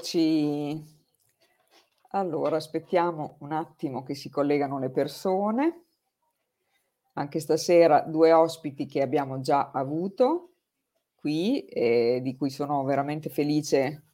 Eccoci. 0.00 0.82
Allora, 2.12 2.56
aspettiamo 2.56 3.36
un 3.40 3.52
attimo 3.52 4.02
che 4.02 4.14
si 4.14 4.30
collegano 4.30 4.78
le 4.78 4.88
persone. 4.88 5.84
Anche 7.12 7.38
stasera 7.38 8.00
due 8.00 8.32
ospiti 8.32 8.86
che 8.86 9.02
abbiamo 9.02 9.40
già 9.40 9.70
avuto 9.74 10.52
qui 11.14 11.66
e 11.66 12.20
di 12.22 12.34
cui 12.34 12.48
sono 12.48 12.82
veramente 12.84 13.28
felice 13.28 14.04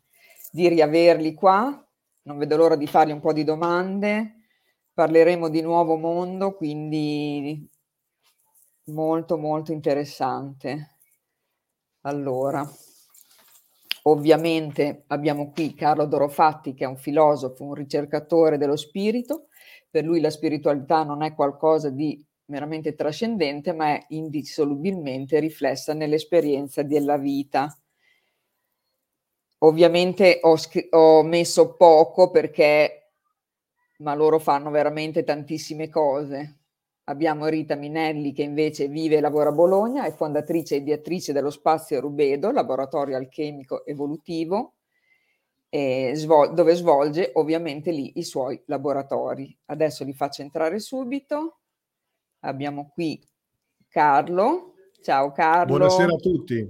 di 0.51 0.66
riaverli 0.66 1.34
qua. 1.34 1.87
Non 2.23 2.37
vedo 2.37 2.56
l'ora 2.56 2.75
di 2.75 2.89
fargli 2.89 3.12
un 3.12 3.20
po' 3.20 3.33
di 3.33 3.45
domande. 3.45 4.47
Parleremo 4.92 5.48
di 5.48 5.61
nuovo 5.61 5.95
mondo, 5.95 6.56
quindi 6.56 7.64
molto 8.87 9.39
molto 9.39 9.70
interessante. 9.70 10.97
Allora, 12.00 12.69
Ovviamente 14.09 15.05
abbiamo 15.09 15.51
qui 15.51 15.74
Carlo 15.74 16.06
Dorofatti 16.06 16.74
che 16.74 16.84
è 16.84 16.88
un 16.88 16.97
filosofo, 16.97 17.64
un 17.64 17.74
ricercatore 17.74 18.56
dello 18.56 18.77
spirito. 18.77 19.48
Per 19.91 20.05
lui 20.05 20.20
la 20.20 20.30
spiritualità 20.30 21.02
non 21.02 21.23
è 21.23 21.34
qualcosa 21.34 21.91
di 21.91 22.24
meramente 22.47 22.95
trascendente, 22.95 23.73
ma 23.73 23.95
è 23.95 24.05
indissolubilmente 24.11 25.41
riflessa 25.41 25.92
nell'esperienza 25.92 26.84
della 26.84 27.16
vita. 27.19 27.77
Ovviamente 29.58 30.38
ho, 30.41 30.56
scr- 30.56 30.94
ho 30.94 31.25
messo 31.25 31.75
poco 31.75 32.31
perché, 32.31 33.11
ma 33.98 34.14
loro 34.14 34.38
fanno 34.38 34.70
veramente 34.70 35.25
tantissime 35.25 35.88
cose. 35.88 36.66
Abbiamo 37.09 37.47
Rita 37.47 37.77
Minelli 37.77 38.33
che 38.33 38.43
invece 38.43 38.89
vive 38.89 39.17
e 39.17 39.21
lavora 39.21 39.51
a 39.51 39.53
Bologna, 39.53 40.05
è 40.05 40.12
fondatrice 40.12 40.75
e 40.75 40.79
ideatrice 40.79 41.33
dello 41.33 41.51
Spazio 41.51 42.01
Rubedo, 42.01 42.51
laboratorio 42.51 43.17
alchemico 43.17 43.87
evolutivo, 43.87 44.75
svol- 45.71 46.53
dove 46.53 46.75
svolge 46.75 47.31
ovviamente 47.34 47.93
lì 47.93 48.19
i 48.19 48.25
suoi 48.25 48.61
laboratori. 48.67 49.57
Adesso 49.67 50.03
li 50.03 50.15
faccio 50.15 50.43
entrare 50.43 50.81
subito. 50.81 51.61
Abbiamo 52.41 52.91
qui 52.93 53.23
Carlo. 53.89 54.75
Ciao 55.01 55.31
Carlo. 55.31 55.77
Buonasera 55.77 56.12
a 56.12 56.17
tutti. 56.17 56.69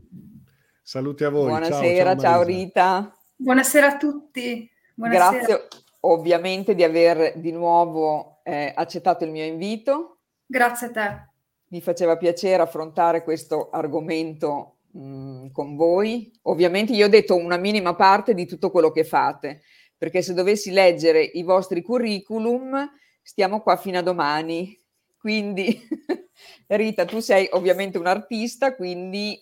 Saluti 0.83 1.25
a 1.25 1.31
voi. 1.31 1.47
Buonasera, 1.47 2.11
ciao, 2.11 2.21
ciao, 2.21 2.33
ciao 2.33 2.43
Rita. 2.43 3.19
Buonasera 3.37 3.87
a 3.87 3.97
tutti. 3.97 4.71
Buonasera. 4.97 5.31
Grazie 5.31 5.69
ovviamente 6.01 6.75
di 6.75 6.85
aver 6.85 7.39
di 7.39 7.53
nuovo 7.53 8.41
eh, 8.43 8.71
accettato 8.77 9.25
il 9.25 9.31
mio 9.31 9.45
invito 9.45 10.16
Grazie 10.47 10.87
a 10.87 10.91
te. 10.91 11.29
Mi 11.69 11.81
faceva 11.81 12.17
piacere 12.17 12.63
affrontare 12.63 13.25
questo 13.25 13.71
argomento 13.71 14.77
mh, 14.93 15.01
mm, 15.01 15.47
con 15.51 15.75
voi. 15.75 16.31
Ovviamente 16.43 16.93
io 16.93 17.07
ho 17.07 17.11
detto 17.11 17.35
una 17.35 17.57
minima 17.57 17.95
parte 17.97 18.35
di 18.35 18.47
tutto 18.47 18.71
quello 18.71 18.93
che 18.93 19.03
fate, 19.03 19.63
perché 19.97 20.23
se 20.23 20.35
dovessi 20.35 20.71
leggere 20.71 21.23
i 21.23 21.43
vostri 21.43 21.83
curriculum 21.83 22.89
stiamo 23.21 23.61
qua 23.61 23.77
fino 23.77 23.99
a 23.99 24.03
domani. 24.03 24.81
Quindi 25.19 25.87
Rita, 26.69 27.05
tu 27.05 27.19
sei 27.19 27.49
ovviamente 27.53 27.99
un 27.99 28.07
artista, 28.07 28.77
quindi 28.77 29.37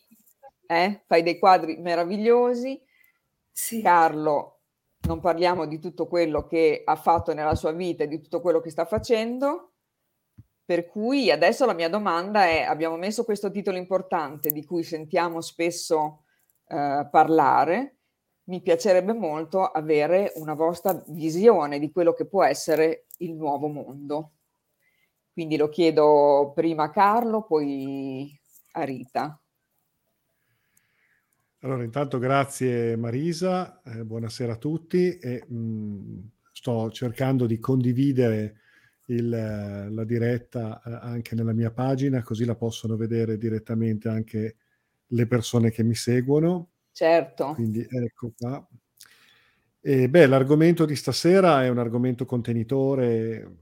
eh, 0.67 1.03
fai 1.07 1.23
dei 1.23 1.39
quadri 1.39 1.77
meravigliosi. 1.77 2.81
Sì. 3.51 3.83
Carlo, 3.83 4.61
non 5.03 5.21
parliamo 5.21 5.67
di 5.67 5.79
tutto 5.79 6.07
quello 6.07 6.47
che 6.47 6.83
ha 6.85 6.97
fatto 6.97 7.35
nella 7.35 7.55
sua 7.55 7.73
vita 7.73 8.05
e 8.05 8.09
di 8.09 8.21
tutto 8.21 8.41
quello 8.41 8.61
che 8.61 8.71
sta 8.71 8.87
facendo. 8.87 9.74
Per 10.65 10.87
cui 10.87 11.31
adesso 11.31 11.67
la 11.67 11.75
mia 11.75 11.91
domanda 11.91 12.47
è, 12.47 12.63
abbiamo 12.63 12.97
messo 12.97 13.25
questo 13.25 13.51
titolo 13.51 13.77
importante 13.77 14.51
di 14.51 14.65
cui 14.65 14.83
sentiamo 14.83 15.41
spesso 15.43 16.25
eh, 16.69 17.07
parlare, 17.11 17.97
mi 18.45 18.63
piacerebbe 18.63 19.13
molto 19.13 19.65
avere 19.65 20.33
una 20.37 20.55
vostra 20.55 21.03
visione 21.09 21.79
di 21.79 21.91
quello 21.91 22.13
che 22.13 22.27
può 22.27 22.45
essere 22.45 23.07
il 23.19 23.35
nuovo 23.35 23.69
mondo. 23.69 24.33
Quindi 25.33 25.57
lo 25.57 25.69
chiedo 25.69 26.53
prima 26.55 26.85
a 26.85 26.91
Carlo, 26.91 27.43
poi 27.43 28.33
a 28.73 28.85
Rita. 28.85 29.39
Allora, 31.61 31.83
intanto 31.83 32.19
grazie 32.19 32.95
Marisa, 32.97 33.81
eh, 33.83 34.05
buonasera 34.05 34.53
a 34.53 34.57
tutti. 34.57 35.19
E, 35.19 35.45
mh, 35.47 35.57
mm, 35.57 36.19
sto 36.53 36.91
cercando 36.91 37.47
di 37.47 37.59
condividere 37.59 38.61
il, 39.07 39.29
la 39.29 40.05
diretta 40.05 40.81
eh, 40.85 40.99
anche 41.03 41.35
nella 41.35 41.53
mia 41.53 41.71
pagina, 41.71 42.23
così 42.23 42.45
la 42.45 42.55
possono 42.55 42.97
vedere 42.97 43.37
direttamente 43.37 44.09
anche 44.09 44.57
le 45.07 45.27
persone 45.27 45.71
che 45.71 45.83
mi 45.83 45.95
seguono. 45.95 46.71
Certo. 46.93 47.53
Quindi 47.55 47.87
ecco 47.89 48.33
qua. 48.37 48.67
E, 49.81 50.09
beh, 50.09 50.27
l'argomento 50.27 50.87
di 50.87 50.97
stasera 50.97 51.63
è 51.63 51.69
un 51.69 51.79
argomento 51.79 52.25
contenitore 52.25 53.59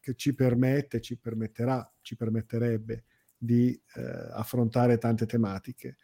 che 0.00 0.14
ci 0.14 0.34
permette, 0.34 1.00
ci 1.00 1.16
permetterà, 1.16 1.90
ci 2.02 2.16
permetterebbe 2.16 3.04
di 3.38 3.70
eh, 3.94 4.02
affrontare 4.32 4.98
tante 4.98 5.24
tematiche. 5.24 5.96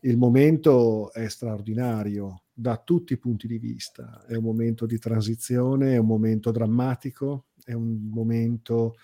Il 0.00 0.16
momento 0.18 1.12
è 1.12 1.28
straordinario 1.28 2.44
da 2.52 2.76
tutti 2.76 3.14
i 3.14 3.18
punti 3.18 3.46
di 3.46 3.58
vista, 3.58 4.24
è 4.26 4.36
un 4.36 4.44
momento 4.44 4.86
di 4.86 4.98
transizione, 4.98 5.94
è 5.94 5.96
un 5.96 6.06
momento 6.06 6.50
drammatico, 6.52 7.46
è 7.66 7.72
un 7.72 8.08
momento 8.10 8.94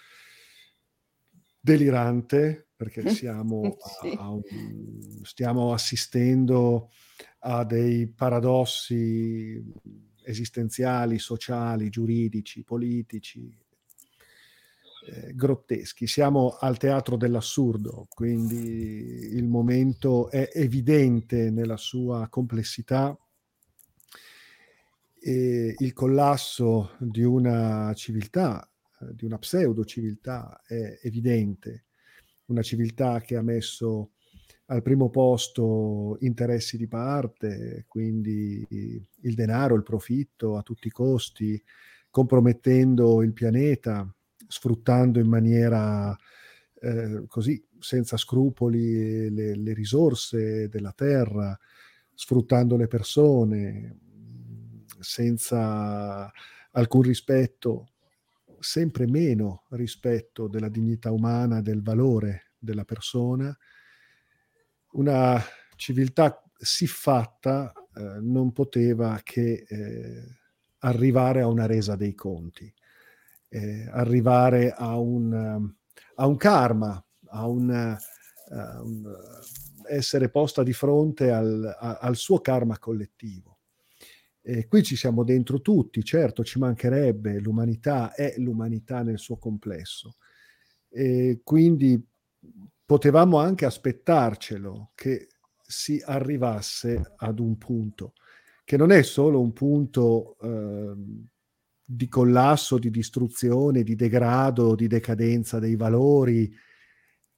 delirante 1.59 2.69
perché 2.77 3.11
siamo 3.11 3.77
a, 4.17 4.23
a 4.23 4.31
un, 4.31 4.43
stiamo 5.23 5.73
assistendo 5.73 6.91
a 7.41 7.65
dei 7.65 8.07
paradossi 8.07 9.61
esistenziali, 10.25 11.19
sociali, 11.19 11.91
giuridici, 11.91 12.63
politici, 12.63 13.53
eh, 15.09 15.35
grotteschi. 15.35 16.07
Siamo 16.07 16.51
al 16.61 16.79
teatro 16.79 17.17
dell'assurdo, 17.17 18.07
quindi 18.09 19.35
il 19.35 19.49
momento 19.49 20.31
è 20.31 20.51
evidente 20.53 21.51
nella 21.51 21.77
sua 21.77 22.29
complessità 22.29 23.17
e 25.25 25.75
il 25.79 25.93
collasso 25.93 26.97
di 26.99 27.23
una 27.23 27.93
civiltà, 27.95 28.69
eh, 29.01 29.15
di 29.15 29.25
una 29.25 29.39
pseudo 29.39 29.85
civiltà 29.85 30.61
è 30.67 30.99
evidente, 31.03 31.85
una 32.47 32.63
civiltà 32.63 33.21
che 33.21 33.37
ha 33.37 33.43
messo 33.43 34.11
al 34.67 34.83
primo 34.83 35.11
posto 35.11 36.17
interessi 36.21 36.77
di 36.77 36.89
parte, 36.89 37.85
quindi 37.87 38.67
il 38.69 39.35
denaro, 39.35 39.77
il 39.77 39.85
profitto 39.85 40.57
a 40.57 40.63
tutti 40.63 40.89
i 40.89 40.91
costi, 40.91 41.63
compromettendo 42.11 43.23
il 43.23 43.33
pianeta, 43.33 44.13
sfruttando 44.49 45.21
in 45.21 45.29
maniera 45.29 46.17
eh, 46.81 47.25
così 47.29 47.65
senza 47.79 48.17
scrupoli 48.17 49.31
le, 49.31 49.55
le 49.55 49.73
risorse 49.73 50.69
della 50.69 50.93
terra, 50.93 51.57
sfruttando 52.15 52.77
le 52.77 52.89
persone, 52.89 53.99
senza 55.03 56.31
alcun 56.71 57.03
rispetto, 57.03 57.91
sempre 58.59 59.07
meno 59.07 59.65
rispetto 59.71 60.49
della 60.49 60.69
dignità 60.69 61.11
umana, 61.11 61.61
del 61.61 61.83
valore 61.83 62.53
della 62.59 62.85
persona, 62.85 63.57
una 64.93 65.43
civiltà 65.77 66.43
siffatta 66.57 67.73
eh, 67.95 68.19
non 68.21 68.53
poteva 68.53 69.21
che 69.23 69.65
eh, 69.67 70.39
arrivare 70.79 71.41
a 71.41 71.47
una 71.47 71.67
resa 71.67 71.97
dei 71.97 72.15
conti, 72.15 72.73
eh, 73.49 73.89
arrivare 73.91 74.73
a 74.73 74.97
un, 74.97 75.73
a 76.15 76.27
un, 76.27 76.37
karma, 76.37 77.05
a 77.29 77.47
un, 77.47 77.99
uh, 78.49 78.85
un, 78.85 79.17
essere 79.89 80.29
posta 80.29 80.63
di 80.63 80.73
fronte 80.73 81.31
al, 81.31 81.77
a, 81.79 81.99
al 82.01 82.17
suo 82.17 82.41
karma 82.41 82.79
collettivo. 82.79 83.52
E 84.45 84.67
qui 84.67 84.83
ci 84.83 84.97
siamo 84.97 85.23
dentro 85.23 85.61
tutti, 85.61 86.03
certo, 86.03 86.43
ci 86.43 86.59
mancherebbe, 86.59 87.39
l'umanità 87.39 88.13
è 88.13 88.35
l'umanità 88.39 89.03
nel 89.03 89.21
suo 89.21 89.37
complesso. 89.39 90.17
E 90.89 91.43
quindi 91.45 92.05
potevamo 92.85 93.39
anche 93.39 93.65
aspettarcelo 93.65 94.91
che 94.97 95.29
si 95.65 96.03
arrivasse 96.05 97.15
ad 97.17 97.39
un 97.39 97.57
punto, 97.57 98.15
che 98.65 98.77
non 98.77 98.91
è 98.91 99.03
solo 99.03 99.41
un 99.41 99.53
punto 99.53 100.37
eh, 100.41 100.95
di 101.85 102.09
collasso, 102.09 102.79
di 102.79 102.91
distruzione, 102.91 103.85
di 103.85 103.95
degrado, 103.95 104.75
di 104.75 104.89
decadenza 104.89 105.61
dei 105.61 105.77
valori, 105.77 106.53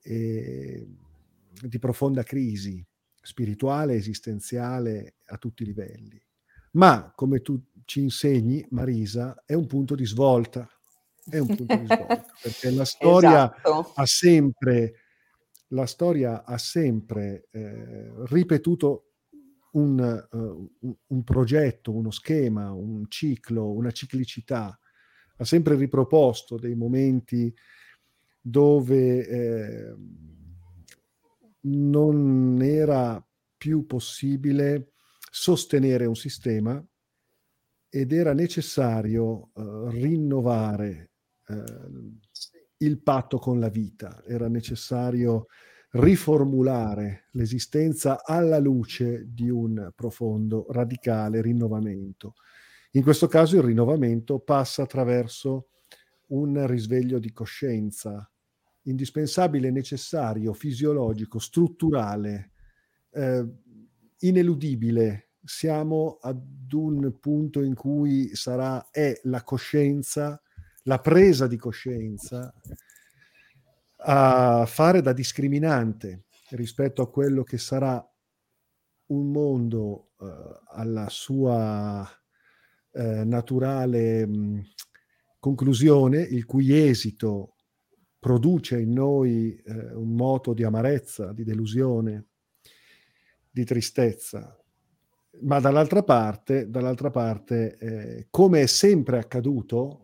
eh, 0.01 0.89
di 1.61 1.79
profonda 1.79 2.23
crisi 2.23 2.85
spirituale, 3.21 3.95
esistenziale 3.95 5.17
a 5.27 5.37
tutti 5.37 5.65
i 5.65 5.67
livelli 5.67 6.25
ma 6.75 7.13
come 7.15 7.41
tu 7.41 7.61
ci 7.85 8.01
insegni, 8.01 8.65
Marisa, 8.71 9.43
è 9.45 9.55
un 9.55 9.67
punto 9.67 9.95
di 9.95 10.07
svolta. 10.07 10.69
È 11.27 11.39
un 11.39 11.47
punto 11.47 11.77
di 11.77 11.87
svolta, 11.87 12.27
perché 12.43 12.71
la 12.71 12.85
storia 12.85 13.55
esatto. 13.55 13.93
ha 13.95 14.07
sempre, 14.07 14.95
la 15.69 15.87
storia 15.87 16.45
ha 16.45 16.59
sempre 16.59 17.49
eh, 17.51 18.13
ripetuto 18.27 19.11
un, 19.73 20.27
uh, 20.31 20.97
un, 21.07 21.25
progetto, 21.25 21.93
uno 21.93 22.11
schema, 22.11 22.73
un 22.73 23.07
ciclo, 23.09 23.73
una 23.73 23.91
ciclicità, 23.91 24.79
ha 25.37 25.45
sempre 25.45 25.75
riproposto 25.77 26.57
dei 26.57 26.75
momenti 26.75 27.53
dove 28.41 29.27
eh, 29.27 29.95
non 31.63 32.59
era 32.61 33.27
più 33.57 33.87
possibile 33.87 34.94
sostenere 35.37 36.07
un 36.07 36.15
sistema 36.15 36.81
ed 37.89 38.13
era 38.13 38.33
necessario 38.33 39.51
uh, 39.53 39.89
rinnovare 39.89 41.11
uh, 41.49 42.13
il 42.77 43.03
patto 43.03 43.39
con 43.39 43.59
la 43.59 43.69
vita, 43.69 44.23
era 44.25 44.47
necessario 44.47 45.47
riformulare 45.91 47.27
l'esistenza 47.33 48.25
alla 48.25 48.61
luce 48.61 49.25
di 49.27 49.51
un 49.51 49.91
profondo, 49.93 50.67
radicale 50.71 51.43
rinnovamento. 51.43 52.35
In 52.93 53.03
questo 53.03 53.27
caso 53.27 53.57
il 53.57 53.65
rinnovamento 53.65 54.39
passa 54.39 54.83
attraverso 54.83 55.71
un 56.29 56.65
risveglio 56.65 57.19
di 57.19 57.33
coscienza, 57.33 58.31
indispensabile, 58.83 59.73
necessario, 59.73 60.53
fisiologico, 60.53 61.41
strutturale, 61.41 62.53
eh, 63.15 63.47
ineludibile. 64.19 65.31
Siamo 65.45 66.19
ad 66.21 66.73
un 66.73 67.19
punto 67.21 67.63
in 67.63 67.75
cui 67.75 68.35
sarà, 68.35 68.89
è 68.91 69.21
la 69.25 69.43
coscienza, 69.43 70.41
la 70.85 71.01
presa 71.01 71.47
di 71.47 71.57
coscienza 71.57 72.53
a 74.07 74.67
fare 74.67 75.01
da 75.01 75.13
discriminante 75.13 76.25
rispetto 76.51 77.03
a 77.03 77.11
quello 77.11 77.43
che 77.43 77.59
sarà 77.59 78.07
un 79.07 79.31
mondo 79.31 80.11
uh, 80.17 80.27
alla 80.69 81.09
sua 81.09 82.01
uh, 82.03 83.01
naturale 83.25 84.27
mh, 84.27 84.63
conclusione, 85.39 86.21
il 86.21 86.45
cui 86.45 86.73
esito 86.73 87.57
produce 88.19 88.79
in 88.79 88.93
noi 88.93 89.63
uh, 89.67 90.01
un 90.01 90.15
moto 90.15 90.55
di 90.55 90.65
amarezza, 90.65 91.33
di 91.33 91.45
delusione, 91.45 92.29
di 93.55 93.65
tristezza. 93.65 94.59
Ma 95.43 95.61
dall'altra 95.61 96.03
parte, 96.03 96.69
dall'altra 96.69 97.11
parte 97.11 97.77
eh, 97.79 98.27
come 98.31 98.63
è 98.63 98.67
sempre 98.67 99.19
accaduto 99.19 100.01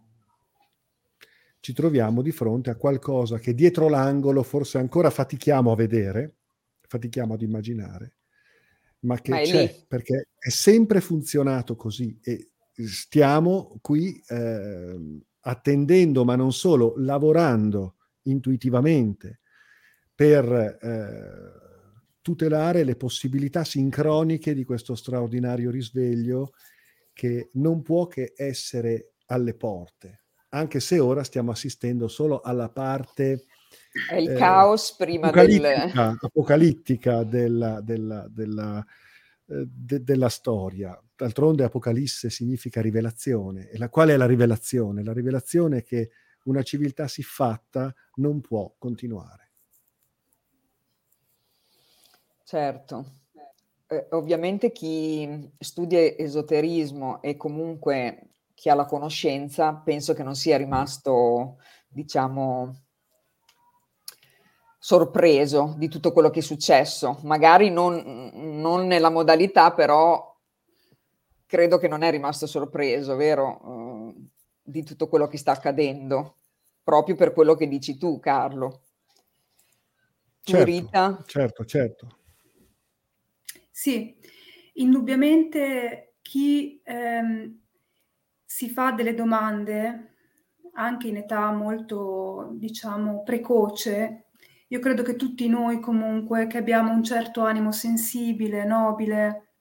ci 1.58 1.72
troviamo 1.72 2.22
di 2.22 2.30
fronte 2.30 2.70
a 2.70 2.76
qualcosa 2.76 3.38
che 3.38 3.52
dietro 3.52 3.88
l'angolo 3.88 4.42
forse 4.42 4.78
ancora 4.78 5.10
fatichiamo 5.10 5.72
a 5.72 5.76
vedere, 5.76 6.36
fatichiamo 6.86 7.34
ad 7.34 7.42
immaginare, 7.42 8.14
ma 9.00 9.20
che 9.20 9.30
ma 9.30 9.40
c'è 9.40 9.66
lì. 9.66 9.84
perché 9.86 10.28
è 10.38 10.48
sempre 10.48 11.00
funzionato 11.00 11.74
così 11.74 12.18
e 12.22 12.50
stiamo 12.86 13.78
qui 13.82 14.22
eh, 14.28 15.20
attendendo, 15.40 16.24
ma 16.24 16.36
non 16.36 16.52
solo, 16.52 16.94
lavorando 16.96 17.96
intuitivamente 18.22 19.40
per 20.14 20.44
eh, 20.80 21.69
tutelare 22.22 22.84
le 22.84 22.96
possibilità 22.96 23.64
sincroniche 23.64 24.54
di 24.54 24.64
questo 24.64 24.94
straordinario 24.94 25.70
risveglio 25.70 26.52
che 27.12 27.50
non 27.54 27.82
può 27.82 28.06
che 28.06 28.32
essere 28.36 29.12
alle 29.26 29.54
porte 29.54 30.20
anche 30.50 30.80
se 30.80 30.98
ora 30.98 31.22
stiamo 31.22 31.50
assistendo 31.50 32.08
solo 32.08 32.40
alla 32.40 32.70
parte 32.70 33.44
è 34.08 34.16
il 34.16 34.30
eh, 34.30 34.34
caos 34.34 34.94
prima 34.96 35.28
apocalittica, 35.28 35.86
del... 35.86 36.18
apocalittica 36.20 37.22
della, 37.22 37.80
della, 37.80 38.26
della, 38.28 38.84
eh, 39.46 39.64
de, 39.66 40.02
della, 40.02 40.28
storia. 40.28 41.00
D'altronde 41.14 41.64
Apocalisse 41.64 42.30
significa 42.30 42.80
rivelazione. 42.80 43.68
E 43.68 43.78
la, 43.78 43.88
qual 43.88 44.08
è 44.08 44.16
la 44.16 44.26
rivelazione? 44.26 45.04
La 45.04 45.12
rivelazione 45.12 45.78
è 45.78 45.82
che 45.84 46.10
una 46.44 46.62
civiltà 46.62 47.06
siffatta 47.06 47.94
non 48.16 48.40
può 48.40 48.74
continuare. 48.76 49.49
Certo. 52.50 53.04
Eh, 53.86 54.08
ovviamente 54.10 54.72
chi 54.72 55.52
studia 55.56 56.00
esoterismo 56.00 57.22
e 57.22 57.36
comunque 57.36 58.30
chi 58.54 58.68
ha 58.68 58.74
la 58.74 58.86
conoscenza 58.86 59.72
penso 59.74 60.14
che 60.14 60.24
non 60.24 60.34
sia 60.34 60.56
rimasto, 60.56 61.58
diciamo, 61.86 62.74
sorpreso 64.80 65.76
di 65.78 65.86
tutto 65.86 66.10
quello 66.10 66.30
che 66.30 66.40
è 66.40 66.42
successo. 66.42 67.20
Magari 67.22 67.70
non, 67.70 68.32
non 68.34 68.88
nella 68.88 69.10
modalità, 69.10 69.72
però 69.72 70.36
credo 71.46 71.78
che 71.78 71.86
non 71.86 72.02
è 72.02 72.10
rimasto 72.10 72.48
sorpreso, 72.48 73.14
vero? 73.14 73.60
Uh, 73.62 74.28
di 74.60 74.82
tutto 74.82 75.06
quello 75.06 75.28
che 75.28 75.38
sta 75.38 75.52
accadendo, 75.52 76.38
proprio 76.82 77.14
per 77.14 77.32
quello 77.32 77.54
che 77.54 77.68
dici 77.68 77.96
tu, 77.96 78.18
Carlo. 78.18 78.80
Certo, 80.42 80.64
Rita? 80.64 81.22
certo, 81.26 81.64
certo. 81.64 82.18
Sì, 83.80 84.14
indubbiamente 84.74 86.16
chi 86.20 86.82
ehm, 86.84 87.58
si 88.44 88.68
fa 88.68 88.90
delle 88.92 89.14
domande 89.14 90.16
anche 90.74 91.08
in 91.08 91.16
età 91.16 91.50
molto, 91.50 92.50
diciamo, 92.52 93.22
precoce. 93.22 94.26
Io 94.68 94.80
credo 94.80 95.02
che 95.02 95.16
tutti 95.16 95.48
noi 95.48 95.80
comunque 95.80 96.46
che 96.46 96.58
abbiamo 96.58 96.92
un 96.92 97.02
certo 97.02 97.40
animo 97.40 97.72
sensibile, 97.72 98.66
nobile, 98.66 99.54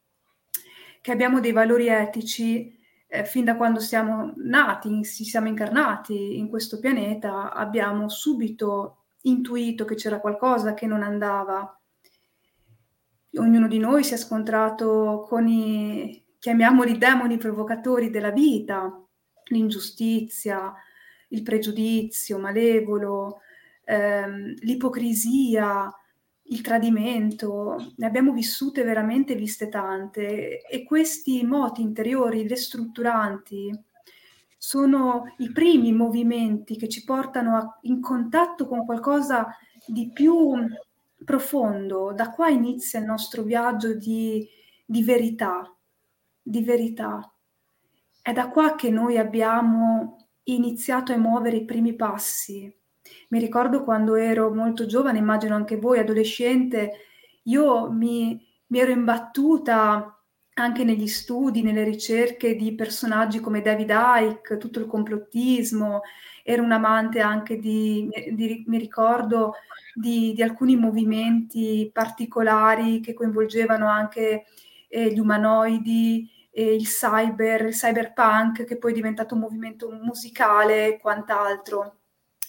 che 1.01 1.11
abbiamo 1.11 1.39
dei 1.39 1.51
valori 1.51 1.87
etici, 1.87 2.77
eh, 3.07 3.25
fin 3.25 3.45
da 3.45 3.55
quando 3.55 3.79
siamo 3.79 4.33
nati, 4.37 5.03
ci 5.03 5.23
siamo 5.23 5.47
incarnati 5.47 6.37
in 6.37 6.47
questo 6.49 6.79
pianeta, 6.79 7.53
abbiamo 7.53 8.09
subito 8.09 9.05
intuito 9.23 9.85
che 9.85 9.95
c'era 9.95 10.19
qualcosa 10.19 10.73
che 10.73 10.85
non 10.87 11.03
andava. 11.03 11.78
Ognuno 13.39 13.67
di 13.67 13.79
noi 13.79 14.03
si 14.03 14.13
è 14.13 14.17
scontrato 14.17 15.25
con 15.27 15.47
i, 15.47 16.23
chiamiamoli 16.37 16.97
demoni 16.97 17.37
provocatori 17.37 18.09
della 18.09 18.31
vita, 18.31 19.01
l'ingiustizia, 19.45 20.73
il 21.29 21.41
pregiudizio 21.41 22.37
malevolo, 22.37 23.39
ehm, 23.85 24.55
l'ipocrisia, 24.59 25.89
il 26.43 26.61
tradimento, 26.61 27.93
ne 27.95 28.05
abbiamo 28.05 28.33
vissute 28.33 28.83
veramente 28.83 29.35
viste 29.35 29.69
tante 29.69 30.61
e 30.61 30.83
questi 30.83 31.45
moti 31.45 31.81
interiori 31.81 32.45
destrutturanti 32.45 33.71
sono 34.57 35.33
i 35.37 35.49
primi 35.51 35.93
movimenti 35.93 36.75
che 36.75 36.89
ci 36.89 37.05
portano 37.05 37.55
a, 37.55 37.79
in 37.83 38.01
contatto 38.01 38.67
con 38.67 38.85
qualcosa 38.85 39.47
di 39.85 40.11
più 40.11 40.57
profondo. 41.23 42.13
Da 42.13 42.29
qua 42.31 42.49
inizia 42.49 42.99
il 42.99 43.05
nostro 43.05 43.43
viaggio 43.43 43.93
di, 43.93 44.47
di 44.85 45.03
verità, 45.03 45.75
di 46.41 46.63
verità. 46.63 47.33
È 48.21 48.33
da 48.33 48.49
qua 48.49 48.75
che 48.75 48.89
noi 48.89 49.17
abbiamo 49.17 50.27
iniziato 50.43 51.13
a 51.13 51.17
muovere 51.17 51.57
i 51.57 51.65
primi 51.65 51.95
passi. 51.95 52.73
Mi 53.29 53.39
ricordo 53.39 53.83
quando 53.83 54.15
ero 54.15 54.53
molto 54.53 54.85
giovane, 54.85 55.17
immagino 55.17 55.55
anche 55.55 55.77
voi, 55.77 55.99
adolescente, 55.99 56.91
io 57.43 57.91
mi, 57.91 58.45
mi 58.67 58.79
ero 58.79 58.91
imbattuta 58.91 60.18
anche 60.55 60.83
negli 60.83 61.07
studi, 61.07 61.61
nelle 61.61 61.83
ricerche 61.83 62.55
di 62.55 62.75
personaggi 62.75 63.39
come 63.39 63.61
David 63.61 63.91
Icke, 63.91 64.57
tutto 64.57 64.79
il 64.79 64.87
complottismo, 64.87 66.01
ero 66.43 66.63
un 66.63 66.71
amante 66.71 67.21
anche 67.21 67.59
di, 67.59 68.09
di 68.31 68.63
mi 68.67 68.77
ricordo, 68.77 69.53
di, 69.93 70.33
di, 70.33 70.41
alcuni 70.41 70.75
movimenti 70.75 71.89
particolari 71.93 72.99
che 72.99 73.13
coinvolgevano 73.13 73.87
anche 73.87 74.45
eh, 74.87 75.13
gli 75.13 75.19
umanoidi, 75.19 76.29
eh, 76.51 76.75
il 76.75 76.85
cyber, 76.87 77.67
il 77.67 77.73
cyberpunk, 77.73 78.65
che 78.65 78.77
poi 78.77 78.91
è 78.91 78.95
diventato 78.95 79.35
un 79.35 79.41
movimento 79.41 79.89
musicale 79.89 80.95
e 80.95 80.99
quant'altro, 80.99 81.97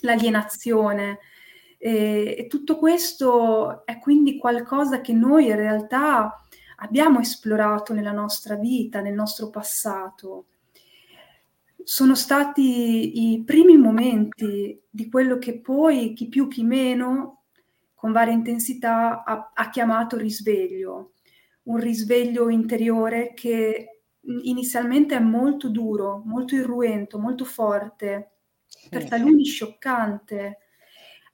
l'alienazione. 0.01 1.19
E, 1.79 2.35
e 2.39 2.47
tutto 2.47 2.79
questo 2.79 3.85
è 3.85 3.99
quindi 3.99 4.39
qualcosa 4.39 5.01
che 5.01 5.13
noi 5.13 5.47
in 5.47 5.57
realtà 5.57 6.45
abbiamo 6.83 7.21
esplorato 7.21 7.95
nella 7.95 8.13
nostra 8.13 8.57
vita, 8.57 9.01
nel 9.01 9.15
nostro 9.15 9.49
passato. 9.49 10.47
Sono 11.83 12.15
stati 12.15 13.33
i 13.33 13.43
primi 13.45 13.77
momenti 13.77 14.81
di 14.89 15.09
quello 15.09 15.39
che 15.39 15.61
poi 15.61 16.13
chi 16.13 16.29
più 16.29 16.47
chi 16.49 16.63
meno, 16.63 17.45
con 17.95 18.13
varia 18.13 18.35
intensità, 18.35 19.25
ha, 19.25 19.53
ha 19.55 19.71
chiamato 19.71 20.17
risveglio 20.17 21.13
un 21.71 21.77
risveglio 21.79 22.49
interiore 22.49 23.33
che 23.35 24.03
inizialmente 24.43 25.17
è 25.17 25.21
molto 25.21 25.69
duro, 25.69 26.23
molto 26.25 26.55
irruento, 26.55 27.19
molto 27.19 27.45
forte, 27.45 28.33
per 28.89 29.09
taluni 29.09 29.45
scioccante, 29.45 30.59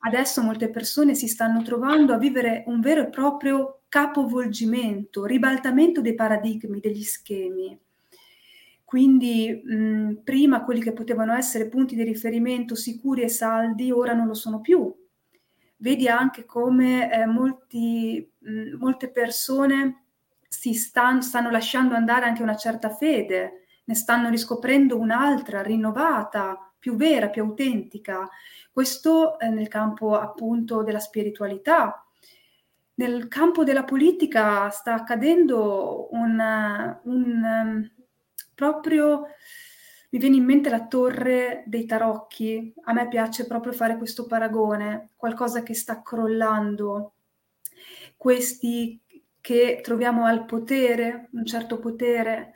adesso 0.00 0.42
molte 0.42 0.70
persone 0.70 1.14
si 1.14 1.28
stanno 1.28 1.62
trovando 1.62 2.12
a 2.12 2.18
vivere 2.18 2.64
un 2.66 2.80
vero 2.80 3.02
e 3.02 3.08
proprio 3.08 3.75
capovolgimento, 3.96 5.24
ribaltamento 5.24 6.02
dei 6.02 6.14
paradigmi, 6.14 6.80
degli 6.80 7.02
schemi. 7.02 7.80
Quindi 8.84 9.62
mh, 9.64 10.20
prima 10.22 10.64
quelli 10.64 10.82
che 10.82 10.92
potevano 10.92 11.32
essere 11.32 11.66
punti 11.66 11.94
di 11.94 12.02
riferimento 12.02 12.74
sicuri 12.74 13.22
e 13.22 13.30
saldi 13.30 13.90
ora 13.90 14.12
non 14.12 14.26
lo 14.26 14.34
sono 14.34 14.60
più. 14.60 14.94
Vedi 15.78 16.08
anche 16.08 16.44
come 16.44 17.10
eh, 17.10 17.24
molti, 17.24 18.30
mh, 18.38 18.76
molte 18.76 19.08
persone 19.08 20.04
si 20.46 20.74
stan, 20.74 21.22
stanno 21.22 21.48
lasciando 21.48 21.94
andare 21.94 22.26
anche 22.26 22.42
una 22.42 22.56
certa 22.56 22.90
fede, 22.90 23.64
ne 23.82 23.94
stanno 23.94 24.28
riscoprendo 24.28 24.98
un'altra, 24.98 25.62
rinnovata, 25.62 26.70
più 26.78 26.96
vera, 26.96 27.30
più 27.30 27.44
autentica. 27.44 28.28
Questo 28.70 29.38
eh, 29.38 29.48
nel 29.48 29.68
campo 29.68 30.18
appunto 30.18 30.82
della 30.82 31.00
spiritualità. 31.00 32.05
Nel 32.96 33.28
campo 33.28 33.64
della 33.64 33.84
politica 33.84 34.68
sta 34.70 34.94
accadendo 34.94 36.08
un, 36.12 36.98
un 37.04 37.90
proprio 38.54 39.26
mi 40.10 40.18
viene 40.18 40.36
in 40.36 40.44
mente 40.44 40.70
la 40.70 40.86
torre 40.86 41.64
dei 41.66 41.84
tarocchi. 41.84 42.72
A 42.84 42.92
me 42.92 43.08
piace 43.08 43.46
proprio 43.46 43.72
fare 43.72 43.98
questo 43.98 44.26
paragone, 44.26 45.10
qualcosa 45.16 45.62
che 45.62 45.74
sta 45.74 46.00
crollando. 46.00 47.14
Questi 48.16 49.00
che 49.40 49.80
troviamo 49.82 50.24
al 50.24 50.44
potere, 50.44 51.28
un 51.32 51.44
certo 51.44 51.78
potere, 51.78 52.54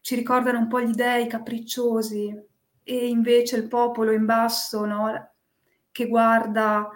ci 0.00 0.14
ricordano 0.14 0.58
un 0.58 0.68
po' 0.68 0.80
gli 0.80 0.94
dei 0.94 1.28
capricciosi 1.28 2.34
e 2.82 3.06
invece 3.08 3.56
il 3.56 3.68
popolo 3.68 4.12
in 4.12 4.24
basso, 4.24 4.84
no? 4.84 5.30
che, 5.92 6.08
guarda, 6.08 6.90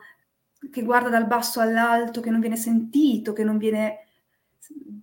che 0.71 0.83
guarda 0.83 1.09
dal 1.09 1.27
basso 1.27 1.61
all'alto, 1.61 2.21
che 2.21 2.31
non 2.31 2.41
viene 2.41 2.57
sentito, 2.57 3.33
che 3.33 3.45
non 3.45 3.57
viene, 3.57 4.07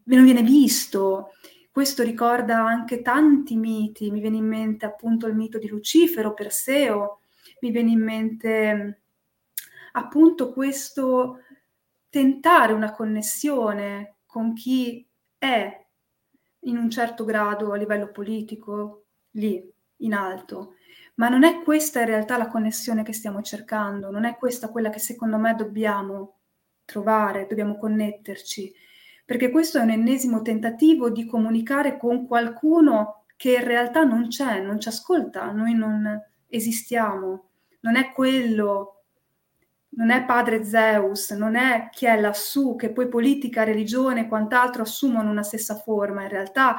non 0.04 0.24
viene 0.24 0.44
visto. 0.44 1.32
Questo 1.72 2.04
ricorda 2.04 2.58
anche 2.66 3.02
tanti 3.02 3.56
miti, 3.56 4.12
mi 4.12 4.20
viene 4.20 4.38
in 4.38 4.48
mente 4.48 4.86
appunto 4.86 5.28
il 5.28 5.36
mito 5.36 5.58
di 5.58 5.68
Lucifero, 5.68 6.34
Perseo, 6.34 7.20
mi 7.62 7.72
viene 7.72 7.92
in 7.92 8.04
mente 8.04 9.02
appunto 9.94 10.54
questo 10.54 11.42
tentare 12.10 12.74
una 12.74 12.92
connessione 12.92 14.18
con 14.26 14.54
chi 14.54 15.06
è 15.38 15.86
in 16.62 16.78
un 16.78 16.90
certo 16.90 17.26
grado 17.26 17.72
a 17.72 17.78
livello 17.78 18.12
politico, 18.12 19.06
lì, 19.32 19.72
in 19.98 20.14
alto. 20.14 20.76
Ma 21.18 21.30
non 21.30 21.44
è 21.44 21.62
questa 21.62 22.00
in 22.00 22.08
realtà 22.08 22.38
la 22.38 22.48
connessione 22.48 23.04
che 23.04 23.14
stiamo 23.14 23.42
cercando, 23.42 24.12
non 24.12 24.26
è 24.26 24.36
questa 24.38 24.70
quella 24.70 24.90
che 24.90 25.00
secondo 25.00 25.38
me 25.38 25.56
dobbiamo 25.56 26.40
trovare, 26.86 27.48
dobbiamo 27.48 27.78
connetterci 27.78 28.74
perché 29.28 29.52
questo 29.52 29.78
è 29.78 29.82
un 29.82 29.90
ennesimo 29.90 30.42
tentativo 30.42 31.10
di 31.10 31.26
comunicare 31.26 31.98
con 31.98 32.26
qualcuno 32.26 33.26
che 33.36 33.56
in 33.56 33.66
realtà 33.66 34.06
non 34.06 34.30
c'è, 34.30 34.62
non 34.62 34.80
ci 34.80 34.88
ascolta, 34.88 35.52
noi 35.52 35.74
non 35.74 36.18
esistiamo, 36.48 37.50
non 37.82 37.98
è 37.98 38.14
quello, 38.14 39.04
non 39.90 40.12
è 40.12 40.24
padre 40.24 40.64
Zeus, 40.64 41.32
non 41.32 41.58
è 41.58 41.90
chi 41.92 42.06
è 42.06 42.18
lassù, 42.18 42.78
che 42.78 42.94
poi 42.94 43.10
politica, 43.10 43.66
religione 43.66 44.22
e 44.22 44.28
quant'altro 44.30 44.84
assumono 44.84 45.30
una 45.30 45.44
stessa 45.44 45.76
forma. 45.76 46.22
In 46.22 46.30
realtà 46.30 46.78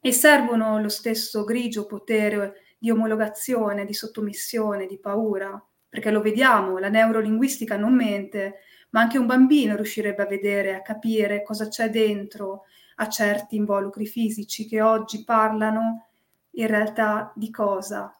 e 0.00 0.12
servono 0.12 0.78
lo 0.78 0.90
stesso 0.90 1.44
grigio 1.44 1.86
potere 1.86 2.63
di 2.84 2.90
omologazione, 2.90 3.86
di 3.86 3.94
sottomissione, 3.94 4.84
di 4.86 4.98
paura, 4.98 5.58
perché 5.88 6.10
lo 6.10 6.20
vediamo, 6.20 6.76
la 6.76 6.90
neurolinguistica 6.90 7.78
non 7.78 7.94
mente, 7.94 8.56
ma 8.90 9.00
anche 9.00 9.16
un 9.16 9.24
bambino 9.24 9.74
riuscirebbe 9.74 10.22
a 10.22 10.26
vedere, 10.26 10.74
a 10.74 10.82
capire 10.82 11.42
cosa 11.42 11.66
c'è 11.68 11.88
dentro 11.88 12.64
a 12.96 13.08
certi 13.08 13.56
involucri 13.56 14.04
fisici 14.04 14.66
che 14.66 14.82
oggi 14.82 15.24
parlano 15.24 16.08
in 16.50 16.66
realtà 16.66 17.32
di 17.34 17.50
cosa? 17.50 18.14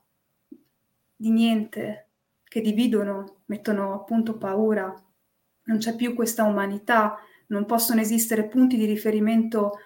Di 1.15 1.31
niente, 1.31 2.09
che 2.45 2.63
dividono, 2.63 3.41
mettono 3.45 3.93
appunto 3.93 4.39
paura. 4.39 4.95
Non 5.65 5.77
c'è 5.77 5.95
più 5.95 6.15
questa 6.15 6.45
umanità, 6.45 7.19
non 7.49 7.67
possono 7.67 8.01
esistere 8.01 8.45
punti 8.45 8.79
di 8.79 8.87
riferimento 8.87 9.79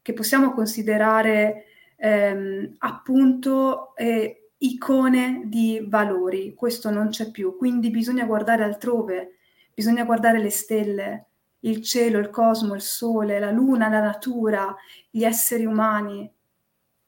che 0.00 0.14
possiamo 0.14 0.54
considerare 0.54 1.66
ehm, 2.02 2.74
appunto 2.78 3.94
eh, 3.96 4.50
icone 4.58 5.42
di 5.44 5.84
valori. 5.88 6.54
Questo 6.54 6.90
non 6.90 7.08
c'è 7.08 7.30
più, 7.30 7.56
quindi 7.56 7.90
bisogna 7.90 8.24
guardare 8.24 8.64
altrove 8.64 9.36
bisogna 9.74 10.04
guardare 10.04 10.38
le 10.38 10.50
stelle, 10.50 11.26
il 11.60 11.82
cielo, 11.82 12.18
il 12.18 12.30
cosmo, 12.30 12.74
il 12.74 12.80
sole, 12.80 13.38
la 13.38 13.50
luna, 13.50 13.88
la 13.88 14.00
natura, 14.00 14.74
gli 15.10 15.24
esseri 15.24 15.64
umani. 15.64 16.30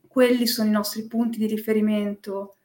Quelli 0.07 0.47
sono 0.47 0.69
i 0.69 0.73
nostri 0.73 1.07
punti 1.07 1.39
di 1.39 1.47
riferimento, 1.47 2.57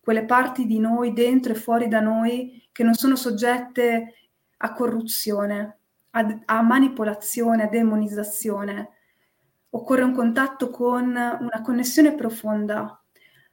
quelle 0.00 0.24
parti 0.24 0.66
di 0.66 0.78
noi 0.78 1.12
dentro 1.12 1.52
e 1.52 1.56
fuori 1.56 1.86
da 1.86 2.00
noi 2.00 2.66
che 2.72 2.82
non 2.82 2.94
sono 2.94 3.14
soggette 3.14 4.14
a 4.56 4.72
corruzione, 4.72 5.78
a, 6.10 6.40
a 6.46 6.62
manipolazione, 6.62 7.64
a 7.64 7.68
demonizzazione. 7.68 8.90
Occorre 9.70 10.02
un 10.02 10.14
contatto 10.14 10.70
con 10.70 11.06
una 11.08 11.60
connessione 11.62 12.14
profonda 12.14 13.02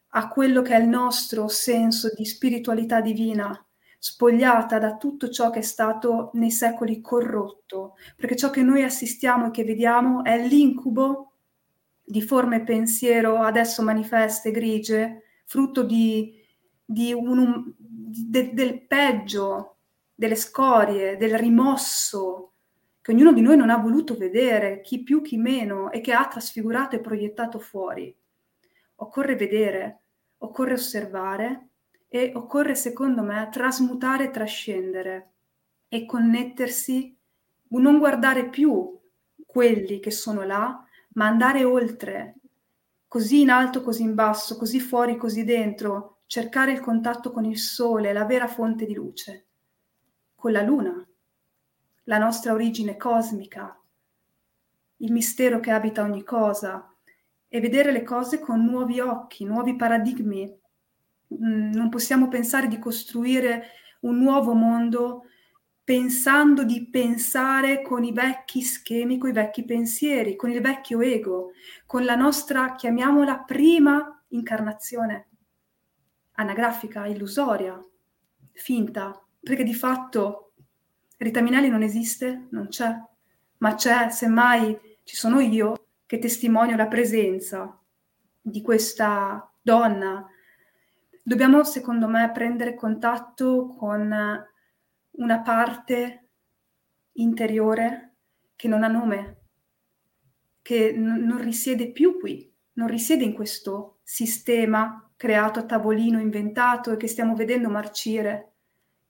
a 0.10 0.28
quello 0.30 0.62
che 0.62 0.76
è 0.76 0.80
il 0.80 0.88
nostro 0.88 1.48
senso 1.50 2.10
di 2.16 2.26
spiritualità 2.26 3.02
divina, 3.02 3.66
spogliata 4.00 4.80
da 4.80 4.96
tutto 4.96 5.30
ciò 5.30 5.50
che 5.50 5.60
è 5.60 5.64
stato 5.64 6.30
nei 6.34 6.52
secoli 6.52 7.02
corrotto, 7.02 7.96
perché 8.16 8.36
ciò 8.38 8.50
che 8.50 8.62
noi 8.62 8.84
assistiamo 8.84 9.48
e 9.48 9.52
che 9.52 9.66
vediamo 9.66 10.24
è 10.24 10.38
l'incubo 10.48 11.32
di 12.02 12.22
forme 12.22 12.64
pensiero 12.64 13.40
adesso 13.40 13.82
manifeste, 13.82 14.52
grigie, 14.52 15.24
frutto 15.46 15.84
di, 15.84 16.34
di 16.86 17.12
un, 17.12 17.74
de, 17.78 18.54
del 18.54 18.86
peggio, 18.86 19.78
delle 20.14 20.36
scorie, 20.36 21.18
del 21.18 21.38
rimosso 21.38 22.54
che 23.06 23.12
ognuno 23.12 23.34
di 23.34 23.42
noi 23.42 23.56
non 23.56 23.70
ha 23.70 23.78
voluto 23.78 24.18
vedere, 24.18 24.82
chi 24.82 25.04
più 25.04 25.22
chi 25.22 25.38
meno, 25.38 25.92
e 25.92 26.02
che 26.02 26.12
ha 26.12 26.28
trasfigurato 26.28 26.96
e 26.96 27.02
proiettato 27.02 27.60
fuori. 27.60 28.12
Occorre 28.96 29.36
vedere, 29.36 30.00
occorre 30.40 30.74
osservare 30.74 31.68
e 32.08 32.32
occorre, 32.34 32.74
secondo 32.74 33.22
me, 33.22 33.48
trasmutare 33.52 34.24
e 34.24 34.32
trascendere 34.32 35.34
e 35.88 36.08
connettersi, 36.08 37.16
non 37.68 38.00
guardare 38.00 38.50
più 38.50 39.00
quelli 39.46 40.00
che 40.00 40.10
sono 40.10 40.42
là, 40.42 40.84
ma 41.10 41.28
andare 41.28 41.64
oltre, 41.64 42.38
così 43.08 43.42
in 43.42 43.52
alto, 43.52 43.84
così 43.84 44.02
in 44.02 44.16
basso, 44.16 44.58
così 44.58 44.80
fuori, 44.80 45.16
così 45.16 45.44
dentro, 45.44 46.22
cercare 46.26 46.72
il 46.72 46.80
contatto 46.80 47.32
con 47.32 47.46
il 47.46 47.60
sole, 47.60 48.14
la 48.14 48.26
vera 48.26 48.48
fonte 48.48 48.88
di 48.88 48.96
luce, 48.96 49.46
con 50.34 50.52
la 50.52 50.64
luna, 50.64 51.08
la 52.06 52.18
nostra 52.18 52.54
origine 52.54 52.98
cosmica, 52.98 53.80
il 54.98 55.12
mistero 55.12 55.60
che 55.60 55.72
abita 55.72 56.04
ogni 56.04 56.24
cosa 56.24 56.92
e 57.48 57.60
vedere 57.60 57.92
le 57.92 58.04
cose 58.04 58.40
con 58.40 58.64
nuovi 58.64 59.00
occhi, 59.00 59.46
nuovi 59.46 59.76
paradigmi. 59.76 60.60
Mm, 61.34 61.72
non 61.72 61.90
possiamo 61.90 62.28
pensare 62.28 62.68
di 62.68 62.80
costruire 62.80 63.72
un 64.02 64.18
nuovo 64.20 64.54
mondo 64.54 65.24
pensando 65.84 66.64
di 66.64 66.90
pensare 66.90 67.82
con 67.84 68.04
i 68.04 68.12
vecchi 68.12 68.62
schemi, 68.62 69.18
con 69.18 69.30
i 69.30 69.34
vecchi 69.34 69.64
pensieri, 69.64 70.36
con 70.36 70.50
il 70.50 70.60
vecchio 70.60 71.00
ego, 71.02 71.52
con 71.86 72.04
la 72.04 72.16
nostra, 72.16 72.74
chiamiamola, 72.76 73.44
prima 73.44 74.24
incarnazione, 74.30 75.30
anagrafica, 76.34 77.06
illusoria, 77.06 77.80
finta, 78.52 79.24
perché 79.40 79.64
di 79.64 79.76
fatto 79.76 80.45
Rita 81.18 81.42
Minelli 81.42 81.70
non 81.70 81.82
esiste, 81.82 82.48
non 82.52 82.68
c'è, 82.68 82.94
ma 83.58 83.76
c'è, 83.76 84.10
semmai 84.10 84.78
ci 85.04 85.16
sono 85.16 85.40
io 85.40 85.88
che 86.06 86.20
testimonio 86.20 86.76
la 86.76 86.88
presenza 86.88 87.80
di 88.42 88.62
questa 88.62 89.52
donna. 89.62 90.28
Dobbiamo, 91.24 91.64
secondo 91.64 92.08
me, 92.08 92.32
prendere 92.32 92.76
contatto 92.76 93.76
con 93.78 94.14
una 95.12 95.42
parte 95.42 96.28
interiore 97.14 98.16
che 98.56 98.68
non 98.68 98.84
ha 98.84 98.88
nome, 98.88 99.38
che 100.62 100.92
n- 100.92 101.24
non 101.26 101.42
risiede 101.42 101.92
più 101.92 102.20
qui, 102.20 102.52
non 102.74 102.88
risiede 102.88 103.24
in 103.24 103.34
questo 103.34 104.00
sistema 104.04 105.12
creato 105.16 105.60
a 105.60 105.66
tavolino, 105.66 106.20
inventato 106.20 106.92
e 106.92 106.98
che 106.98 107.08
stiamo 107.08 107.36
vedendo 107.36 107.70
marcire, 107.70 108.55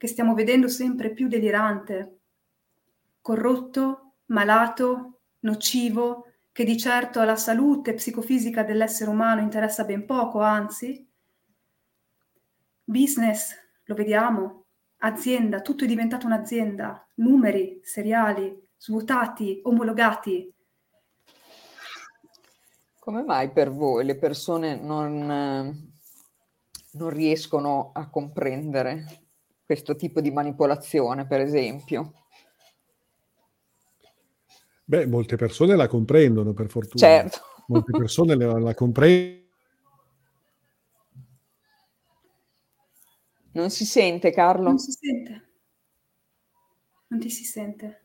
che 0.06 0.12
stiamo 0.12 0.36
vedendo 0.36 0.68
sempre 0.68 1.12
più 1.12 1.28
delirante, 1.28 2.20
corrotto, 3.22 4.12
malato, 4.26 5.22
nocivo, 5.40 6.28
che 6.52 6.64
di 6.64 6.78
certo 6.78 7.20
alla 7.20 7.36
salute 7.36 7.96
psicofisica 7.96 8.64
dell'essere 8.64 9.10
umano 9.10 9.42
interessa 9.42 9.84
ben 9.84 10.06
poco, 10.06 10.42
anzi, 10.42 11.06
Business, 12.84 13.56
lo 13.86 13.96
vediamo, 13.96 14.66
azienda, 14.98 15.62
tutto 15.62 15.86
è 15.86 15.88
diventato 15.88 16.28
un'azienda, 16.28 17.08
numeri, 17.16 17.82
seriali, 17.84 18.56
svuotati, 18.78 19.60
omologati. 19.64 20.54
Come 23.00 23.24
mai 23.24 23.50
per 23.50 23.72
voi 23.72 24.06
le 24.06 24.18
persone 24.18 24.80
non, 24.80 25.26
non 26.92 27.10
riescono 27.10 27.90
a 27.94 28.08
comprendere 28.08 29.25
questo 29.66 29.96
tipo 29.96 30.22
di 30.22 30.32
manipolazione, 30.32 31.26
per 31.26 31.42
esempio? 31.42 32.26
Beh, 34.84 35.08
molte 35.08 35.36
persone 35.36 35.76
la 35.76 35.88
comprendono, 35.88 36.54
per 36.54 36.70
fortuna. 36.70 37.00
Certo. 37.00 37.40
Molte 37.68 37.92
persone 37.98 38.36
la, 38.36 38.60
la 38.60 38.74
comprendono. 38.76 39.44
Non 43.54 43.72
si 43.72 43.86
sente, 43.86 44.32
Carlo? 44.32 44.66
Non 44.66 44.78
si 44.78 44.92
sente. 44.92 45.50
Non 47.08 47.20
ti 47.20 47.30
si 47.30 47.44
sente. 47.44 48.02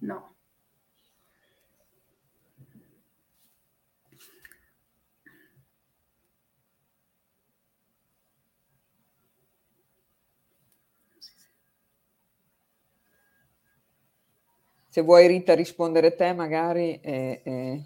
No. 0.00 0.29
Se 14.90 15.02
vuoi 15.02 15.28
Rita 15.28 15.54
rispondere 15.54 16.16
te 16.16 16.32
magari. 16.32 16.98
Eh, 17.00 17.42
eh. 17.44 17.82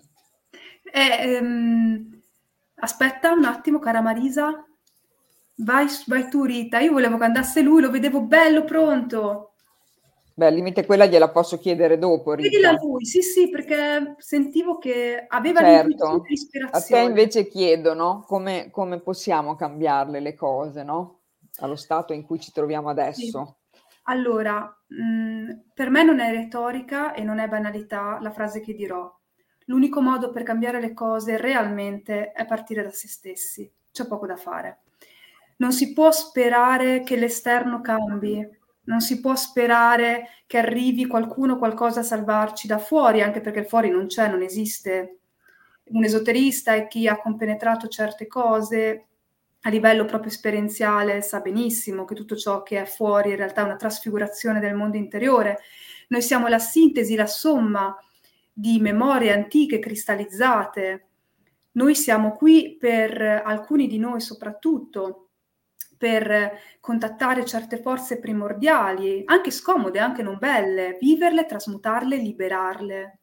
Eh, 0.91 1.35
ehm, 1.35 2.23
aspetta 2.77 3.33
un 3.33 3.45
attimo, 3.45 3.79
cara 3.79 4.01
Marisa. 4.01 4.65
Vai, 5.57 5.87
vai 6.07 6.29
tu 6.31 6.45
Rita, 6.45 6.81
io 6.81 6.93
volevo 6.93 7.19
che 7.19 7.25
andasse 7.25 7.61
lui, 7.61 7.83
lo 7.83 7.91
vedevo 7.91 8.23
bello 8.23 8.65
pronto. 8.65 9.53
Beh, 10.33 10.47
al 10.47 10.55
limite 10.55 10.87
quella 10.87 11.05
gliela 11.05 11.29
posso 11.29 11.59
chiedere 11.59 11.99
dopo, 11.99 12.33
Rita. 12.33 12.49
Chiedila 12.49 12.71
a 12.71 12.81
lui, 12.81 13.05
sì, 13.05 13.21
sì, 13.21 13.51
perché 13.51 14.15
sentivo 14.19 14.79
che 14.79 15.27
aveva 15.29 15.61
certo. 15.61 16.25
A 16.71 16.81
te 16.81 16.99
invece 17.01 17.47
chiedo, 17.47 17.93
no? 17.93 18.25
Come, 18.27 18.71
come, 18.71 18.99
possiamo 18.99 19.55
cambiarle 19.57 20.21
le 20.21 20.35
cose, 20.35 20.83
no? 20.83 21.21
Allo 21.59 21.77
stato 21.77 22.15
in 22.15 22.25
cui 22.25 22.41
ci 22.41 22.51
troviamo 22.51 22.89
adesso. 22.89 23.45
Sì. 23.47 23.63
Allora, 24.05 24.61
mh, 24.87 25.03
mm, 25.03 25.51
per 25.73 25.91
me 25.91 26.03
non 26.03 26.21
è 26.21 26.31
retorica 26.31 27.15
e 27.15 27.23
non 27.23 27.39
è 27.39 27.49
banalità 27.49 28.19
la 28.21 28.31
frase 28.31 28.61
che 28.61 28.75
dirò. 28.75 29.11
L'unico 29.67 30.01
modo 30.03 30.31
per 30.31 30.43
cambiare 30.43 30.81
le 30.81 30.93
cose 30.93 31.39
realmente 31.39 32.33
è 32.33 32.45
partire 32.45 32.83
da 32.83 32.91
se 32.91 33.09
stessi. 33.09 33.71
C'è 33.91 34.07
poco 34.07 34.27
da 34.27 34.37
fare. 34.37 34.83
Non 35.57 35.73
si 35.73 35.93
può 35.93 36.11
sperare 36.11 37.03
che 37.03 37.17
l'esterno 37.17 37.81
cambi, 37.81 38.47
non 38.85 39.01
si 39.01 39.21
può 39.21 39.35
sperare 39.37 40.29
che 40.47 40.59
arrivi 40.59 41.07
qualcuno, 41.07 41.57
qualcosa 41.57 42.01
a 42.01 42.03
salvarci 42.03 42.67
da 42.67 42.79
fuori, 42.79 43.23
anche 43.23 43.41
perché 43.41 43.65
fuori 43.65 43.89
non 43.89 44.07
c'è, 44.07 44.29
non 44.29 44.43
esiste. 44.43 45.21
Un 45.85 46.05
esoterista 46.05 46.75
è 46.75 46.87
chi 46.89 47.07
ha 47.09 47.19
compenetrato 47.19 47.89
certe 47.89 48.27
cose 48.27 49.07
a 49.67 49.71
livello 49.71 50.05
proprio 50.05 50.31
esperienziale 50.31 51.23
sa 51.23 51.41
benissimo 51.41 52.05
che 52.05 52.15
tutto 52.15 52.37
ciò 52.37 52.63
che 52.63 52.83
è 52.83 52.85
fuori 52.85 53.31
in 53.31 53.37
realtà 53.37 53.63
è 53.63 53.65
una 53.65 53.77
trasfigurazione 53.77 54.61
del 54.61 54.75
mondo 54.75 54.99
interiore. 54.99 55.61
Noi 56.09 56.21
siamo 56.21 56.49
la 56.49 56.59
sintesi, 56.59 57.15
la 57.15 57.27
somma 57.27 57.97
di 58.53 58.79
memorie 58.79 59.33
antiche 59.33 59.79
cristallizzate. 59.79 61.09
Noi 61.73 61.95
siamo 61.95 62.33
qui 62.33 62.77
per 62.79 63.21
alcuni 63.23 63.87
di 63.87 63.99
noi 63.99 64.21
soprattutto 64.21 65.31
per 65.97 66.59
contattare 66.81 67.47
certe 67.47 67.79
forze 67.79 68.19
primordiali, 68.19 69.23
anche 69.25 69.51
scomode, 69.51 69.99
anche 69.99 70.23
non 70.23 70.37
belle, 70.39 70.99
viverle, 71.01 71.47
trasmutarle, 71.47 72.19
liberarle. 72.19 73.19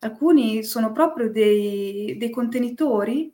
Alcuni 0.00 0.64
sono 0.64 0.90
proprio 0.90 1.30
dei, 1.30 2.16
dei 2.16 2.30
contenitori 2.30 3.32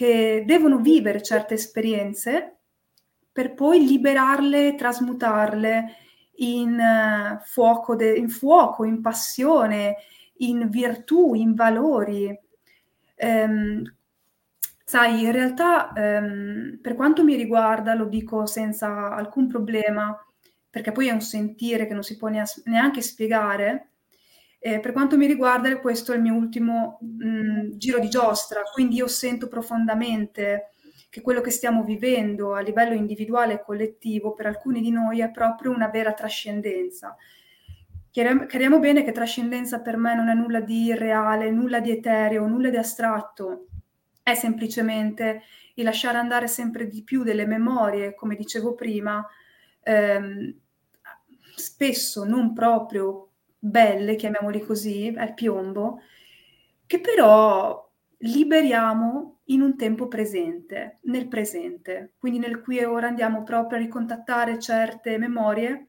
che 0.00 0.44
devono 0.46 0.78
vivere 0.78 1.20
certe 1.20 1.52
esperienze 1.52 2.60
per 3.30 3.52
poi 3.52 3.84
liberarle, 3.84 4.74
trasmutarle 4.74 5.94
in, 6.36 6.78
uh, 6.78 7.38
fuoco, 7.44 7.94
de- 7.96 8.14
in 8.14 8.30
fuoco, 8.30 8.84
in 8.84 9.02
passione, 9.02 9.96
in 10.38 10.70
virtù, 10.70 11.34
in 11.34 11.54
valori. 11.54 12.34
Um, 13.18 13.82
Sai, 14.82 15.22
in 15.22 15.32
realtà, 15.32 15.92
ehm, 15.92 16.78
per 16.80 16.94
quanto 16.94 17.22
mi 17.22 17.36
riguarda, 17.36 17.94
lo 17.94 18.06
dico 18.06 18.46
senza 18.46 19.10
alcun 19.12 19.48
problema, 19.48 20.18
perché 20.68 20.92
poi 20.92 21.08
è 21.08 21.12
un 21.12 21.20
sentire 21.20 21.86
che 21.86 21.92
non 21.92 22.02
si 22.02 22.16
può 22.16 22.28
neanche 22.28 23.02
spiegare. 23.02 23.89
Eh, 24.62 24.78
per 24.78 24.92
quanto 24.92 25.16
mi 25.16 25.26
riguarda, 25.26 25.74
questo 25.78 26.12
è 26.12 26.16
il 26.16 26.20
mio 26.20 26.34
ultimo 26.34 26.98
mh, 27.00 27.26
mm, 27.26 27.70
giro 27.78 27.98
di 27.98 28.10
giostra, 28.10 28.60
quindi 28.70 28.96
io 28.96 29.06
sento 29.08 29.48
profondamente 29.48 30.72
che 31.08 31.22
quello 31.22 31.40
che 31.40 31.50
stiamo 31.50 31.82
vivendo 31.82 32.54
a 32.54 32.60
livello 32.60 32.92
individuale 32.92 33.54
e 33.54 33.62
collettivo 33.62 34.34
per 34.34 34.46
alcuni 34.46 34.82
di 34.82 34.90
noi 34.90 35.20
è 35.20 35.30
proprio 35.30 35.70
una 35.70 35.88
vera 35.88 36.12
trascendenza. 36.12 37.16
Chiariamo 38.10 38.78
bene 38.78 39.02
che 39.02 39.12
trascendenza 39.12 39.80
per 39.80 39.96
me 39.96 40.14
non 40.14 40.28
è 40.28 40.34
nulla 40.34 40.60
di 40.60 40.84
irreale, 40.84 41.50
nulla 41.50 41.80
di 41.80 41.90
etereo, 41.90 42.46
nulla 42.46 42.68
di 42.68 42.76
astratto 42.76 43.66
è 44.22 44.34
semplicemente 44.34 45.42
il 45.74 45.84
lasciare 45.84 46.18
andare 46.18 46.48
sempre 46.48 46.86
di 46.86 47.02
più 47.02 47.22
delle 47.22 47.46
memorie, 47.46 48.14
come 48.14 48.36
dicevo 48.36 48.74
prima, 48.74 49.26
ehm, 49.82 50.54
spesso 51.56 52.24
non 52.24 52.52
proprio 52.52 53.29
belle, 53.60 54.16
chiamiamoli 54.16 54.60
così, 54.60 55.14
al 55.16 55.34
piombo, 55.34 56.00
che 56.86 57.00
però 57.00 57.88
liberiamo 58.22 59.40
in 59.44 59.60
un 59.60 59.76
tempo 59.76 60.08
presente, 60.08 60.98
nel 61.02 61.28
presente. 61.28 62.14
Quindi 62.18 62.38
nel 62.38 62.60
qui 62.62 62.78
e 62.78 62.86
ora 62.86 63.06
andiamo 63.06 63.42
proprio 63.42 63.78
a 63.78 63.82
ricontattare 63.82 64.58
certe 64.58 65.18
memorie, 65.18 65.88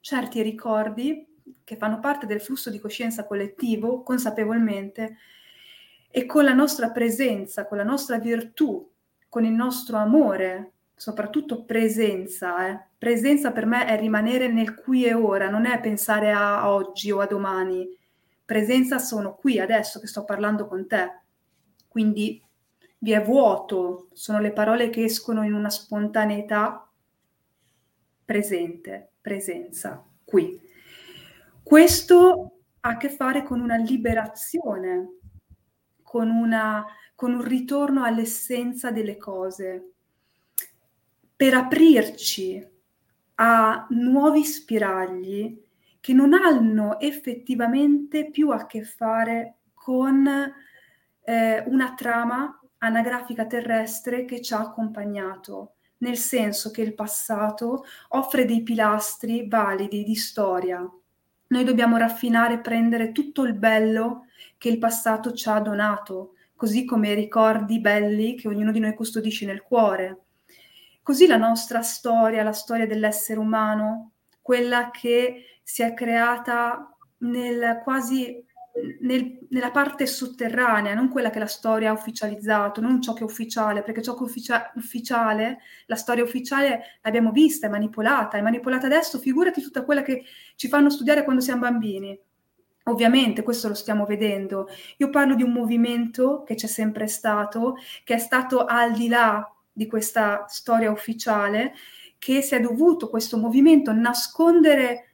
certi 0.00 0.42
ricordi 0.42 1.26
che 1.64 1.76
fanno 1.76 2.00
parte 2.00 2.26
del 2.26 2.40
flusso 2.40 2.70
di 2.70 2.78
coscienza 2.78 3.26
collettivo 3.26 4.02
consapevolmente 4.02 5.16
e 6.10 6.26
con 6.26 6.44
la 6.44 6.52
nostra 6.52 6.90
presenza, 6.90 7.66
con 7.66 7.78
la 7.78 7.84
nostra 7.84 8.18
virtù, 8.18 8.90
con 9.28 9.44
il 9.44 9.52
nostro 9.52 9.96
amore, 9.96 10.71
soprattutto 11.02 11.64
presenza. 11.64 12.68
Eh. 12.68 12.80
Presenza 12.96 13.50
per 13.50 13.66
me 13.66 13.86
è 13.86 13.98
rimanere 13.98 14.46
nel 14.46 14.76
qui 14.76 15.04
e 15.04 15.14
ora, 15.14 15.50
non 15.50 15.66
è 15.66 15.80
pensare 15.80 16.30
a 16.30 16.70
oggi 16.70 17.10
o 17.10 17.18
a 17.18 17.26
domani. 17.26 17.88
Presenza 18.44 18.98
sono 18.98 19.34
qui 19.34 19.58
adesso 19.58 19.98
che 19.98 20.06
sto 20.06 20.24
parlando 20.24 20.68
con 20.68 20.86
te. 20.86 21.22
Quindi 21.88 22.40
vi 22.98 23.10
è 23.10 23.20
vuoto, 23.20 24.10
sono 24.12 24.38
le 24.38 24.52
parole 24.52 24.90
che 24.90 25.02
escono 25.02 25.42
in 25.42 25.54
una 25.54 25.70
spontaneità 25.70 26.88
presente, 28.24 29.10
presenza, 29.20 30.04
qui. 30.24 30.60
Questo 31.64 32.58
ha 32.78 32.90
a 32.90 32.96
che 32.96 33.08
fare 33.08 33.42
con 33.42 33.60
una 33.60 33.76
liberazione 33.76 35.16
con, 36.12 36.28
una, 36.28 36.84
con 37.14 37.32
un 37.32 37.42
ritorno 37.42 38.04
all'essenza 38.04 38.90
delle 38.90 39.16
cose, 39.16 39.91
per 41.42 41.54
aprirci 41.54 42.64
a 43.34 43.88
nuovi 43.90 44.44
spiragli 44.44 45.60
che 45.98 46.12
non 46.12 46.34
hanno 46.34 47.00
effettivamente 47.00 48.30
più 48.30 48.50
a 48.50 48.64
che 48.64 48.84
fare 48.84 49.56
con 49.74 50.24
eh, 51.24 51.64
una 51.66 51.94
trama 51.94 52.60
anagrafica 52.78 53.44
terrestre 53.46 54.24
che 54.24 54.40
ci 54.40 54.54
ha 54.54 54.60
accompagnato, 54.60 55.72
nel 55.98 56.16
senso 56.16 56.70
che 56.70 56.82
il 56.82 56.94
passato 56.94 57.86
offre 58.10 58.44
dei 58.44 58.62
pilastri 58.62 59.48
validi 59.48 60.04
di 60.04 60.14
storia. 60.14 60.88
Noi 61.48 61.64
dobbiamo 61.64 61.96
raffinare, 61.96 62.60
prendere 62.60 63.10
tutto 63.10 63.42
il 63.42 63.54
bello 63.54 64.26
che 64.58 64.68
il 64.68 64.78
passato 64.78 65.32
ci 65.32 65.48
ha 65.48 65.58
donato, 65.58 66.36
così 66.54 66.84
come 66.84 67.08
i 67.08 67.14
ricordi 67.14 67.80
belli 67.80 68.36
che 68.36 68.46
ognuno 68.46 68.70
di 68.70 68.78
noi 68.78 68.94
custodisce 68.94 69.44
nel 69.44 69.62
cuore. 69.62 70.26
Così 71.02 71.26
la 71.26 71.36
nostra 71.36 71.82
storia, 71.82 72.42
la 72.42 72.52
storia 72.52 72.86
dell'essere 72.86 73.38
umano, 73.38 74.12
quella 74.40 74.90
che 74.90 75.60
si 75.62 75.82
è 75.82 75.94
creata 75.94 76.96
nel 77.18 77.80
quasi 77.82 78.44
nel, 79.00 79.38
nella 79.50 79.70
parte 79.70 80.06
sotterranea, 80.06 80.94
non 80.94 81.10
quella 81.10 81.30
che 81.30 81.38
la 81.38 81.46
storia 81.46 81.90
ha 81.90 81.92
ufficializzato, 81.92 82.80
non 82.80 83.02
ciò 83.02 83.12
che 83.12 83.20
è 83.20 83.24
ufficiale, 83.24 83.82
perché 83.82 84.02
ciò 84.02 84.14
che 84.14 84.20
è 84.20 84.22
ufficia- 84.22 84.72
ufficiale, 84.76 85.58
la 85.86 85.96
storia 85.96 86.24
ufficiale 86.24 86.98
l'abbiamo 87.02 87.32
vista, 87.32 87.66
è 87.66 87.70
manipolata, 87.70 88.38
è 88.38 88.40
manipolata 88.40 88.86
adesso, 88.86 89.18
figurati 89.18 89.60
tutta 89.60 89.84
quella 89.84 90.02
che 90.02 90.24
ci 90.56 90.68
fanno 90.68 90.88
studiare 90.88 91.24
quando 91.24 91.42
siamo 91.42 91.60
bambini. 91.60 92.18
Ovviamente 92.84 93.42
questo 93.42 93.68
lo 93.68 93.74
stiamo 93.74 94.04
vedendo. 94.06 94.68
Io 94.96 95.10
parlo 95.10 95.34
di 95.34 95.42
un 95.42 95.52
movimento 95.52 96.42
che 96.42 96.54
c'è 96.54 96.66
sempre 96.66 97.06
stato, 97.06 97.76
che 98.04 98.14
è 98.14 98.18
stato 98.18 98.64
al 98.64 98.92
di 98.92 99.08
là 99.08 99.46
di 99.72 99.86
questa 99.86 100.44
storia 100.48 100.90
ufficiale, 100.90 101.72
che 102.18 102.42
si 102.42 102.54
è 102.54 102.60
dovuto 102.60 103.08
questo 103.08 103.36
movimento 103.36 103.92
nascondere 103.92 105.10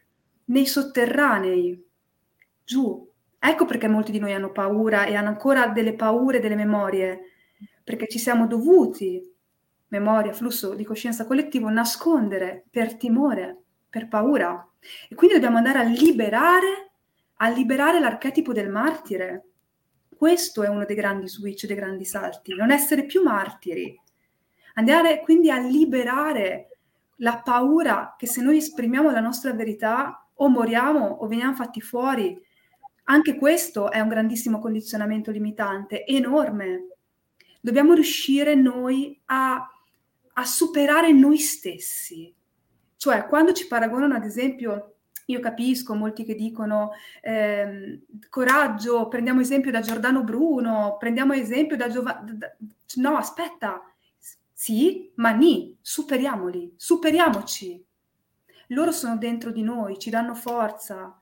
nei 0.47 0.67
sotterranei, 0.67 1.87
giù. 2.65 3.07
Ecco 3.39 3.65
perché 3.65 3.89
molti 3.89 4.11
di 4.13 4.19
noi 4.19 4.35
hanno 4.35 4.51
paura 4.51 5.05
e 5.05 5.15
hanno 5.15 5.29
ancora 5.29 5.69
delle 5.69 5.95
paure, 5.95 6.41
delle 6.41 6.57
memorie, 6.57 7.21
perché 7.85 8.09
ci 8.09 8.19
siamo 8.19 8.47
dovuti, 8.47 9.23
memoria, 9.89 10.33
flusso 10.33 10.75
di 10.75 10.85
coscienza 10.85 11.27
collettivo, 11.27 11.69
nascondere 11.71 12.65
per 12.71 12.97
timore, 12.97 13.63
per 13.89 14.09
paura. 14.09 14.69
E 15.09 15.15
quindi 15.15 15.37
dobbiamo 15.37 15.57
andare 15.57 15.79
a 15.79 15.83
liberare, 15.85 16.91
a 17.37 17.49
liberare 17.49 18.01
l'archetipo 18.01 18.53
del 18.53 18.69
martire. 18.69 19.45
Questo 20.09 20.63
è 20.63 20.69
uno 20.69 20.85
dei 20.85 20.97
grandi 20.97 21.29
switch, 21.29 21.67
dei 21.67 21.77
grandi 21.77 22.05
salti, 22.05 22.55
non 22.55 22.71
essere 22.71 23.07
più 23.07 23.23
martiri. 23.23 23.99
Andare 24.79 25.23
quindi 25.23 25.51
a 25.51 25.59
liberare 25.59 26.79
la 27.17 27.41
paura 27.45 28.15
che 28.17 28.29
se 28.29 28.41
noi 28.41 28.59
esprimiamo 28.59 29.11
la 29.11 29.19
nostra 29.19 29.53
verità 29.53 30.25
o 30.35 30.49
moriamo 30.49 31.05
o 31.05 31.27
veniamo 31.27 31.55
fatti 31.55 31.81
fuori. 31.81 32.41
Anche 33.05 33.37
questo 33.37 33.91
è 33.91 33.99
un 33.99 34.09
grandissimo 34.09 34.61
condizionamento 34.61 35.33
limitante, 35.33 36.07
enorme. 36.07 36.91
Dobbiamo 37.61 37.93
riuscire 37.93 38.55
noi 38.55 39.21
a, 39.27 39.69
a 40.33 40.45
superare 40.45 41.11
noi 41.11 41.39
stessi. 41.39 42.33
Cioè, 42.97 43.27
quando 43.27 43.53
ci 43.53 43.67
paragonano, 43.67 44.15
ad 44.15 44.25
esempio, 44.25 44.95
io 45.25 45.41
capisco 45.41 45.95
molti 45.95 46.25
che 46.25 46.37
dicono 46.37 46.93
ehm, 47.21 48.01
coraggio, 48.31 49.09
prendiamo 49.09 49.41
esempio 49.41 49.73
da 49.73 49.81
Giordano 49.81 50.23
Bruno, 50.23 50.97
prendiamo 51.01 51.33
esempio 51.33 51.77
da 51.77 51.89
Giovanni... 51.89 52.39
No, 52.97 53.17
aspetta, 53.17 53.83
sì, 54.61 55.13
ma 55.15 55.31
ni, 55.31 55.79
superiamoli, 55.81 56.75
superiamoci. 56.75 57.81
Loro 58.71 58.91
sono 58.91 59.17
dentro 59.17 59.53
di 59.53 59.63
noi, 59.63 60.01
ci 60.01 60.11
danno 60.11 60.35
forza, 60.35 61.17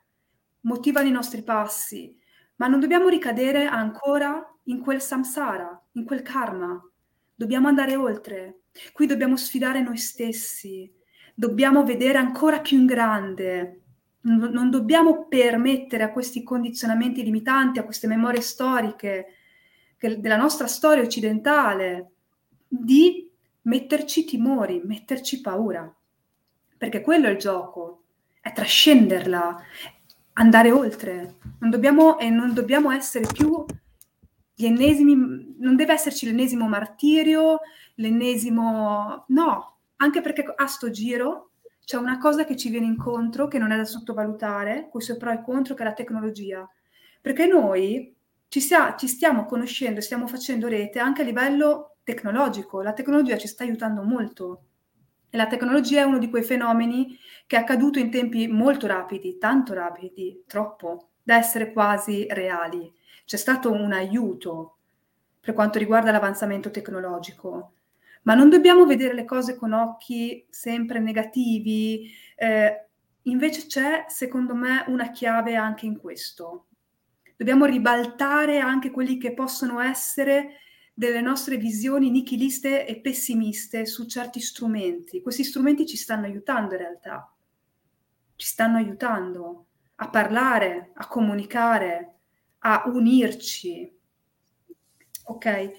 motivano 0.61 1.07
i 1.07 1.11
nostri 1.11 1.43
passi, 1.43 2.19
ma 2.57 2.67
non 2.67 2.81
dobbiamo 2.81 3.09
ricadere 3.09 3.67
ancora 3.67 4.43
in 4.65 4.81
quel 4.81 5.03
samsara, 5.03 5.79
in 5.93 6.07
quel 6.07 6.23
karma. 6.23 6.83
Dobbiamo 7.35 7.69
andare 7.69 7.95
oltre. 7.95 8.61
Qui 8.95 9.05
dobbiamo 9.05 9.37
sfidare 9.37 9.83
noi 9.83 9.99
stessi, 9.99 10.91
dobbiamo 11.35 11.85
vedere 11.85 12.17
ancora 12.17 12.61
più 12.61 12.79
in 12.79 12.87
grande. 12.87 13.83
Non 14.23 14.71
dobbiamo 14.71 15.27
permettere 15.27 16.05
a 16.05 16.11
questi 16.11 16.43
condizionamenti 16.43 17.23
limitanti, 17.23 17.81
a 17.81 17.85
queste 17.85 18.07
memorie 18.07 18.41
storiche 18.41 19.27
della 19.99 20.39
nostra 20.39 20.67
storia 20.67 21.03
occidentale, 21.03 22.13
di 22.67 23.26
metterci 23.67 24.25
timori, 24.25 24.81
metterci 24.85 25.41
paura 25.41 25.93
perché 26.77 27.01
quello 27.01 27.27
è 27.27 27.31
il 27.31 27.39
gioco, 27.39 28.03
è 28.41 28.53
trascenderla, 28.53 29.59
andare 30.35 30.71
oltre. 30.71 31.37
Non 31.61 31.71
dobbiamo, 31.71 32.19
e 32.19 32.29
non 32.31 32.53
dobbiamo 32.53 32.91
essere 32.91 33.27
più 33.33 33.65
gli 34.55 34.67
ennesimi, 34.67 35.55
non 35.59 35.77
deve 35.77 35.93
esserci 35.95 36.27
l'ennesimo 36.27 36.69
martirio, 36.69 37.61
l'ennesimo... 37.97 39.25
No, 39.29 39.77
anche 39.97 40.21
perché 40.21 40.45
a 40.55 40.67
sto 40.67 40.91
giro 40.91 41.51
c'è 41.85 41.97
una 41.97 42.19
cosa 42.19 42.45
che 42.45 42.57
ci 42.57 42.69
viene 42.69 42.87
incontro, 42.87 43.49
che 43.49 43.59
non 43.59 43.71
è 43.73 43.77
da 43.77 43.85
sottovalutare, 43.85 44.91
i 44.93 45.01
suoi 45.01 45.17
pro 45.17 45.31
e 45.31 45.43
contro, 45.43 45.75
che 45.75 45.83
è 45.83 45.87
la 45.87 45.93
tecnologia. 45.93 46.69
Perché 47.21 47.47
noi 47.47 48.15
ci, 48.49 48.61
sia, 48.61 48.97
ci 48.97 49.09
stiamo 49.09 49.47
conoscendo, 49.47 50.01
stiamo 50.01 50.27
facendo 50.27 50.69
rete 50.69 50.99
anche 50.99 51.23
a 51.23 51.25
livello 51.25 51.96
tecnologico. 52.07 52.83
La 52.83 52.93
tecnologia 52.93 53.37
ci 53.37 53.49
sta 53.49 53.65
aiutando 53.65 54.03
molto 54.03 54.63
e 55.29 55.37
la 55.37 55.49
tecnologia 55.49 56.03
è 56.03 56.05
uno 56.05 56.19
di 56.19 56.31
quei 56.31 56.45
fenomeni 56.45 57.19
che 57.49 57.57
è 57.57 57.59
accaduto 57.59 57.99
in 57.99 58.13
tempi 58.13 58.47
molto 58.47 58.87
rapidi, 58.87 59.39
tanto 59.39 59.75
rapidi, 59.75 60.45
troppo, 60.47 61.09
da 61.21 61.37
essere 61.37 61.73
quasi 61.73 62.25
reali. 62.31 62.95
C'è 63.25 63.37
stato 63.37 63.73
un 63.73 63.93
aiuto 63.93 64.77
per 65.41 65.53
quanto 65.53 65.81
riguarda 65.81 66.13
l'avanzamento 66.13 66.71
tecnologico, 66.71 67.73
ma 68.23 68.35
non 68.35 68.51
dobbiamo 68.51 68.87
vedere 68.87 69.13
le 69.13 69.25
cose 69.25 69.57
con 69.57 69.73
occhi 69.73 70.47
sempre 70.49 71.01
negativi. 71.01 72.09
Eh, 72.37 72.87
invece 73.23 73.67
c'è, 73.67 74.05
secondo 74.07 74.55
me, 74.55 74.85
una 74.87 75.11
chiave 75.11 75.57
anche 75.57 75.87
in 75.87 75.97
questo. 75.99 76.67
Dobbiamo 77.37 77.65
ribaltare 77.65 78.61
anche 78.61 78.93
quelli 78.93 79.19
che 79.19 79.35
possono 79.35 79.81
essere 79.81 80.61
delle 80.99 81.21
nostre 81.21 81.59
visioni 81.59 82.09
nichiliste 82.09 82.87
e 82.87 83.01
pessimiste 83.01 83.85
su 83.85 84.07
certi 84.07 84.41
strumenti. 84.41 85.21
Questi 85.21 85.45
strumenti 85.45 85.85
ci 85.85 85.99
stanno 85.99 86.25
aiutando 86.25 86.73
in 86.73 86.81
realtà, 86.81 87.35
ci 88.35 88.47
stanno 88.47 88.79
aiutando 88.79 89.67
a 89.97 90.09
parlare, 90.09 90.93
a 90.95 91.07
comunicare, 91.07 92.15
a 92.61 92.85
unirci. 92.87 93.95
Ok? 95.25 95.71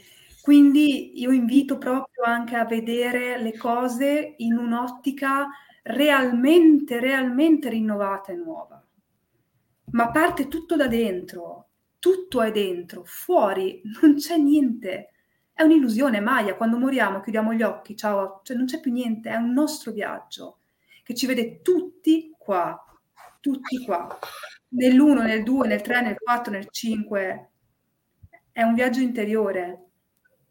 Quindi 0.43 1.19
io 1.19 1.31
invito 1.31 1.79
proprio 1.79 2.23
anche 2.23 2.55
a 2.55 2.65
vedere 2.65 3.41
le 3.41 3.57
cose 3.57 4.35
in 4.37 4.55
un'ottica 4.55 5.47
realmente, 5.81 6.99
realmente 6.99 7.69
rinnovata 7.69 8.33
e 8.33 8.35
nuova. 8.35 8.85
Ma 9.93 10.11
parte 10.11 10.47
tutto 10.47 10.75
da 10.75 10.87
dentro, 10.87 11.66
tutto 11.99 12.41
è 12.41 12.51
dentro, 12.51 13.03
fuori 13.05 13.81
non 14.01 14.15
c'è 14.15 14.37
niente. 14.37 15.11
È 15.53 15.63
un'illusione, 15.63 16.19
Maya, 16.19 16.55
quando 16.55 16.77
moriamo 16.77 17.19
chiudiamo 17.21 17.53
gli 17.53 17.63
occhi, 17.63 17.95
ciao, 17.95 18.41
cioè 18.43 18.55
non 18.55 18.65
c'è 18.65 18.79
più 18.79 18.91
niente, 18.91 19.29
è 19.29 19.35
un 19.35 19.53
nostro 19.53 19.91
viaggio 19.91 20.59
che 21.03 21.15
ci 21.15 21.25
vede 21.25 21.61
tutti 21.61 22.33
qua, 22.37 22.79
tutti 23.39 23.83
qua, 23.83 24.19
nell'1, 24.69 25.23
nel 25.23 25.43
2, 25.43 25.67
nel 25.67 25.81
3, 25.81 26.01
nel 26.01 26.17
4, 26.19 26.51
nel 26.51 26.67
5. 26.69 27.49
È 28.51 28.61
un 28.61 28.73
viaggio 28.73 28.99
interiore, 28.99 29.85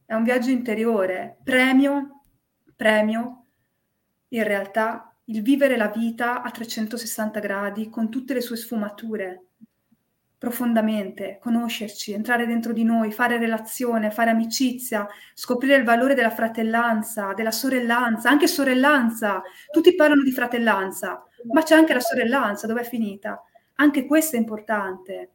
è 0.06 0.14
un 0.14 0.24
viaggio 0.24 0.50
interiore, 0.50 1.38
premio, 1.44 2.22
premio, 2.74 3.46
in 4.28 4.42
realtà 4.44 5.14
il 5.24 5.42
vivere 5.42 5.76
la 5.76 5.88
vita 5.88 6.42
a 6.42 6.50
360 6.50 7.38
gradi 7.40 7.90
con 7.90 8.11
tutte 8.11 8.35
le 8.35 8.40
sue 8.40 8.56
sfumature 8.56 9.45
profondamente, 10.38 11.38
conoscerci, 11.40 12.12
entrare 12.12 12.46
dentro 12.46 12.72
di 12.72 12.85
noi, 12.85 13.11
fare 13.11 13.38
relazione, 13.38 14.11
fare 14.11 14.31
amicizia, 14.31 15.07
scoprire 15.35 15.77
il 15.77 15.85
valore 15.85 16.14
della 16.14 16.31
fratellanza, 16.31 17.33
della 17.33 17.51
sorellanza, 17.51 18.29
anche 18.29 18.46
sorellanza. 18.46 19.42
Tutti 19.70 19.94
parlano 19.94 20.22
di 20.22 20.33
fratellanza, 20.33 21.25
ma 21.51 21.62
c'è 21.62 21.75
anche 21.75 21.94
la 21.94 22.01
sorellanza, 22.01 22.66
dove 22.66 22.83
è 22.83 22.85
finita? 22.85 23.42
Anche 23.77 24.07
questo 24.07 24.37
è 24.37 24.38
importante. 24.38 25.31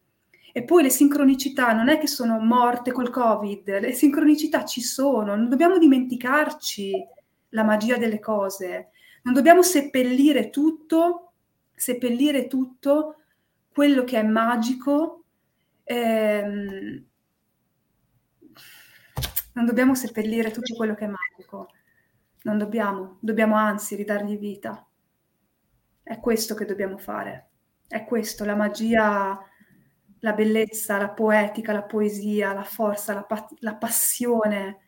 E 0.53 0.63
poi 0.63 0.83
le 0.83 0.89
sincronicità 0.89 1.71
non 1.71 1.89
è 1.89 1.97
che 1.97 2.07
sono 2.07 2.37
morte 2.39 2.91
col 2.91 3.09
Covid, 3.09 3.79
le 3.79 3.93
sincronicità 3.93 4.65
ci 4.65 4.81
sono, 4.81 5.35
non 5.35 5.49
dobbiamo 5.49 5.77
dimenticarci 5.77 6.91
la 7.49 7.63
magia 7.63 7.97
delle 7.97 8.19
cose, 8.19 8.89
non 9.23 9.33
dobbiamo 9.33 9.61
seppellire 9.61 10.49
tutto, 10.49 11.31
seppellire 11.73 12.47
tutto 12.47 13.20
quello 13.73 14.03
che 14.03 14.19
è 14.19 14.23
magico, 14.23 15.23
ehm, 15.83 17.05
non 19.53 19.65
dobbiamo 19.65 19.95
seppellire 19.95 20.51
tutto 20.51 20.75
quello 20.75 20.95
che 20.95 21.05
è 21.05 21.09
magico, 21.09 21.69
non 22.43 22.57
dobbiamo, 22.57 23.17
dobbiamo 23.21 23.55
anzi 23.55 23.95
ridargli 23.95 24.37
vita. 24.37 24.85
È 26.03 26.19
questo 26.19 26.55
che 26.55 26.65
dobbiamo 26.65 26.97
fare, 26.97 27.49
è 27.87 28.03
questo, 28.05 28.43
la 28.45 28.55
magia, 28.55 29.39
la 30.19 30.33
bellezza, 30.33 30.97
la 30.97 31.09
poetica, 31.09 31.71
la 31.73 31.83
poesia, 31.83 32.53
la 32.53 32.63
forza, 32.63 33.13
la, 33.13 33.23
pa- 33.23 33.47
la 33.59 33.75
passione. 33.75 34.79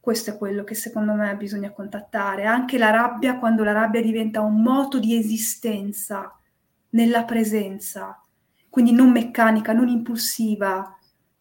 Questo 0.00 0.30
è 0.30 0.38
quello 0.38 0.62
che 0.64 0.74
secondo 0.74 1.14
me 1.14 1.36
bisogna 1.36 1.72
contattare. 1.72 2.44
Anche 2.44 2.78
la 2.78 2.90
rabbia, 2.90 3.38
quando 3.38 3.64
la 3.64 3.72
rabbia 3.72 4.00
diventa 4.00 4.40
un 4.40 4.62
moto 4.62 4.98
di 5.00 5.16
esistenza, 5.16 6.32
nella 6.96 7.24
presenza, 7.24 8.18
quindi 8.70 8.92
non 8.92 9.12
meccanica, 9.12 9.74
non 9.74 9.88
impulsiva, 9.88 10.98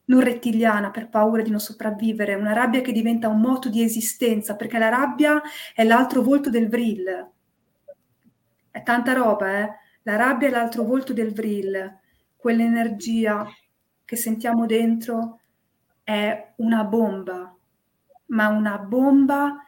non 0.08 0.20
rettiliana 0.20 0.92
per 0.92 1.08
paura 1.08 1.42
di 1.42 1.50
non 1.50 1.62
sopravvivere, 1.62 2.36
una 2.36 2.52
rabbia 2.52 2.82
che 2.82 2.92
diventa 2.92 3.30
un 3.30 3.40
moto 3.40 3.70
di 3.70 3.82
esistenza, 3.82 4.58
perché 4.58 4.78
la 4.78 4.90
rabbia 4.90 5.42
è 5.74 5.86
l'altro 5.86 6.22
volto 6.22 6.50
del 6.50 6.68
vril. 6.68 7.32
È 8.70 8.84
tanta 8.84 9.14
roba, 9.14 9.60
eh? 9.60 9.70
La 10.04 10.18
rabbia 10.18 10.50
è 10.50 10.52
l'altro 10.52 10.84
volto 10.84 11.14
del 11.14 11.34
vril, 11.34 12.00
quell'energia 12.36 13.48
che 14.04 14.16
sentiamo 14.18 14.66
dentro 14.66 15.40
è 16.04 16.54
una 16.58 16.84
bomba, 16.84 17.56
ma 18.28 18.50
una 18.50 18.78
bomba 18.78 19.64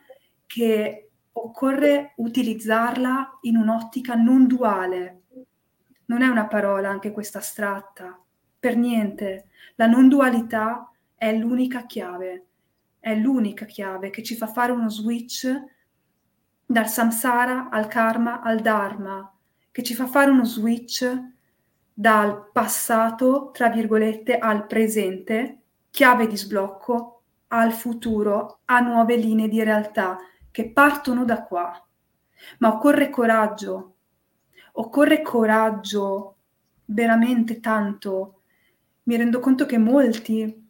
che 0.46 1.10
occorre 1.32 2.14
utilizzarla 2.18 3.40
in 3.42 3.56
un'ottica 3.56 4.16
non 4.16 4.46
duale, 4.46 5.22
non 6.08 6.22
è 6.22 6.28
una 6.28 6.48
parola 6.48 6.90
anche 6.90 7.12
questa 7.12 7.40
astratta, 7.40 8.20
per 8.60 8.76
niente. 8.76 9.50
La 9.76 9.88
non 9.88 10.10
dualità 10.10 10.92
è 11.16 11.34
l'unica 11.34 11.86
chiave, 11.86 12.46
è 13.00 13.16
l'unica 13.16 13.66
chiave 13.66 14.10
che 14.10 14.24
ci 14.24 14.36
fa 14.36 14.48
fare 14.48 14.72
uno 14.72 14.90
switch 14.90 15.48
dal 16.66 16.88
samsara 16.88 17.70
al 17.70 17.88
karma 17.88 18.42
al 18.42 18.60
dharma, 18.60 19.34
che 19.72 19.84
ci 19.84 19.94
fa 19.94 20.08
fare 20.08 20.32
uno 20.32 20.44
switch 20.44 21.36
dal 21.94 22.50
passato, 22.52 23.52
tra 23.52 23.70
virgolette, 23.70 24.38
al 24.38 24.66
presente, 24.68 25.62
chiave 25.90 26.28
di 26.28 26.38
sblocco, 26.38 27.24
al 27.48 27.72
futuro, 27.72 28.60
a 28.66 28.80
nuove 28.80 29.16
linee 29.16 29.48
di 29.48 29.64
realtà 29.64 30.18
che 30.52 30.72
partono 30.72 31.26
da 31.26 31.44
qua. 31.44 31.88
Ma 32.60 32.68
occorre 32.70 33.10
coraggio, 33.10 33.97
occorre 34.80 35.22
coraggio 35.22 36.36
veramente 36.86 37.60
tanto. 37.60 38.42
Mi 39.04 39.16
rendo 39.16 39.40
conto 39.40 39.66
che 39.66 39.78
molti 39.78 40.66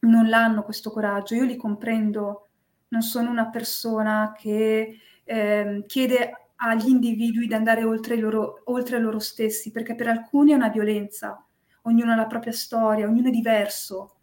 non 0.00 0.28
l'hanno 0.28 0.62
questo 0.62 0.90
coraggio, 0.90 1.34
io 1.34 1.44
li 1.44 1.56
comprendo, 1.56 2.48
non 2.88 3.02
sono 3.02 3.30
una 3.30 3.48
persona 3.48 4.34
che 4.36 4.98
eh, 5.24 5.84
chiede 5.86 6.50
agli 6.56 6.88
individui 6.88 7.46
di 7.46 7.54
andare 7.54 7.84
oltre, 7.84 8.16
loro, 8.16 8.62
oltre 8.66 8.98
loro 8.98 9.18
stessi, 9.18 9.70
perché 9.70 9.94
per 9.94 10.08
alcuni 10.08 10.52
è 10.52 10.54
una 10.54 10.68
violenza, 10.68 11.44
ognuno 11.82 12.12
ha 12.12 12.16
la 12.16 12.26
propria 12.26 12.52
storia, 12.52 13.06
ognuno 13.06 13.28
è 13.28 13.32
diverso. 13.32 14.14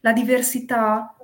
La 0.00 0.12
diversità 0.12 1.14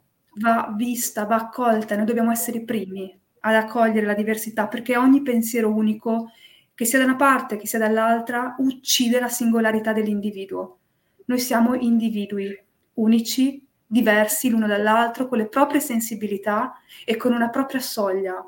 va 0.40 0.72
vista, 0.76 1.24
va 1.24 1.36
accolta, 1.36 1.96
noi 1.96 2.06
dobbiamo 2.06 2.30
essere 2.30 2.58
i 2.58 2.64
primi 2.64 3.20
ad 3.40 3.54
accogliere 3.54 4.06
la 4.06 4.14
diversità, 4.14 4.68
perché 4.68 4.96
ogni 4.96 5.22
pensiero 5.22 5.72
unico, 5.72 6.30
che 6.74 6.84
sia 6.84 6.98
da 6.98 7.04
una 7.04 7.16
parte 7.16 7.56
che 7.56 7.66
sia 7.66 7.78
dall'altra, 7.78 8.56
uccide 8.58 9.20
la 9.20 9.28
singolarità 9.28 9.92
dell'individuo. 9.92 10.78
Noi 11.26 11.38
siamo 11.38 11.74
individui 11.74 12.56
unici, 12.94 13.66
diversi 13.86 14.50
l'uno 14.50 14.66
dall'altro, 14.66 15.28
con 15.28 15.38
le 15.38 15.48
proprie 15.48 15.80
sensibilità 15.80 16.74
e 17.04 17.16
con 17.16 17.32
una 17.32 17.48
propria 17.48 17.80
soglia, 17.80 18.44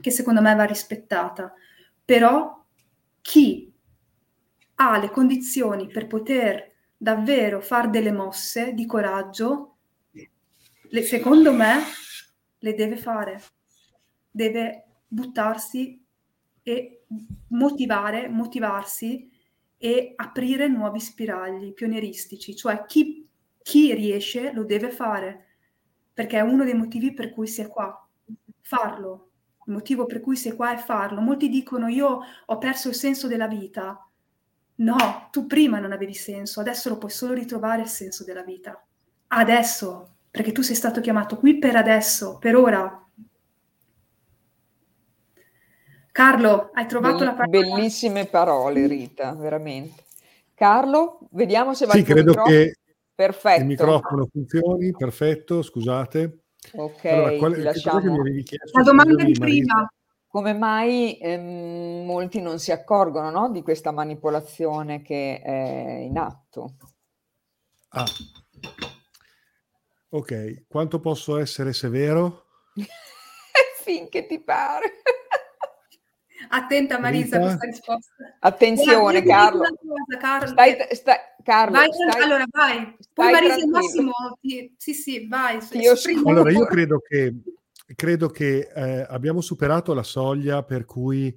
che 0.00 0.10
secondo 0.10 0.42
me 0.42 0.54
va 0.54 0.64
rispettata. 0.64 1.52
Però 2.04 2.64
chi 3.22 3.72
ha 4.76 4.98
le 4.98 5.10
condizioni 5.10 5.88
per 5.88 6.06
poter 6.06 6.72
davvero 6.96 7.60
fare 7.60 7.88
delle 7.88 8.12
mosse 8.12 8.74
di 8.74 8.86
coraggio, 8.86 9.76
le, 10.10 11.02
secondo 11.02 11.52
me 11.52 11.78
le 12.58 12.74
deve 12.74 12.96
fare, 12.96 13.42
deve 14.30 14.84
buttarsi 15.06 16.02
e 16.62 17.03
motivare, 17.48 18.28
motivarsi 18.28 19.30
e 19.76 20.12
aprire 20.16 20.68
nuovi 20.68 21.00
spiragli 21.00 21.72
pionieristici, 21.72 22.56
cioè 22.56 22.84
chi, 22.86 23.28
chi 23.62 23.94
riesce 23.94 24.52
lo 24.52 24.64
deve 24.64 24.90
fare, 24.90 25.46
perché 26.12 26.38
è 26.38 26.42
uno 26.42 26.64
dei 26.64 26.74
motivi 26.74 27.12
per 27.12 27.32
cui 27.32 27.46
si 27.46 27.60
è 27.60 27.68
qua, 27.68 28.08
farlo, 28.60 29.30
il 29.66 29.72
motivo 29.72 30.06
per 30.06 30.20
cui 30.20 30.36
sei 30.36 30.52
qua 30.52 30.72
è 30.72 30.76
farlo. 30.76 31.20
Molti 31.20 31.48
dicono 31.48 31.88
io 31.88 32.20
ho 32.44 32.58
perso 32.58 32.88
il 32.88 32.94
senso 32.94 33.28
della 33.28 33.48
vita. 33.48 34.06
No, 34.76 35.28
tu 35.30 35.46
prima 35.46 35.78
non 35.78 35.92
avevi 35.92 36.14
senso, 36.14 36.60
adesso 36.60 36.88
lo 36.88 36.98
puoi 36.98 37.10
solo 37.10 37.32
ritrovare 37.32 37.82
il 37.82 37.88
senso 37.88 38.24
della 38.24 38.42
vita. 38.42 38.84
Adesso, 39.28 40.16
perché 40.30 40.52
tu 40.52 40.62
sei 40.62 40.74
stato 40.74 41.00
chiamato 41.00 41.36
qui 41.36 41.58
per 41.58 41.76
adesso, 41.76 42.38
per 42.38 42.56
ora. 42.56 43.03
Carlo, 46.14 46.70
hai 46.74 46.86
trovato 46.86 47.16
Bell- 47.16 47.26
la 47.26 47.34
parola? 47.34 47.58
Bellissime 47.58 48.26
parole, 48.26 48.86
Rita, 48.86 49.34
veramente. 49.34 50.04
Carlo, 50.54 51.18
vediamo 51.32 51.74
se 51.74 51.86
va 51.86 51.92
sì, 51.94 51.98
il 51.98 52.04
tuo 52.04 52.14
credo 52.14 52.30
microfono. 52.30 52.56
che 52.56 52.76
Perfetto. 53.12 53.60
il 53.60 53.66
microfono 53.66 54.28
funzioni, 54.30 54.92
perfetto, 54.92 55.60
scusate. 55.60 56.44
Ok, 56.74 57.04
allora, 57.06 57.36
qual- 57.36 57.60
lasciamo. 57.60 58.22
La 58.70 58.82
domanda 58.84 59.24
di 59.24 59.32
prima. 59.32 59.92
Come 60.28 60.52
mai 60.54 61.18
ehm, 61.18 62.04
molti 62.06 62.40
non 62.40 62.60
si 62.60 62.70
accorgono, 62.70 63.30
no, 63.30 63.50
di 63.50 63.62
questa 63.62 63.90
manipolazione 63.90 65.02
che 65.02 65.40
è 65.42 65.98
in 66.00 66.16
atto? 66.16 66.76
Ah. 67.88 68.06
Ok, 70.10 70.66
quanto 70.68 71.00
posso 71.00 71.38
essere 71.38 71.72
severo? 71.72 72.44
Finché 73.82 74.26
ti 74.26 74.38
pare. 74.38 75.02
Attenta 76.48 76.98
Marisa 76.98 77.36
a 77.36 77.40
questa 77.40 77.66
risposta. 77.66 78.14
Attenzione, 78.40 79.20
dico 79.20 79.32
Carlo. 79.32 79.58
cosa, 79.58 80.18
Carlo. 80.18 80.46
Stai, 80.48 80.76
stai- 80.90 81.18
Carlo, 81.42 81.76
vai, 81.76 81.88
stai- 81.92 82.22
allora 82.22 82.44
vai. 82.50 82.96
Poi 83.12 83.32
Marisa 83.32 83.56
e. 83.56 83.66
Massimo, 83.66 84.12
ti- 84.40 84.74
sì, 84.76 84.94
sì, 84.94 85.26
vai. 85.26 85.58
Io. 85.72 85.94
Allora, 86.24 86.50
io 86.50 86.64
credo 86.66 86.98
che, 86.98 87.34
credo 87.94 88.28
che 88.28 88.70
eh, 88.74 89.06
abbiamo 89.08 89.40
superato 89.40 89.94
la 89.94 90.02
soglia 90.02 90.62
per 90.62 90.84
cui 90.84 91.36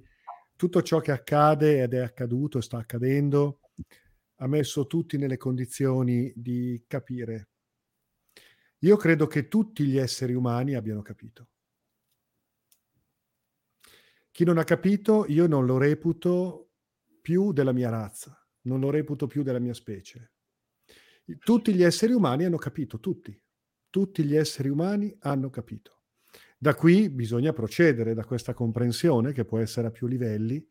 tutto 0.56 0.82
ciò 0.82 1.00
che 1.00 1.12
accade 1.12 1.82
ed 1.82 1.94
è 1.94 2.00
accaduto 2.00 2.58
e 2.58 2.62
sta 2.62 2.78
accadendo 2.78 3.60
ha 4.40 4.46
messo 4.46 4.86
tutti 4.86 5.16
nelle 5.16 5.36
condizioni 5.36 6.32
di 6.34 6.82
capire. 6.86 7.48
Io 8.82 8.96
credo 8.96 9.26
che 9.26 9.48
tutti 9.48 9.84
gli 9.84 9.98
esseri 9.98 10.34
umani 10.34 10.74
abbiano 10.74 11.02
capito. 11.02 11.48
Chi 14.38 14.44
non 14.44 14.58
ha 14.58 14.62
capito, 14.62 15.24
io 15.26 15.48
non 15.48 15.66
lo 15.66 15.78
reputo 15.78 16.68
più 17.20 17.50
della 17.50 17.72
mia 17.72 17.90
razza, 17.90 18.40
non 18.66 18.78
lo 18.78 18.88
reputo 18.88 19.26
più 19.26 19.42
della 19.42 19.58
mia 19.58 19.74
specie. 19.74 20.34
Tutti 21.40 21.74
gli 21.74 21.82
esseri 21.82 22.12
umani 22.12 22.44
hanno 22.44 22.56
capito, 22.56 23.00
tutti. 23.00 23.36
Tutti 23.90 24.22
gli 24.22 24.36
esseri 24.36 24.68
umani 24.68 25.12
hanno 25.22 25.50
capito. 25.50 26.02
Da 26.56 26.76
qui 26.76 27.10
bisogna 27.10 27.52
procedere, 27.52 28.14
da 28.14 28.24
questa 28.24 28.54
comprensione, 28.54 29.32
che 29.32 29.44
può 29.44 29.58
essere 29.58 29.88
a 29.88 29.90
più 29.90 30.06
livelli, 30.06 30.64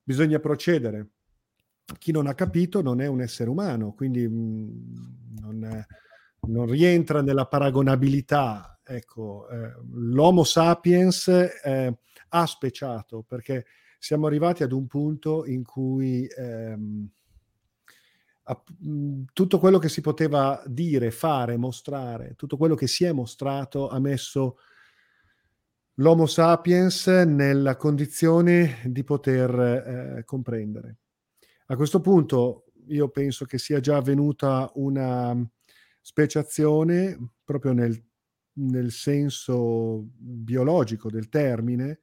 bisogna 0.00 0.38
procedere. 0.38 1.10
Chi 1.98 2.12
non 2.12 2.28
ha 2.28 2.34
capito 2.34 2.82
non 2.82 3.00
è 3.00 3.08
un 3.08 3.20
essere 3.20 3.50
umano, 3.50 3.94
quindi 3.94 4.28
mh, 4.28 5.40
non, 5.40 5.64
è- 5.64 5.84
non 6.46 6.66
rientra 6.66 7.20
nella 7.20 7.46
paragonabilità. 7.46 8.78
Ecco, 8.84 9.48
eh, 9.48 9.72
l'Homo 9.90 10.44
sapiens 10.44 11.26
eh, 11.64 11.98
ha 12.34 12.46
speciato 12.46 13.22
perché 13.22 13.66
siamo 13.98 14.26
arrivati 14.26 14.62
ad 14.62 14.72
un 14.72 14.86
punto 14.86 15.44
in 15.46 15.62
cui 15.62 16.26
ehm, 16.26 17.08
app- 18.44 18.68
mh, 18.78 19.24
tutto 19.32 19.58
quello 19.58 19.78
che 19.78 19.88
si 19.88 20.00
poteva 20.00 20.62
dire, 20.66 21.10
fare, 21.10 21.56
mostrare, 21.56 22.34
tutto 22.34 22.56
quello 22.56 22.74
che 22.74 22.86
si 22.86 23.04
è 23.04 23.12
mostrato 23.12 23.88
ha 23.88 24.00
messo 24.00 24.56
l'Homo 25.96 26.26
sapiens 26.26 27.06
nella 27.06 27.76
condizione 27.76 28.80
di 28.86 29.04
poter 29.04 30.18
eh, 30.18 30.24
comprendere. 30.24 30.96
A 31.66 31.76
questo 31.76 32.00
punto 32.00 32.64
io 32.88 33.08
penso 33.10 33.44
che 33.44 33.58
sia 33.58 33.80
già 33.80 33.96
avvenuta 33.96 34.70
una 34.74 35.36
speciazione 36.00 37.34
proprio 37.44 37.72
nel, 37.72 38.02
nel 38.54 38.90
senso 38.90 40.04
biologico 40.16 41.10
del 41.10 41.28
termine, 41.28 42.00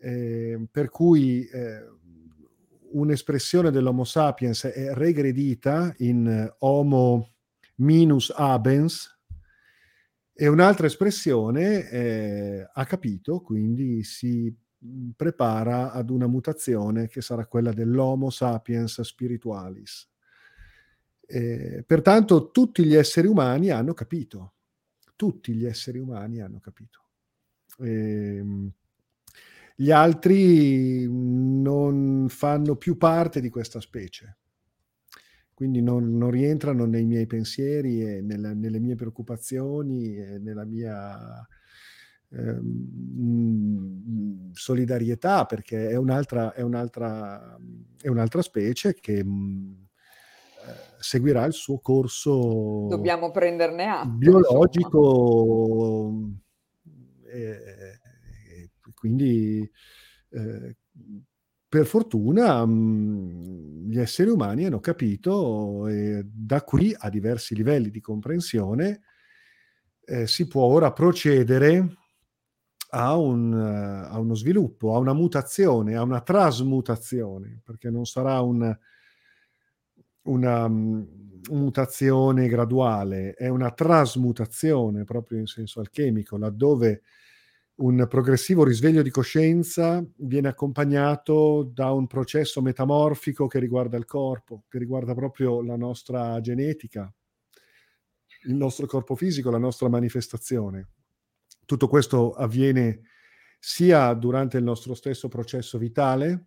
eh, 0.00 0.66
per 0.70 0.90
cui 0.90 1.44
eh, 1.46 1.84
un'espressione 2.92 3.70
dell'Homo 3.70 4.04
sapiens 4.04 4.64
è 4.64 4.94
regredita 4.94 5.94
in 5.98 6.54
Homo 6.58 7.34
minus 7.76 8.32
abens 8.34 9.16
e 10.32 10.46
un'altra 10.46 10.86
espressione 10.86 11.88
eh, 11.90 12.70
ha 12.72 12.84
capito, 12.84 13.40
quindi 13.40 14.04
si 14.04 14.54
prepara 15.16 15.90
ad 15.90 16.10
una 16.10 16.28
mutazione 16.28 17.08
che 17.08 17.20
sarà 17.20 17.46
quella 17.46 17.72
dell'Homo 17.72 18.30
sapiens 18.30 19.00
spiritualis. 19.00 20.08
Eh, 21.26 21.82
pertanto 21.84 22.50
tutti 22.50 22.84
gli 22.84 22.94
esseri 22.94 23.26
umani 23.26 23.70
hanno 23.70 23.92
capito, 23.94 24.54
tutti 25.16 25.52
gli 25.52 25.66
esseri 25.66 25.98
umani 25.98 26.40
hanno 26.40 26.60
capito. 26.60 27.00
Ehm, 27.80 28.72
gli 29.80 29.92
altri 29.92 31.06
non 31.08 32.26
fanno 32.28 32.74
più 32.74 32.96
parte 32.96 33.40
di 33.40 33.48
questa 33.48 33.80
specie, 33.80 34.38
quindi 35.54 35.80
non, 35.80 36.16
non 36.16 36.32
rientrano 36.32 36.84
nei 36.84 37.04
miei 37.04 37.28
pensieri 37.28 38.00
e 38.02 38.20
nella- 38.20 38.54
nelle 38.54 38.80
mie 38.80 38.96
preoccupazioni 38.96 40.16
e 40.16 40.38
nella 40.40 40.64
mia 40.64 41.46
ehm, 42.30 43.70
solidarietà, 44.52 45.44
perché 45.44 45.90
è 45.90 45.96
un'altra, 45.96 46.52
è 46.54 46.62
un'altra, 46.62 47.56
è 48.00 48.08
un'altra 48.08 48.42
specie 48.42 48.94
che 48.94 49.18
eh, 49.18 49.24
seguirà 50.98 51.44
il 51.44 51.52
suo 51.52 51.78
corso 51.78 52.88
Dobbiamo 52.88 53.30
prenderne 53.30 53.84
atto. 53.86 54.08
biologico 54.08 55.12
e, 57.26 57.40
e 57.40 57.97
quindi 58.98 59.70
eh, 60.30 60.76
per 61.68 61.86
fortuna 61.86 62.64
mh, 62.64 63.88
gli 63.90 63.98
esseri 63.98 64.30
umani 64.30 64.64
hanno 64.64 64.80
capito 64.80 65.86
e 65.88 66.22
da 66.24 66.62
qui 66.62 66.94
a 66.96 67.10
diversi 67.10 67.54
livelli 67.54 67.90
di 67.90 68.00
comprensione 68.00 69.02
eh, 70.04 70.26
si 70.26 70.46
può 70.48 70.62
ora 70.64 70.92
procedere 70.92 71.96
a, 72.90 73.16
un, 73.16 73.52
a, 73.52 74.18
uno 74.18 74.34
sviluppo, 74.34 74.94
a 74.94 74.98
una 74.98 75.12
mutazione, 75.12 75.94
a 75.96 76.02
una 76.02 76.22
trasmutazione, 76.22 77.60
perché 77.62 77.90
non 77.90 78.06
sarà 78.06 78.40
un, 78.40 78.74
una 80.22 80.64
um, 80.64 81.06
mutazione 81.50 82.48
graduale, 82.48 83.34
è 83.34 83.48
una 83.48 83.70
trasmutazione 83.72 85.04
proprio 85.04 85.38
in 85.38 85.46
senso 85.46 85.80
alchemico, 85.80 86.38
laddove 86.38 87.02
un 87.78 88.06
progressivo 88.08 88.64
risveglio 88.64 89.02
di 89.02 89.10
coscienza 89.10 90.04
viene 90.16 90.48
accompagnato 90.48 91.62
da 91.62 91.92
un 91.92 92.06
processo 92.06 92.60
metamorfico 92.60 93.46
che 93.46 93.60
riguarda 93.60 93.96
il 93.96 94.04
corpo, 94.04 94.64
che 94.68 94.78
riguarda 94.78 95.14
proprio 95.14 95.62
la 95.62 95.76
nostra 95.76 96.40
genetica, 96.40 97.12
il 98.46 98.54
nostro 98.54 98.86
corpo 98.86 99.14
fisico, 99.14 99.50
la 99.50 99.58
nostra 99.58 99.88
manifestazione. 99.88 100.88
Tutto 101.64 101.86
questo 101.86 102.32
avviene 102.32 103.02
sia 103.60 104.12
durante 104.14 104.56
il 104.56 104.64
nostro 104.64 104.94
stesso 104.94 105.28
processo 105.28 105.78
vitale, 105.78 106.46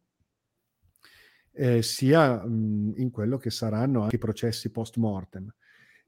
eh, 1.53 1.81
sia 1.81 2.45
mh, 2.45 2.93
in 2.97 3.09
quello 3.09 3.37
che 3.37 3.51
saranno 3.51 4.01
anche 4.01 4.15
i 4.15 4.19
processi 4.19 4.69
post 4.69 4.97
mortem. 4.97 5.53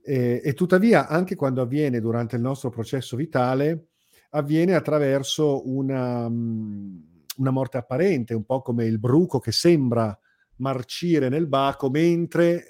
E, 0.01 0.41
e 0.43 0.53
tuttavia, 0.53 1.07
anche 1.07 1.35
quando 1.35 1.61
avviene 1.61 2.01
durante 2.01 2.35
il 2.35 2.41
nostro 2.41 2.69
processo 2.69 3.15
vitale, 3.15 3.92
avviene 4.35 4.75
attraverso 4.75 5.67
una, 5.69 6.25
una 6.25 7.51
morte 7.51 7.77
apparente, 7.77 8.33
un 8.33 8.45
po' 8.45 8.61
come 8.61 8.85
il 8.85 8.99
bruco 8.99 9.39
che 9.39 9.51
sembra 9.51 10.17
marcire 10.57 11.29
nel 11.29 11.47
baco 11.47 11.89
mentre 11.89 12.55
eh, 12.55 12.63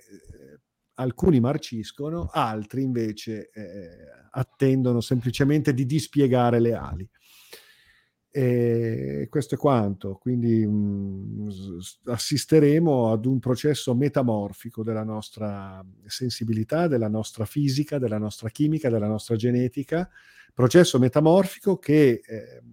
alcuni 0.96 1.40
marciscono, 1.40 2.30
altri 2.32 2.84
invece 2.84 3.50
eh, 3.52 3.88
attendono 4.32 5.00
semplicemente 5.02 5.74
di 5.74 5.86
dispiegare 5.86 6.60
le 6.60 6.74
ali. 6.74 7.10
E 8.36 9.28
questo 9.30 9.54
è 9.54 9.58
quanto, 9.60 10.16
quindi 10.16 10.66
mh, 10.66 11.50
assisteremo 12.06 13.12
ad 13.12 13.28
un 13.28 13.38
processo 13.38 13.94
metamorfico 13.94 14.82
della 14.82 15.04
nostra 15.04 15.86
sensibilità, 16.08 16.88
della 16.88 17.10
nostra 17.10 17.46
fisica, 17.46 18.00
della 18.00 18.18
nostra 18.18 18.50
chimica, 18.50 18.90
della 18.90 19.06
nostra 19.06 19.36
genetica, 19.36 20.10
processo 20.52 20.98
metamorfico 20.98 21.78
che 21.78 22.22
eh, 22.26 22.64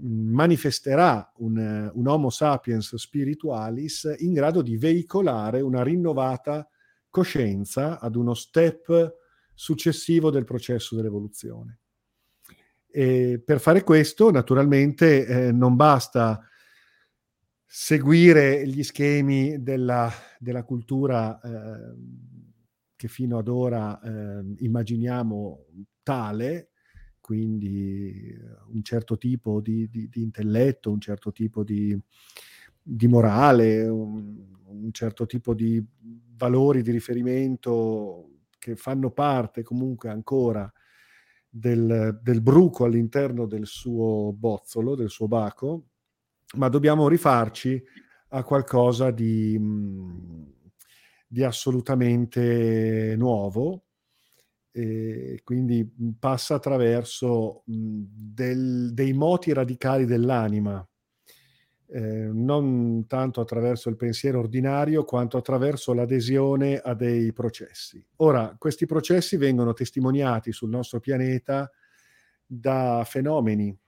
manifesterà 0.00 1.32
un, 1.36 1.90
un, 1.94 2.06
Homo 2.06 2.28
sapiens 2.28 2.94
spiritualis 2.96 4.16
in 4.18 4.34
grado 4.34 4.60
di 4.60 4.76
veicolare 4.76 5.62
una 5.62 5.82
rinnovata 5.82 6.68
coscienza 7.08 8.00
ad 8.00 8.16
uno 8.16 8.34
step 8.34 9.14
successivo 9.54 10.28
del 10.28 10.44
processo 10.44 10.94
dell'evoluzione. 10.94 11.78
E 12.96 13.42
per 13.44 13.58
fare 13.58 13.82
questo, 13.82 14.30
naturalmente, 14.30 15.26
eh, 15.26 15.50
non 15.50 15.74
basta 15.74 16.40
seguire 17.66 18.64
gli 18.68 18.84
schemi 18.84 19.60
della, 19.60 20.08
della 20.38 20.62
cultura 20.62 21.40
eh, 21.40 21.92
che 22.94 23.08
fino 23.08 23.38
ad 23.38 23.48
ora 23.48 24.00
eh, 24.00 24.44
immaginiamo 24.58 25.64
tale, 26.04 26.68
quindi 27.18 28.32
un 28.72 28.82
certo 28.84 29.18
tipo 29.18 29.60
di, 29.60 29.88
di, 29.88 30.08
di 30.08 30.22
intelletto, 30.22 30.92
un 30.92 31.00
certo 31.00 31.32
tipo 31.32 31.64
di, 31.64 32.00
di 32.80 33.08
morale, 33.08 33.88
un, 33.88 34.36
un, 34.66 34.92
certo 34.92 35.26
tipo 35.26 35.52
di 35.52 35.84
valori 36.36 36.80
di 36.82 36.92
riferimento 36.92 38.28
che 38.56 38.76
fanno 38.76 39.10
parte 39.10 39.64
comunque 39.64 40.10
ancora 40.10 40.72
del, 41.56 42.18
del 42.20 42.40
bruco 42.40 42.84
all'interno 42.84 43.46
del 43.46 43.66
suo 43.66 44.32
bozzolo, 44.32 44.96
del 44.96 45.08
suo 45.08 45.28
baco, 45.28 45.84
ma 46.56 46.68
dobbiamo 46.68 47.06
rifarci 47.06 47.80
a 48.30 48.42
qualcosa 48.42 49.12
di, 49.12 49.56
di 51.28 51.44
assolutamente 51.44 53.14
nuovo, 53.16 53.84
e 54.72 55.40
quindi 55.44 55.88
passa 56.18 56.56
attraverso 56.56 57.62
mhmm, 57.66 58.04
del, 58.10 58.90
dei 58.92 59.12
moti 59.12 59.52
radicali 59.52 60.06
dell'anima, 60.06 60.84
eh, 61.94 62.28
non 62.32 63.06
tanto 63.06 63.40
attraverso 63.40 63.88
il 63.88 63.94
pensiero 63.94 64.40
ordinario 64.40 65.04
quanto 65.04 65.36
attraverso 65.36 65.92
l'adesione 65.92 66.78
a 66.78 66.92
dei 66.92 67.32
processi. 67.32 68.04
Ora, 68.16 68.56
questi 68.58 68.84
processi 68.84 69.36
vengono 69.36 69.72
testimoniati 69.74 70.50
sul 70.50 70.70
nostro 70.70 70.98
pianeta 70.98 71.70
da 72.44 73.04
fenomeni 73.06 73.78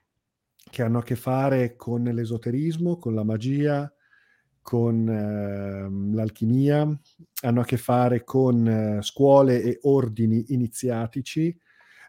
che 0.69 0.83
hanno 0.83 0.99
a 0.99 1.03
che 1.03 1.17
fare 1.17 1.75
con 1.75 2.03
l'esoterismo, 2.03 2.97
con 2.97 3.13
la 3.13 3.25
magia, 3.25 3.93
con 4.61 5.09
eh, 5.09 6.15
l'alchimia, 6.15 6.99
hanno 7.41 7.59
a 7.59 7.65
che 7.65 7.77
fare 7.77 8.23
con 8.23 8.67
eh, 8.67 9.01
scuole 9.01 9.61
e 9.61 9.79
ordini 9.81 10.45
iniziatici, 10.53 11.57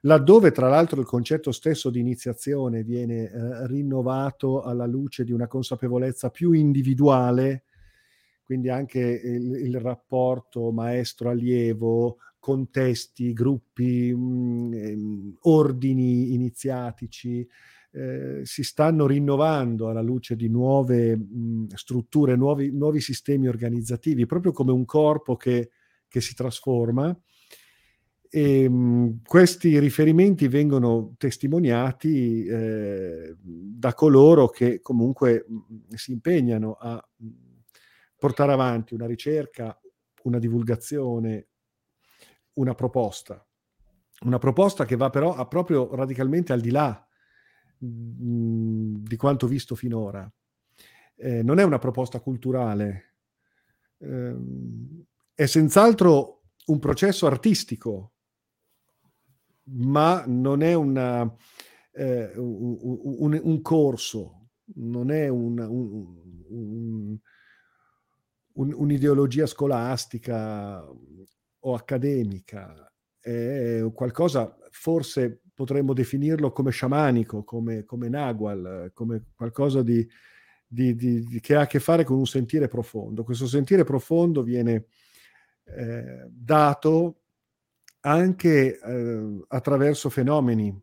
laddove 0.03 0.51
tra 0.53 0.69
l'altro 0.69 1.01
il 1.01 1.07
concetto 1.07 1.53
stesso 1.53 1.91
di 1.91 2.01
iniziazione 2.01 2.83
viene 2.83 3.31
eh, 3.31 3.67
rinnovato 3.67 4.63
alla 4.63 4.87
luce 4.87 5.25
di 5.25 5.33
una 5.33 5.47
consapevolezza 5.47 6.31
più 6.31 6.53
individuale, 6.53 7.65
quindi 8.45 8.69
anche 8.69 9.01
il, 9.01 9.55
il 9.55 9.81
rapporto 9.81 10.71
maestro-allievo, 10.73 12.19
contesti, 12.39 13.33
gruppi, 13.33 14.15
mh, 14.15 14.77
mm, 14.77 15.31
ordini 15.43 16.33
iniziatici, 16.33 17.47
eh, 17.91 18.41
si 18.45 18.63
stanno 18.63 19.07
rinnovando 19.07 19.89
alla 19.89 20.03
luce 20.03 20.37
di 20.37 20.49
nuove 20.49 21.17
mh, 21.17 21.67
strutture, 21.75 22.37
nuovi, 22.37 22.71
nuovi, 22.71 23.01
sistemi 23.01 23.49
organizzativi, 23.49 24.27
proprio 24.27 24.53
come 24.53 24.73
un 24.73 24.85
corpo 24.85 25.37
che, 25.37 25.71
che 26.09 26.21
si 26.21 26.35
trasforma. 26.35 27.19
E, 28.31 28.69
mh, 28.69 29.23
questi 29.25 29.79
riferimenti 29.79 30.49
vengono 30.49 31.15
testimoniati 31.17 32.45
eh, 32.45 33.35
da 33.41 33.95
coloro 33.95 34.49
che 34.49 34.81
comunque 34.81 35.47
mh, 35.49 35.95
si 35.95 36.13
impegnano 36.13 36.73
a 36.73 37.03
portare 38.19 38.53
avanti 38.53 38.95
una 38.95 39.07
ricerca, 39.07 39.79
una 40.25 40.39
divulgazione, 40.39 41.49
una 42.55 42.75
proposta. 42.75 43.43
Una 44.21 44.39
proposta 44.39 44.85
che 44.85 44.97
va 44.97 45.11
però 45.11 45.47
proprio 45.47 45.95
radicalmente 45.95 46.53
al 46.53 46.61
di 46.61 46.71
là 46.71 47.09
di 47.79 49.17
quanto 49.17 49.47
visto 49.47 49.77
finora. 49.77 50.31
Eh, 51.15 51.43
non 51.43 51.59
è 51.59 51.63
una 51.63 51.79
proposta 51.79 52.21
culturale, 52.21 53.15
eh, 53.99 54.37
è 55.35 55.47
senz'altro 55.47 56.43
un 56.67 56.79
processo 56.79 57.27
artistico, 57.27 58.15
ma 59.71 60.25
non 60.27 60.63
è 60.63 60.75
una, 60.75 61.23
eh, 61.93 62.33
un, 62.37 62.77
un, 62.81 63.41
un, 63.43 63.63
corso, 63.63 64.49
non 64.77 65.11
è 65.11 65.29
un, 65.29 67.19
un'ideologia 68.53 69.47
scolastica 69.47 70.85
o 71.61 71.75
accademica, 71.75 72.93
è 73.21 73.85
qualcosa 73.93 74.57
forse 74.71 75.43
potremmo 75.53 75.93
definirlo 75.93 76.53
come 76.53 76.71
sciamanico, 76.71 77.43
come, 77.43 77.85
come 77.85 78.09
Nagual, 78.09 78.91
come 78.95 79.27
qualcosa 79.35 79.83
di, 79.83 80.09
di, 80.67 80.95
di, 80.95 81.41
che 81.41 81.57
ha 81.57 81.63
a 81.63 81.67
che 81.67 81.81
fare 81.81 82.05
con 82.05 82.17
un 82.17 82.27
sentire 82.27 82.69
profondo. 82.69 83.25
Questo 83.25 83.47
sentire 83.47 83.83
profondo 83.83 84.43
viene 84.43 84.87
eh, 85.65 86.29
dato 86.31 87.23
anche 88.09 88.81
eh, 88.81 89.45
attraverso 89.49 90.09
fenomeni. 90.09 90.75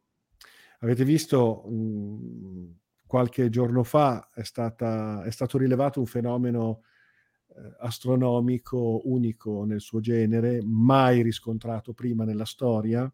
Avete 0.79 1.03
visto 1.03 1.63
mh, 1.67 1.73
mm, 1.73 2.71
qualche 3.07 3.49
giorno 3.49 3.83
fa 3.83 4.29
è, 4.33 4.43
stata, 4.43 5.23
è, 5.23 5.31
stato 5.31 5.57
rilevato 5.57 5.99
un 5.99 6.05
fenomeno 6.05 6.81
eh, 7.49 7.75
astronomico 7.79 9.01
unico 9.05 9.65
nel 9.65 9.81
suo 9.81 9.99
genere, 9.99 10.61
mai 10.63 11.23
riscontrato 11.23 11.93
prima 11.93 12.25
nella 12.25 12.45
storia, 12.45 13.11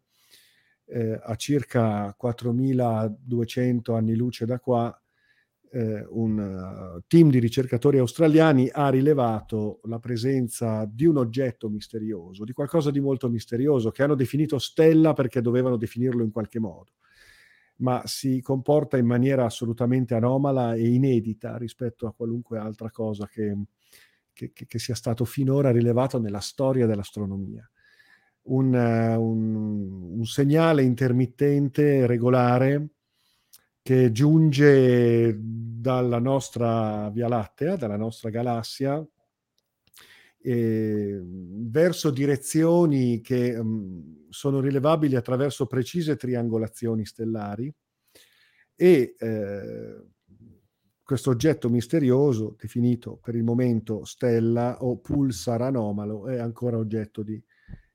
eh, 0.84 1.18
a 1.22 1.34
circa 1.36 2.14
4200 2.14 3.94
anni 3.94 4.14
luce 4.14 4.44
da 4.44 4.58
qua, 4.58 5.01
eh, 5.72 6.04
un 6.10 6.38
uh, 6.38 7.02
team 7.06 7.30
di 7.30 7.38
ricercatori 7.38 7.96
australiani 7.96 8.68
ha 8.70 8.90
rilevato 8.90 9.80
la 9.84 9.98
presenza 9.98 10.84
di 10.84 11.06
un 11.06 11.16
oggetto 11.16 11.70
misterioso, 11.70 12.44
di 12.44 12.52
qualcosa 12.52 12.90
di 12.90 13.00
molto 13.00 13.30
misterioso, 13.30 13.90
che 13.90 14.02
hanno 14.02 14.14
definito 14.14 14.58
stella 14.58 15.14
perché 15.14 15.40
dovevano 15.40 15.78
definirlo 15.78 16.22
in 16.22 16.30
qualche 16.30 16.60
modo, 16.60 16.92
ma 17.76 18.02
si 18.04 18.42
comporta 18.42 18.98
in 18.98 19.06
maniera 19.06 19.46
assolutamente 19.46 20.14
anomala 20.14 20.74
e 20.74 20.86
inedita 20.88 21.56
rispetto 21.56 22.06
a 22.06 22.12
qualunque 22.12 22.58
altra 22.58 22.90
cosa 22.90 23.26
che, 23.26 23.56
che, 24.34 24.52
che 24.52 24.78
sia 24.78 24.94
stato 24.94 25.24
finora 25.24 25.70
rilevato 25.70 26.20
nella 26.20 26.40
storia 26.40 26.86
dell'astronomia. 26.86 27.66
Un, 28.44 28.74
un, 28.74 30.18
un 30.18 30.24
segnale 30.26 30.82
intermittente 30.82 32.06
regolare 32.06 32.88
che 33.82 34.12
giunge 34.12 35.36
dalla 35.38 36.20
nostra 36.20 37.10
Via 37.10 37.28
Lattea, 37.28 37.76
dalla 37.76 37.96
nostra 37.96 38.30
galassia, 38.30 39.04
eh, 40.44 41.20
verso 41.24 42.10
direzioni 42.10 43.20
che 43.20 43.56
um, 43.56 44.26
sono 44.28 44.60
rilevabili 44.60 45.14
attraverso 45.14 45.66
precise 45.66 46.16
triangolazioni 46.16 47.04
stellari 47.04 47.72
e 48.74 49.14
eh, 49.18 50.02
questo 51.02 51.30
oggetto 51.30 51.68
misterioso, 51.68 52.56
definito 52.58 53.18
per 53.22 53.34
il 53.34 53.44
momento 53.44 54.04
stella 54.04 54.78
o 54.80 54.98
pulsar 54.98 55.62
anomalo, 55.62 56.26
è 56.26 56.38
ancora 56.38 56.78
oggetto 56.78 57.22
di, 57.22 57.40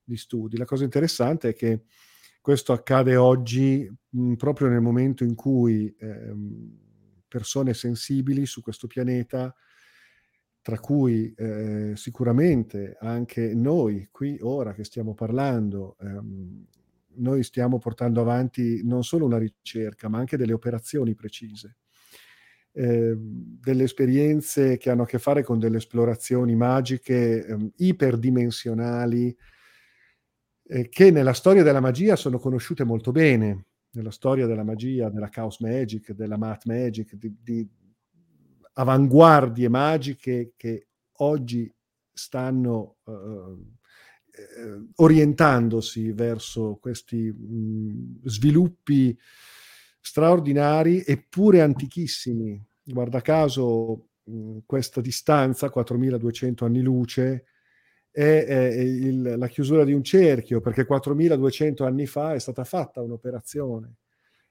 di 0.04 0.18
studi. 0.18 0.58
La 0.58 0.66
cosa 0.66 0.84
interessante 0.84 1.50
è 1.50 1.54
che 1.54 1.84
questo 2.48 2.72
accade 2.72 3.18
oggi 3.18 3.94
mh, 4.10 4.36
proprio 4.36 4.70
nel 4.70 4.80
momento 4.80 5.26
in 5.26 5.36
cui 5.36 5.94
eh, 6.00 6.34
persone 7.28 7.74
sensibili 7.74 8.46
su 8.46 8.62
questo 8.62 8.88
pianeta, 8.88 9.54
tra 10.62 10.80
cui 10.80 11.34
eh, 11.36 11.92
sicuramente 11.98 12.96
anche 13.02 13.54
noi 13.54 14.08
qui 14.14 14.38
ora 14.40 14.74
che 14.74 14.86
stiamo 14.86 15.14
parlando, 15.14 15.98
ehm, 16.00 16.66
noi 17.16 17.44
stiamo 17.44 17.80
portando 17.80 18.22
avanti 18.22 18.80
non 18.86 19.04
solo 19.04 19.26
una 19.26 19.40
ricerca, 19.40 20.08
ma 20.08 20.20
anche 20.20 20.38
delle 20.38 20.54
operazioni 20.54 21.16
precise 21.16 21.80
eh, 22.72 23.14
delle 23.18 23.84
esperienze 23.84 24.78
che 24.78 24.90
hanno 24.90 25.04
a 25.04 25.06
che 25.06 25.20
fare 25.20 25.44
con 25.44 25.60
delle 25.60 25.80
esplorazioni 25.80 26.56
magiche 26.56 27.46
eh, 27.46 27.72
iperdimensionali 27.76 29.36
eh, 30.68 30.90
che 30.90 31.12
nella 31.12 31.34
storia 31.34 31.64
della 31.64 31.80
magia 31.80 32.16
sono 32.16 32.40
conosciute 32.40 32.84
molto 32.84 33.12
bene, 33.12 33.66
nella 33.92 34.12
storia 34.12 34.46
della 34.46 34.64
magia, 34.64 35.10
della 35.10 35.30
chaos 35.30 35.60
magic, 35.60 36.12
della 36.12 36.38
math 36.38 36.66
magic, 36.66 37.16
di, 37.16 37.36
di 37.42 37.68
avanguardie 38.74 39.70
magiche 39.70 40.54
che 40.56 40.88
oggi 41.20 41.74
stanno 42.12 42.98
uh, 43.04 43.76
orientandosi 44.96 46.12
verso 46.12 46.78
questi 46.80 47.32
mh, 47.32 48.20
sviluppi 48.24 49.18
straordinari 50.00 51.04
eppure 51.06 51.62
antichissimi. 51.62 52.64
Guarda 52.84 53.22
caso, 53.22 54.10
mh, 54.24 54.60
questa 54.66 55.02
distanza, 55.02 55.70
4200 55.70 56.66
anni 56.66 56.82
luce, 56.82 57.46
è, 58.18 58.46
è 58.46 58.80
il, 58.80 59.36
la 59.38 59.48
chiusura 59.48 59.84
di 59.84 59.94
un 59.94 60.04
cerchio, 60.04 60.60
perché 60.60 60.86
4200 60.86 61.86
anni 61.86 62.08
fa 62.08 62.34
è 62.34 62.40
stata 62.40 62.64
fatta 62.64 63.00
un'operazione 63.00 63.98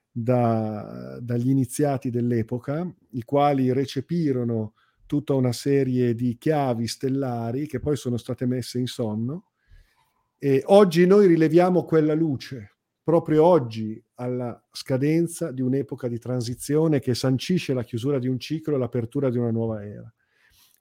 da, 0.08 1.18
dagli 1.20 1.50
iniziati 1.50 2.10
dell'epoca, 2.10 2.88
i 3.10 3.24
quali 3.24 3.72
recepirono 3.72 4.74
tutta 5.04 5.34
una 5.34 5.50
serie 5.50 6.14
di 6.14 6.38
chiavi 6.38 6.86
stellari 6.86 7.66
che 7.66 7.80
poi 7.80 7.96
sono 7.96 8.16
state 8.16 8.46
messe 8.46 8.78
in 8.78 8.86
sonno 8.86 9.46
e 10.38 10.62
oggi 10.66 11.04
noi 11.04 11.26
rileviamo 11.26 11.84
quella 11.84 12.14
luce 12.14 12.76
proprio 13.02 13.44
oggi 13.44 14.00
alla 14.14 14.60
scadenza 14.70 15.50
di 15.50 15.62
un'epoca 15.62 16.06
di 16.06 16.18
transizione 16.18 17.00
che 17.00 17.14
sancisce 17.14 17.74
la 17.74 17.84
chiusura 17.84 18.20
di 18.20 18.28
un 18.28 18.38
ciclo 18.38 18.76
e 18.76 18.78
l'apertura 18.78 19.28
di 19.28 19.38
una 19.38 19.50
nuova 19.50 19.84
era. 19.84 20.12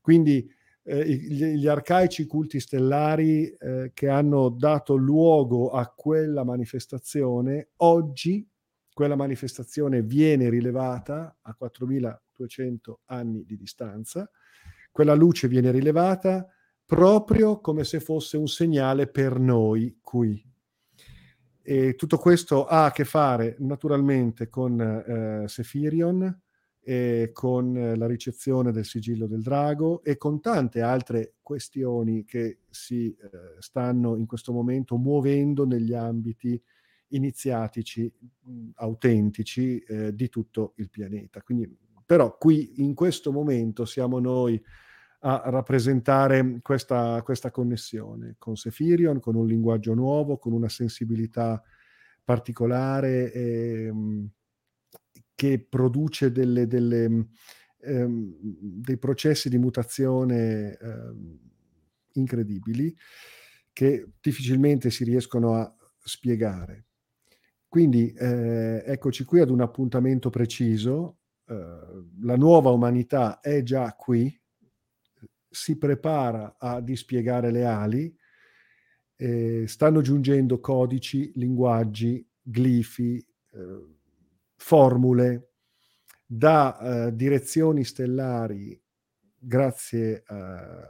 Quindi 0.02 0.48
eh, 0.88 1.04
gli, 1.04 1.68
arcaici 1.68 2.28
culti 2.28 2.60
stellari 2.60 3.50
eh, 3.50 3.92
che 3.94 4.08
hanno 4.08 4.50
dato 4.50 4.96
luogo 4.96 5.72
a 5.72 5.88
quella 5.88 6.44
manifestazione, 6.44 7.70
oggi 7.78 8.48
quella 8.94 9.16
manifestazione 9.16 10.04
viene 10.04 10.48
rilevata 10.48 11.38
a 11.42 11.54
4200 11.56 13.00
anni 13.06 13.44
di 13.46 13.58
distanza, 13.58 14.30
quella 14.92 15.16
luce 15.16 15.48
viene 15.48 15.72
rilevata 15.72 16.48
proprio 16.86 17.60
come 17.60 17.84
se 17.84 18.00
fosse 18.00 18.38
un 18.38 18.48
segnale 18.48 19.08
per 19.08 19.40
noi 19.40 19.98
qui. 20.02 20.42
E 21.64 21.96
tutto 21.96 22.18
questo 22.20 22.68
ha 22.68 22.86
a 22.86 22.92
che 22.92 23.06
fare 23.06 23.56
naturalmente 23.58 24.50
con 24.50 24.80
eh, 24.80 25.48
Sephirion, 25.48 26.42
e 26.88 27.32
con 27.34 27.76
eh, 27.76 27.96
la 27.96 28.06
ricezione 28.06 28.72
del 28.72 28.86
sigillo 28.86 29.26
del 29.26 29.42
drago 29.42 30.04
e 30.04 30.18
con 30.18 30.40
tante 30.40 30.82
altre 30.82 31.34
questioni 31.42 32.26
che 32.26 32.60
si 32.70 33.08
eh, 33.08 33.56
stanno 33.58 34.16
in 34.18 34.28
questo 34.28 34.54
momento 34.54 34.96
muovendo 34.96 35.66
negli 35.66 35.96
ambiti 35.96 36.62
iniziatici 37.08 38.14
mh, 38.20 38.70
autentici 38.76 39.80
eh, 39.80 40.14
di 40.14 40.30
tutto 40.30 40.74
il 40.76 40.92
pianeta. 40.92 41.42
Quindi, 41.42 41.76
però 42.06 42.38
qui 42.38 42.84
in 42.84 42.94
questo 42.94 43.32
momento 43.32 43.86
siamo 43.86 44.20
noi 44.20 44.64
a 45.22 45.42
rappresentare 45.46 46.60
questa, 46.62 47.20
questa 47.24 47.50
connessione 47.50 48.36
con 48.38 48.56
Sephirion, 48.56 49.20
con 49.20 49.34
un 49.34 49.48
linguaggio 49.48 49.96
nuovo, 49.96 50.38
con 50.38 50.54
una 50.54 50.70
sensibilità 50.70 51.64
particolare 52.24 53.34
ehm, 53.34 54.30
che 55.36 55.60
produce 55.60 56.32
delle, 56.32 56.66
delle, 56.66 57.28
ehm, 57.82 58.36
dei 58.42 58.98
processi 58.98 59.50
di 59.50 59.58
mutazione 59.58 60.78
ehm, 60.78 61.40
incredibili 62.14 62.96
che 63.74 64.08
difficilmente 64.22 64.90
si 64.90 65.04
riescono 65.04 65.56
a 65.56 65.76
spiegare. 66.00 66.86
Quindi 67.68 68.14
eh, 68.14 68.84
eccoci 68.86 69.26
qui 69.26 69.42
ad 69.42 69.50
un 69.50 69.60
appuntamento 69.60 70.30
preciso, 70.30 71.18
eh, 71.46 71.54
la 72.22 72.38
nuova 72.38 72.70
umanità 72.70 73.42
è 73.42 73.62
già 73.64 73.94
qui, 73.94 74.34
si 75.50 75.78
prepara 75.78 76.56
a 76.58 76.80
dispiegare 76.80 77.52
le 77.52 77.66
ali, 77.66 78.16
eh, 79.18 79.66
stanno 79.68 80.02
giungendo 80.02 80.60
codici, 80.60 81.32
linguaggi, 81.36 82.26
glifi, 82.42 83.18
eh, 83.18 83.95
formule 84.56 85.52
da 86.26 87.08
eh, 87.08 87.16
direzioni 87.16 87.84
stellari 87.84 88.82
grazie 89.38 90.24
eh, 90.28 90.34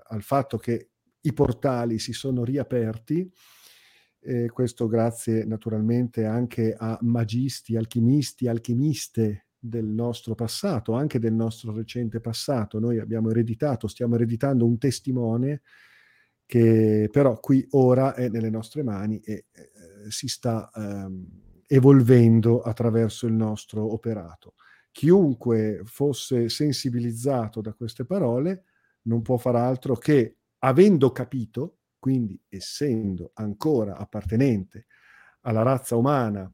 al 0.03 0.21
fatto 0.21 0.57
che 0.57 0.91
i 1.21 1.33
portali 1.33 1.99
si 1.99 2.13
sono 2.13 2.43
riaperti, 2.43 3.29
e 4.19 4.49
questo 4.49 4.87
grazie 4.87 5.45
naturalmente 5.45 6.25
anche 6.25 6.73
a 6.75 6.97
magisti, 7.01 7.75
alchimisti, 7.75 8.47
alchimiste 8.47 9.47
del 9.57 9.85
nostro 9.85 10.35
passato, 10.35 10.93
anche 10.93 11.19
del 11.19 11.33
nostro 11.33 11.71
recente 11.73 12.19
passato. 12.19 12.79
Noi 12.79 12.99
abbiamo 12.99 13.29
ereditato, 13.29 13.87
stiamo 13.87 14.15
ereditando 14.15 14.65
un 14.65 14.77
testimone 14.77 15.61
che 16.45 17.09
però 17.11 17.39
qui 17.39 17.65
ora 17.71 18.13
è 18.13 18.29
nelle 18.29 18.51
nostre 18.51 18.83
mani 18.83 19.19
e 19.19 19.45
eh, 19.51 19.69
si 20.09 20.27
sta 20.27 20.69
ehm, 20.75 21.44
evolvendo 21.67 22.61
attraverso 22.61 23.27
il 23.27 23.33
nostro 23.33 23.91
operato. 23.93 24.53
Chiunque 24.91 25.81
fosse 25.85 26.49
sensibilizzato 26.49 27.61
da 27.61 27.73
queste 27.73 28.05
parole 28.05 28.63
non 29.03 29.21
può 29.21 29.37
far 29.37 29.55
altro 29.55 29.95
che, 29.95 30.37
avendo 30.59 31.11
capito, 31.11 31.79
quindi 31.99 32.39
essendo 32.47 33.31
ancora 33.35 33.97
appartenente 33.97 34.85
alla 35.41 35.63
razza 35.63 35.95
umana, 35.95 36.51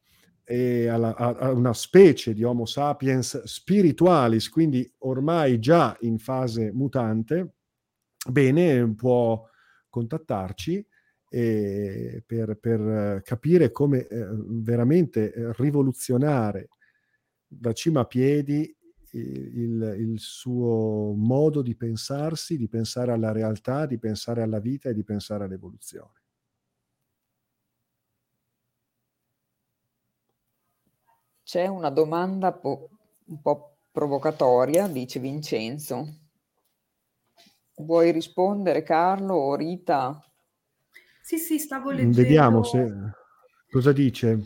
e 0.51 0.87
alla, 0.87 1.15
a, 1.15 1.29
a, 1.29 1.51
una 1.51 1.73
specie 1.73 2.33
di 2.33 2.43
Homo 2.43 2.65
sapiens 2.65 3.43
spiritualis, 3.43 4.49
quindi 4.49 4.89
ormai 4.99 5.59
già 5.59 5.95
in 6.01 6.17
fase 6.17 6.73
mutante, 6.73 7.53
bene, 8.29 8.93
può 8.93 9.47
contattarci 9.89 10.85
per, 11.31 12.57
per, 12.57 13.21
capire 13.23 13.71
come 13.71 14.05
eh, 14.05 14.27
veramente 14.47 15.31
eh, 15.31 15.53
rivoluzionare 15.53 16.67
da 17.47 17.71
cima 17.71 18.01
a 18.01 18.05
piedi 18.05 18.75
il, 19.13 19.95
il, 19.97 20.19
suo 20.19 21.13
modo 21.15 21.61
di 21.61 21.75
pensarsi, 21.75 22.57
di 22.57 22.67
pensare 22.67 23.11
alla 23.13 23.31
realtà, 23.31 23.85
di 23.85 23.97
pensare 23.97 24.41
alla 24.41 24.59
vita 24.59 24.89
e 24.89 24.93
di 24.93 25.03
pensare 25.03 25.45
all'evoluzione. 25.45 26.19
C'è 31.43 31.67
una 31.67 31.89
domanda 31.89 32.53
po- 32.53 32.89
un 33.25 33.41
po' 33.41 33.77
provocatoria, 33.91 34.87
dice 34.87 35.19
Vincenzo. 35.19 36.07
Vuoi 37.75 38.11
rispondere 38.11 38.83
Carlo 38.83 39.35
o 39.35 39.55
Rita? 39.55 40.30
Sì, 41.31 41.37
sì, 41.37 41.59
stavo 41.59 41.91
leggendo. 41.91 42.21
Vediamo 42.21 42.61
se... 42.61 42.91
cosa 43.69 43.93
dice. 43.93 44.37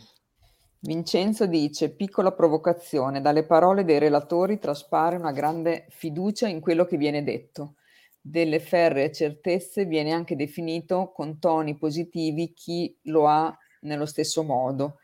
Vincenzo 0.82 1.48
dice, 1.48 1.90
piccola 1.90 2.32
provocazione, 2.32 3.22
dalle 3.22 3.44
parole 3.44 3.84
dei 3.84 3.98
relatori 3.98 4.60
traspare 4.60 5.16
una 5.16 5.32
grande 5.32 5.88
fiducia 5.90 6.48
in 6.48 6.60
quello 6.60 6.86
che 6.86 6.98
viene 6.98 7.24
detto. 7.24 7.78
Delle 8.22 8.60
ferree 8.60 9.12
certezze 9.12 9.86
viene 9.86 10.12
anche 10.12 10.36
definito 10.36 11.12
con 11.12 11.40
toni 11.40 11.76
positivi 11.76 12.54
chi 12.54 12.96
lo 13.06 13.26
ha 13.28 13.58
nello 13.82 14.06
stesso 14.06 14.44
modo. 14.44 14.98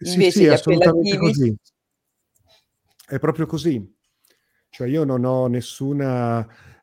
Invece 0.00 0.30
sì, 0.32 0.38
sì, 0.38 0.44
gli 0.44 0.48
appellativi... 0.48 1.16
Così. 1.18 1.56
è 3.06 3.20
proprio 3.20 3.46
così. 3.46 3.96
Cioè 4.70 4.88
io 4.88 5.04
non 5.04 5.24
ho 5.24 5.46
nessun 5.46 6.00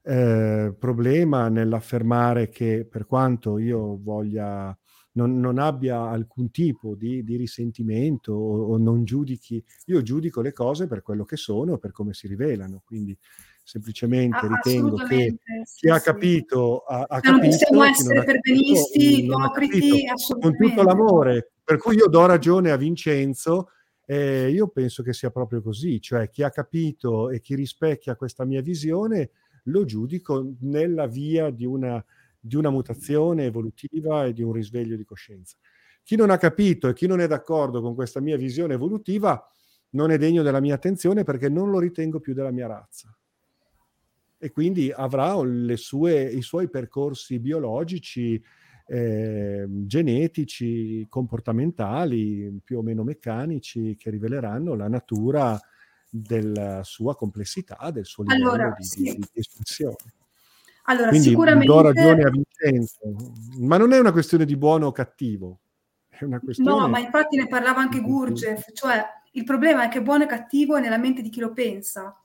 eh, 0.06 0.76
problema 0.78 1.50
nell'affermare 1.50 2.50
che 2.50 2.88
per 2.90 3.08
quanto 3.08 3.58
io 3.58 4.00
voglia 4.02 4.78
non, 5.14 5.40
non 5.40 5.58
abbia 5.58 6.02
alcun 6.02 6.52
tipo 6.52 6.94
di, 6.96 7.24
di 7.24 7.38
risentimento 7.38 8.34
o, 8.34 8.74
o, 8.74 8.78
non 8.78 9.04
giudichi, 9.04 9.64
io 9.86 10.02
giudico 10.02 10.42
le 10.42 10.54
cose 10.54 10.88
per 10.88 11.02
quello 11.02 11.24
che 11.24 11.38
sono, 11.38 11.78
per 11.78 11.92
come 11.92 12.14
si 12.14 12.28
rivelano, 12.28 12.84
quindi 12.86 13.18
semplicemente 13.64 14.38
ah, 14.38 14.48
ritengo 14.48 14.98
che 14.98 15.38
sì, 15.64 15.88
chi 15.88 15.90
ha 15.90 16.00
capito 16.00 16.80
ha, 16.82 17.06
ha 17.08 17.20
capito. 17.20 17.32
Non 17.32 17.50
possiamo 17.50 17.84
essere 17.84 18.24
perbenisti, 18.24 19.24
ipocriti, 19.24 20.04
con 20.40 20.56
tutto 20.56 20.84
l'amore, 20.84 21.52
per 21.64 21.78
cui 21.78 21.96
io 21.96 22.08
do 22.08 22.26
ragione 22.28 22.70
a 22.72 22.76
Vincenzo 22.78 23.70
eh, 24.06 24.52
io 24.52 24.68
penso 24.68 25.02
che 25.02 25.14
sia 25.14 25.32
proprio 25.32 25.64
così, 25.64 26.00
cioè 26.00 26.30
chi 26.30 26.44
ha 26.44 26.52
capito 26.52 27.32
e 27.32 27.42
chi 27.42 27.56
rispecchia 27.56 28.16
questa 28.16 28.46
mia 28.46 28.62
visione 28.62 29.32
lo 29.66 29.86
giudico 29.86 30.56
nella 30.62 31.08
via 31.08 31.50
di 31.50 31.66
una 31.66 32.04
di 32.46 32.56
una 32.56 32.70
mutazione 32.70 33.46
evolutiva 33.46 34.26
e 34.26 34.34
di 34.34 34.44
un 34.44 34.52
risveglio 34.52 34.96
di 34.96 35.04
coscienza. 35.04 35.58
Chi 36.04 36.16
non 36.16 36.30
ha 36.30 36.38
capito 36.38 36.88
e 36.88 36.94
chi 36.94 37.08
non 37.08 37.20
è 37.20 37.28
d'accordo 37.28 37.82
con 37.82 37.96
questa 37.96 38.22
mia 38.22 38.38
visione 38.38 38.76
evolutiva 38.76 39.44
non 39.92 40.12
è 40.12 40.18
degno 40.20 40.44
della 40.44 40.60
mia 40.60 40.76
attenzione 40.76 41.24
perché 41.24 41.50
non 41.50 41.72
lo 41.72 41.80
ritengo 41.80 42.20
più 42.20 42.36
della 42.36 42.52
mia 42.52 42.68
razza. 42.68 43.18
E 44.38 44.52
quindi 44.52 44.92
avrà 44.92 45.34
sue, 45.76 46.22
i 46.22 46.44
suoi 46.44 46.70
percorsi 46.70 47.40
biologici, 47.40 48.40
eh, 48.86 49.66
genetici, 49.68 51.08
comportamentali, 51.10 52.60
più 52.64 52.78
o 52.78 52.84
meno 52.84 53.04
meccanici, 53.04 53.96
che 53.96 54.12
riveleranno 54.12 54.76
la 54.76 54.88
natura 54.88 55.60
della 56.22 56.84
sua 56.84 57.16
complessità, 57.16 57.90
del 57.92 58.06
suo 58.06 58.24
livello 58.24 58.52
allora, 58.52 58.76
di, 58.78 58.84
sì. 58.86 59.02
di, 59.04 59.18
di 59.18 59.28
espressione. 59.34 59.96
Allora, 60.84 61.10
Quindi 61.10 61.30
sicuramente... 61.30 61.68
do 61.68 61.82
ragione 61.82 62.24
a 62.24 62.30
Vincenzo, 62.30 63.16
ma 63.60 63.78
non 63.78 63.92
è 63.92 64.00
una 64.00 64.12
questione 64.12 64.46
di 64.46 64.56
buono 64.56 64.88
o 64.88 64.92
cattivo. 64.92 65.60
È 66.08 66.24
una 66.24 66.40
questione... 66.40 66.70
No, 66.70 66.88
ma 66.88 67.00
infatti 67.00 67.36
ne 67.36 67.48
parlava 67.48 67.82
anche 67.82 68.02
Gurgev, 68.02 68.72
cioè 68.74 69.04
il 69.32 69.44
problema 69.44 69.84
è 69.84 69.90
che 69.90 70.02
buono 70.02 70.24
e 70.24 70.28
cattivo 70.28 70.78
è 70.78 70.80
nella 70.82 70.98
mente 70.98 71.22
di 71.22 71.30
chi 71.30 71.40
lo 71.40 71.52
pensa. 71.52 72.18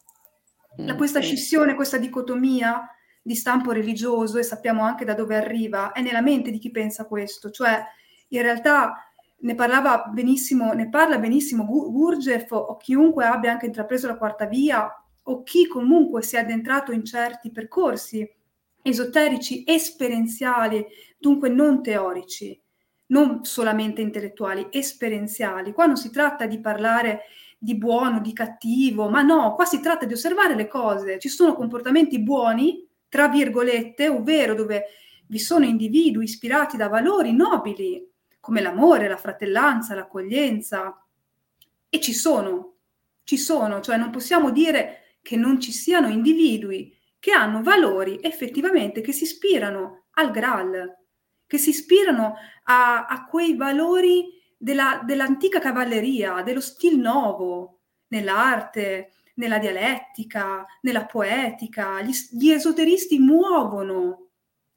Da 0.76 0.94
questa 0.94 1.20
scissione, 1.20 1.74
questa 1.74 1.98
dicotomia 1.98 2.88
di 3.20 3.34
stampo 3.34 3.72
religioso, 3.72 4.38
e 4.38 4.44
sappiamo 4.44 4.82
anche 4.82 5.04
da 5.04 5.14
dove 5.14 5.36
arriva, 5.36 5.92
è 5.92 6.00
nella 6.00 6.22
mente 6.22 6.50
di 6.50 6.58
chi 6.58 6.70
pensa 6.70 7.06
questo. 7.06 7.50
Cioè, 7.50 7.82
in 8.28 8.42
realtà 8.42 9.09
ne 9.40 9.54
parlava 9.54 10.10
benissimo, 10.12 10.72
ne 10.72 10.88
parla 10.88 11.18
benissimo 11.18 11.64
Gurgev 11.64 12.52
o 12.52 12.76
chiunque 12.76 13.24
abbia 13.24 13.52
anche 13.52 13.66
intrapreso 13.66 14.06
la 14.06 14.16
quarta 14.16 14.46
via 14.46 14.88
o 15.22 15.42
chi 15.42 15.66
comunque 15.66 16.22
si 16.22 16.36
è 16.36 16.40
addentrato 16.40 16.92
in 16.92 17.04
certi 17.04 17.50
percorsi 17.50 18.28
esoterici 18.82 19.64
esperienziali, 19.66 20.84
dunque 21.18 21.48
non 21.48 21.82
teorici, 21.82 22.58
non 23.06 23.44
solamente 23.44 24.00
intellettuali, 24.00 24.68
esperienziali. 24.70 25.72
Qua 25.72 25.86
non 25.86 25.96
si 25.96 26.10
tratta 26.10 26.46
di 26.46 26.60
parlare 26.60 27.22
di 27.58 27.76
buono, 27.76 28.20
di 28.20 28.32
cattivo, 28.32 29.10
ma 29.10 29.20
no, 29.22 29.54
qua 29.54 29.66
si 29.66 29.80
tratta 29.80 30.06
di 30.06 30.14
osservare 30.14 30.54
le 30.54 30.66
cose. 30.66 31.18
Ci 31.18 31.28
sono 31.28 31.54
comportamenti 31.54 32.20
buoni, 32.20 32.88
tra 33.08 33.28
virgolette, 33.28 34.08
ovvero 34.08 34.54
dove 34.54 34.86
vi 35.26 35.38
sono 35.38 35.64
individui 35.64 36.24
ispirati 36.24 36.76
da 36.76 36.88
valori 36.88 37.32
nobili, 37.32 38.09
come 38.50 38.62
l'amore, 38.62 39.06
la 39.06 39.16
fratellanza, 39.16 39.94
l'accoglienza, 39.94 41.06
e 41.88 42.00
ci 42.00 42.12
sono, 42.12 42.78
ci 43.22 43.36
sono, 43.36 43.80
cioè 43.80 43.96
non 43.96 44.10
possiamo 44.10 44.50
dire 44.50 45.18
che 45.22 45.36
non 45.36 45.60
ci 45.60 45.70
siano 45.70 46.08
individui 46.08 46.92
che 47.20 47.30
hanno 47.30 47.62
valori 47.62 48.18
effettivamente 48.20 49.02
che 49.02 49.12
si 49.12 49.22
ispirano 49.22 50.06
al 50.14 50.32
Graal, 50.32 50.96
che 51.46 51.58
si 51.58 51.70
ispirano 51.70 52.34
a, 52.64 53.06
a 53.06 53.24
quei 53.26 53.54
valori 53.54 54.32
della, 54.58 55.00
dell'antica 55.04 55.60
cavalleria, 55.60 56.42
dello 56.42 56.60
stil 56.60 56.98
nuovo, 56.98 57.82
nell'arte, 58.08 59.12
nella 59.34 59.58
dialettica, 59.58 60.66
nella 60.80 61.06
poetica. 61.06 62.02
Gli, 62.02 62.10
gli 62.32 62.50
esoteristi 62.50 63.20
muovono 63.20 64.29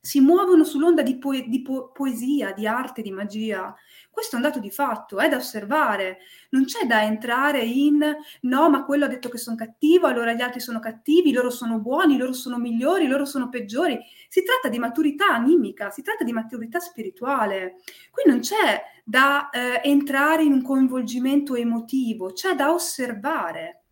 si 0.05 0.19
muovono 0.19 0.65
sull'onda 0.65 1.01
di, 1.01 1.17
poe- 1.17 1.47
di 1.47 1.61
po- 1.61 1.91
poesia, 1.93 2.51
di 2.51 2.67
arte, 2.67 3.01
di 3.01 3.09
magia. 3.09 3.73
Questo 4.11 4.35
è 4.35 4.35
un 4.35 4.43
dato 4.43 4.59
di 4.59 4.69
fatto, 4.69 5.17
è 5.17 5.29
da 5.29 5.37
osservare. 5.37 6.17
Non 6.49 6.65
c'è 6.65 6.85
da 6.85 7.03
entrare 7.03 7.61
in 7.63 8.13
no, 8.41 8.69
ma 8.69 8.83
quello 8.83 9.05
ha 9.05 9.07
detto 9.07 9.29
che 9.29 9.37
sono 9.37 9.55
cattivo, 9.55 10.07
allora 10.07 10.33
gli 10.33 10.41
altri 10.41 10.59
sono 10.59 10.79
cattivi, 10.79 11.31
loro 11.31 11.49
sono 11.49 11.79
buoni, 11.79 12.17
loro 12.17 12.33
sono 12.33 12.57
migliori, 12.57 13.07
loro 13.07 13.23
sono 13.23 13.47
peggiori. 13.47 13.97
Si 14.27 14.43
tratta 14.43 14.67
di 14.67 14.77
maturità 14.77 15.27
animica, 15.27 15.89
si 15.89 16.01
tratta 16.01 16.25
di 16.25 16.33
maturità 16.33 16.81
spirituale. 16.81 17.77
Qui 18.11 18.29
non 18.29 18.41
c'è 18.41 18.83
da 19.05 19.49
eh, 19.51 19.79
entrare 19.85 20.43
in 20.43 20.51
un 20.51 20.63
coinvolgimento 20.63 21.55
emotivo, 21.55 22.33
c'è 22.33 22.55
da 22.55 22.73
osservare 22.73 23.82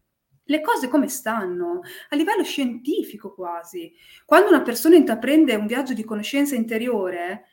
le 0.45 0.61
cose 0.61 0.87
come 0.87 1.07
stanno, 1.07 1.81
a 2.09 2.15
livello 2.15 2.43
scientifico 2.43 3.33
quasi. 3.33 3.93
Quando 4.25 4.49
una 4.49 4.61
persona 4.61 4.95
intraprende 4.95 5.55
un 5.55 5.65
viaggio 5.65 5.93
di 5.93 6.03
conoscenza 6.03 6.55
interiore, 6.55 7.45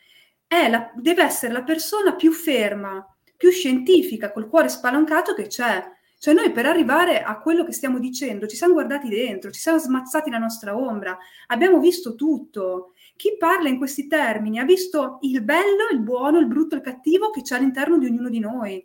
la, 0.49 0.91
deve 0.97 1.23
essere 1.23 1.53
la 1.53 1.63
persona 1.63 2.15
più 2.15 2.33
ferma, 2.33 3.05
più 3.37 3.51
scientifica, 3.51 4.33
col 4.33 4.49
cuore 4.49 4.69
spalancato 4.69 5.35
che 5.35 5.47
c'è. 5.47 5.97
Cioè 6.21 6.35
noi 6.35 6.51
per 6.51 6.67
arrivare 6.67 7.23
a 7.23 7.39
quello 7.39 7.65
che 7.65 7.71
stiamo 7.71 8.01
dicendo 8.01 8.49
ci 8.49 8.57
siamo 8.57 8.73
guardati 8.73 9.09
dentro, 9.09 9.53
ci 9.53 9.61
siamo 9.61 9.79
smazzati 9.79 10.31
la 10.31 10.39
nostra 10.39 10.77
ombra, 10.77 11.17
abbiamo 11.47 11.79
visto 11.79 12.17
tutto. 12.17 12.95
Chi 13.15 13.37
parla 13.39 13.69
in 13.69 13.79
questi 13.79 14.09
termini 14.09 14.59
ha 14.59 14.65
visto 14.65 15.19
il 15.23 15.43
bello, 15.43 15.89
il 15.93 16.01
buono, 16.01 16.39
il 16.39 16.47
brutto, 16.47 16.75
il 16.75 16.81
cattivo 16.81 17.31
che 17.31 17.43
c'è 17.43 17.57
all'interno 17.57 17.99
di 17.99 18.07
ognuno 18.07 18.29
di 18.29 18.41
noi. 18.41 18.85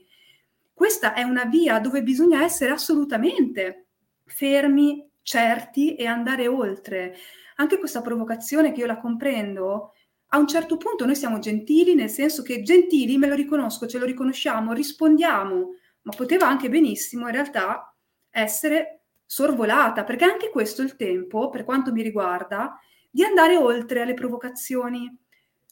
Questa 0.71 1.13
è 1.13 1.23
una 1.23 1.45
via 1.45 1.79
dove 1.79 2.03
bisogna 2.03 2.43
essere 2.43 2.71
assolutamente 2.71 3.82
fermi, 4.25 5.09
certi 5.21 5.95
e 5.95 6.05
andare 6.05 6.47
oltre. 6.47 7.15
Anche 7.57 7.77
questa 7.77 8.01
provocazione 8.01 8.71
che 8.71 8.81
io 8.81 8.85
la 8.85 8.99
comprendo, 8.99 9.93
a 10.27 10.37
un 10.37 10.47
certo 10.47 10.77
punto 10.77 11.05
noi 11.05 11.15
siamo 11.15 11.39
gentili, 11.39 11.93
nel 11.93 12.09
senso 12.09 12.41
che 12.41 12.63
gentili 12.63 13.17
me 13.17 13.27
lo 13.27 13.35
riconosco, 13.35 13.85
ce 13.85 13.99
lo 13.99 14.05
riconosciamo, 14.05 14.73
rispondiamo, 14.73 15.75
ma 16.01 16.11
poteva 16.15 16.47
anche 16.47 16.69
benissimo 16.69 17.27
in 17.27 17.33
realtà 17.33 17.95
essere 18.31 19.01
sorvolata, 19.25 20.03
perché 20.03 20.25
anche 20.25 20.49
questo 20.49 20.81
è 20.81 20.85
il 20.85 20.95
tempo, 20.95 21.49
per 21.49 21.63
quanto 21.63 21.91
mi 21.91 22.01
riguarda, 22.01 22.79
di 23.09 23.23
andare 23.23 23.57
oltre 23.57 24.01
alle 24.01 24.15
provocazioni. 24.15 25.15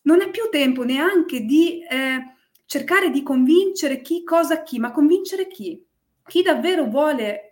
Non 0.04 0.22
è 0.22 0.30
più 0.30 0.44
tempo 0.52 0.84
neanche 0.84 1.42
di 1.42 1.84
eh, 1.84 2.36
cercare 2.66 3.10
di 3.10 3.24
convincere 3.24 4.02
chi 4.02 4.24
cosa 4.24 4.62
chi, 4.62 4.78
ma 4.78 4.92
convincere 4.92 5.48
chi. 5.48 5.84
Chi 6.24 6.44
davvero 6.44 6.86
vuole 6.86 7.51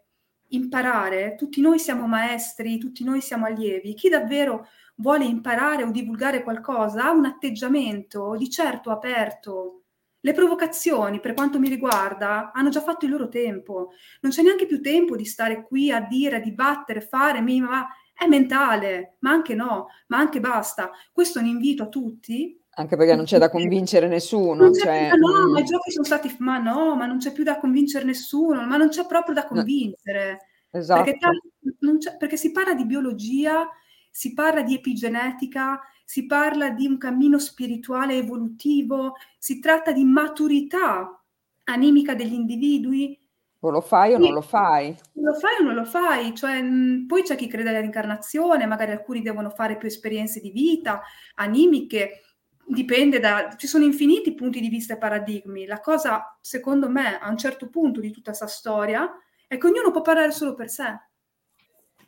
imparare, 0.50 1.36
tutti 1.36 1.62
noi 1.62 1.80
siamo 1.80 2.08
maestri, 2.08 2.78
tutti 2.78 3.04
noi 3.04 3.22
siamo 3.22 3.46
allievi, 3.46 3.94
chi 3.94 4.10
davvero 4.10 4.68
vuole 4.96 5.26
imparare 5.26 5.84
o 5.84 5.92
divulgare 5.92 6.44
qualcosa 6.44 7.06
ha 7.06 7.12
un 7.12 7.26
atteggiamento 7.26 8.36
di 8.38 8.50
certo 8.50 8.92
aperto. 8.92 9.84
Le 10.22 10.34
provocazioni, 10.34 11.22
per 11.22 11.34
quanto 11.34 11.60
mi 11.60 11.70
riguarda, 11.70 12.52
hanno 12.52 12.70
già 12.70 12.82
fatto 12.82 13.06
il 13.06 13.12
loro 13.12 13.30
tempo. 13.30 13.92
Non 14.22 14.32
c'è 14.32 14.42
neanche 14.42 14.66
più 14.66 14.82
tempo 14.82 15.16
di 15.16 15.24
stare 15.24 15.66
qui 15.66 15.92
a 15.92 16.02
dire, 16.02 16.38
a 16.38 16.42
dibattere, 16.42 17.00
fare, 17.00 17.40
ma 17.42 17.88
è 18.14 18.28
mentale, 18.28 19.16
ma 19.20 19.32
anche 19.32 19.56
no, 19.56 19.88
ma 20.08 20.18
anche 20.18 20.42
basta. 20.42 20.92
Questo 21.14 21.40
è 21.40 21.42
un 21.42 21.48
invito 21.48 21.84
a 21.84 21.88
tutti 21.88 22.62
anche 22.80 22.96
perché 22.96 23.14
non 23.14 23.26
c'è 23.26 23.38
da 23.38 23.50
convincere 23.50 24.08
nessuno. 24.08 24.72
Cioè, 24.72 25.10
più, 25.12 25.20
no, 25.20 25.48
mm. 25.48 25.52
ma 25.52 25.60
i 25.60 25.66
giochi 25.66 25.92
sono 25.92 26.06
stati, 26.06 26.34
ma 26.40 26.58
no, 26.60 26.96
ma 26.96 27.06
non 27.06 27.18
c'è 27.18 27.34
più 27.34 27.44
da 27.44 27.60
convincere 27.60 28.06
nessuno, 28.06 28.66
ma 28.66 28.78
non 28.78 28.88
c'è 28.88 29.06
proprio 29.06 29.36
da 29.36 29.46
convincere. 29.46 30.32
No. 30.72 30.80
Esatto. 30.80 31.04
Perché, 31.04 32.18
perché, 32.18 32.38
si 32.38 32.52
parla 32.52 32.74
di 32.74 32.86
biologia, 32.86 33.68
si 34.10 34.34
parla 34.34 34.62
di 34.62 34.76
epigenetica, 34.76 35.82
si 36.06 36.26
parla 36.26 36.70
di 36.70 36.88
un 36.88 36.98
cammino 36.98 37.38
spirituale 37.38 38.16
evolutivo, 38.16 39.16
si 39.38 39.60
tratta 39.60 39.92
di 39.92 40.06
maturità 40.06 41.22
animica 41.66 42.16
degli 42.16 42.34
individui. 42.34 43.20
O 43.62 43.72
lo 43.72 43.82
fai 43.82 44.14
o 44.14 44.18
non 44.18 44.32
lo 44.32 44.42
fai. 44.42 44.96
Lo 45.16 45.34
fai 45.34 45.56
o 45.60 45.64
non 45.64 45.76
lo 45.76 45.84
fai, 45.84 46.34
cioè, 46.34 46.62
mh, 46.62 47.08
poi 47.08 47.24
c'è 47.24 47.36
chi 47.36 47.48
crede 47.48 47.70
alla 47.70 47.80
reincarnazione, 47.80 48.66
magari 48.66 48.92
alcuni 48.92 49.22
devono 49.22 49.50
fare 49.50 49.76
più 49.76 49.90
esperienze 49.90 50.40
di 50.40 50.52
vita, 50.52 51.02
animiche, 51.36 52.22
dipende 52.70 53.20
da... 53.20 53.56
ci 53.58 53.68
sono 53.68 53.84
infiniti 53.84 54.36
punti 54.36 54.60
di 54.60 54.70
vista 54.70 54.94
e 54.94 54.98
paradigmi. 54.98 55.66
La 55.66 55.80
cosa, 55.80 56.38
secondo 56.40 56.90
me, 56.90 57.20
a 57.20 57.30
un 57.30 57.38
certo 57.38 57.68
punto 57.70 58.00
di 58.00 58.12
tutta 58.12 58.30
questa 58.30 58.48
storia, 58.48 59.12
è 59.48 59.58
che 59.58 59.68
ognuno 59.68 59.92
può 59.92 60.02
parlare 60.02 60.32
solo 60.32 60.54
per 60.54 60.70
sé. 60.70 61.00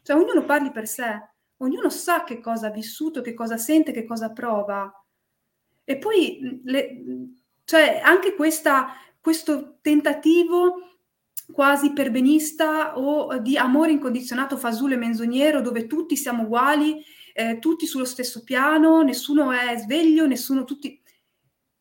Cioè, 0.03 0.15
ognuno 0.15 0.45
parli 0.45 0.71
per 0.71 0.87
sé, 0.87 1.29
ognuno 1.57 1.89
sa 1.89 2.23
che 2.23 2.39
cosa 2.39 2.67
ha 2.67 2.71
vissuto, 2.71 3.21
che 3.21 3.33
cosa 3.33 3.57
sente, 3.57 3.91
che 3.91 4.05
cosa 4.05 4.31
prova. 4.31 4.91
E 5.83 5.97
poi, 5.97 6.61
le, 6.63 7.03
cioè, 7.65 7.99
anche 8.03 8.35
questa, 8.35 8.89
questo 9.19 9.79
tentativo 9.81 10.75
quasi 11.51 11.91
perbenista 11.91 12.97
o 12.97 13.37
di 13.39 13.57
amore 13.57 13.91
incondizionato 13.91 14.57
fasullo 14.57 14.93
e 14.93 14.97
menzognero 14.97 15.61
dove 15.61 15.85
tutti 15.85 16.15
siamo 16.15 16.43
uguali, 16.43 17.03
eh, 17.33 17.59
tutti 17.59 17.85
sullo 17.85 18.05
stesso 18.05 18.43
piano, 18.43 19.01
nessuno 19.01 19.51
è 19.51 19.77
sveglio, 19.77 20.27
nessuno 20.27 20.63
tutti... 20.63 21.01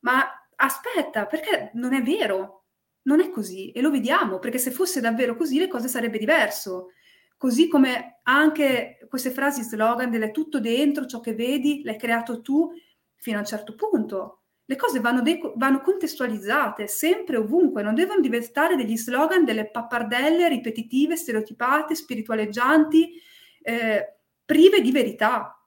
Ma 0.00 0.24
aspetta, 0.56 1.26
perché 1.26 1.70
non 1.74 1.94
è 1.94 2.02
vero, 2.02 2.64
non 3.02 3.20
è 3.20 3.30
così 3.30 3.70
e 3.72 3.80
lo 3.80 3.90
vediamo, 3.90 4.38
perché 4.38 4.58
se 4.58 4.70
fosse 4.70 5.00
davvero 5.00 5.36
così 5.36 5.58
le 5.58 5.68
cose 5.68 5.88
sarebbe 5.88 6.18
diverso. 6.18 6.92
Così 7.36 7.68
come 7.68 8.20
anche 8.24 8.98
queste 9.08 9.30
frasi 9.30 9.62
slogan 9.62 10.10
delle 10.10 10.30
tutto 10.30 10.60
dentro, 10.60 11.06
ciò 11.06 11.20
che 11.20 11.34
vedi, 11.34 11.82
l'hai 11.82 11.96
creato 11.96 12.42
tu, 12.42 12.70
fino 13.16 13.36
a 13.36 13.40
un 13.40 13.46
certo 13.46 13.74
punto. 13.74 14.42
Le 14.64 14.76
cose 14.76 15.00
vanno, 15.00 15.22
de- 15.22 15.52
vanno, 15.56 15.80
contestualizzate 15.80 16.86
sempre 16.86 17.36
ovunque, 17.36 17.82
non 17.82 17.94
devono 17.94 18.20
diventare 18.20 18.76
degli 18.76 18.96
slogan, 18.96 19.44
delle 19.44 19.70
pappardelle 19.70 20.48
ripetitive, 20.48 21.16
stereotipate, 21.16 21.94
spiritualeggianti, 21.94 23.20
eh, 23.62 24.19
prive 24.50 24.80
di 24.80 24.90
verità, 24.90 25.64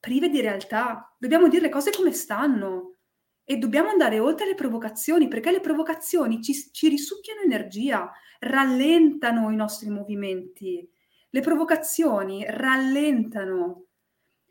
prive 0.00 0.28
di 0.30 0.40
realtà. 0.40 1.14
Dobbiamo 1.16 1.46
dire 1.46 1.62
le 1.62 1.68
cose 1.68 1.92
come 1.92 2.10
stanno 2.10 2.96
e 3.44 3.56
dobbiamo 3.56 3.88
andare 3.88 4.18
oltre 4.18 4.46
le 4.46 4.56
provocazioni, 4.56 5.28
perché 5.28 5.52
le 5.52 5.60
provocazioni 5.60 6.42
ci, 6.42 6.72
ci 6.72 6.88
risucchiano 6.88 7.42
energia, 7.42 8.10
rallentano 8.40 9.48
i 9.50 9.54
nostri 9.54 9.90
movimenti. 9.90 10.84
Le 11.30 11.40
provocazioni 11.40 12.44
rallentano, 12.48 13.84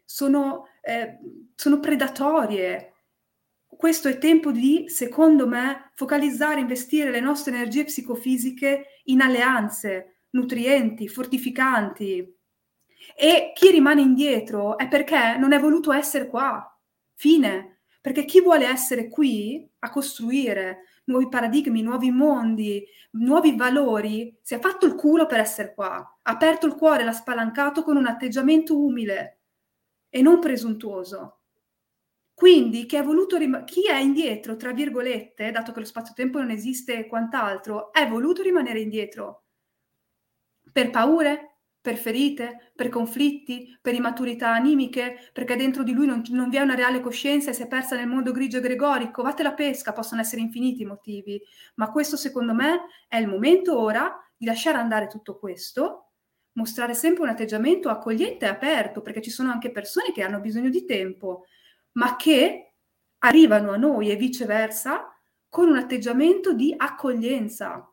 sono, 0.06 0.68
eh, 0.80 1.20
sono 1.54 1.82
predatorie, 1.82 2.94
questo 3.68 4.08
è 4.08 4.18
tempo 4.20 4.54
di, 4.54 4.86
secondo 4.88 5.46
me, 5.46 5.92
focalizzare, 5.96 6.62
investire 6.62 7.12
le 7.12 7.20
nostre 7.20 7.54
energie 7.54 7.84
psicofisiche 7.84 9.02
in 9.06 9.20
alleanze, 9.20 10.28
nutrienti, 10.30 11.10
fortificanti. 11.10 12.39
E 13.16 13.52
chi 13.54 13.72
rimane 13.72 14.02
indietro 14.02 14.78
è 14.78 14.88
perché 14.88 15.38
non 15.38 15.54
è 15.54 15.60
voluto 15.60 15.92
essere 15.92 16.28
qua. 16.28 16.66
Fine. 17.16 17.82
Perché 18.02 18.26
chi 18.26 18.42
vuole 18.42 18.66
essere 18.66 19.10
qui 19.10 19.70
a 19.80 19.90
costruire 19.90 20.86
nuovi 21.06 21.28
paradigmi, 21.28 21.82
nuovi 21.82 22.12
mondi, 22.12 22.86
nuovi 23.12 23.56
valori, 23.56 24.38
si 24.42 24.54
è 24.54 24.60
fatto 24.60 24.86
il 24.86 24.96
culo 24.96 25.26
per 25.26 25.40
essere 25.40 25.74
qua, 25.74 25.96
ha 25.98 26.32
aperto 26.32 26.66
il 26.68 26.76
cuore, 26.76 27.04
l'ha 27.04 27.12
spalancato 27.12 27.84
con 27.84 27.98
un 27.98 28.06
atteggiamento 28.06 28.78
umile 28.80 29.42
e 30.10 30.22
non 30.22 30.40
presuntuoso. 30.40 31.40
Quindi 32.34 32.86
chi, 32.86 32.98
rim- 33.02 33.66
chi 33.66 33.86
è 33.86 33.98
indietro, 33.98 34.56
tra 34.56 34.72
virgolette, 34.72 35.52
dato 35.52 35.74
che 35.74 35.80
lo 35.80 35.86
spazio-tempo 35.86 36.40
non 36.40 36.52
esiste 36.52 36.98
e 36.98 37.08
quant'altro, 37.08 37.92
è 37.92 38.08
voluto 38.08 38.42
rimanere 38.42 38.80
indietro 38.80 39.44
per 40.72 40.90
paure, 40.90 41.49
per 41.82 41.98
ferite, 41.98 42.72
per 42.76 42.90
conflitti, 42.90 43.78
per 43.82 43.94
immaturità 43.94 44.50
animiche, 44.50 45.30
perché 45.34 45.56
dentro 45.56 45.84
di 45.84 45.94
lui 45.94 46.06
non, 46.06 46.22
non 46.30 46.50
vi 46.50 46.58
è 46.58 46.62
una 46.62 46.76
reale 46.76 47.00
coscienza 47.00 47.50
e 47.50 47.54
si 47.54 47.64
è 47.64 47.68
persa 47.68 47.96
nel 47.96 48.08
mondo 48.08 48.32
grigio 48.32 48.58
e 48.58 48.62
gregorico. 48.62 49.22
Vate 49.22 49.44
la 49.44 49.54
pesca, 49.54 49.94
possono 49.94 50.22
essere 50.22 50.42
infiniti 50.42 50.82
i 50.82 50.86
motivi, 50.86 51.42
ma 51.76 51.92
questo 51.92 52.18
secondo 52.18 52.54
me 52.54 52.82
è 53.08 53.18
il 53.18 53.28
momento 53.28 53.80
ora 53.80 54.14
di 54.36 54.46
lasciare 54.46 54.78
andare 54.78 55.08
tutto 55.08 55.38
questo, 55.38 56.12
mostrare 56.54 56.94
sempre 56.94 57.24
un 57.24 57.30
atteggiamento 57.30 57.90
accogliente 57.90 58.46
e 58.46 58.50
aperto, 58.50 59.02
perché 59.02 59.22
ci 59.22 59.30
sono 59.30 59.52
anche 59.52 59.72
persone 59.72 60.12
che 60.12 60.24
hanno 60.24 60.40
bisogno 60.40 60.70
di 60.70 60.86
tempo 60.86 61.46
ma 61.94 62.16
che 62.16 62.74
arrivano 63.20 63.72
a 63.72 63.78
noi 63.78 64.10
e 64.10 64.16
viceversa 64.16 65.14
con 65.50 65.68
un 65.68 65.78
atteggiamento 65.78 66.54
di 66.54 66.74
accoglienza, 66.78 67.92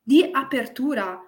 di 0.00 0.28
apertura, 0.32 1.20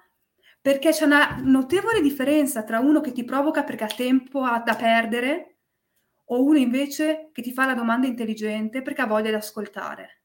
perché 0.65 0.93
c'è 0.93 1.05
una 1.05 1.43
notevole 1.43 2.01
differenza 2.01 2.63
tra 2.63 2.79
uno 2.79 3.03
che 3.03 3.13
ti 3.13 3.23
provoca 3.23 3.65
perché 3.65 3.85
ha 3.85 3.95
tempo 3.95 4.41
da 4.41 4.75
perdere 4.75 5.59
o 6.29 6.43
uno 6.43 6.57
invece 6.57 7.29
che 7.35 7.43
ti 7.43 7.53
fa 7.53 7.67
la 7.67 7.75
domanda 7.75 8.07
intelligente 8.07 8.81
perché 8.81 9.03
ha 9.03 9.07
voglia 9.07 9.29
di 9.29 9.37
ascoltare. 9.37 10.23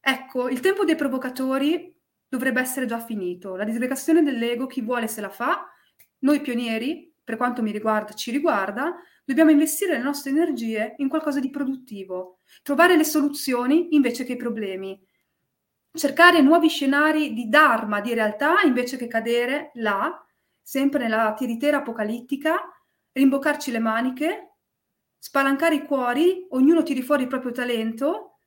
Ecco, 0.00 0.48
il 0.48 0.58
tempo 0.58 0.84
dei 0.84 0.96
provocatori 0.96 1.96
dovrebbe 2.26 2.60
essere 2.60 2.86
già 2.86 2.98
finito. 2.98 3.54
La 3.54 3.62
disgregazione 3.62 4.24
dell'ego, 4.24 4.66
chi 4.66 4.80
vuole 4.80 5.06
se 5.06 5.20
la 5.20 5.30
fa. 5.30 5.70
Noi 6.22 6.40
pionieri, 6.40 7.14
per 7.22 7.36
quanto 7.36 7.62
mi 7.62 7.70
riguarda, 7.70 8.14
ci 8.14 8.32
riguarda, 8.32 8.92
Dobbiamo 9.28 9.50
investire 9.50 9.92
le 9.92 10.02
nostre 10.02 10.30
energie 10.30 10.94
in 10.96 11.08
qualcosa 11.10 11.38
di 11.38 11.50
produttivo, 11.50 12.38
trovare 12.62 12.96
le 12.96 13.04
soluzioni 13.04 13.88
invece 13.94 14.24
che 14.24 14.32
i 14.32 14.36
problemi, 14.36 14.98
cercare 15.98 16.40
nuovi 16.40 16.68
scenari 16.68 17.34
di 17.34 17.48
dharma, 17.48 18.00
di 18.00 18.14
realtà, 18.14 18.62
invece 18.62 18.96
che 18.96 19.06
cadere 19.06 19.70
là, 19.74 20.24
sempre 20.62 21.02
nella 21.02 21.34
tiritera 21.34 21.78
apocalittica, 21.78 22.58
rimboccarci 23.12 23.70
le 23.70 23.78
maniche, 23.80 24.56
spalancare 25.18 25.74
i 25.74 25.84
cuori, 25.84 26.46
ognuno 26.50 26.82
tiri 26.82 27.02
fuori 27.02 27.22
il 27.22 27.28
proprio 27.28 27.52
talento 27.52 28.38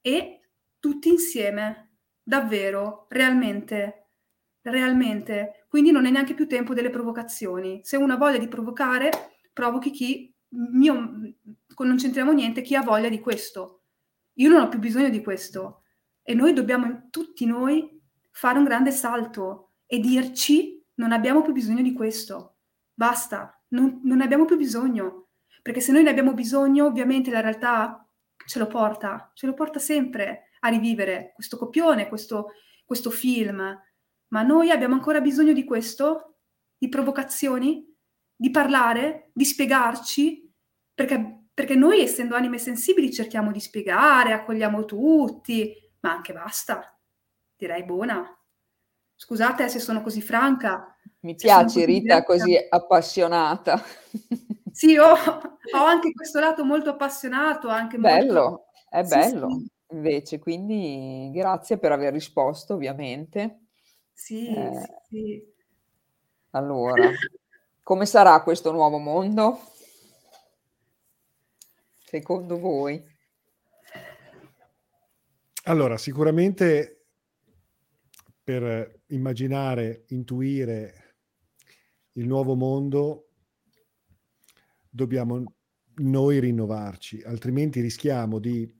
e 0.00 0.40
tutti 0.78 1.08
insieme, 1.08 1.96
davvero, 2.22 3.06
realmente, 3.08 4.08
realmente. 4.62 5.66
Quindi 5.68 5.90
non 5.90 6.06
è 6.06 6.10
neanche 6.10 6.34
più 6.34 6.46
tempo 6.46 6.74
delle 6.74 6.90
provocazioni. 6.90 7.80
Se 7.82 7.96
uno 7.96 8.14
ha 8.14 8.16
voglia 8.16 8.38
di 8.38 8.48
provocare, 8.48 9.10
provochi 9.52 9.90
chi, 9.90 10.34
mio, 10.48 10.94
non 11.78 11.96
c'entriamo 11.96 12.32
niente, 12.32 12.62
chi 12.62 12.76
ha 12.76 12.82
voglia 12.82 13.08
di 13.08 13.20
questo. 13.20 13.82
Io 14.34 14.48
non 14.48 14.62
ho 14.62 14.68
più 14.68 14.78
bisogno 14.78 15.08
di 15.08 15.22
questo. 15.22 15.81
E 16.22 16.34
noi 16.34 16.52
dobbiamo, 16.52 17.08
tutti 17.10 17.46
noi, 17.46 18.00
fare 18.30 18.58
un 18.58 18.64
grande 18.64 18.90
salto 18.90 19.72
e 19.86 19.98
dirci 19.98 20.84
non 20.94 21.12
abbiamo 21.12 21.42
più 21.42 21.52
bisogno 21.52 21.82
di 21.82 21.92
questo. 21.92 22.56
Basta, 22.94 23.60
non, 23.68 24.00
non 24.04 24.18
ne 24.18 24.24
abbiamo 24.24 24.44
più 24.44 24.56
bisogno. 24.56 25.28
Perché 25.62 25.80
se 25.80 25.92
noi 25.92 26.02
ne 26.02 26.10
abbiamo 26.10 26.34
bisogno, 26.34 26.86
ovviamente 26.86 27.30
la 27.30 27.40
realtà 27.40 28.06
ce 28.46 28.58
lo 28.58 28.66
porta, 28.66 29.30
ce 29.34 29.46
lo 29.46 29.54
porta 29.54 29.78
sempre 29.78 30.50
a 30.60 30.68
rivivere 30.68 31.32
questo 31.34 31.56
copione, 31.56 32.08
questo, 32.08 32.52
questo 32.84 33.10
film. 33.10 33.80
Ma 34.28 34.42
noi 34.42 34.70
abbiamo 34.70 34.94
ancora 34.94 35.20
bisogno 35.20 35.52
di 35.52 35.64
questo? 35.64 36.36
Di 36.76 36.88
provocazioni? 36.88 37.90
di 38.42 38.50
parlare, 38.50 39.30
di 39.32 39.44
spiegarci, 39.44 40.52
perché, 40.92 41.44
perché 41.54 41.76
noi 41.76 42.00
essendo 42.00 42.34
anime 42.34 42.58
sensibili 42.58 43.12
cerchiamo 43.12 43.52
di 43.52 43.60
spiegare, 43.60 44.32
accogliamo 44.32 44.84
tutti, 44.84 45.72
ma 46.02 46.12
anche 46.12 46.32
basta, 46.32 46.96
direi 47.56 47.84
buona. 47.84 48.24
Scusate 49.14 49.68
se 49.68 49.78
sono 49.78 50.02
così 50.02 50.20
franca. 50.20 50.96
Mi 51.20 51.34
piace 51.34 51.84
Rita 51.84 52.00
diretta. 52.00 52.24
così 52.24 52.66
appassionata. 52.68 53.82
Sì, 54.72 54.96
ho, 54.96 55.12
ho, 55.12 55.84
anche 55.84 56.12
questo 56.12 56.40
lato 56.40 56.64
molto 56.64 56.90
appassionato, 56.90 57.68
anche 57.68 57.98
bello, 57.98 58.40
molto... 58.40 58.64
è 58.88 59.02
bello 59.04 59.50
sì, 59.50 59.58
sì. 59.58 59.94
invece, 59.94 60.38
quindi 60.38 61.30
grazie 61.32 61.78
per 61.78 61.92
aver 61.92 62.12
risposto 62.12 62.74
ovviamente. 62.74 63.66
Sì, 64.12 64.48
eh, 64.48 65.00
sì. 65.08 65.44
Allora, 66.50 67.10
come 67.82 68.06
sarà 68.06 68.42
questo 68.42 68.72
nuovo 68.72 68.98
mondo? 68.98 69.60
Secondo 72.04 72.58
voi? 72.58 73.11
Allora, 75.64 75.96
sicuramente 75.96 77.04
per 78.42 79.02
immaginare, 79.08 80.04
intuire 80.08 81.18
il 82.14 82.26
nuovo 82.26 82.56
mondo 82.56 83.28
dobbiamo 84.90 85.42
noi 85.94 86.40
rinnovarci, 86.40 87.22
altrimenti 87.22 87.80
rischiamo 87.80 88.38
di 88.38 88.70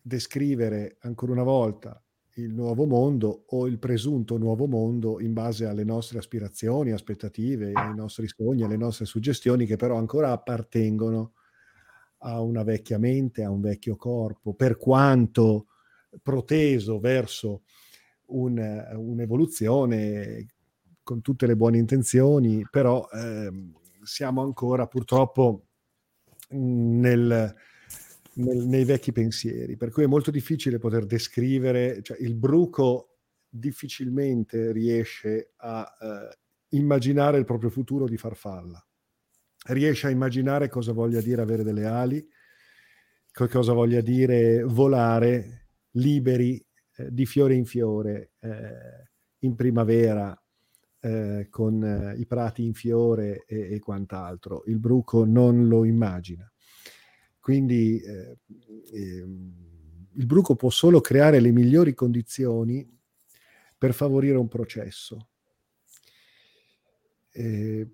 descrivere 0.00 0.96
ancora 1.00 1.32
una 1.32 1.42
volta 1.42 2.02
il 2.34 2.54
nuovo 2.54 2.86
mondo 2.86 3.44
o 3.48 3.66
il 3.66 3.78
presunto 3.78 4.38
nuovo 4.38 4.66
mondo 4.66 5.20
in 5.20 5.32
base 5.32 5.66
alle 5.66 5.82
nostre 5.82 6.18
aspirazioni, 6.18 6.92
aspettative, 6.92 7.72
ai 7.74 7.94
nostri 7.94 8.28
sogni, 8.28 8.62
alle 8.62 8.76
nostre 8.76 9.06
suggestioni 9.06 9.66
che 9.66 9.74
però 9.76 9.96
ancora 9.96 10.30
appartengono 10.30 11.32
a 12.18 12.40
una 12.40 12.62
vecchia 12.62 12.98
mente, 12.98 13.42
a 13.42 13.50
un 13.50 13.60
vecchio 13.60 13.96
corpo, 13.96 14.54
per 14.54 14.76
quanto 14.76 15.66
proteso 16.22 16.98
verso 16.98 17.62
un, 18.26 18.58
un'evoluzione 18.94 20.46
con 21.02 21.22
tutte 21.22 21.46
le 21.46 21.56
buone 21.56 21.78
intenzioni, 21.78 22.66
però 22.70 23.08
eh, 23.10 23.50
siamo 24.02 24.42
ancora 24.42 24.86
purtroppo 24.86 25.68
nel, 26.50 27.54
nel, 28.34 28.56
nei 28.66 28.84
vecchi 28.84 29.12
pensieri, 29.12 29.76
per 29.76 29.90
cui 29.90 30.04
è 30.04 30.06
molto 30.06 30.30
difficile 30.30 30.78
poter 30.78 31.06
descrivere, 31.06 32.02
cioè 32.02 32.18
il 32.20 32.34
bruco 32.34 33.16
difficilmente 33.48 34.72
riesce 34.72 35.52
a 35.56 35.90
eh, 35.98 36.38
immaginare 36.76 37.38
il 37.38 37.44
proprio 37.44 37.70
futuro 37.70 38.06
di 38.06 38.18
farfalla, 38.18 38.84
riesce 39.68 40.08
a 40.08 40.10
immaginare 40.10 40.68
cosa 40.68 40.92
voglia 40.92 41.20
dire 41.20 41.40
avere 41.40 41.62
delle 41.62 41.86
ali, 41.86 42.28
cosa 43.32 43.72
voglia 43.72 44.00
dire 44.00 44.62
volare 44.62 45.67
liberi 45.98 46.64
eh, 46.96 47.12
di 47.12 47.26
fiore 47.26 47.54
in 47.54 47.64
fiore, 47.64 48.32
eh, 48.40 49.10
in 49.40 49.54
primavera 49.54 50.40
eh, 51.00 51.46
con 51.50 51.82
eh, 51.84 52.18
i 52.18 52.26
prati 52.26 52.64
in 52.64 52.74
fiore 52.74 53.44
e, 53.46 53.74
e, 53.74 53.78
quant'altro. 53.78 54.64
Il 54.66 54.78
bruco 54.78 55.24
non 55.24 55.68
lo 55.68 55.84
immagina. 55.84 56.50
Quindi 57.38 58.00
eh, 58.00 58.38
ehm, 58.92 59.52
il 60.14 60.26
bruco 60.26 60.56
può 60.56 60.70
solo 60.70 61.00
creare 61.00 61.40
le 61.40 61.52
migliori 61.52 61.94
condizioni 61.94 62.86
per 63.78 63.94
favorire 63.94 64.36
un 64.36 64.48
processo. 64.48 65.28
Eh, 67.30 67.88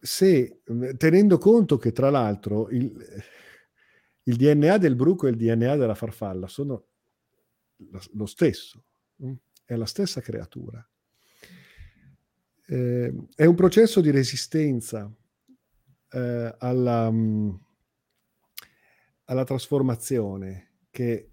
se, 0.00 0.62
tenendo 0.96 1.36
conto 1.36 1.76
che 1.76 1.92
tra 1.92 2.08
l'altro 2.08 2.70
il, 2.70 2.90
il, 4.22 4.36
DNA 4.36 4.78
del 4.78 4.96
bruco 4.96 5.26
e 5.26 5.30
il 5.30 5.36
DNA 5.36 5.76
della 5.76 5.94
farfalla 5.94 6.48
sono 6.48 6.86
lo 8.12 8.26
stesso, 8.26 8.84
mm, 9.24 9.32
è 9.64 9.74
la 9.76 9.86
stessa 9.86 10.20
creatura. 10.20 10.86
Eh, 12.66 13.14
è 13.34 13.44
un 13.44 13.54
processo 13.54 14.00
di 14.00 14.10
resistenza 14.10 15.12
eh, 16.10 16.54
alla, 16.58 17.10
mm, 17.10 17.50
alla 19.24 19.44
trasformazione 19.44 20.68
che 20.90 21.30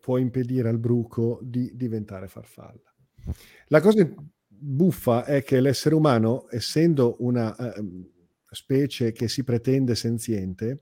può 0.00 0.16
impedire 0.18 0.68
al 0.68 0.78
bruco 0.78 1.38
di 1.42 1.70
diventare 1.74 2.28
farfalla. 2.28 2.94
La 3.66 3.80
cosa 3.80 4.08
buffa 4.46 5.24
è 5.24 5.42
che 5.42 5.60
l'essere 5.60 5.94
umano, 5.94 6.46
essendo 6.50 7.16
una 7.20 7.54
uh, 7.58 8.10
specie 8.50 9.12
che 9.12 9.28
si 9.28 9.44
pretende 9.44 9.94
senziente, 9.94 10.80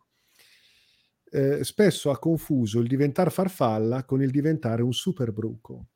eh, 1.30 1.64
spesso 1.64 2.10
ha 2.10 2.18
confuso 2.18 2.80
il 2.80 2.88
diventare 2.88 3.30
farfalla 3.30 4.04
con 4.04 4.22
il 4.22 4.30
diventare 4.30 4.82
un 4.82 4.92
super 4.92 5.32
bruco. 5.32 5.86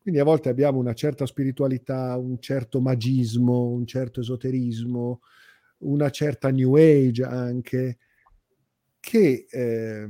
Quindi 0.00 0.20
a 0.20 0.24
volte 0.24 0.48
abbiamo 0.48 0.78
una 0.78 0.94
certa 0.94 1.26
spiritualità, 1.26 2.16
un 2.16 2.40
certo 2.40 2.80
magismo, 2.80 3.68
un 3.68 3.84
certo 3.86 4.20
esoterismo, 4.20 5.20
una 5.78 6.08
certa 6.10 6.50
new 6.50 6.74
age 6.76 7.24
anche, 7.24 7.98
che 9.00 9.46
eh, 9.50 10.08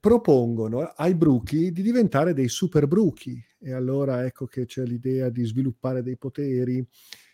propongono 0.00 0.80
ai 0.80 1.14
bruchi 1.14 1.72
di 1.72 1.82
diventare 1.82 2.32
dei 2.32 2.48
super 2.48 2.86
bruchi. 2.86 3.42
E 3.58 3.72
allora 3.72 4.24
ecco 4.24 4.46
che 4.46 4.64
c'è 4.64 4.84
l'idea 4.84 5.28
di 5.28 5.44
sviluppare 5.44 6.02
dei 6.02 6.16
poteri, 6.16 6.86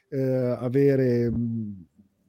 eh, 0.08 0.20
avere 0.20 1.30
mh, 1.30 1.86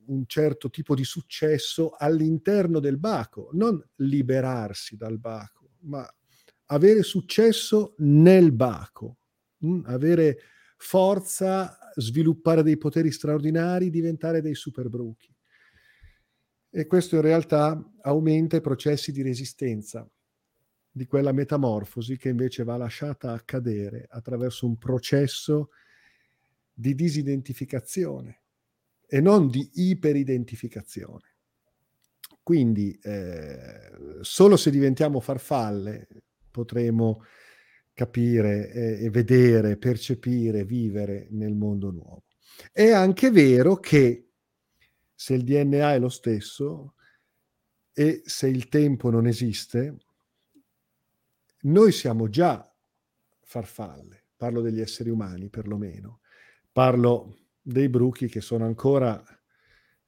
un 0.08 0.24
certo 0.28 0.70
tipo 0.70 0.96
di 0.96 1.04
successo 1.04 1.92
all'interno 1.92 2.80
del 2.80 2.98
baco, 2.98 3.50
non 3.54 3.82
liberarsi 3.96 4.96
dal 4.96 5.20
baco, 5.20 5.72
ma 5.82 6.08
avere 6.68 7.04
successo 7.04 7.96
nel 8.00 8.52
baco, 8.52 9.18
mh? 9.58 9.82
avere 9.86 10.40
forza, 10.78 11.78
sviluppare 11.96 12.64
dei 12.64 12.78
poteri 12.78 13.12
straordinari, 13.12 13.90
diventare 13.90 14.42
dei 14.42 14.56
super 14.56 14.90
bruchi. 14.90 15.34
E 16.70 16.88
questo 16.88 17.16
in 17.16 17.22
realtà 17.22 17.80
aumenta 18.02 18.58
i 18.58 18.62
processi 18.62 19.12
di 19.12 19.22
resistenza 19.22 20.10
di 20.96 21.06
quella 21.06 21.32
metamorfosi 21.32 22.18
che 22.18 22.30
invece 22.30 22.64
va 22.64 22.78
lasciata 22.78 23.32
accadere 23.32 24.06
attraverso 24.10 24.66
un 24.66 24.78
processo 24.78 25.70
di 26.74 26.94
disidentificazione 26.96 28.43
e 29.14 29.22
non 29.22 29.48
di 29.48 29.70
iperidentificazione. 29.76 31.36
Quindi 32.42 32.98
eh, 33.04 33.92
solo 34.22 34.58
se 34.58 34.72
diventiamo 34.72 35.20
farfalle 35.20 36.08
potremo 36.50 37.24
capire 37.94 38.72
eh, 38.72 39.06
e 39.06 39.10
vedere, 39.12 39.78
percepire, 39.78 40.66
vivere 40.66 41.28
nel 41.30 41.54
mondo 41.54 41.92
nuovo. 41.92 42.24
È 42.72 42.90
anche 42.90 43.30
vero 43.30 43.76
che 43.76 44.30
se 45.14 45.36
il 45.36 45.44
DNA 45.44 45.94
è 45.94 46.00
lo 46.00 46.10
stesso 46.10 46.96
e 47.94 48.24
se 48.26 48.48
il 48.48 48.68
tempo 48.68 49.12
non 49.12 49.28
esiste, 49.28 49.96
noi 51.62 51.92
siamo 51.92 52.30
già 52.30 52.68
farfalle, 53.44 54.24
parlo 54.36 54.62
degli 54.62 54.82
esseri 54.82 55.12
umani 55.12 55.50
perlomeno, 55.50 56.22
parlo 56.72 57.43
dei 57.64 57.90
bruchi 57.90 58.28
che 58.28 58.42
sono 58.42 58.66
ancora 58.66 59.24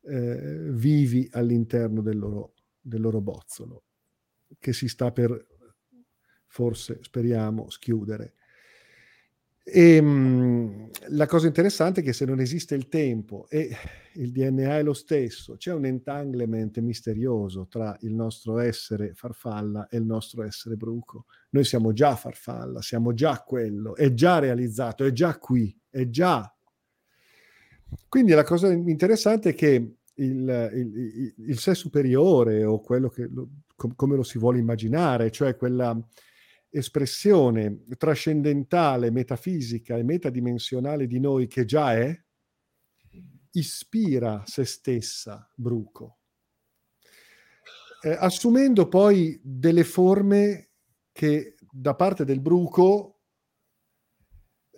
eh, 0.02 0.70
vivi 0.72 1.28
all'interno 1.32 2.02
del 2.02 2.20
loro, 2.20 2.54
del 2.80 3.02
loro 3.02 3.22
bozzolo, 3.22 3.84
che 4.60 4.74
si 4.74 4.88
sta 4.88 5.12
per, 5.12 5.48
forse 6.48 7.00
speriamo, 7.02 7.70
schiudere. 7.70 8.34
E 9.68 9.96
ehm, 9.96 10.06
mh, 10.06 10.90
la 11.16 11.26
cosa 11.26 11.48
interessante 11.48 12.02
è 12.02 12.04
che 12.04 12.14
se 12.14 12.26
non 12.26 12.40
esiste 12.40 12.76
il 12.76 12.88
tempo 12.88 13.48
e 13.50 13.76
il 14.14 14.32
DNA 14.32 14.78
è 14.78 14.84
lo 14.84 14.94
stesso, 14.94 15.56
c'è 15.58 15.74
un 15.74 15.86
entanglement 15.86 16.78
misterioso 16.80 17.66
tra 17.68 17.98
il 18.02 18.14
nostro 18.14 18.60
essere 18.60 19.14
farfalla 19.16 19.88
e 19.88 19.98
il 19.98 20.06
nostro 20.06 20.44
essere 20.44 20.76
bruco. 20.76 21.26
Noi 21.50 21.64
siamo 21.64 21.94
già 21.94 22.16
farfalla, 22.16 22.82
siamo 22.84 23.14
già 23.16 23.42
quello, 23.42 23.96
è 23.96 24.14
già 24.14 24.38
realizzato, 24.38 25.04
è 25.04 25.12
già 25.12 25.38
qui, 25.40 25.76
è 25.90 26.08
già. 26.10 26.48
Quindi 28.10 28.34
la 28.34 28.44
cosa 28.44 28.72
interessante 28.72 29.50
è 29.50 29.56
che 29.56 29.98
il, 30.16 30.72
il, 30.74 31.34
il 31.50 31.60
sé 31.60 31.76
superiore 31.76 32.64
o 32.64 32.80
quello 32.82 33.10
che, 33.10 33.28
lo, 33.28 33.50
com, 33.76 33.94
come 33.96 34.16
lo 34.16 34.24
si 34.24 34.38
vuole 34.38 34.60
immaginare, 34.60 35.32
cioè 35.32 35.56
quella 35.56 35.98
espressione 36.70 37.84
trascendentale, 37.98 39.12
metafisica 39.12 39.98
e 39.98 40.04
metadimensionale 40.04 41.08
di 41.08 41.20
noi 41.20 41.48
che 41.48 41.66
già 41.66 41.94
è, 41.94 42.24
ispira 43.52 44.44
se 44.46 44.66
stessa 44.66 45.50
Bruco, 45.56 46.18
eh, 48.02 48.16
assumendo 48.20 48.88
poi 48.88 49.40
delle 49.42 49.84
forme 49.84 50.72
che 51.12 51.56
da 51.72 51.96
parte 51.96 52.26
del 52.26 52.42
Bruco 52.42 53.15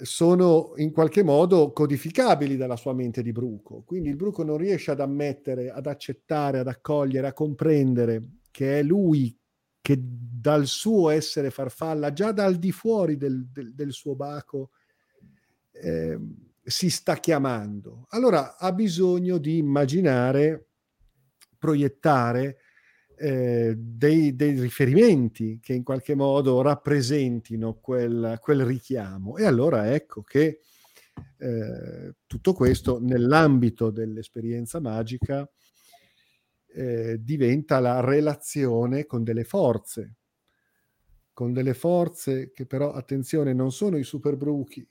sono 0.01 0.73
in 0.77 0.91
qualche 0.91 1.23
modo 1.23 1.71
codificabili 1.71 2.57
dalla 2.57 2.75
sua 2.75 2.93
mente 2.93 3.21
di 3.21 3.31
Bruco. 3.31 3.83
Quindi 3.85 4.09
il 4.09 4.15
Bruco 4.15 4.43
non 4.43 4.57
riesce 4.57 4.91
ad 4.91 4.99
ammettere, 4.99 5.69
ad 5.69 5.87
accettare, 5.87 6.59
ad 6.59 6.67
accogliere, 6.67 7.27
a 7.27 7.33
comprendere 7.33 8.39
che 8.51 8.79
è 8.79 8.83
lui 8.83 9.37
che 9.81 9.97
dal 9.99 10.65
suo 10.65 11.09
essere 11.09 11.49
farfalla, 11.49 12.11
già 12.11 12.31
dal 12.31 12.57
di 12.57 12.71
fuori 12.71 13.15
del, 13.15 13.47
del, 13.47 13.73
del 13.73 13.91
suo 13.91 14.15
baco, 14.15 14.71
eh, 15.71 16.19
si 16.61 16.89
sta 16.89 17.15
chiamando. 17.15 18.05
Allora 18.09 18.57
ha 18.57 18.73
bisogno 18.73 19.37
di 19.37 19.57
immaginare, 19.57 20.67
proiettare 21.57 22.57
eh, 23.17 23.75
dei, 23.75 24.35
dei, 24.35 24.59
riferimenti 24.59 25.59
che 25.61 25.73
in 25.73 25.83
qualche 25.83 26.13
modo 26.13 26.61
rappresentino 26.61 27.75
quel, 27.75 28.37
quel 28.39 28.63
richiamo. 28.63 29.37
E 29.37 29.45
allora 29.45 29.93
ecco 29.93 30.21
che 30.21 30.61
eh, 31.37 32.15
tutto 32.27 32.53
questo 32.53 32.99
nell'ambito 32.99 33.89
dell'esperienza 33.89 34.79
magica 34.79 35.49
eh, 36.67 37.17
diventa 37.23 37.79
la 37.79 38.01
relazione 38.01 39.05
con 39.05 39.23
delle 39.23 39.43
forze, 39.43 40.17
con 41.33 41.53
delle 41.53 41.73
forze 41.73 42.51
che 42.51 42.67
però, 42.67 42.93
attenzione, 42.93 43.53
non 43.53 43.71
sono 43.71 43.97
i 43.97 44.03
super 44.03 44.37
bruchi, 44.37 44.87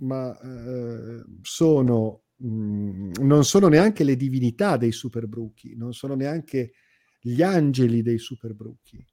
ma 0.00 0.38
eh, 0.38 1.24
sono, 1.42 2.22
mh, 2.36 2.46
mm, 2.46 3.10
non 3.22 3.44
sono 3.44 3.66
neanche 3.66 4.04
le 4.04 4.14
divinità 4.14 4.76
dei 4.76 4.92
super 4.92 5.26
bruchi, 5.26 5.74
non 5.74 5.92
sono 5.92 6.14
neanche 6.14 6.72
gli 7.20 7.42
angeli 7.42 8.02
dei 8.02 8.18
super 8.18 8.54
bruchi. 8.54 9.04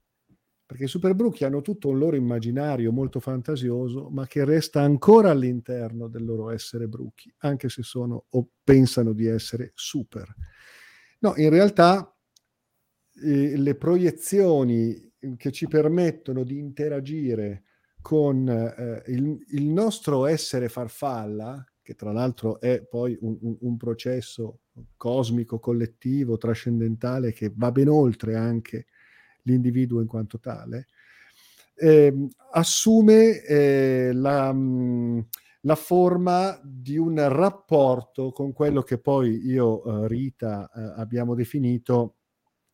Perché 0.65 0.83
i 0.85 0.89
super 0.89 1.13
bruchi 1.13 1.45
hanno 1.45 1.61
tutto 1.61 1.87
un 1.87 1.97
loro 1.97 2.15
immaginario 2.15 2.91
molto 2.91 3.19
fantasioso, 3.19 4.09
ma 4.09 4.27
che 4.27 4.43
resta 4.43 4.81
ancora 4.81 5.31
all'interno 5.31 6.07
del 6.07 6.25
loro 6.25 6.49
essere 6.49 6.87
bruchi, 6.87 7.33
anche 7.39 7.69
se 7.69 7.83
sono 7.83 8.25
o 8.29 8.49
pensano 8.63 9.13
di 9.13 9.27
essere 9.27 9.71
super. 9.75 10.33
No, 11.19 11.35
in 11.37 11.49
realtà 11.49 12.13
eh, 13.23 13.57
le 13.57 13.75
proiezioni 13.75 15.13
che 15.37 15.51
ci 15.51 15.67
permettono 15.67 16.43
di 16.43 16.57
interagire 16.57 17.63
con 18.01 18.47
eh, 18.47 19.03
il, 19.11 19.37
il, 19.49 19.63
nostro 19.63 20.25
essere 20.25 20.69
farfalla, 20.69 21.65
che 21.87 21.95
tra 21.95 22.11
l'altro 22.11 22.59
è 22.59 22.81
poi 22.81 23.17
un, 23.21 23.37
un, 23.39 23.55
un, 23.61 23.77
processo 23.77 24.59
cosmico, 24.97 25.57
collettivo, 25.57 26.35
trascendentale, 26.35 27.31
che 27.31 27.49
va 27.55 27.71
ben 27.71 27.87
oltre 27.87 28.35
anche 28.35 28.87
l'individuo 29.43 30.01
in 30.01 30.07
quanto 30.07 30.37
tale, 30.37 30.87
eh, 31.75 32.13
assume 32.51 33.41
eh, 33.43 34.11
la... 34.11 34.51
Mh, 34.51 35.27
la 35.61 35.75
forma 35.75 36.57
di 36.63 36.97
un 36.97 37.27
rapporto 37.27 38.31
con 38.31 38.53
quello 38.53 38.83
che 38.83 38.99
poi 38.99 39.47
io, 39.47 39.85
uh, 39.85 40.05
Rita, 40.05 40.69
uh, 40.73 40.97
abbiamo 40.97 41.35
definito 41.35 42.19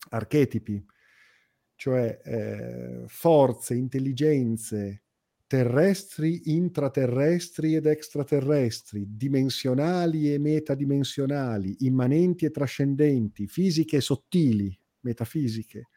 archetipi, 0.10 0.86
cioè 1.74 2.22
eh, 2.24 3.04
forze, 3.08 3.74
intelligenze, 3.74 5.03
terrestri, 5.54 6.42
intraterrestri 6.46 7.76
ed 7.76 7.86
extraterrestri, 7.86 9.06
dimensionali 9.08 10.34
e 10.34 10.40
metadimensionali, 10.40 11.76
immanenti 11.82 12.46
e 12.46 12.50
trascendenti, 12.50 13.46
fisiche 13.46 13.98
e 13.98 14.02
sottili, 14.02 14.76
metafisiche, 15.02 15.90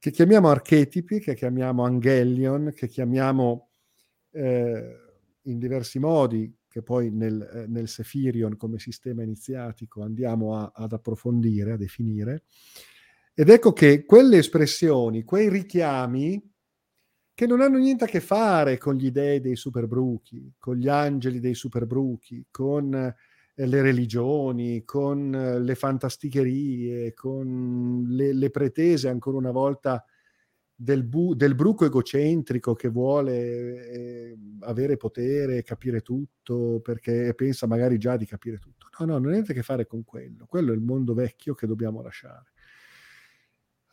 che 0.00 0.10
chiamiamo 0.10 0.48
archetipi, 0.48 1.20
che 1.20 1.36
chiamiamo 1.36 1.84
angelion, 1.84 2.72
che 2.74 2.88
chiamiamo 2.88 3.68
eh, 4.32 4.96
in 5.42 5.58
diversi 5.60 6.00
modi, 6.00 6.52
che 6.68 6.82
poi 6.82 7.12
nel, 7.12 7.40
eh, 7.40 7.66
nel 7.68 7.86
Sefirion 7.86 8.56
come 8.56 8.80
sistema 8.80 9.22
iniziatico 9.22 10.02
andiamo 10.02 10.56
a, 10.56 10.72
ad 10.74 10.92
approfondire, 10.92 11.70
a 11.70 11.76
definire. 11.76 12.42
Ed 13.32 13.48
ecco 13.48 13.72
che 13.72 14.04
quelle 14.04 14.38
espressioni, 14.38 15.22
quei 15.22 15.48
richiami, 15.48 16.54
che 17.36 17.46
non 17.46 17.60
hanno 17.60 17.76
niente 17.76 18.04
a 18.04 18.06
che 18.06 18.20
fare 18.20 18.78
con 18.78 18.94
gli 18.94 19.10
dei 19.10 19.40
dei 19.40 19.56
superbruchi, 19.56 20.54
con 20.58 20.76
gli 20.76 20.88
angeli 20.88 21.38
dei 21.38 21.54
superbruchi, 21.54 22.46
con 22.50 22.94
eh, 22.94 23.14
le 23.66 23.82
religioni, 23.82 24.84
con 24.86 25.34
eh, 25.34 25.60
le 25.60 25.74
fantasticherie, 25.74 27.12
con 27.12 28.06
le, 28.08 28.32
le 28.32 28.48
pretese 28.50 29.10
ancora 29.10 29.36
una 29.36 29.50
volta 29.50 30.02
del, 30.74 31.04
bu- 31.04 31.34
del 31.34 31.54
bruco 31.54 31.84
egocentrico 31.84 32.72
che 32.74 32.88
vuole 32.88 33.86
eh, 33.90 34.38
avere 34.60 34.96
potere, 34.96 35.62
capire 35.62 36.00
tutto, 36.00 36.80
perché 36.82 37.34
pensa 37.36 37.66
magari 37.66 37.98
già 37.98 38.16
di 38.16 38.24
capire 38.24 38.58
tutto. 38.58 38.88
No, 39.00 39.04
no, 39.04 39.18
non 39.18 39.28
ha 39.28 39.32
niente 39.32 39.52
a 39.52 39.54
che 39.54 39.62
fare 39.62 39.86
con 39.86 40.04
quello. 40.04 40.46
Quello 40.46 40.72
è 40.72 40.74
il 40.74 40.80
mondo 40.80 41.12
vecchio 41.12 41.52
che 41.52 41.66
dobbiamo 41.66 42.00
lasciare. 42.00 42.52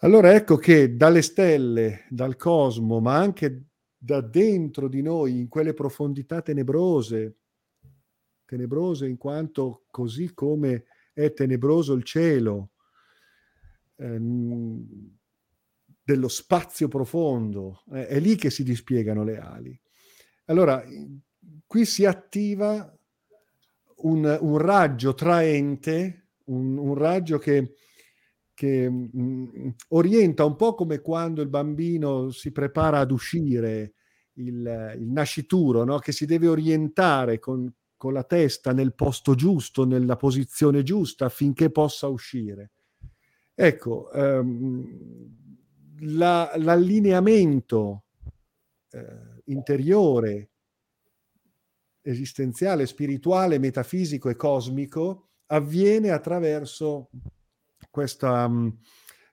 Allora 0.03 0.33
ecco 0.33 0.57
che 0.57 0.97
dalle 0.97 1.21
stelle, 1.21 2.03
dal 2.09 2.35
cosmo, 2.35 2.99
ma 2.99 3.15
anche 3.15 3.67
da 3.97 4.19
dentro 4.19 4.89
di 4.89 5.01
noi, 5.01 5.39
in 5.39 5.47
quelle 5.47 5.73
profondità 5.73 6.41
tenebrose, 6.41 7.37
tenebrose 8.43 9.07
in 9.07 9.15
quanto 9.15 9.85
così 9.89 10.33
come 10.33 10.83
è 11.13 11.31
tenebroso 11.31 11.93
il 11.93 12.03
cielo, 12.03 12.71
ehm, 13.95 15.17
dello 16.03 16.27
spazio 16.27 16.89
profondo, 16.89 17.83
eh, 17.93 18.05
è 18.07 18.19
lì 18.19 18.35
che 18.35 18.49
si 18.49 18.63
dispiegano 18.63 19.23
le 19.23 19.37
ali. 19.37 19.81
Allora, 20.47 20.83
qui 21.65 21.85
si 21.85 22.03
attiva 22.03 22.93
un, 23.99 24.37
un 24.41 24.57
raggio 24.57 25.13
traente, 25.13 26.31
un, 26.47 26.77
un 26.77 26.93
raggio 26.93 27.37
che, 27.37 27.75
che 28.53 28.89
mh, 28.89 29.09
mm, 29.17 29.69
orienta 29.89 30.45
un 30.45 30.55
po' 30.55 30.75
come 30.75 30.99
quando 30.99 31.41
il 31.41 31.49
bambino 31.49 32.29
si 32.31 32.51
prepara 32.51 32.99
ad 32.99 33.11
uscire, 33.11 33.93
il, 34.33 34.95
il 34.97 35.11
nascituro, 35.11 35.83
no? 35.83 35.99
che 35.99 36.11
si 36.11 36.25
deve 36.25 36.47
orientare 36.47 37.39
con, 37.39 37.71
con 37.97 38.13
la 38.13 38.23
testa 38.23 38.73
nel 38.73 38.95
posto 38.95 39.35
giusto, 39.35 39.85
nella 39.85 40.15
posizione 40.15 40.83
giusta 40.83 41.25
affinché 41.25 41.71
possa 41.71 42.07
uscire. 42.07 42.71
Ecco, 43.55 44.09
um, 44.13 45.33
la, 45.99 46.51
l'allineamento 46.55 48.05
eh, 48.89 49.41
interiore, 49.45 50.49
esistenziale, 52.01 52.85
spirituale, 52.85 53.59
metafisico 53.59 54.29
e 54.29 54.35
cosmico 54.35 55.29
avviene 55.47 56.09
attraverso 56.09 57.09
questa, 57.93 58.45
um, 58.45 58.75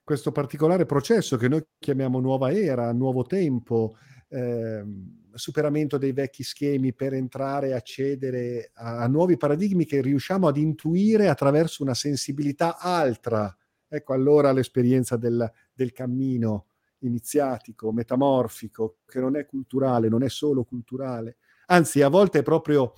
questo 0.04 0.32
particolare 0.32 0.84
processo 0.84 1.38
che 1.38 1.48
noi 1.48 1.64
chiamiamo 1.78 2.20
nuova 2.20 2.52
era, 2.52 2.92
nuovo 2.92 3.22
tempo, 3.22 3.96
eh, 4.28 4.84
superamento 5.32 5.96
dei 5.96 6.12
vecchi 6.12 6.42
schemi 6.42 6.92
per 6.92 7.14
entrare 7.14 7.68
e 7.68 7.72
accedere 7.72 8.70
a, 8.74 8.98
a, 8.98 9.06
nuovi 9.06 9.38
paradigmi 9.38 9.86
che 9.86 10.02
riusciamo 10.02 10.46
ad 10.46 10.58
intuire 10.58 11.28
attraverso 11.28 11.82
una 11.82 11.94
sensibilità 11.94 12.76
altra. 12.76 13.56
Ecco 13.88 14.12
allora 14.12 14.52
l'esperienza 14.52 15.16
del, 15.16 15.50
del 15.72 15.92
cammino 15.92 16.66
iniziatico, 16.98 17.92
metamorfico, 17.92 18.98
che 19.06 19.20
non 19.20 19.36
è 19.36 19.46
culturale, 19.46 20.10
non 20.10 20.22
è 20.22 20.28
solo 20.28 20.64
culturale, 20.64 21.38
anzi 21.68 22.02
a 22.02 22.08
volte 22.08 22.40
è 22.40 22.42
proprio, 22.42 22.92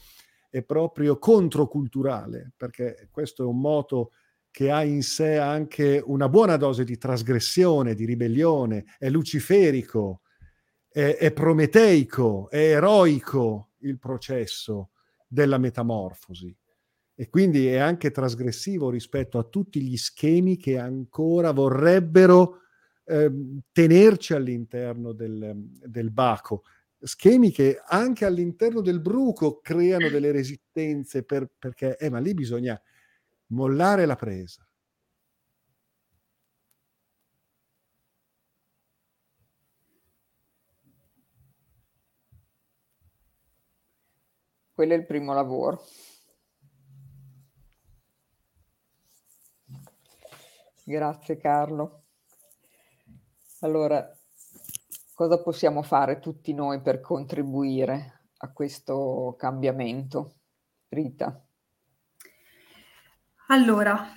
è 0.51 0.65
proprio 0.65 1.19
controculturale, 1.19 2.53
perché 2.57 3.07
questo 3.13 3.45
è 3.45 3.47
un 3.47 3.61
moto 3.61 4.11
che 4.53 4.71
ha 4.71 4.85
in 4.85 5.03
sé 5.03 5.39
anche 5.39 6.01
una 6.05 6.29
buona 6.29 6.57
dose 6.57 6.85
di 6.85 6.99
trasgressione, 6.99 7.95
di 7.95 8.05
ribellione, 8.05 8.85
è 8.99 9.09
luciferico, 9.09 10.21
è, 10.89 11.17
è 11.19 11.33
prometeico, 11.33 12.51
è 12.51 12.59
eroico 12.59 13.71
il 13.79 13.99
processo 13.99 14.91
della 15.27 15.57
metamorfosi 15.57 16.55
e 17.15 17.29
quindi 17.31 17.67
è 17.67 17.79
anche 17.79 18.11
trasgressivo 18.11 18.91
rispetto 18.91 19.39
a 19.39 19.45
tutti 19.45 19.81
gli 19.81 19.97
schemi 19.97 20.59
che 20.59 20.79
ancora 20.79 21.53
vorrebbero 21.53 22.59
eh, 23.05 23.33
tenerci 23.73 24.35
all'interno 24.35 25.13
del, 25.13 25.55
del 25.57 26.11
baco. 26.11 26.65
Schemi 26.99 27.51
che 27.51 27.81
anche 27.85 28.27
all'interno 28.27 28.83
del 28.83 29.01
bruco 29.01 29.61
creano 29.61 30.11
delle 30.11 30.31
resistenze 30.31 31.23
per, 31.23 31.51
perché, 31.59 31.97
eh, 31.97 32.11
ma 32.11 32.19
lì 32.19 32.35
bisogna 32.35 32.81
mollare 33.53 34.07
la 34.07 34.17
presa. 34.17 34.67
Quello 44.75 44.95
è 44.95 44.97
il 44.97 45.07
primo 45.07 45.33
lavoro. 45.35 45.85
Grazie 50.85 51.37
Carlo. 51.37 52.07
Allora, 53.61 54.11
cosa 55.15 55.41
possiamo 55.41 55.83
fare 55.83 56.19
tutti 56.19 56.53
noi 56.53 56.81
per 56.81 57.01
contribuire 57.01 58.31
a 58.39 58.53
questo 58.53 59.37
cambiamento? 59.39 60.41
Rita. 60.89 61.47
Allora, 63.53 64.11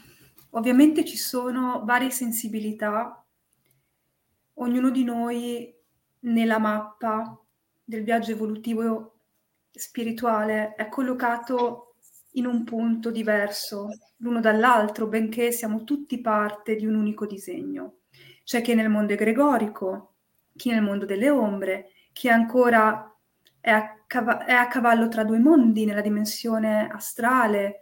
ovviamente 0.51 1.03
ci 1.03 1.17
sono 1.17 1.81
varie 1.83 2.09
sensibilità, 2.09 3.21
ognuno 4.53 4.89
di 4.91 5.03
noi 5.03 5.75
nella 6.19 6.57
mappa 6.57 7.37
del 7.83 8.05
viaggio 8.05 8.31
evolutivo 8.31 9.23
spirituale 9.71 10.73
è 10.75 10.87
collocato 10.87 11.95
in 12.35 12.45
un 12.45 12.63
punto 12.63 13.11
diverso 13.11 13.89
l'uno 14.19 14.39
dall'altro, 14.39 15.07
benché 15.07 15.51
siamo 15.51 15.83
tutti 15.83 16.21
parte 16.21 16.77
di 16.77 16.85
un 16.85 16.95
unico 16.95 17.25
disegno. 17.25 18.03
C'è 18.45 18.61
chi 18.61 18.71
è 18.71 18.75
nel 18.75 18.89
mondo 18.89 19.11
egregorico, 19.11 20.13
chi 20.55 20.69
nel 20.69 20.81
mondo 20.81 21.03
delle 21.03 21.29
ombre, 21.29 21.89
chi 22.13 22.29
ancora 22.29 23.13
è 23.59 23.69
a, 23.69 24.01
cav- 24.07 24.45
è 24.45 24.53
a 24.53 24.69
cavallo 24.69 25.09
tra 25.09 25.25
due 25.25 25.39
mondi, 25.39 25.83
nella 25.83 25.99
dimensione 25.99 26.87
astrale, 26.87 27.81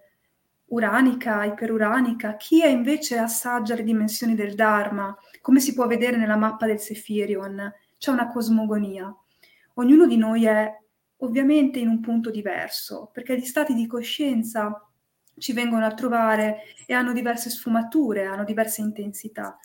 uranica, 0.73 1.43
iperuranica, 1.45 2.35
chi 2.35 2.63
è 2.63 2.67
invece 2.67 3.17
assaggia 3.17 3.75
le 3.75 3.83
dimensioni 3.83 4.33
del 4.33 4.55
Dharma, 4.55 5.15
come 5.39 5.59
si 5.59 5.73
può 5.73 5.85
vedere 5.85 6.17
nella 6.17 6.35
mappa 6.35 6.65
del 6.65 6.79
Sefirion, 6.79 7.71
c'è 7.97 8.11
una 8.11 8.27
cosmogonia. 8.27 9.15
Ognuno 9.75 10.07
di 10.07 10.17
noi 10.17 10.45
è 10.45 10.71
ovviamente 11.17 11.79
in 11.79 11.87
un 11.87 11.99
punto 12.01 12.31
diverso, 12.31 13.09
perché 13.13 13.37
gli 13.37 13.45
stati 13.45 13.73
di 13.73 13.85
coscienza 13.87 14.85
ci 15.37 15.53
vengono 15.53 15.85
a 15.85 15.93
trovare 15.93 16.63
e 16.85 16.93
hanno 16.93 17.13
diverse 17.13 17.49
sfumature, 17.49 18.25
hanno 18.25 18.43
diverse 18.43 18.81
intensità. 18.81 19.57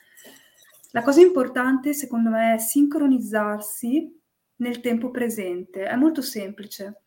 La 0.93 1.03
cosa 1.03 1.21
importante, 1.21 1.95
secondo 1.95 2.31
me, 2.31 2.55
è 2.55 2.59
sincronizzarsi 2.59 4.15
nel 4.57 4.81
tempo 4.81 5.11
presente. 5.11 5.85
È 5.85 5.97
molto 5.97 6.23
semplice. 6.23 7.03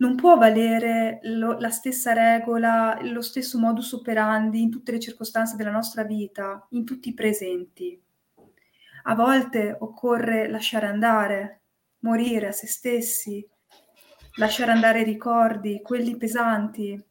Non 0.00 0.14
può 0.14 0.36
valere 0.36 1.18
lo, 1.22 1.58
la 1.58 1.70
stessa 1.70 2.12
regola, 2.12 2.98
lo 3.02 3.20
stesso 3.20 3.58
modus 3.58 3.92
operandi 3.92 4.62
in 4.62 4.70
tutte 4.70 4.92
le 4.92 5.00
circostanze 5.00 5.56
della 5.56 5.72
nostra 5.72 6.04
vita, 6.04 6.66
in 6.70 6.84
tutti 6.84 7.08
i 7.08 7.14
presenti. 7.14 8.00
A 9.04 9.14
volte 9.14 9.76
occorre 9.78 10.48
lasciare 10.48 10.86
andare, 10.86 11.62
morire 12.00 12.48
a 12.48 12.52
se 12.52 12.68
stessi, 12.68 13.44
lasciare 14.36 14.70
andare 14.70 15.00
i 15.00 15.04
ricordi, 15.04 15.80
quelli 15.82 16.16
pesanti, 16.16 17.02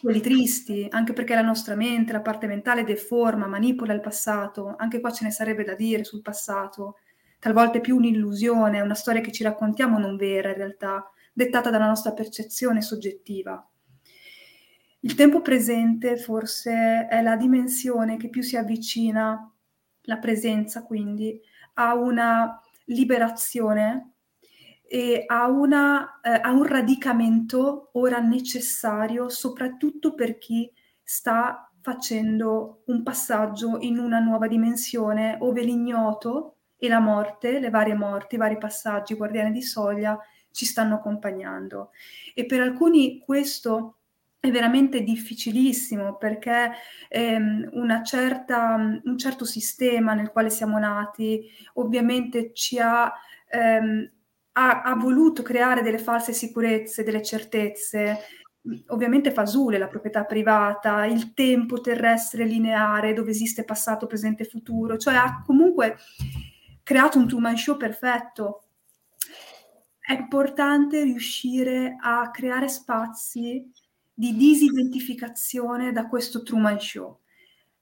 quelli 0.00 0.20
tristi, 0.20 0.86
anche 0.90 1.14
perché 1.14 1.34
la 1.34 1.40
nostra 1.40 1.76
mente, 1.76 2.12
la 2.12 2.20
parte 2.20 2.46
mentale 2.46 2.84
deforma, 2.84 3.46
manipola 3.46 3.94
il 3.94 4.00
passato, 4.00 4.74
anche 4.76 5.00
qua 5.00 5.10
ce 5.10 5.24
ne 5.24 5.30
sarebbe 5.30 5.64
da 5.64 5.74
dire 5.74 6.04
sul 6.04 6.22
passato, 6.22 6.98
talvolta 7.38 7.78
è 7.78 7.80
più 7.80 7.96
un'illusione, 7.96 8.82
una 8.82 8.94
storia 8.94 9.22
che 9.22 9.32
ci 9.32 9.42
raccontiamo 9.42 9.98
non 9.98 10.16
vera 10.16 10.50
in 10.50 10.56
realtà, 10.56 11.10
dettata 11.38 11.70
dalla 11.70 11.86
nostra 11.86 12.12
percezione 12.12 12.82
soggettiva. 12.82 13.64
Il 15.00 15.14
tempo 15.14 15.40
presente 15.40 16.16
forse 16.16 17.06
è 17.06 17.22
la 17.22 17.36
dimensione 17.36 18.16
che 18.16 18.28
più 18.28 18.42
si 18.42 18.56
avvicina, 18.56 19.48
la 20.02 20.18
presenza 20.18 20.82
quindi, 20.82 21.40
a 21.74 21.94
una 21.94 22.60
liberazione 22.86 24.14
e 24.82 25.22
ha, 25.28 25.46
una, 25.46 26.20
eh, 26.20 26.40
ha 26.42 26.50
un 26.50 26.64
radicamento 26.64 27.90
ora 27.92 28.18
necessario, 28.18 29.28
soprattutto 29.28 30.14
per 30.14 30.38
chi 30.38 30.68
sta 31.04 31.70
facendo 31.80 32.82
un 32.86 33.04
passaggio 33.04 33.78
in 33.78 33.98
una 33.98 34.18
nuova 34.18 34.48
dimensione, 34.48 35.36
ove 35.38 35.62
l'ignoto 35.62 36.56
e 36.76 36.88
la 36.88 36.98
morte, 36.98 37.60
le 37.60 37.70
varie 37.70 37.94
morti, 37.94 38.34
i 38.34 38.38
vari 38.38 38.58
passaggi, 38.58 39.14
guardiani 39.14 39.52
di 39.52 39.62
soglia, 39.62 40.18
ci 40.58 40.66
stanno 40.66 40.96
accompagnando. 40.96 41.92
E 42.34 42.44
per 42.44 42.60
alcuni 42.60 43.20
questo 43.20 43.98
è 44.40 44.50
veramente 44.50 45.02
difficilissimo 45.02 46.16
perché 46.16 46.72
ehm, 47.08 48.02
certa, 48.02 48.74
un 48.74 49.18
certo 49.18 49.44
sistema 49.44 50.14
nel 50.14 50.30
quale 50.30 50.50
siamo 50.50 50.78
nati 50.78 51.48
ovviamente 51.74 52.52
ci 52.52 52.78
ha 52.78 53.12
ehm, 53.50 54.10
ha, 54.52 54.82
ha 54.82 54.94
voluto 54.96 55.42
creare 55.42 55.82
delle 55.82 55.98
false 55.98 56.32
sicurezze, 56.32 57.04
delle 57.04 57.22
certezze, 57.22 58.18
ovviamente 58.88 59.30
fasule, 59.30 59.78
la 59.78 59.86
proprietà 59.86 60.24
privata, 60.24 61.06
il 61.06 61.32
tempo 61.32 61.80
terrestre 61.80 62.44
lineare 62.44 63.12
dove 63.12 63.30
esiste 63.30 63.62
passato, 63.62 64.08
presente 64.08 64.42
e 64.42 64.46
futuro, 64.46 64.96
cioè 64.96 65.14
ha 65.14 65.42
comunque 65.46 65.96
creato 66.82 67.18
un 67.18 67.28
Truman 67.28 67.56
Show 67.56 67.76
perfetto. 67.76 68.62
È 70.08 70.14
importante 70.14 71.02
riuscire 71.02 71.98
a 72.00 72.30
creare 72.30 72.68
spazi 72.68 73.70
di 74.14 74.34
disidentificazione 74.36 75.92
da 75.92 76.08
questo 76.08 76.42
Truman 76.42 76.80
Show. 76.80 77.20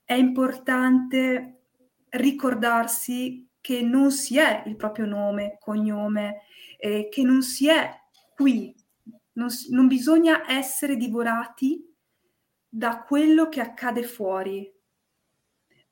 È 0.02 0.14
importante 0.14 1.60
ricordarsi 2.08 3.46
che 3.60 3.80
non 3.82 4.10
si 4.10 4.38
è 4.38 4.64
il 4.66 4.74
proprio 4.74 5.06
nome, 5.06 5.56
cognome, 5.60 6.40
eh, 6.80 7.08
che 7.12 7.22
non 7.22 7.42
si 7.42 7.68
è 7.68 7.88
qui, 8.34 8.74
non, 9.34 9.46
non 9.70 9.86
bisogna 9.86 10.50
essere 10.50 10.96
divorati 10.96 11.80
da 12.68 13.04
quello 13.04 13.48
che 13.48 13.60
accade 13.60 14.02
fuori, 14.02 14.68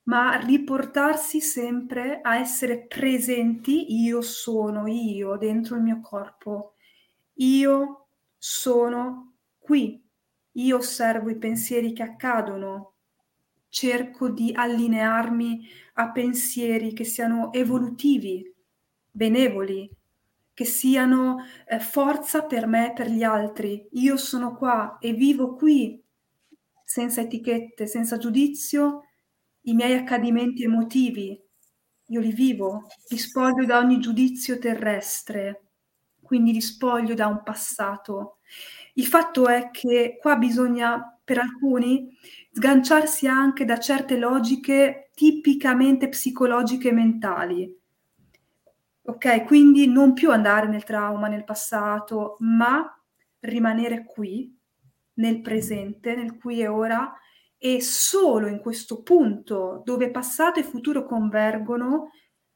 ma 0.05 0.37
riportarsi 0.37 1.41
sempre 1.41 2.19
a 2.21 2.37
essere 2.37 2.85
presenti, 2.87 4.01
io 4.01 4.21
sono 4.21 4.87
io 4.87 5.37
dentro 5.37 5.75
il 5.75 5.81
mio 5.81 5.99
corpo, 6.01 6.75
io 7.35 8.07
sono 8.37 9.35
qui, 9.57 10.03
io 10.53 10.77
osservo 10.77 11.29
i 11.29 11.37
pensieri 11.37 11.93
che 11.93 12.03
accadono, 12.03 12.93
cerco 13.69 14.29
di 14.29 14.51
allinearmi 14.53 15.67
a 15.95 16.11
pensieri 16.11 16.93
che 16.93 17.03
siano 17.03 17.51
evolutivi, 17.51 18.53
benevoli, 19.11 19.89
che 20.53 20.65
siano 20.65 21.43
eh, 21.67 21.79
forza 21.79 22.43
per 22.43 22.67
me 22.67 22.91
e 22.91 22.93
per 22.93 23.09
gli 23.09 23.23
altri. 23.23 23.87
Io 23.93 24.15
sono 24.17 24.55
qua 24.55 24.97
e 24.99 25.13
vivo 25.13 25.55
qui 25.55 26.01
senza 26.85 27.21
etichette, 27.21 27.87
senza 27.87 28.17
giudizio, 28.17 29.04
i 29.65 29.73
miei 29.73 29.93
accadimenti 29.93 30.63
emotivi. 30.63 31.39
Io 32.07 32.19
li 32.19 32.31
vivo, 32.31 32.87
li 33.09 33.17
spoglio 33.17 33.65
da 33.65 33.77
ogni 33.79 33.99
giudizio 33.99 34.57
terrestre, 34.57 35.63
quindi 36.21 36.51
li 36.51 36.61
spoglio 36.61 37.13
da 37.13 37.27
un 37.27 37.41
passato. 37.43 38.37
Il 38.93 39.05
fatto 39.05 39.47
è 39.47 39.69
che 39.71 40.17
qua 40.19 40.35
bisogna, 40.35 41.19
per 41.23 41.39
alcuni, 41.39 42.15
sganciarsi 42.51 43.27
anche 43.27 43.65
da 43.65 43.79
certe 43.79 44.17
logiche 44.17 45.09
tipicamente 45.13 46.09
psicologiche 46.09 46.89
e 46.89 46.93
mentali 46.93 47.79
Ok, 49.07 49.43
quindi 49.45 49.87
non 49.87 50.13
più 50.13 50.31
andare 50.31 50.67
nel 50.67 50.83
trauma, 50.83 51.27
nel 51.27 51.43
passato, 51.43 52.37
ma 52.39 52.83
rimanere 53.41 54.03
qui, 54.03 54.51
nel 55.15 55.41
presente, 55.41 56.15
nel 56.15 56.37
qui 56.37 56.61
e 56.61 56.67
ora, 56.67 57.13
e 57.65 57.81
solo 57.81 58.45
in 58.45 58.59
questo 58.59 59.01
punto 59.01 59.81
dove 59.83 60.11
passato 60.11 60.59
e 60.59 60.63
futuro 60.63 61.03
convergono, 61.03 62.11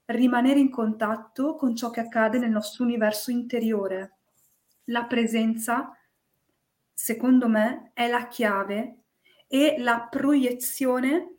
rimanere 0.05 0.59
in 0.59 0.69
contatto 0.69 1.55
con 1.55 1.75
ciò 1.75 1.89
che 1.89 2.01
accade 2.01 2.37
nel 2.37 2.51
nostro 2.51 2.83
universo 2.83 3.31
interiore. 3.31 4.17
La 4.85 5.05
presenza, 5.05 5.97
secondo 6.93 7.47
me, 7.47 7.89
è 7.95 8.07
la 8.07 8.27
chiave 8.27 9.05
e 9.47 9.77
la 9.79 10.07
proiezione, 10.07 11.37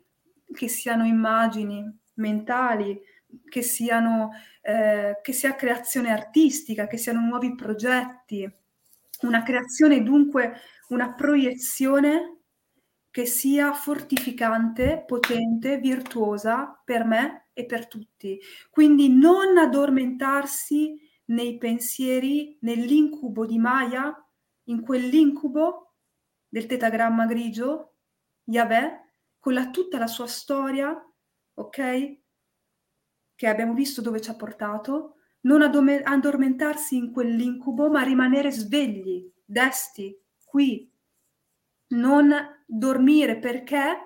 che 0.53 0.67
siano 0.67 1.05
immagini 1.05 1.81
mentali, 2.15 3.01
che, 3.47 3.61
siano, 3.61 4.31
eh, 4.63 5.17
che 5.21 5.31
sia 5.31 5.55
creazione 5.55 6.11
artistica, 6.11 6.87
che 6.87 6.97
siano 6.97 7.21
nuovi 7.21 7.55
progetti, 7.55 8.53
una 9.21 9.43
creazione 9.43 10.03
dunque, 10.03 10.59
una 10.89 11.13
proiezione 11.13 12.40
che 13.11 13.25
sia 13.25 13.73
fortificante, 13.73 15.03
potente, 15.05 15.77
virtuosa 15.77 16.81
per 16.83 17.03
me 17.03 17.49
e 17.53 17.65
per 17.65 17.87
tutti. 17.87 18.39
Quindi 18.69 19.09
non 19.09 19.57
addormentarsi 19.57 20.97
nei 21.25 21.57
pensieri, 21.57 22.57
nell'incubo 22.61 23.45
di 23.45 23.59
Maya, 23.59 24.15
in 24.65 24.81
quell'incubo 24.81 25.93
del 26.47 26.65
tetagramma 26.65 27.25
grigio, 27.25 27.97
Yahweh, 28.45 29.13
con 29.39 29.53
la, 29.53 29.69
tutta 29.69 29.99
la 29.99 30.07
sua 30.07 30.27
storia, 30.27 30.95
ok? 31.53 32.19
che 33.41 33.47
abbiamo 33.47 33.73
visto 33.73 34.01
dove 34.01 34.21
ci 34.21 34.29
ha 34.29 34.35
portato, 34.35 35.15
non 35.45 35.63
addormentarsi 35.63 36.95
in 36.95 37.11
quell'incubo, 37.11 37.89
ma 37.89 38.03
rimanere 38.03 38.51
svegli, 38.51 39.27
desti, 39.43 40.15
qui, 40.45 40.90
non 41.91 42.33
dormire 42.65 43.39
perché 43.39 43.97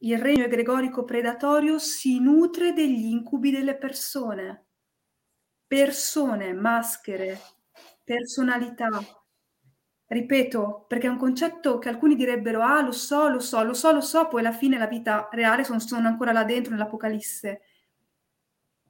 il 0.00 0.18
regno 0.18 0.44
egregorico 0.44 1.04
predatorio 1.04 1.78
si 1.78 2.20
nutre 2.20 2.72
degli 2.72 3.06
incubi 3.06 3.50
delle 3.50 3.76
persone, 3.76 4.66
persone, 5.66 6.52
maschere, 6.52 7.38
personalità. 8.04 8.88
Ripeto, 10.08 10.84
perché 10.86 11.06
è 11.08 11.10
un 11.10 11.16
concetto 11.18 11.78
che 11.78 11.88
alcuni 11.88 12.14
direbbero, 12.14 12.62
ah 12.62 12.80
lo 12.80 12.92
so, 12.92 13.28
lo 13.28 13.40
so, 13.40 13.62
lo 13.64 13.74
so, 13.74 13.90
lo 13.90 14.00
so, 14.00 14.28
poi 14.28 14.40
alla 14.40 14.52
fine 14.52 14.78
la 14.78 14.86
vita 14.86 15.28
reale 15.32 15.64
sono, 15.64 15.80
sono 15.80 16.06
ancora 16.06 16.30
là 16.32 16.44
dentro 16.44 16.72
nell'Apocalisse 16.72 17.62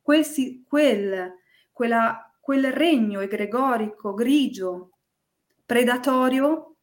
quel, 0.07 0.63
quel, 0.69 1.35
quella, 1.73 2.33
quel 2.41 2.73
regno 2.73 3.21
egregorico, 3.21 4.15
grigio, 4.15 4.99
predatorio, 5.65 6.76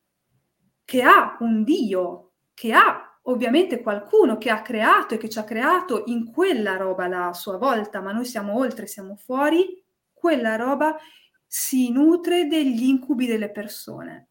che 0.86 1.02
ha 1.02 1.38
un 1.40 1.64
Dio, 1.64 2.32
che 2.54 2.74
ha 2.74 3.20
ovviamente 3.24 3.82
qualcuno 3.82 4.38
che 4.38 4.50
ha 4.50 4.62
creato 4.62 5.14
e 5.14 5.18
che 5.18 5.30
ci 5.30 5.40
ha 5.40 5.44
creato 5.44 6.04
in 6.08 6.32
quella 6.32 6.76
roba 6.76 7.08
là 7.08 7.28
a 7.28 7.34
sua 7.34 7.58
volta, 7.58 8.02
ma 8.02 8.12
noi 8.12 8.26
siamo 8.26 8.58
oltre, 8.58 8.88
siamo 8.88 9.16
fuori, 9.16 9.82
quella 10.14 10.56
roba 10.56 10.98
si 11.46 11.92
nutre 11.92 12.48
degli 12.48 12.84
incubi 12.84 13.26
delle 13.26 13.52
persone. 13.52 14.30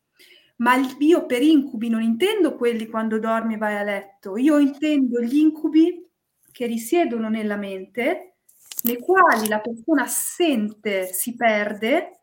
Ma 0.57 0.75
io 0.99 1.27
per 1.27 1.43
incubi 1.43 1.89
non 1.89 2.03
intendo 2.03 2.57
quelli 2.57 2.87
quando 2.87 3.19
dormi 3.19 3.55
e 3.55 3.59
vai 3.59 3.77
a 3.77 3.83
letto, 3.83 4.37
io 4.37 4.59
intendo 4.59 5.21
gli 5.21 5.39
incubi 5.39 6.07
che 6.53 6.67
risiedono 6.67 7.29
nella 7.29 7.57
mente 7.57 8.35
nei 8.83 8.99
quali 8.99 9.49
la 9.49 9.61
persona 9.61 10.07
sente, 10.07 11.07
si 11.13 11.35
perde 11.35 12.21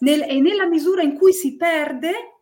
nel, 0.00 0.22
e 0.22 0.40
nella 0.40 0.66
misura 0.66 1.02
in 1.02 1.14
cui 1.14 1.32
si 1.32 1.56
perde 1.56 2.37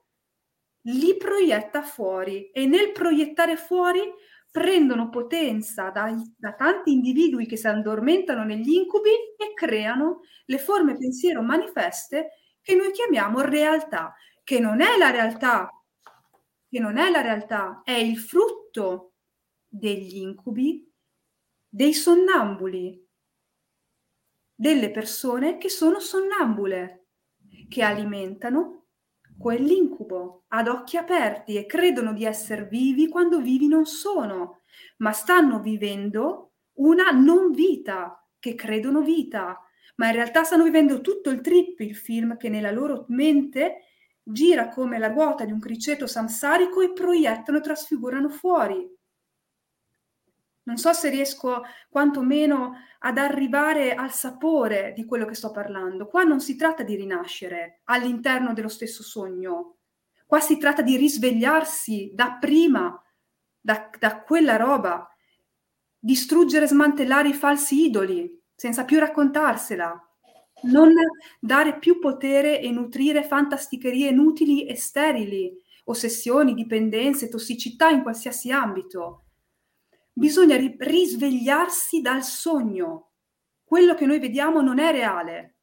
li 0.86 1.16
proietta 1.16 1.82
fuori 1.82 2.50
e 2.50 2.66
nel 2.66 2.92
proiettare 2.92 3.56
fuori 3.56 4.02
prendono 4.50 5.08
potenza 5.08 5.90
da, 5.90 6.14
da, 6.36 6.54
tanti 6.54 6.92
individui 6.92 7.46
che 7.46 7.56
si 7.56 7.66
addormentano 7.66 8.44
negli 8.44 8.72
incubi 8.72 9.10
e 9.10 9.52
creano 9.54 10.20
le 10.46 10.58
forme 10.58 10.96
pensiero 10.96 11.42
manifeste 11.42 12.30
che 12.62 12.74
noi 12.74 12.90
chiamiamo 12.90 13.40
realtà, 13.40 14.14
che 14.42 14.58
non 14.58 14.80
è 14.80 14.96
la 14.96 15.10
realtà, 15.10 15.70
che 16.68 16.78
non 16.78 16.96
è 16.96 17.10
la 17.10 17.20
realtà, 17.20 17.82
è 17.84 17.92
il 17.92 18.18
frutto 18.18 19.12
degli 19.68 20.16
incubi 20.16 20.90
dei 21.68 21.92
sonnambuli, 21.92 23.04
delle 24.54 24.90
persone 24.90 25.58
che 25.58 25.68
sono 25.68 26.00
sonnambule, 26.00 27.08
che 27.68 27.82
alimentano 27.82 28.85
quell'incubo 29.38 30.44
ad 30.48 30.68
occhi 30.68 30.96
aperti 30.96 31.56
e 31.56 31.66
credono 31.66 32.12
di 32.12 32.24
essere 32.24 32.66
vivi 32.66 33.08
quando 33.08 33.40
vivi 33.40 33.68
non 33.68 33.84
sono, 33.84 34.62
ma 34.98 35.12
stanno 35.12 35.60
vivendo 35.60 36.52
una 36.74 37.10
non 37.10 37.52
vita, 37.52 38.20
che 38.38 38.54
credono 38.54 39.00
vita, 39.02 39.60
ma 39.96 40.06
in 40.06 40.12
realtà 40.12 40.44
stanno 40.44 40.64
vivendo 40.64 41.00
tutto 41.00 41.30
il 41.30 41.40
trip, 41.40 41.80
il 41.80 41.96
film 41.96 42.36
che 42.36 42.48
nella 42.48 42.70
loro 42.70 43.06
mente 43.08 43.82
gira 44.22 44.68
come 44.68 44.98
la 44.98 45.08
ruota 45.08 45.44
di 45.44 45.52
un 45.52 45.60
criceto 45.60 46.06
samsarico 46.06 46.80
e 46.80 46.92
proiettano 46.92 47.58
e 47.58 47.60
trasfigurano 47.60 48.28
fuori. 48.28 48.95
Non 50.66 50.78
so 50.78 50.92
se 50.92 51.10
riesco 51.10 51.62
quantomeno 51.88 52.74
ad 53.00 53.18
arrivare 53.18 53.94
al 53.94 54.12
sapore 54.12 54.92
di 54.96 55.04
quello 55.04 55.24
che 55.24 55.34
sto 55.34 55.52
parlando. 55.52 56.06
Qua 56.08 56.24
non 56.24 56.40
si 56.40 56.56
tratta 56.56 56.82
di 56.82 56.96
rinascere 56.96 57.82
all'interno 57.84 58.52
dello 58.52 58.68
stesso 58.68 59.04
sogno. 59.04 59.76
Qua 60.26 60.40
si 60.40 60.58
tratta 60.58 60.82
di 60.82 60.96
risvegliarsi 60.96 62.10
da 62.14 62.36
prima, 62.40 63.00
da, 63.60 63.88
da 63.96 64.22
quella 64.22 64.56
roba, 64.56 65.08
distruggere, 65.96 66.66
smantellare 66.66 67.28
i 67.28 67.34
falsi 67.34 67.84
idoli, 67.84 68.42
senza 68.56 68.84
più 68.84 68.98
raccontarsela, 68.98 70.00
non 70.62 70.92
dare 71.38 71.78
più 71.78 72.00
potere 72.00 72.60
e 72.60 72.72
nutrire 72.72 73.22
fantasticherie 73.22 74.08
inutili 74.08 74.66
e 74.66 74.74
sterili, 74.74 75.56
ossessioni, 75.84 76.54
dipendenze, 76.54 77.28
tossicità 77.28 77.88
in 77.90 78.02
qualsiasi 78.02 78.50
ambito. 78.50 79.25
Bisogna 80.18 80.56
ri- 80.56 80.76
risvegliarsi 80.78 82.00
dal 82.00 82.24
sogno. 82.24 83.10
Quello 83.62 83.94
che 83.94 84.06
noi 84.06 84.18
vediamo 84.18 84.62
non 84.62 84.78
è 84.78 84.90
reale, 84.90 85.56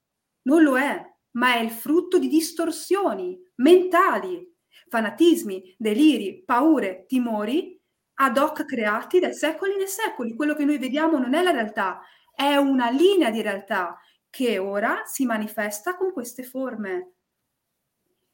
non 0.43 0.62
lo 0.62 0.78
è, 0.78 1.04
ma 1.32 1.56
è 1.56 1.60
il 1.60 1.72
frutto 1.72 2.20
di 2.20 2.28
distorsioni 2.28 3.36
mentali, 3.56 4.47
fanatismi, 4.89 5.76
deliri, 5.76 6.43
paure, 6.45 7.06
timori 7.08 7.82
ad 8.16 8.38
hoc 8.38 8.66
creati 8.66 9.20
da 9.20 9.32
secoli 9.32 9.82
e 9.82 9.88
secoli. 9.88 10.36
Quello 10.36 10.54
che 10.54 10.66
noi 10.66 10.78
vediamo 10.78 11.18
non 11.18 11.34
è 11.34 11.41
la 11.41 11.49
realtà, 11.49 12.01
è 12.36 12.56
una 12.56 12.91
linea 12.91 13.32
di 13.32 13.41
realtà 13.41 13.99
che 14.30 14.60
ora 14.60 15.01
si 15.06 15.26
manifesta 15.26 15.95
con 15.95 16.14
queste 16.14 16.43
forme. 16.43 17.14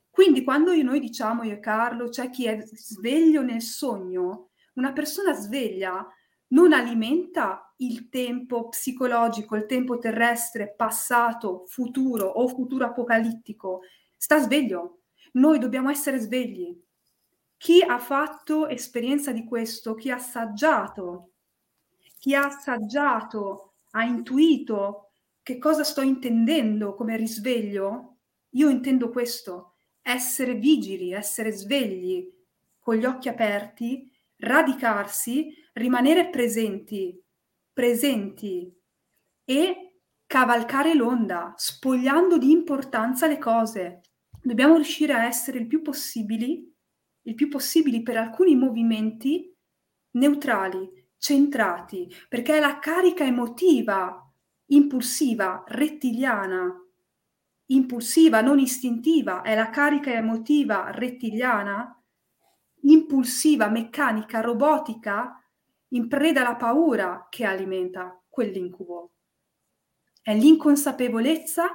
Quindi 0.09 0.43
quando 0.43 0.73
noi 0.83 0.99
diciamo 0.99 1.43
io 1.43 1.53
e 1.53 1.59
Carlo, 1.61 2.09
c'è 2.09 2.29
chi 2.29 2.45
è 2.45 2.59
sveglio 2.65 3.41
nel 3.41 3.61
sogno, 3.61 4.48
una 4.79 4.93
persona 4.93 5.33
sveglia 5.33 6.07
non 6.47 6.71
alimenta 6.71 7.73
il 7.77 8.07
tempo 8.09 8.69
psicologico, 8.69 9.55
il 9.55 9.65
tempo 9.65 9.99
terrestre, 9.99 10.73
passato, 10.75 11.65
futuro 11.67 12.25
o 12.25 12.47
futuro 12.47 12.85
apocalittico, 12.85 13.81
sta 14.15 14.39
sveglio. 14.39 15.01
Noi 15.33 15.59
dobbiamo 15.59 15.89
essere 15.89 16.17
svegli. 16.17 16.75
Chi 17.57 17.81
ha 17.81 17.99
fatto 17.99 18.67
esperienza 18.67 19.33
di 19.33 19.43
questo, 19.43 19.95
chi 19.95 20.09
ha 20.09 20.15
assaggiato, 20.15 21.31
chi 22.17 22.33
ha 22.33 22.45
assaggiato, 22.45 23.73
ha 23.91 24.03
intuito 24.03 25.11
che 25.43 25.57
cosa 25.57 25.83
sto 25.83 26.01
intendendo 26.01 26.95
come 26.95 27.17
risveglio, 27.17 28.17
io 28.51 28.69
intendo 28.69 29.09
questo, 29.09 29.75
essere 30.01 30.55
vigili, 30.55 31.11
essere 31.11 31.51
svegli, 31.51 32.27
con 32.79 32.95
gli 32.95 33.05
occhi 33.05 33.29
aperti, 33.29 34.09
radicarsi, 34.39 35.53
rimanere 35.73 36.29
presenti, 36.29 37.21
presenti 37.73 38.73
e 39.45 40.01
cavalcare 40.25 40.93
l'onda, 40.93 41.53
spogliando 41.55 42.37
di 42.37 42.51
importanza 42.51 43.27
le 43.27 43.37
cose. 43.37 44.01
Dobbiamo 44.41 44.75
riuscire 44.75 45.13
a 45.13 45.25
essere 45.25 45.59
il 45.59 45.67
più 45.67 45.81
possibili, 45.81 46.71
il 47.23 47.35
più 47.35 47.47
possibili 47.47 48.01
per 48.01 48.17
alcuni 48.17 48.55
movimenti 48.55 49.53
neutrali, 50.11 50.87
centrati, 51.17 52.07
perché 52.27 52.57
è 52.57 52.59
la 52.59 52.79
carica 52.79 53.25
emotiva, 53.25 54.23
impulsiva, 54.67 55.63
rettiliana, 55.67 56.73
impulsiva, 57.67 58.41
non 58.41 58.59
istintiva, 58.59 59.41
è 59.41 59.55
la 59.55 59.69
carica 59.69 60.11
emotiva 60.11 60.91
rettiliana, 60.91 61.98
impulsiva, 62.81 63.69
meccanica, 63.69 64.41
robotica, 64.41 65.43
in 65.89 66.07
preda 66.07 66.41
alla 66.41 66.55
paura 66.55 67.27
che 67.29 67.45
alimenta 67.45 68.21
quell'incubo. 68.27 69.11
È 70.21 70.35
l'inconsapevolezza 70.35 71.67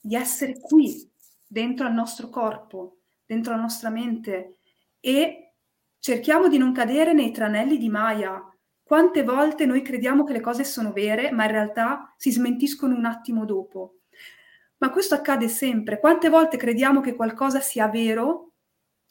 di 0.00 0.14
essere 0.14 0.60
qui, 0.60 1.10
dentro 1.46 1.86
al 1.86 1.92
nostro 1.92 2.28
corpo, 2.28 2.98
dentro 3.26 3.54
la 3.54 3.60
nostra 3.60 3.90
mente 3.90 4.56
e 5.00 5.54
cerchiamo 5.98 6.48
di 6.48 6.58
non 6.58 6.72
cadere 6.72 7.12
nei 7.12 7.30
tranelli 7.30 7.76
di 7.76 7.88
Maya. 7.88 8.42
Quante 8.82 9.22
volte 9.22 9.66
noi 9.66 9.82
crediamo 9.82 10.24
che 10.24 10.32
le 10.32 10.40
cose 10.40 10.64
sono 10.64 10.92
vere, 10.92 11.30
ma 11.30 11.44
in 11.44 11.50
realtà 11.50 12.14
si 12.16 12.30
smentiscono 12.30 12.94
un 12.94 13.04
attimo 13.04 13.44
dopo. 13.44 13.98
Ma 14.78 14.90
questo 14.90 15.14
accade 15.14 15.48
sempre. 15.48 16.00
Quante 16.00 16.28
volte 16.28 16.56
crediamo 16.56 17.00
che 17.00 17.14
qualcosa 17.14 17.60
sia 17.60 17.88
vero, 17.88 18.51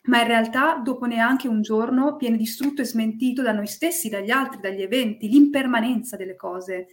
ma 0.04 0.22
in 0.22 0.28
realtà 0.28 0.82
dopo 0.84 1.06
neanche 1.06 1.48
un 1.48 1.62
giorno 1.62 2.16
viene 2.18 2.38
distrutto 2.38 2.82
e 2.82 2.86
smentito 2.86 3.42
da 3.42 3.52
noi 3.52 3.68
stessi, 3.68 4.10
dagli 4.10 4.32
altri, 4.32 4.60
dagli 4.60 4.82
eventi, 4.82 5.30
l'impermanenza 5.30 6.18
delle 6.18 6.36
cose. 6.36 6.88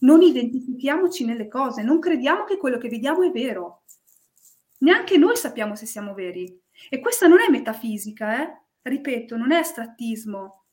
Non 0.00 0.22
identifichiamoci 0.22 1.24
nelle 1.24 1.48
cose, 1.48 1.82
non 1.82 1.98
crediamo 1.98 2.44
che 2.44 2.56
quello 2.56 2.78
che 2.78 2.88
vediamo 2.88 3.22
è 3.22 3.30
vero. 3.30 3.82
Neanche 4.78 5.16
noi 5.16 5.36
sappiamo 5.36 5.76
se 5.76 5.86
siamo 5.86 6.14
veri. 6.14 6.60
E 6.88 7.00
questa 7.00 7.26
non 7.26 7.40
è 7.40 7.50
metafisica, 7.50 8.42
eh? 8.42 8.62
Ripeto, 8.82 9.36
non 9.36 9.52
è 9.52 9.56
astrattismo. 9.56 10.64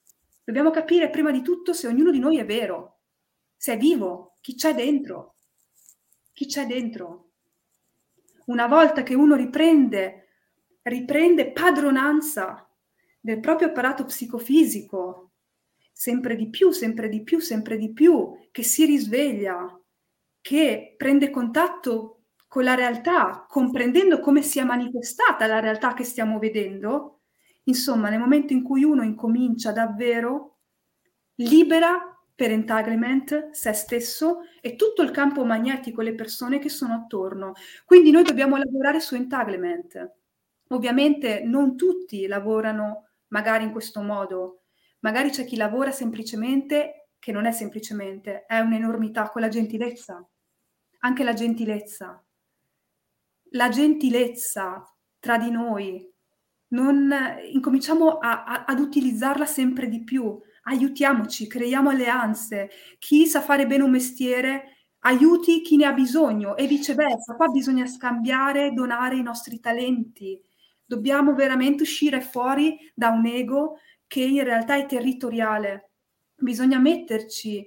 Dobbiamo 0.44 0.72
capire 0.72 1.10
prima 1.10 1.32
di 1.32 1.42
tutto 1.42 1.74
se 1.74 1.88
ognuno 1.88 2.12
di 2.12 2.20
noi 2.20 2.38
è 2.38 2.46
vero, 2.46 3.02
se 3.56 3.74
è 3.74 3.78
vivo, 3.78 4.38
chi 4.42 4.56
c'è 4.56 4.74
dentro. 4.74 5.36
Chi 6.34 6.46
c'è 6.46 6.66
dentro? 6.66 7.32
una 8.52 8.68
volta 8.68 9.04
che 9.04 9.16
uno 9.16 9.36
riprende, 9.36 10.21
riprende 10.84 11.52
padronanza 11.52 12.68
del 13.20 13.40
proprio 13.40 13.70
apparato 13.70 14.06
psicofisico, 14.06 15.32
sempre 15.92 16.36
di 16.36 16.50
più, 16.50 16.72
sempre 16.72 17.10
di 17.10 17.22
più, 17.22 17.40
sempre 17.40 17.78
di 17.78 17.92
più, 17.94 18.36
che 18.52 18.64
si 18.64 18.86
risveglia, 18.86 19.80
che 20.42 20.96
prende 20.98 21.30
contatto 21.30 22.24
con 22.48 22.64
la 22.64 22.74
realtà, 22.76 23.46
comprendendo 23.48 24.20
come 24.20 24.42
sia 24.42 24.66
manifestata 24.66 25.48
la 25.48 25.60
realtà 25.60 25.94
che 25.94 26.04
stiamo 26.04 26.40
vedendo, 26.40 27.22
insomma, 27.66 28.10
nel 28.10 28.20
momento 28.20 28.54
in 28.54 28.64
cui 28.64 28.84
uno 28.84 29.04
incomincia 29.04 29.72
davvero, 29.72 30.58
libera 31.36 32.12
per 32.34 32.52
entanglement 32.52 33.52
se 33.52 33.72
stesso 33.74 34.40
e 34.62 34.76
tutto 34.76 35.04
il 35.04 35.12
campo 35.12 35.46
magnetico 35.46 36.02
le 36.02 36.16
persone 36.16 36.60
che 36.60 36.70
sono 36.70 36.94
attorno. 36.96 37.54
Quindi 37.86 38.12
noi 38.12 38.24
dobbiamo 38.24 38.58
lavorare 38.58 39.00
su 39.00 39.16
entanglement. 39.16 40.12
Ovviamente 40.72 41.42
non 41.44 41.76
tutti 41.76 42.28
lavorano 42.28 43.10
magari 43.28 43.64
in 43.64 43.72
questo 43.72 44.02
modo, 44.02 44.64
magari 45.00 45.30
c'è 45.30 45.46
chi 45.46 45.56
lavora 45.56 45.92
semplicemente, 45.92 47.10
che 47.20 47.32
non 47.32 47.46
è 47.46 47.52
semplicemente, 47.52 48.46
è 48.46 48.60
un'enormità 48.60 49.30
con 49.30 49.42
la 49.42 49.48
gentilezza, 49.48 50.26
anche 51.00 51.24
la 51.24 51.34
gentilezza. 51.34 52.24
La 53.52 53.70
gentilezza 53.70 54.84
tra 55.20 55.38
di 55.38 55.52
noi, 55.52 56.10
non, 56.70 57.14
incominciamo 57.52 58.18
a, 58.18 58.44
a, 58.44 58.64
ad 58.66 58.80
utilizzarla 58.80 59.46
sempre 59.46 59.88
di 59.88 60.04
più, 60.04 60.40
aiutiamoci, 60.64 61.48
creiamo 61.48 61.90
alleanze. 61.90 62.70
Chi 62.98 63.28
sa 63.28 63.42
fare 63.42 63.68
bene 63.68 63.84
un 63.84 63.92
mestiere 63.92 64.78
aiuti 65.00 65.62
chi 65.62 65.76
ne 65.76 65.86
ha 65.86 65.94
bisogno 65.94 66.56
e 66.56 66.66
viceversa. 66.66 67.36
Qua 67.36 67.48
bisogna 67.48 67.86
scambiare, 67.86 68.72
donare 68.72 69.18
i 69.18 69.22
nostri 69.22 69.60
talenti. 69.60 70.42
Dobbiamo 70.92 71.34
veramente 71.34 71.84
uscire 71.84 72.20
fuori 72.20 72.78
da 72.94 73.12
un 73.12 73.26
ego 73.26 73.80
che 74.08 74.20
in 74.20 74.44
realtà 74.44 74.76
è 74.76 74.86
territoriale. 74.86 75.92
Bisogna 76.36 76.80
metterci 76.80 77.66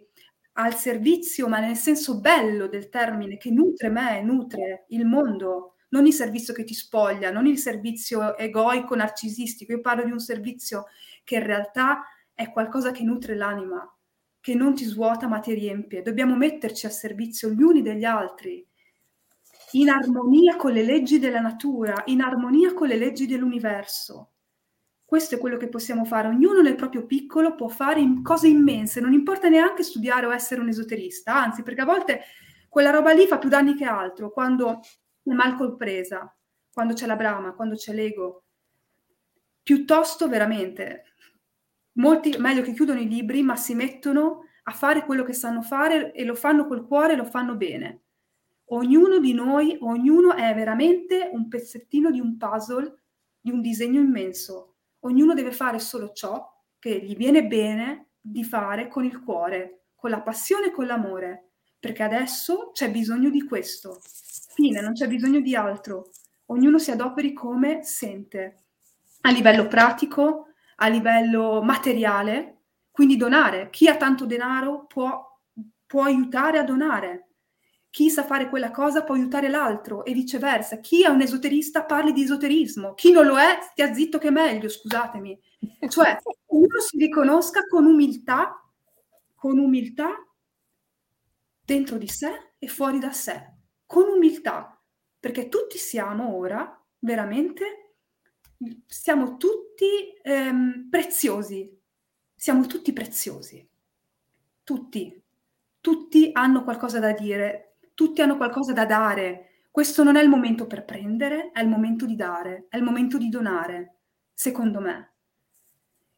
al 0.57 0.75
servizio, 0.75 1.49
ma 1.49 1.59
nel 1.59 1.77
senso 1.77 2.21
bello 2.21 2.67
del 2.67 2.91
termine, 2.91 3.39
che 3.39 3.51
nutre 3.51 3.89
me, 3.89 4.21
nutre 4.21 4.85
il 4.89 5.07
mondo, 5.07 5.77
non 5.89 6.05
il 6.05 6.13
servizio 6.13 6.53
che 6.53 6.65
ti 6.65 6.75
spoglia, 6.75 7.31
non 7.31 7.47
il 7.47 7.57
servizio 7.57 8.37
egoico, 8.37 8.95
narcisistico. 8.95 9.73
Io 9.73 9.81
parlo 9.81 10.05
di 10.05 10.11
un 10.11 10.21
servizio 10.21 10.89
che 11.25 11.37
in 11.37 11.47
realtà 11.47 12.05
è 12.35 12.53
qualcosa 12.53 12.91
che 12.91 13.05
nutre 13.05 13.37
l'anima, 13.37 13.91
che 14.39 14.55
non 14.55 14.75
ti 14.75 14.85
svuota 14.85 15.29
ma 15.29 15.39
ti 15.39 15.55
riempie. 15.55 16.03
Dobbiamo 16.03 16.37
metterci 16.37 16.85
a 16.85 16.91
servizio 16.91 17.49
gli 17.49 17.63
uni 17.63 17.81
degli 17.81 18.05
altri, 18.05 18.63
in 19.75 19.89
armonia 19.89 20.57
con 20.57 20.73
le 20.73 20.83
leggi 20.83 21.19
della 21.19 21.41
natura, 21.41 22.03
in 22.07 22.21
armonia 22.21 22.75
con 22.75 22.89
le 22.89 22.97
leggi 22.97 23.27
dell'universo. 23.27 24.31
Questo 25.05 25.35
è 25.35 25.39
quello 25.39 25.57
che 25.57 25.69
possiamo 25.69 26.05
fare. 26.05 26.29
Ognuno 26.29 26.61
nel 26.61 26.77
proprio 26.77 27.07
piccolo 27.07 27.55
può 27.55 27.69
fare 27.69 28.03
cose 28.23 28.49
immense, 28.49 29.01
non 29.01 29.13
importa 29.13 29.49
neanche 29.49 29.83
studiare 29.83 30.27
o 30.27 30.33
essere 30.33 30.61
un 30.61 30.69
esoterista, 30.69 31.35
anzi, 31.35 31.63
perché 31.63 31.83
a 31.83 31.87
volte 31.87 32.23
quella 32.69 32.91
roba 32.91 33.13
lì 33.13 33.27
fa 33.27 33.39
più 33.39 33.49
danni 33.49 33.75
che 33.75 33.85
altro 33.85 34.31
quando 34.31 34.81
è 35.23 35.31
mal 35.31 35.57
compresa, 35.57 36.35
quando 36.73 36.95
c'è 36.95 37.07
la 37.07 37.17
brama, 37.17 37.53
quando 37.53 37.75
c'è 37.75 37.93
l'ego. 37.93 38.45
Piuttosto 39.63 40.29
veramente 40.29 41.15
molti 41.93 42.37
meglio 42.39 42.63
che 42.63 42.73
chiudono 42.73 43.01
i 43.01 43.09
libri, 43.09 43.43
ma 43.43 43.57
si 43.57 43.75
mettono 43.75 44.45
a 44.65 44.73
fare 44.73 45.05
quello 45.05 45.25
che 45.25 45.33
sanno 45.33 45.63
fare 45.63 46.13
e 46.13 46.25
lo 46.25 46.35
fanno 46.35 46.67
col 46.67 46.87
cuore 46.87 47.13
e 47.13 47.17
lo 47.17 47.25
fanno 47.25 47.57
bene. 47.57 48.04
Ognuno 48.69 49.19
di 49.19 49.35
noi, 49.35 49.77
ognuno 49.81 50.35
è 50.35 50.55
veramente 50.55 51.31
un 51.33 51.49
pezzettino 51.49 52.11
di 52.11 52.21
un 52.21 52.37
puzzle, 52.37 53.03
di 53.41 53.51
un 53.51 53.61
disegno 53.61 54.01
immenso. 54.01 54.77
Ognuno 55.01 55.35
deve 55.35 55.53
fare 55.53 55.79
solo 55.79 56.13
ciò 56.13 56.51
che 56.79 57.01
gli 57.01 57.15
viene 57.17 57.47
bene 57.47 58.09
di 58.21 58.43
fare 58.43 58.89
con 58.89 59.05
il 59.05 59.21
cuore, 59.21 59.89
con 59.95 60.11
la 60.11 60.23
passione 60.23 60.67
e 60.67 60.71
con 60.71 60.87
l'amore, 60.87 61.51
perché 61.79 62.03
adesso 62.03 62.71
c'è 62.73 62.91
bisogno 62.91 63.29
di 63.29 63.43
questo. 63.45 64.01
Fine, 64.03 64.81
non 64.81 64.95
c'è 64.95 65.09
bisogno 65.09 65.41
di 65.41 65.55
altro. 65.55 66.11
Ognuno 66.47 66.79
si 66.79 66.91
adoperi 66.91 67.33
come 67.33 67.83
sente, 67.85 68.65
a 69.23 69.31
livello 69.31 69.67
pratico, 69.67 70.49
a 70.77 70.89
livello 70.89 71.63
materiale, 71.63 72.59
quindi 72.91 73.17
donare. 73.17 73.71
Chi 73.71 73.89
ha 73.89 73.97
tanto 73.97 74.27
denaro 74.27 74.87
può, 74.87 75.23
può 75.87 76.03
aiutare 76.03 76.59
a 76.59 76.65
donare. 76.65 77.34
Chi 77.95 78.11
sa 78.11 78.25
fare 78.25 78.49
quella 78.49 78.73
cosa 78.73 79.05
può 79.05 79.15
aiutare 79.15 79.49
l'altro 79.49 80.05
e 80.05 80.13
viceversa. 80.15 80.81
Chi 80.81 81.05
è 81.05 81.07
un 81.07 81.21
esoterista 81.21 81.85
parli 81.85 82.13
di 82.13 82.25
esoterismo. 82.25 82.95
Chi 82.95 83.13
non 83.13 83.25
lo 83.25 83.39
è, 83.39 83.61
stia 83.71 83.95
zitto 83.95 84.19
che 84.19 84.33
meglio, 84.33 84.69
scusatemi. 84.69 85.41
Cioè, 85.87 86.19
uno 86.47 86.81
si 86.81 86.99
riconosca 86.99 87.69
con 87.69 87.87
umiltà, 87.87 88.69
con 89.37 89.61
umiltà 89.61 90.09
dentro 91.65 91.97
di 91.97 92.09
sé 92.09 92.55
e 92.59 92.67
fuori 92.67 92.99
da 92.99 93.13
sé, 93.13 93.53
con 93.87 94.09
umiltà, 94.09 94.77
perché 95.21 95.49
tutti 95.49 95.79
siamo 95.79 96.35
ora 96.35 96.85
veramente 96.99 97.93
siamo 98.89 99.37
tutti 99.37 100.15
ehm, 100.21 100.89
preziosi, 100.91 101.81
siamo 102.35 102.67
tutti 102.67 102.93
preziosi, 102.93 103.65
tutti, 104.65 105.23
tutti 105.81 106.31
hanno 106.33 106.65
qualcosa 106.65 106.99
da 106.99 107.13
dire, 107.13 107.74
tutti 107.95 108.21
hanno 108.21 108.37
qualcosa 108.37 108.73
da 108.73 108.85
dare. 108.85 109.63
Questo 109.71 110.03
non 110.03 110.17
è 110.17 110.23
il 110.23 110.29
momento 110.29 110.67
per 110.67 110.85
prendere, 110.85 111.51
è 111.53 111.61
il 111.61 111.69
momento 111.69 112.07
di 112.07 112.17
dare, 112.17 112.67
è 112.69 112.77
il 112.77 112.83
momento 112.83 113.19
di 113.19 113.29
donare, 113.29 113.97
secondo 114.33 114.81
me. 114.81 115.13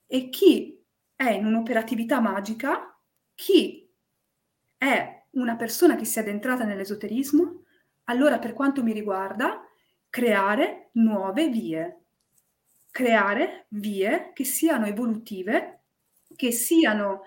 E 0.07 0.29
chi 0.29 0.83
è 1.15 1.31
in 1.31 1.47
un'operatività 1.47 2.21
magica, 2.21 2.99
chi 3.35 3.89
è 4.77 5.25
una 5.31 5.57
persona 5.57 5.97
che 5.97 6.05
si 6.05 6.19
è 6.19 6.23
addentrata 6.23 6.65
nell'esoterismo, 6.65 7.65
allora 8.05 8.39
per 8.39 8.53
quanto 8.53 8.83
mi 8.83 8.93
riguarda, 8.93 9.63
creare 10.11 10.91
nuove 10.93 11.49
vie, 11.49 12.05
creare 12.91 13.67
vie 13.69 14.31
che 14.33 14.45
siano 14.45 14.87
evolutive, 14.87 15.81
che 16.35 16.53
siano 16.53 17.23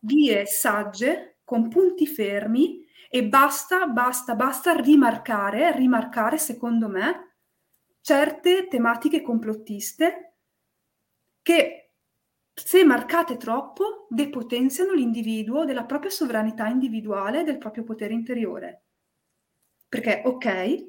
vie 0.00 0.46
sagge, 0.46 1.38
con 1.44 1.68
punti 1.68 2.06
fermi 2.06 2.84
e 3.14 3.22
basta, 3.22 3.86
basta, 3.86 4.34
basta 4.34 4.72
rimarcare, 4.72 5.70
rimarcare 5.70 6.36
secondo 6.36 6.88
me 6.88 7.36
certe 8.00 8.66
tematiche 8.66 9.22
complottiste 9.22 10.38
che 11.40 11.92
se 12.52 12.82
marcate 12.82 13.36
troppo 13.36 14.08
depotenziano 14.10 14.94
l'individuo 14.94 15.64
della 15.64 15.84
propria 15.84 16.10
sovranità 16.10 16.66
individuale 16.66 17.44
del 17.44 17.58
proprio 17.58 17.84
potere 17.84 18.14
interiore. 18.14 18.82
Perché 19.88 20.22
ok, 20.24 20.86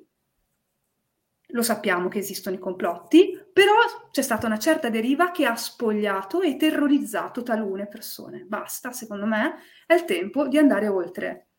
lo 1.50 1.62
sappiamo 1.62 2.08
che 2.08 2.18
esistono 2.18 2.56
i 2.56 2.60
complotti, 2.60 3.40
però 3.54 3.76
c'è 4.10 4.24
stata 4.24 4.48
una 4.48 4.58
certa 4.58 4.90
deriva 4.90 5.30
che 5.30 5.46
ha 5.46 5.56
spogliato 5.56 6.42
e 6.42 6.58
terrorizzato 6.58 7.44
talune 7.44 7.86
persone. 7.86 8.46
Basta, 8.46 8.92
secondo 8.92 9.28
me, 9.28 9.58
è 9.86 9.94
il 9.94 10.06
tempo 10.06 10.48
di 10.48 10.58
andare 10.58 10.88
oltre. 10.88 11.50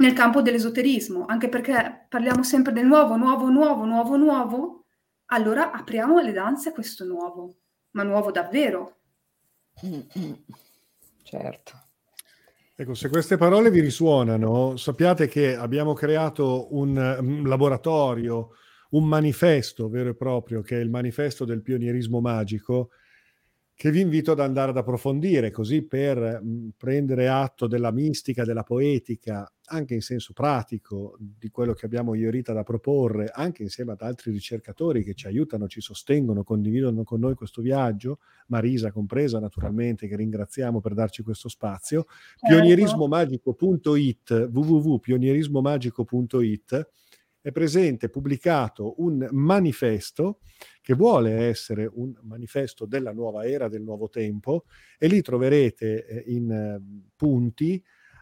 Nel 0.00 0.14
campo 0.14 0.40
dell'esoterismo, 0.40 1.26
anche 1.26 1.48
perché 1.48 2.06
parliamo 2.08 2.42
sempre 2.42 2.72
del 2.72 2.86
nuovo, 2.86 3.16
nuovo, 3.16 3.50
nuovo, 3.50 3.84
nuovo, 3.84 4.16
nuovo, 4.16 4.84
allora 5.26 5.72
apriamo 5.72 6.20
le 6.20 6.32
danze 6.32 6.70
a 6.70 6.72
questo 6.72 7.04
nuovo, 7.04 7.56
ma 7.90 8.02
nuovo 8.02 8.30
davvero. 8.30 8.96
Mm-hmm. 9.84 10.32
Certo. 11.22 11.72
Ecco, 12.74 12.94
se 12.94 13.10
queste 13.10 13.36
parole 13.36 13.70
vi 13.70 13.80
risuonano, 13.80 14.78
sappiate 14.78 15.28
che 15.28 15.54
abbiamo 15.54 15.92
creato 15.92 16.74
un, 16.74 16.96
un, 16.96 17.46
laboratorio, 17.46 18.52
un 18.92 19.04
manifesto 19.04 19.90
vero 19.90 20.08
e 20.08 20.14
proprio, 20.14 20.62
che 20.62 20.78
è 20.78 20.80
il 20.80 20.88
manifesto 20.88 21.44
del 21.44 21.60
pionierismo 21.60 22.22
magico, 22.22 22.88
che 23.74 23.90
vi 23.90 24.00
invito 24.00 24.32
ad 24.32 24.40
andare 24.40 24.70
ad 24.70 24.78
approfondire, 24.78 25.50
così 25.50 25.86
per 25.86 26.42
prendere 26.76 27.28
atto 27.28 27.66
della 27.66 27.90
mistica, 27.90 28.44
della 28.44 28.62
poetica, 28.62 29.50
anche 29.72 29.94
in 29.94 30.00
senso 30.00 30.32
pratico, 30.32 31.16
di 31.18 31.48
quello 31.50 31.74
che 31.74 31.86
abbiamo 31.86 32.14
io 32.14 32.26
e 32.28 32.30
Rita 32.30 32.52
da 32.52 32.64
proporre, 32.64 33.30
anche 33.32 33.62
insieme 33.62 33.92
ad 33.92 34.02
altri 34.02 34.32
ricercatori 34.32 35.04
che 35.04 35.14
ci 35.14 35.26
aiutano, 35.26 35.68
ci 35.68 35.80
sostengono, 35.80 36.42
condividono 36.42 37.04
con 37.04 37.20
noi 37.20 37.34
questo 37.34 37.62
viaggio, 37.62 38.18
Marisa 38.48 38.90
compresa 38.90 39.38
naturalmente, 39.38 40.08
che 40.08 40.16
ringraziamo 40.16 40.80
per 40.80 40.94
darci 40.94 41.22
questo 41.22 41.48
spazio, 41.48 42.06
certo. 42.36 42.56
pionierismomagico.it, 42.56 44.48
www.pionierismomagico.it, 44.52 46.90
è 47.42 47.52
presente, 47.52 48.10
pubblicato 48.10 48.96
un 48.98 49.26
manifesto 49.30 50.40
che 50.82 50.92
vuole 50.94 51.46
essere 51.46 51.88
un 51.90 52.12
manifesto 52.22 52.84
della 52.86 53.12
nuova 53.12 53.46
era, 53.46 53.68
del 53.68 53.82
nuovo 53.82 54.08
tempo, 54.08 54.64
e 54.98 55.06
lì 55.06 55.22
troverete 55.22 56.06
eh, 56.06 56.24
in 56.26 56.50
eh, 56.50 56.82
punti 57.14 57.80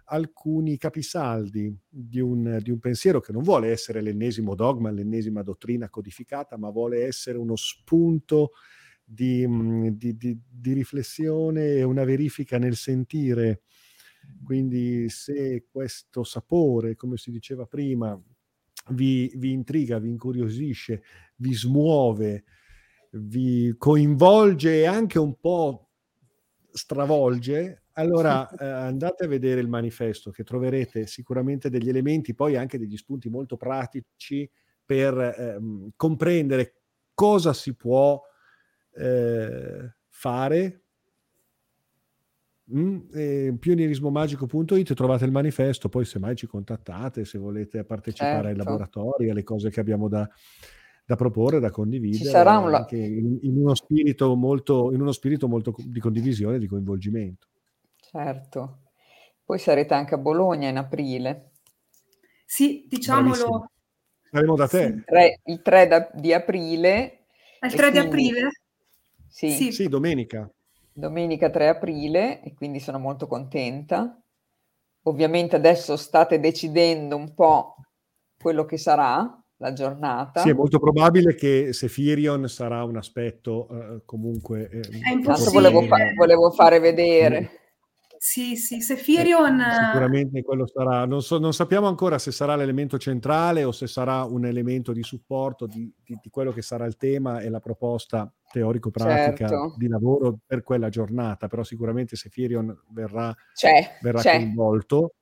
alcuni 0.09 0.77
capisaldi 0.79 1.77
di 1.89 2.21
un, 2.21 2.59
di 2.63 2.71
un, 2.71 2.79
pensiero 2.79 3.21
che 3.21 3.33
non 3.33 3.43
vuole 3.43 3.71
essere 3.71 4.01
l'ennesimo 4.01 4.55
dogma, 4.55 4.91
l'ennesima 4.91 5.43
dottrina 5.43 5.89
codificata, 5.91 6.57
ma 6.57 6.71
vuole 6.71 7.05
essere 7.05 7.39
uno 7.39 7.57
spunto 7.57 8.53
di, 9.05 9.47
mm, 9.47 9.87
di, 9.89 10.17
di, 10.17 10.39
di 10.49 10.73
riflessione 10.73 11.75
e 11.75 11.83
una 11.83 12.05
verifica 12.05 12.59
nel 12.59 12.77
sentire. 12.77 13.63
Quindi 14.45 15.09
se 15.09 15.67
questo 15.71 16.25
sapore, 16.25 16.95
come 16.95 17.17
si 17.17 17.31
diceva 17.31 17.67
prima, 17.67 18.21
vi, 18.91 19.31
vi 19.37 19.53
intriga, 19.53 19.99
vi 19.99 20.09
incuriosisce, 20.09 21.03
vi 21.37 21.55
smuove, 21.55 22.45
vi 23.13 23.75
coinvolge 23.77 24.81
e 24.81 24.87
anche 24.87 25.19
un 25.19 25.39
po' 25.39 25.91
stravolge, 26.71 27.85
allora 27.99 28.49
eh, 28.59 28.65
andate 28.65 29.25
a 29.25 29.29
vedere 29.29 29.61
il 29.61 29.69
manifesto 29.69 30.31
che 30.31 30.45
troverete 30.45 31.07
sicuramente 31.07 31.69
degli 31.69 31.89
elementi, 31.89 32.35
poi 32.35 32.57
anche 32.57 32.79
degli 32.79 32.97
spunti 32.97 33.29
molto 33.29 33.57
pratici 33.57 34.49
per 34.85 35.19
eh, 35.19 35.59
comprendere 35.97 36.75
cosa 37.13 37.53
si 37.53 37.75
può 37.75 38.23
eh, 38.95 39.95
fare. 40.09 40.83
Mm, 42.75 42.99
eh, 43.15 43.57
pionierismomagico.it 43.59 44.93
trovate 44.95 45.25
il 45.25 45.33
manifesto, 45.33 45.89
poi 45.89 46.05
se 46.05 46.19
mai 46.19 46.37
ci 46.37 46.47
contattate, 46.47 47.25
se 47.25 47.39
volete 47.39 47.85
partecipare 47.85 48.35
certo. 48.35 48.49
ai 48.49 48.57
laboratori, 48.57 49.31
alle 49.31 49.43
cose 49.43 49.71
che 49.71 49.81
abbiamo 49.81 50.09
da, 50.09 50.29
da 51.05 51.17
proporre, 51.17 51.61
da 51.61 51.71
condividere, 51.71 52.25
Ci 52.25 52.31
sarà 52.31 52.59
un... 52.59 52.87
in, 52.91 53.39
in, 53.41 53.57
uno 53.57 53.75
spirito 53.75 54.35
molto, 54.37 54.93
in 54.93 55.01
uno 55.01 55.13
spirito 55.13 55.49
molto 55.49 55.75
di 55.79 56.01
condivisione 56.01 56.57
e 56.57 56.59
di 56.59 56.67
coinvolgimento. 56.67 57.49
Certo. 58.11 58.79
Poi 59.45 59.59
sarete 59.59 59.95
anche 59.95 60.15
a 60.15 60.19
Bologna 60.19 60.69
in 60.69 60.77
aprile. 60.77 61.51
Sì, 62.45 62.87
diciamolo. 62.89 63.71
Saremo 64.31 64.57
da 64.57 64.69
te. 64.69 64.83
Il 64.85 65.05
3, 65.05 65.41
il 65.45 65.63
3 65.63 65.87
da, 65.87 66.11
di 66.15 66.33
aprile. 66.33 67.27
Il 67.61 67.75
3 67.75 67.91
di 67.91 67.99
aprile? 67.99 68.49
Sì. 69.29 69.51
sì. 69.51 69.73
sì, 69.73 69.89
domenica. 69.89 70.51
Domenica 70.93 71.51
3 71.51 71.69
aprile 71.69 72.43
e 72.43 72.55
quindi 72.55 72.81
sono 72.81 72.99
molto 72.99 73.27
contenta. 73.27 74.21
Ovviamente 75.03 75.57
adesso 75.57 75.97
state 75.97 76.41
decidendo 76.41 77.17
un 77.17 77.35
po' 77.35 77.77
quello 78.41 78.65
che 78.65 78.79
sarà 78.79 79.43
la 79.57 79.73
giornata. 79.73 80.41
Sì, 80.41 80.51
è 80.51 80.55
molto 80.55 80.79
probabile 80.79 81.35
che 81.35 81.73
Sefirion 81.73 82.49
sarà 82.49 82.85
un 82.85 82.97
aspetto 82.97 83.69
eh, 83.69 84.03
comunque... 84.05 84.69
Eh, 84.71 84.81
è 84.81 85.13
impossibile. 85.13 85.71
Volevo, 85.71 85.83
fa- 85.83 86.13
volevo, 86.17 86.51
fare 86.51 86.79
vedere. 86.79 87.51
Sì, 88.19 88.57
sì, 88.57 88.81
Sefirion... 88.81 89.61
Eh, 89.61 89.85
sicuramente 89.87 90.43
quello 90.43 90.67
sarà... 90.67 91.07
Non, 91.07 91.23
so, 91.23 91.39
non, 91.39 91.53
sappiamo 91.53 91.87
ancora 91.87 92.19
se 92.19 92.33
sarà 92.33 92.57
l'elemento 92.57 92.99
centrale 92.99 93.63
o 93.63 93.71
se 93.71 93.87
sarà 93.87 94.25
un 94.25 94.45
elemento 94.45 94.93
di 94.93 95.05
supporto 95.05 95.67
di, 95.67 95.91
di, 96.05 96.19
di 96.21 96.29
quello 96.29 96.51
che 96.51 96.63
sarà 96.63 96.85
il 96.85 96.97
tema 96.97 97.41
e 97.41 97.49
la 97.49 97.61
proposta 97.61 98.31
teorico-pratica 98.51 99.49
certo. 99.49 99.75
di 99.77 99.87
lavoro 99.87 100.39
per 100.45 100.63
quella 100.63 100.89
giornata, 100.89 101.47
però 101.47 101.63
sicuramente 101.63 102.17
Sefirion 102.17 102.77
verrà, 102.91 103.35
c'è, 103.55 103.99
verrà 104.03 104.21
c'è. 104.21 104.37
coinvolto. 104.37 105.15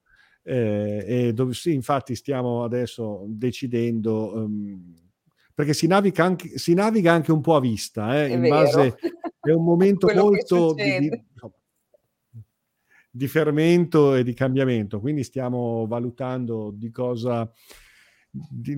Eh, 0.42 1.04
e 1.06 1.32
dove 1.32 1.52
sì, 1.54 1.74
infatti 1.74 2.14
stiamo 2.14 2.64
adesso 2.64 3.24
decidendo, 3.26 4.32
um, 4.36 4.94
perché 5.52 5.74
si 5.74 5.86
naviga, 5.86 6.24
anche, 6.24 6.56
si 6.56 6.72
naviga 6.72 7.12
anche 7.12 7.32
un 7.32 7.40
po' 7.40 7.56
a 7.56 7.60
vista, 7.60 8.22
eh, 8.22 8.28
in 8.28 8.40
vero. 8.40 8.54
base, 8.54 8.96
è 9.40 9.50
un 9.50 9.64
momento 9.64 10.08
molto 10.14 10.72
di, 10.72 10.98
di, 11.00 11.24
di, 13.16 13.28
fermento 13.28 14.14
e 14.14 14.22
di 14.22 14.34
cambiamento, 14.34 15.00
quindi 15.00 15.24
stiamo 15.24 15.86
valutando 15.86 16.70
di 16.74 16.90
cosa, 16.90 17.50
di, 18.30 18.72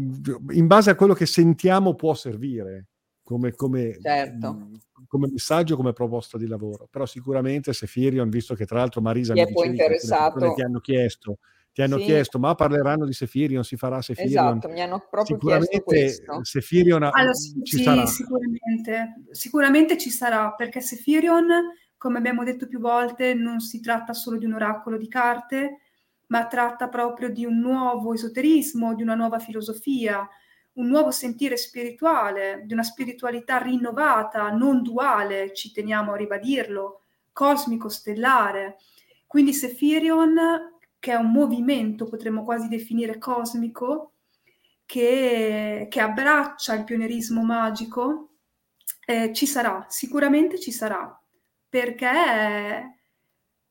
in 0.51 0.67
base 0.67 0.91
a 0.91 0.95
quello 0.95 1.15
che 1.15 1.27
sentiamo 1.27 1.95
può 1.95 2.15
servire 2.15 2.87
come, 3.23 3.53
come, 3.53 3.99
certo. 4.01 4.53
mh, 4.53 4.81
come 5.07 5.29
messaggio, 5.31 5.77
come 5.77 5.93
proposta 5.93 6.39
di 6.39 6.47
lavoro. 6.47 6.89
Però 6.91 7.05
sicuramente 7.05 7.75
se 7.75 7.87
Firion, 7.87 8.31
visto 8.31 8.55
che 8.55 8.65
tra 8.65 8.79
l'altro 8.79 9.03
Marisa 9.03 9.35
mi 9.35 9.45
dicevi 9.45 9.69
interessato. 9.69 10.55
ti 10.55 10.63
hanno 10.63 10.81
chiesto, 10.81 11.39
ti 11.79 11.85
hanno 11.85 11.99
sì. 11.99 12.05
chiesto, 12.05 12.39
ma 12.41 12.57
parleranno 12.57 13.07
di 13.07 13.13
Sefirion, 13.13 13.63
si 13.63 13.77
farà 13.77 14.03
Sefirion? 14.03 14.57
Esatto, 14.57 14.69
mi 14.69 14.81
hanno 14.81 15.07
proprio 15.09 15.37
chiesto 15.37 15.81
questo. 15.83 16.41
Sefirion 16.43 17.03
allora, 17.05 17.33
ci 17.63 17.77
sì, 17.77 17.83
sarà. 17.85 18.05
Sicuramente, 18.07 19.23
sicuramente 19.31 19.99
ci 19.99 20.11
sarà, 20.11 20.55
perché 20.57 20.81
Sefirion, 20.81 21.47
come 21.99 22.19
abbiamo 22.19 22.45
detto 22.45 22.67
più 22.67 22.79
volte, 22.79 23.35
non 23.35 23.61
si 23.61 23.81
tratta 23.81 24.13
solo 24.13 24.39
di 24.39 24.47
un 24.47 24.55
oracolo 24.55 24.97
di 24.97 25.09
carte, 25.09 25.81
ma 26.29 26.47
tratta 26.47 26.89
proprio 26.89 27.29
di 27.29 27.45
un 27.45 27.59
nuovo 27.59 28.15
esoterismo, 28.15 28.95
di 28.95 29.03
una 29.03 29.15
nuova 29.15 29.39
filosofia, 29.39 30.27
un 30.75 30.87
nuovo 30.87 31.11
sentire 31.11 31.57
spirituale, 31.57 32.63
di 32.65 32.73
una 32.73 32.85
spiritualità 32.85 33.59
rinnovata, 33.59 34.51
non 34.51 34.83
duale, 34.83 35.53
ci 35.53 35.73
teniamo 35.73 36.13
a 36.13 36.17
ribadirlo, 36.17 37.03
cosmico-stellare. 37.33 38.77
Quindi 39.27 39.53
Sefirion, 39.53 40.37
che 40.99 41.13
è 41.13 41.17
un 41.17 41.33
movimento, 41.33 42.07
potremmo 42.07 42.45
quasi 42.45 42.69
definire 42.69 43.19
cosmico, 43.19 44.13
che, 44.87 45.87
che 45.91 46.01
abbraccia 46.01 46.75
il 46.75 46.85
pionerismo 46.85 47.43
magico, 47.43 48.31
eh, 49.05 49.33
ci 49.33 49.47
sarà, 49.47 49.85
sicuramente 49.89 50.59
ci 50.59 50.71
sarà, 50.71 51.21
perché 51.69 52.99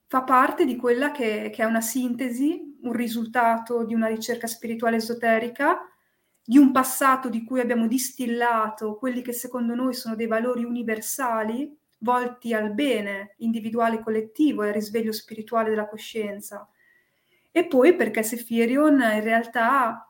fa 0.08 0.24
parte 0.24 0.66
di 0.66 0.76
quella 0.76 1.12
che, 1.12 1.50
che, 1.54 1.64
è 1.64 1.66
una 1.66 1.82
sintesi, 1.82 2.78
un 2.82 2.94
risultato 2.94 3.84
di 3.84 3.94
una 3.94 4.08
ricerca 4.08 4.48
spirituale 4.48 4.98
esoterica, 4.98 5.80
di 6.44 6.58
un 6.58 6.72
passato 6.72 7.30
di 7.30 7.44
cui 7.44 7.60
abbiamo 7.60 7.88
distillato 7.88 8.96
quelli 8.96 9.22
che 9.22 9.34
secondo 9.34 9.76
noi 9.76 9.94
sono 9.94 10.16
dei 10.16 10.28
valori 10.28 10.64
universali, 10.64 11.78
volti 12.00 12.54
al 12.54 12.74
bene 12.74 13.34
individuale 13.40 13.98
e 13.98 14.04
collettivo 14.04 14.64
e 14.64 14.68
al 14.68 14.74
risveglio 14.74 15.12
spirituale 15.12 15.70
della 15.70 15.90
coscienza. 15.90 16.70
E 17.52 17.66
poi 17.66 17.96
perché 17.96 18.24
Sefirion 18.24 19.02
in 19.02 19.24
realtà 19.24 20.10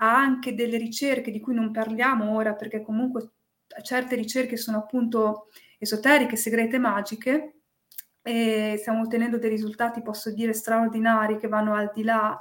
ha 0.00 0.16
anche 0.16 0.54
delle 0.54 0.76
ricerche 0.76 1.30
di 1.30 1.40
cui 1.40 1.54
non 1.54 1.70
parliamo 1.70 2.34
ora, 2.34 2.54
perché 2.54 2.82
comunque 2.82 3.30
certe 3.82 4.14
ricerche 4.14 4.56
sono 4.56 4.78
appunto 4.78 5.48
esoteriche, 5.78 6.36
segrete, 6.36 6.78
magiche, 6.78 7.54
e 8.22 8.76
stiamo 8.78 9.02
ottenendo 9.02 9.38
dei 9.38 9.48
risultati, 9.48 10.02
posso 10.02 10.30
dire, 10.32 10.52
straordinari 10.52 11.38
che 11.38 11.48
vanno 11.48 11.74
al 11.74 11.90
di 11.94 12.02
là 12.02 12.38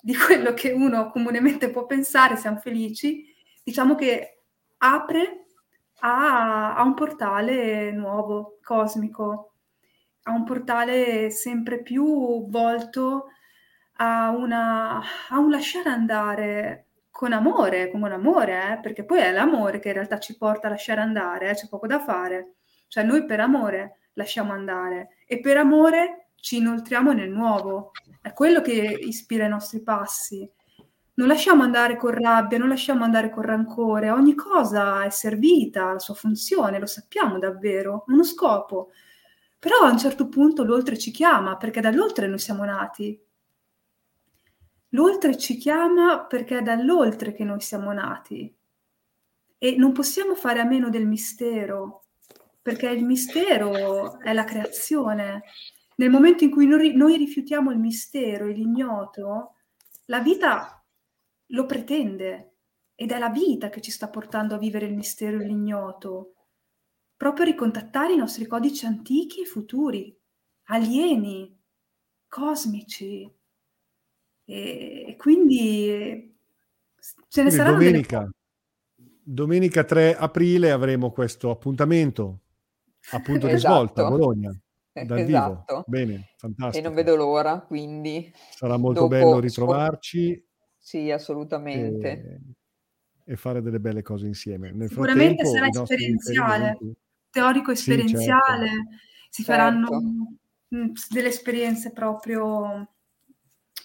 di 0.00 0.14
quello 0.16 0.54
che 0.54 0.70
uno 0.70 1.10
comunemente 1.10 1.70
può 1.70 1.84
pensare, 1.84 2.36
siamo 2.36 2.58
felici, 2.58 3.24
diciamo 3.62 3.94
che 3.94 4.44
apre 4.78 5.46
a, 6.00 6.74
a 6.76 6.82
un 6.82 6.94
portale 6.94 7.90
nuovo, 7.90 8.58
cosmico, 8.62 9.54
a 10.22 10.32
un 10.32 10.44
portale 10.44 11.30
sempre 11.30 11.82
più 11.82 12.48
volto 12.48 13.26
a, 13.96 14.30
una, 14.30 15.02
a 15.28 15.38
un 15.38 15.50
lasciare 15.50 15.88
andare 15.88 16.86
con 17.10 17.32
amore, 17.32 17.90
con 17.90 18.04
amore, 18.04 18.72
eh? 18.72 18.80
perché 18.80 19.04
poi 19.04 19.20
è 19.20 19.32
l'amore 19.32 19.78
che 19.78 19.88
in 19.88 19.94
realtà 19.94 20.18
ci 20.18 20.36
porta 20.36 20.66
a 20.66 20.70
lasciare 20.70 21.00
andare, 21.00 21.50
eh? 21.50 21.54
c'è 21.54 21.68
poco 21.68 21.86
da 21.86 21.98
fare. 22.00 22.55
Cioè 22.88 23.04
noi 23.04 23.24
per 23.24 23.40
amore 23.40 23.98
lasciamo 24.14 24.52
andare 24.52 25.16
e 25.26 25.40
per 25.40 25.56
amore 25.56 26.28
ci 26.36 26.58
inoltriamo 26.58 27.12
nel 27.12 27.30
nuovo. 27.30 27.90
È 28.20 28.32
quello 28.32 28.60
che 28.60 28.72
ispira 28.72 29.46
i 29.46 29.48
nostri 29.48 29.82
passi. 29.82 30.48
Non 31.14 31.28
lasciamo 31.28 31.62
andare 31.62 31.96
con 31.96 32.12
rabbia, 32.12 32.58
non 32.58 32.68
lasciamo 32.68 33.04
andare 33.04 33.30
con 33.30 33.42
rancore. 33.42 34.10
Ogni 34.10 34.34
cosa 34.34 35.04
è 35.04 35.10
servita, 35.10 35.92
la 35.92 35.98
sua 35.98 36.14
funzione, 36.14 36.78
lo 36.78 36.86
sappiamo 36.86 37.38
davvero, 37.38 38.04
uno 38.08 38.22
scopo. 38.22 38.90
Però 39.58 39.78
a 39.78 39.90
un 39.90 39.98
certo 39.98 40.28
punto 40.28 40.62
l'oltre 40.62 40.98
ci 40.98 41.10
chiama, 41.10 41.56
perché 41.56 41.80
dall'oltre 41.80 42.26
noi 42.26 42.38
siamo 42.38 42.64
nati. 42.64 43.18
L'oltre 44.90 45.36
ci 45.36 45.56
chiama 45.56 46.24
perché 46.26 46.58
è 46.58 46.62
dall'oltre 46.62 47.32
che 47.32 47.44
noi 47.44 47.60
siamo 47.60 47.92
nati. 47.92 48.54
E 49.58 49.76
non 49.76 49.92
possiamo 49.92 50.34
fare 50.34 50.60
a 50.60 50.64
meno 50.64 50.90
del 50.90 51.06
mistero, 51.06 52.04
perché 52.66 52.88
il 52.88 53.04
mistero 53.04 54.18
è 54.18 54.32
la 54.32 54.42
creazione. 54.42 55.44
Nel 55.98 56.10
momento 56.10 56.42
in 56.42 56.50
cui 56.50 56.66
noi, 56.66 57.16
rifiutiamo 57.16 57.70
il 57.70 57.78
mistero 57.78 58.48
e 58.48 58.54
l'ignoto, 58.54 59.54
la 60.06 60.18
vita 60.18 60.84
lo 61.50 61.64
pretende 61.64 62.54
ed 62.96 63.12
è 63.12 63.20
la 63.20 63.28
vita 63.28 63.68
che 63.68 63.80
ci 63.80 63.92
sta 63.92 64.08
portando 64.08 64.56
a 64.56 64.58
vivere 64.58 64.86
il 64.86 64.96
mistero 64.96 65.38
e 65.38 65.44
l'ignoto, 65.44 66.34
proprio 67.16 67.44
a 67.44 67.50
ricontattare 67.50 68.14
i 68.14 68.18
nostri 68.18 68.48
codici 68.48 68.84
antichi 68.84 69.42
e 69.42 69.46
futuri, 69.46 70.12
alieni, 70.64 71.56
cosmici. 72.26 73.32
E, 74.44 75.04
e 75.06 75.14
quindi 75.16 76.36
ce 77.28 77.42
ne 77.44 77.50
saranno 77.52 77.76
domenica, 77.78 78.18
delle... 78.18 79.10
domenica 79.22 79.84
3 79.84 80.16
aprile 80.16 80.72
avremo 80.72 81.12
questo 81.12 81.50
appuntamento 81.50 82.40
appunto 83.12 83.46
esatto. 83.46 83.54
di 83.54 83.58
svolta 83.58 84.06
a 84.06 84.08
Bologna 84.08 84.50
dal 85.04 85.18
esatto. 85.18 85.64
vivo. 85.66 85.84
Bene, 85.86 86.34
fantastico. 86.36 86.78
E 86.78 86.80
non 86.80 86.94
vedo 86.94 87.16
l'ora, 87.16 87.60
quindi 87.60 88.32
sarà 88.50 88.76
molto 88.76 89.08
bello 89.08 89.38
ritrovarci. 89.38 90.44
Sì, 90.78 91.10
assolutamente. 91.10 92.08
E, 93.24 93.32
e, 93.32 93.36
fare 93.36 93.60
delle 93.60 93.80
belle 93.80 94.02
cose 94.02 94.26
insieme. 94.26 94.70
Nel 94.72 94.88
Sicuramente 94.88 95.44
sarà 95.44 95.66
esperienziale, 95.66 96.78
teorico 97.30 97.72
esperienziale, 97.72 98.68
sì, 98.68 98.74
certo. 98.74 98.96
si 99.30 99.42
faranno 99.42 99.88
certo. 100.68 100.92
delle 101.10 101.28
esperienze 101.28 101.92
proprio 101.92 102.88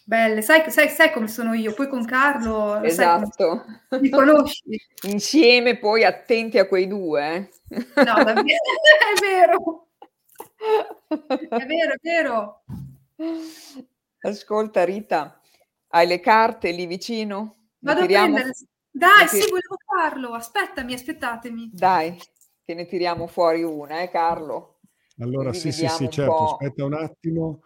belle. 0.03 0.41
Sai, 0.41 0.69
sai, 0.69 0.89
sai, 0.89 1.11
come 1.11 1.27
sono 1.27 1.53
io? 1.53 1.73
Poi 1.73 1.87
con 1.87 2.05
Carlo 2.05 2.81
esatto. 2.81 3.63
Sai, 3.89 4.01
mi 4.01 4.09
conosci. 4.09 4.79
Insieme 5.07 5.77
poi 5.77 6.03
attenti 6.03 6.57
a 6.59 6.67
quei 6.67 6.87
due. 6.87 7.49
No, 7.71 8.23
davvero, 8.23 8.43
è 9.13 9.19
vero. 9.21 9.87
È 11.07 11.65
vero, 11.65 11.93
è 11.93 11.99
vero. 12.01 12.63
Ascolta 14.21 14.83
Rita, 14.83 15.41
hai 15.89 16.07
le 16.07 16.19
carte 16.19 16.71
lì 16.71 16.85
vicino? 16.85 17.69
Vado 17.79 18.01
tiriamo... 18.01 18.35
a 18.35 18.39
prendere. 18.39 18.57
Dai, 18.91 19.27
sì, 19.27 19.39
volevo 19.49 19.77
farlo. 19.85 20.33
Aspettami, 20.33 20.93
aspettatemi. 20.93 21.69
Dai, 21.71 22.19
che 22.63 22.73
ne 22.73 22.85
tiriamo 22.85 23.27
fuori 23.27 23.63
una, 23.63 24.01
eh 24.01 24.09
Carlo? 24.09 24.79
Allora, 25.19 25.53
sì, 25.53 25.71
sì, 25.71 25.87
sì, 25.87 26.09
certo. 26.09 26.53
Aspetta 26.53 26.83
un 26.83 26.93
attimo. 26.93 27.63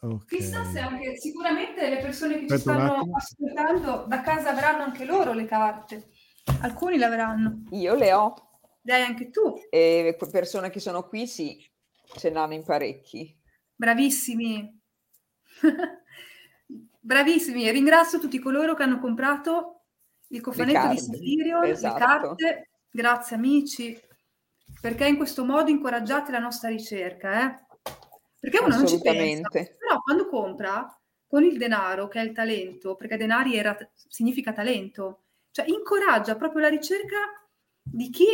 Okay. 0.00 0.38
Chissà 0.38 0.64
se 0.64 0.78
anche 0.78 1.16
sicuramente 1.16 1.88
le 1.88 1.98
persone 1.98 2.38
che 2.38 2.54
Aspetta 2.54 2.56
ci 2.56 2.60
stanno 2.60 3.10
ascoltando 3.14 4.04
da 4.06 4.20
casa 4.20 4.50
avranno 4.50 4.84
anche 4.84 5.04
loro 5.04 5.32
le 5.32 5.44
carte. 5.44 6.10
Alcuni 6.60 6.96
le 6.96 7.04
avranno. 7.04 7.64
Io 7.70 7.94
le 7.94 8.12
ho. 8.12 8.34
Dai, 8.80 9.02
anche 9.02 9.30
tu. 9.30 9.54
E 9.70 10.16
persone 10.30 10.70
che 10.70 10.80
sono 10.80 11.08
qui, 11.08 11.26
sì, 11.26 11.64
ce 12.16 12.30
n'hanno 12.30 12.54
in 12.54 12.64
parecchi. 12.64 13.36
Bravissimi. 13.74 14.80
Bravissimi. 17.00 17.70
Ringrazio 17.70 18.18
tutti 18.18 18.38
coloro 18.38 18.74
che 18.74 18.82
hanno 18.82 18.98
comprato 18.98 19.76
il 20.28 20.40
cofanetto 20.40 20.88
di 20.88 20.98
Sirio, 20.98 21.62
esatto. 21.62 21.94
le 21.94 22.04
carte. 22.04 22.70
Grazie 22.90 23.36
amici, 23.36 24.00
perché 24.80 25.06
in 25.06 25.16
questo 25.16 25.44
modo 25.44 25.70
incoraggiate 25.70 26.32
la 26.32 26.38
nostra 26.38 26.68
ricerca, 26.68 27.44
eh? 27.44 27.64
Perché 28.40 28.58
uno 28.58 28.76
non 28.76 28.86
ci 28.86 29.00
pensa, 29.00 29.48
però 29.50 30.00
quando 30.02 30.28
compra 30.28 30.86
con 31.26 31.44
il 31.44 31.58
denaro, 31.58 32.08
che 32.08 32.20
è 32.20 32.24
il 32.24 32.32
talento, 32.32 32.94
perché 32.94 33.16
denari 33.16 33.56
era, 33.56 33.76
significa 34.08 34.52
talento, 34.52 35.25
cioè 35.56 35.66
incoraggia 35.68 36.36
proprio 36.36 36.60
la 36.60 36.68
ricerca 36.68 37.16
di 37.82 38.10
chi 38.10 38.26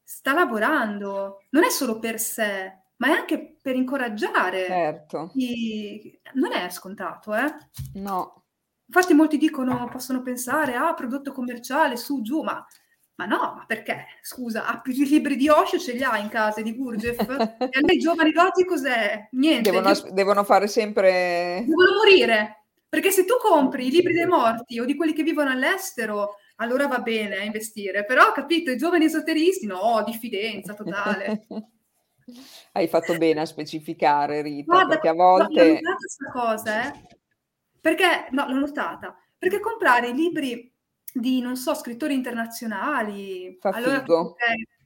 sta 0.00 0.32
lavorando, 0.32 1.42
non 1.50 1.64
è 1.64 1.70
solo 1.70 1.98
per 1.98 2.20
sé, 2.20 2.72
ma 2.98 3.08
è 3.08 3.10
anche 3.10 3.56
per 3.60 3.74
incoraggiare. 3.74 4.66
Certo. 4.66 5.28
Chi... 5.32 6.20
Non 6.34 6.52
è 6.52 6.70
scontato, 6.70 7.34
eh? 7.34 7.52
No. 7.94 8.44
Infatti 8.86 9.12
molti 9.12 9.38
dicono, 9.38 9.88
possono 9.90 10.22
pensare, 10.22 10.76
ah, 10.76 10.94
prodotto 10.94 11.32
commerciale, 11.32 11.96
su, 11.96 12.22
giù, 12.22 12.42
ma 12.42 12.64
ma 13.16 13.24
no, 13.26 13.54
ma 13.56 13.64
perché? 13.66 14.04
Scusa, 14.22 14.64
ha 14.64 14.80
più 14.80 14.92
libri 14.92 15.34
di 15.34 15.48
Osho 15.48 15.80
ce 15.80 15.90
li 15.90 16.04
ha 16.04 16.16
in 16.18 16.28
casa 16.28 16.62
di 16.62 16.76
Gurdjieff? 16.76 17.18
e 17.26 17.78
a 17.78 17.80
me 17.84 17.94
i 17.94 17.98
giovani 17.98 18.30
doti 18.30 18.64
cos'è? 18.64 19.26
Niente. 19.32 19.72
Devono, 19.72 19.90
io... 19.90 20.12
devono, 20.12 20.44
fare 20.44 20.68
sempre... 20.68 21.64
Devono 21.66 21.96
morire. 21.96 22.66
Perché 22.88 23.10
se 23.10 23.24
tu 23.24 23.34
compri 23.40 23.88
i 23.88 23.90
libri 23.90 24.12
dei 24.12 24.26
morti 24.26 24.78
o 24.78 24.84
di 24.84 24.94
quelli 24.94 25.12
che 25.12 25.24
vivono 25.24 25.50
all'estero, 25.50 26.36
allora 26.60 26.86
va 26.86 26.98
bene 26.98 27.44
investire. 27.44 28.04
Però, 28.04 28.32
capito, 28.32 28.70
i 28.70 28.76
giovani 28.76 29.04
esoteristi, 29.04 29.66
no, 29.66 30.02
diffidenza 30.04 30.74
totale. 30.74 31.46
Hai 32.72 32.88
fatto 32.88 33.16
bene 33.16 33.40
a 33.40 33.46
specificare, 33.46 34.42
Rita, 34.42 34.72
Guarda, 34.72 34.88
perché 34.88 35.08
a 35.08 35.14
volte... 35.14 35.64
L'ho 35.64 35.72
notata 35.72 35.96
questa 35.96 36.30
cosa, 36.30 36.86
eh? 36.86 37.16
Perché, 37.80 38.28
no, 38.32 38.46
l'ho 38.48 38.58
notata. 38.58 39.16
Perché 39.38 39.60
comprare 39.60 40.08
i 40.08 40.14
libri 40.14 40.70
di, 41.12 41.40
non 41.40 41.56
so, 41.56 41.74
scrittori 41.74 42.14
internazionali. 42.14 43.56
Fa 43.60 43.70
allora, 43.70 44.00
figo. 44.00 44.36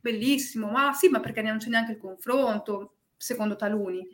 bellissimo, 0.01 0.71
ma 0.71 0.93
sì, 0.93 1.09
ma 1.09 1.21
perché 1.21 1.43
non 1.43 1.59
c'è 1.59 1.69
neanche 1.69 1.93
il 1.93 1.99
confronto, 1.99 2.97
secondo 3.17 3.57
taluni. 3.57 4.07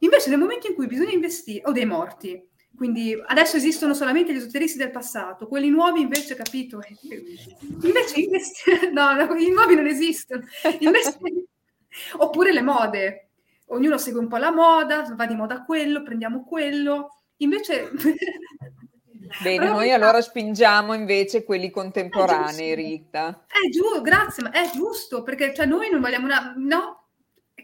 Invece 0.00 0.30
nel 0.30 0.38
momento 0.38 0.68
in 0.68 0.74
cui 0.74 0.86
bisogna 0.86 1.12
investire, 1.12 1.62
o 1.66 1.72
dei 1.72 1.86
morti, 1.86 2.47
quindi 2.78 3.20
adesso 3.26 3.56
esistono 3.56 3.92
solamente 3.92 4.32
gli 4.32 4.36
esoteristi 4.36 4.78
del 4.78 4.92
passato, 4.92 5.48
quelli 5.48 5.68
nuovi 5.68 6.00
invece, 6.00 6.36
capito? 6.36 6.80
Invece 7.82 8.20
investi- 8.20 8.70
no, 8.94 9.34
i 9.34 9.50
nuovi 9.50 9.74
non 9.74 9.88
esistono. 9.88 10.44
Invece... 10.78 11.18
Oppure 12.18 12.52
le 12.52 12.62
mode. 12.62 13.30
Ognuno 13.70 13.98
segue 13.98 14.20
un 14.20 14.28
po' 14.28 14.36
la 14.36 14.52
moda, 14.52 15.12
va 15.16 15.26
di 15.26 15.34
moda 15.34 15.64
quello, 15.64 16.04
prendiamo 16.04 16.44
quello. 16.44 17.16
Invece... 17.38 17.90
Bene, 19.42 19.58
Però 19.58 19.72
noi 19.72 19.90
allora 19.90 20.22
spingiamo 20.22 20.94
invece 20.94 21.42
quelli 21.42 21.70
contemporanei, 21.70 22.76
Rita. 22.76 23.44
È 23.48 23.68
giusto, 23.68 24.00
grazie, 24.02 24.44
ma 24.44 24.52
è 24.52 24.70
giusto, 24.70 25.24
perché 25.24 25.52
cioè, 25.52 25.66
noi 25.66 25.90
non 25.90 26.00
vogliamo 26.00 26.26
una... 26.26 26.54
No, 26.56 27.08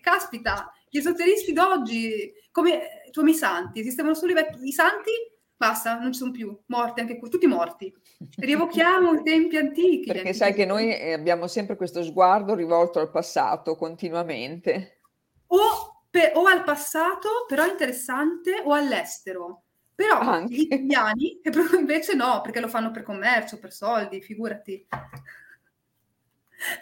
caspita, 0.01 0.73
gli 0.91 0.99
esoteristi 0.99 1.53
d'oggi, 1.53 2.33
come, 2.51 3.04
come 3.15 3.31
i 3.31 3.35
santi, 3.35 3.81
esistevano 3.81 4.15
solo 4.15 4.33
i, 4.33 4.35
vecchi, 4.35 4.67
i 4.67 4.73
santi, 4.73 5.11
basta, 5.57 5.99
non 5.99 6.13
ci 6.13 6.19
sono 6.19 6.33
più, 6.33 6.57
morti 6.67 7.01
anche 7.01 7.19
qui, 7.19 7.31
tutti 7.31 7.47
morti. 7.47 7.95
Rievochiamo 8.37 9.13
i 9.15 9.23
tempi 9.23 9.57
antichi. 9.57 10.07
Perché 10.07 10.19
antichi. 10.19 10.37
sai 10.37 10.53
che 10.53 10.65
noi 10.65 11.13
abbiamo 11.13 11.47
sempre 11.47 11.77
questo 11.77 12.03
sguardo 12.03 12.55
rivolto 12.55 12.99
al 12.99 13.11
passato 13.11 13.77
continuamente. 13.77 15.01
O, 15.47 16.07
per, 16.11 16.33
o 16.35 16.47
al 16.47 16.65
passato, 16.65 17.45
però 17.47 17.65
interessante, 17.67 18.61
o 18.65 18.73
all'estero. 18.73 19.63
Però 19.95 20.19
anche. 20.19 20.53
gli 20.53 20.61
italiani 20.63 21.41
invece 21.79 22.15
no, 22.15 22.41
perché 22.41 22.59
lo 22.59 22.69
fanno 22.69 22.91
per 22.91 23.05
commercio, 23.05 23.61
per 23.61 23.73
soldi, 23.73 24.21
figurati. 24.21 24.87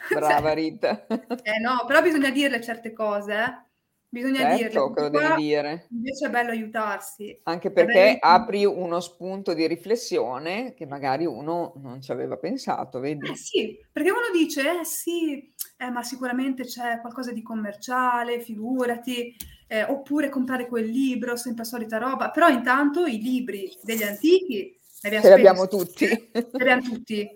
Brava 0.09 0.53
Rita. 0.55 1.07
eh 1.07 1.59
no, 1.61 1.85
però 1.87 2.01
bisogna 2.01 2.31
dirle 2.31 2.61
certe 2.63 2.93
cose, 2.93 3.35
eh. 3.35 3.71
Bisogna 4.13 4.59
certo 4.59 4.93
dirle. 4.93 4.95
che 4.95 5.01
lo 5.01 5.09
devi 5.09 5.43
dire. 5.43 5.87
Invece 5.91 6.27
è 6.27 6.31
bello 6.31 6.51
aiutarsi. 6.51 7.41
Anche 7.45 7.71
perché 7.71 8.19
apri 8.21 8.67
uno 8.67 9.01
spunto 9.01 9.55
di 9.55 9.67
riflessione 9.67 10.75
che 10.75 10.85
magari 10.85 11.25
uno 11.25 11.73
non 11.77 12.03
ci 12.03 12.13
aveva 12.13 12.37
pensato, 12.37 13.01
vedi? 13.01 13.31
Eh 13.31 13.37
sì, 13.37 13.79
perché 13.91 14.11
uno 14.11 14.29
dice, 14.31 14.81
eh 14.81 14.85
sì, 14.85 15.51
eh, 15.79 15.89
ma 15.89 16.03
sicuramente 16.03 16.65
c'è 16.65 17.01
qualcosa 17.01 17.33
di 17.33 17.41
commerciale, 17.41 18.43
figurati, 18.43 19.35
eh, 19.67 19.85
oppure 19.85 20.29
comprare 20.29 20.67
quel 20.67 20.91
libro, 20.91 21.35
sempre 21.37 21.65
solita 21.65 21.97
roba, 21.97 22.31
però 22.31 22.49
intanto 22.49 23.07
i 23.07 23.19
libri 23.19 23.75
degli 23.81 24.03
antichi 24.03 24.79
li 25.09 25.17
abbiamo 25.17 25.67
tutti. 25.69 26.07
Li 26.07 26.47
abbiamo 26.53 26.83
tutti. 26.83 27.27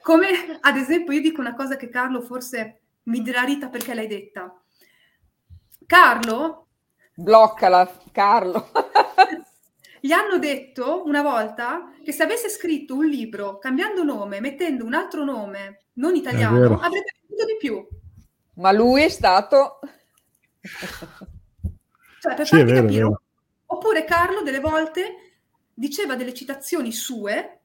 Come 0.00 0.28
ad 0.60 0.76
esempio 0.76 1.14
io 1.14 1.20
dico 1.20 1.40
una 1.40 1.56
cosa 1.56 1.74
che 1.74 1.88
Carlo 1.88 2.20
forse 2.20 2.82
mi 3.04 3.22
dirà 3.22 3.42
Rita 3.42 3.68
perché 3.68 3.92
l'hai 3.92 4.06
detta 4.06 4.56
Carlo? 5.86 6.66
Bloccala, 7.14 8.00
Carlo. 8.12 8.70
Gli 10.00 10.12
hanno 10.12 10.38
detto 10.38 11.02
una 11.06 11.22
volta 11.22 11.92
che 12.02 12.12
se 12.12 12.22
avesse 12.22 12.48
scritto 12.48 12.94
un 12.94 13.06
libro 13.06 13.58
cambiando 13.58 14.02
nome, 14.02 14.40
mettendo 14.40 14.84
un 14.84 14.94
altro 14.94 15.24
nome 15.24 15.84
non 15.94 16.14
italiano, 16.14 16.78
avrebbe 16.80 17.14
venduto 17.26 17.46
di 17.46 17.56
più. 17.58 17.86
Ma 18.54 18.70
lui 18.72 19.02
è 19.02 19.08
stato... 19.08 19.80
cioè, 22.20 22.34
per 22.34 22.46
sì, 22.46 22.56
farti 22.56 22.72
vero, 22.72 22.86
capire. 22.86 23.20
Oppure 23.66 24.04
Carlo 24.04 24.42
delle 24.42 24.60
volte 24.60 25.16
diceva 25.72 26.16
delle 26.16 26.34
citazioni 26.34 26.92
sue 26.92 27.62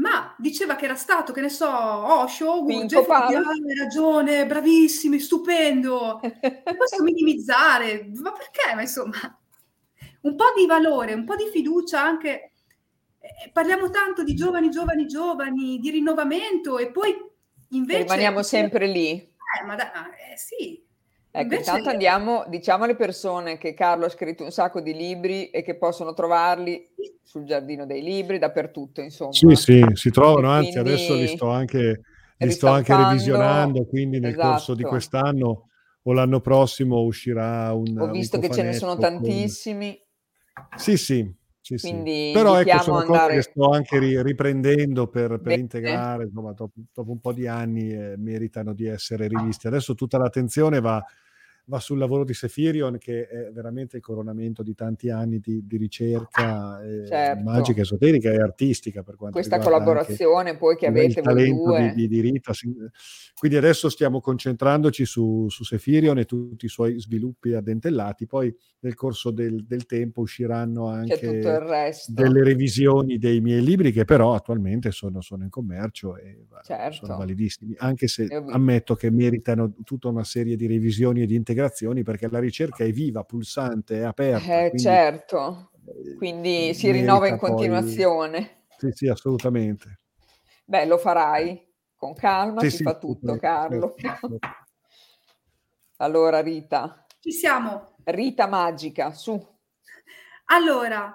ma 0.00 0.34
diceva 0.38 0.76
che 0.76 0.86
era 0.86 0.94
stato, 0.94 1.32
che 1.32 1.42
ne 1.42 1.50
so, 1.50 1.68
Osho, 1.68 2.62
Gurge, 2.62 2.96
hai 2.96 3.78
ragione, 3.78 4.46
bravissimi, 4.46 5.18
stupendo. 5.18 6.20
Non 6.22 6.40
posso 6.76 7.02
minimizzare, 7.02 8.10
ma 8.14 8.32
perché? 8.32 8.74
Ma 8.74 8.80
insomma, 8.80 9.18
un 10.22 10.34
po' 10.34 10.52
di 10.56 10.66
valore, 10.66 11.12
un 11.12 11.24
po' 11.24 11.36
di 11.36 11.48
fiducia 11.52 12.02
anche. 12.02 12.52
Eh, 13.18 13.50
parliamo 13.52 13.90
tanto 13.90 14.24
di 14.24 14.34
giovani, 14.34 14.70
giovani, 14.70 15.06
giovani, 15.06 15.78
di 15.78 15.90
rinnovamento 15.90 16.78
e 16.78 16.90
poi 16.90 17.14
invece... 17.70 18.02
Rimaniamo 18.02 18.42
sempre 18.42 18.86
lì. 18.86 19.10
Eh, 19.10 19.64
ma 19.66 19.74
da, 19.74 19.92
eh, 20.14 20.36
sì, 20.38 20.82
Ecco, 21.32 21.42
Invece... 21.42 21.70
intanto 21.70 21.90
andiamo, 21.90 22.44
diciamo 22.48 22.84
alle 22.84 22.96
persone 22.96 23.56
che 23.56 23.72
Carlo 23.72 24.06
ha 24.06 24.08
scritto 24.08 24.42
un 24.42 24.50
sacco 24.50 24.80
di 24.80 24.92
libri 24.92 25.50
e 25.50 25.62
che 25.62 25.76
possono 25.76 26.12
trovarli 26.12 26.88
sul 27.22 27.44
giardino 27.44 27.86
dei 27.86 28.02
libri, 28.02 28.38
dappertutto, 28.38 29.00
insomma. 29.00 29.32
Sì, 29.32 29.54
sì, 29.54 29.84
si 29.92 30.10
trovano, 30.10 30.50
anzi 30.50 30.78
adesso 30.78 31.14
li 31.14 31.28
sto 31.28 31.48
anche, 31.50 32.00
li 32.36 32.50
sto 32.50 32.66
anche 32.66 32.96
revisionando, 32.96 33.86
quindi 33.86 34.18
nel 34.18 34.32
esatto. 34.32 34.48
corso 34.48 34.74
di 34.74 34.80
esatto. 34.80 34.94
quest'anno 34.94 35.68
o 36.02 36.12
l'anno 36.12 36.40
prossimo 36.40 37.02
uscirà 37.02 37.72
un 37.74 37.96
Ho 38.00 38.10
visto 38.10 38.36
un 38.36 38.42
che 38.42 38.50
ce 38.50 38.62
ne 38.62 38.72
sono 38.72 38.96
con... 38.96 39.02
tantissimi. 39.02 40.02
Sì, 40.76 40.96
sì, 40.96 41.32
sì, 41.78 41.88
sì. 42.04 42.30
Però 42.32 42.58
ecco, 42.58 42.82
sono 42.82 42.98
andare... 42.98 43.18
cose 43.18 43.34
che 43.34 43.42
sto 43.42 43.70
anche 43.70 43.98
ri- 43.98 44.22
riprendendo 44.22 45.08
per, 45.08 45.40
per 45.40 45.58
integrare, 45.58 46.24
insomma, 46.24 46.52
dopo, 46.52 46.72
dopo, 46.92 47.10
un 47.10 47.20
po' 47.20 47.32
di 47.32 47.46
anni 47.46 47.92
eh, 47.92 48.14
meritano 48.16 48.72
di 48.72 48.86
essere 48.86 49.28
rivisti. 49.28 49.66
Adesso 49.66 49.94
tutta 49.94 50.18
l'attenzione 50.18 50.80
va 50.80 51.02
va 51.70 51.78
sul 51.78 51.98
lavoro 51.98 52.24
di 52.24 52.34
Sefirion, 52.34 52.98
che 52.98 53.28
è 53.28 53.50
veramente 53.52 53.96
il 53.96 54.02
coronamento 54.02 54.64
di 54.64 54.74
tanti 54.74 55.08
anni 55.08 55.38
di, 55.38 55.64
di 55.64 55.76
ricerca 55.76 56.82
eh, 56.82 57.06
certo. 57.06 57.44
magica, 57.44 57.82
esoterica 57.82 58.28
e 58.28 58.38
artistica. 58.38 59.04
Per 59.04 59.14
quanto 59.14 59.36
Questa 59.36 59.60
collaborazione 59.60 60.56
poi 60.56 60.76
che 60.76 60.88
avete 60.88 61.22
voi 61.22 61.48
due. 61.48 61.92
Di, 61.94 62.08
di, 62.08 62.20
Rita. 62.20 62.52
Quindi 63.38 63.56
adesso 63.56 63.88
stiamo 63.88 64.20
concentrandoci 64.20 65.04
su, 65.04 65.46
su 65.48 65.62
Sefirion 65.62 66.18
e 66.18 66.24
tutti 66.24 66.66
i 66.66 66.68
suoi 66.68 66.98
sviluppi 66.98 67.54
addentellati, 67.54 68.26
poi 68.26 68.52
nel 68.80 68.94
corso 68.94 69.30
del, 69.30 69.64
del 69.64 69.86
tempo 69.86 70.22
usciranno 70.22 70.88
anche 70.88 71.40
delle 72.08 72.42
revisioni 72.42 73.18
dei 73.18 73.40
miei 73.40 73.62
libri 73.62 73.92
che 73.92 74.04
però 74.04 74.34
attualmente 74.34 74.90
sono, 74.90 75.20
sono 75.20 75.44
in 75.44 75.50
commercio 75.50 76.16
e 76.16 76.46
certo. 76.64 77.06
sono 77.06 77.16
validissimi, 77.18 77.74
anche 77.78 78.08
se 78.08 78.26
ammetto 78.26 78.96
che 78.96 79.10
meritano 79.10 79.72
tutta 79.84 80.08
una 80.08 80.24
serie 80.24 80.56
di 80.56 80.66
revisioni 80.66 81.22
e 81.22 81.26
di 81.26 81.36
integrazioni 81.36 81.58
integrazioni 81.60 82.02
perché 82.02 82.28
la 82.28 82.38
ricerca 82.38 82.84
è 82.84 82.90
viva, 82.90 83.24
pulsante, 83.24 83.98
è 83.98 84.02
aperta. 84.04 84.64
Eh, 84.64 84.68
quindi, 84.70 84.78
certo, 84.78 85.70
eh, 85.86 86.14
quindi 86.16 86.74
si 86.74 86.90
rinnova 86.90 87.28
in 87.28 87.36
continuazione. 87.36 88.64
Poi... 88.78 88.90
Sì, 88.90 88.96
sì, 88.96 89.08
assolutamente. 89.08 90.00
Beh, 90.64 90.86
lo 90.86 90.98
farai 90.98 91.68
con 91.96 92.14
calma, 92.14 92.60
sì, 92.62 92.70
si 92.70 92.76
sì, 92.78 92.82
fa 92.82 92.96
tutto, 92.96 93.36
Carlo. 93.36 93.94
Certo. 93.96 94.38
allora, 95.98 96.40
Rita. 96.40 97.06
Ci 97.18 97.32
siamo. 97.32 97.96
Rita 98.04 98.46
magica, 98.46 99.12
su. 99.12 99.38
Allora, 100.46 101.12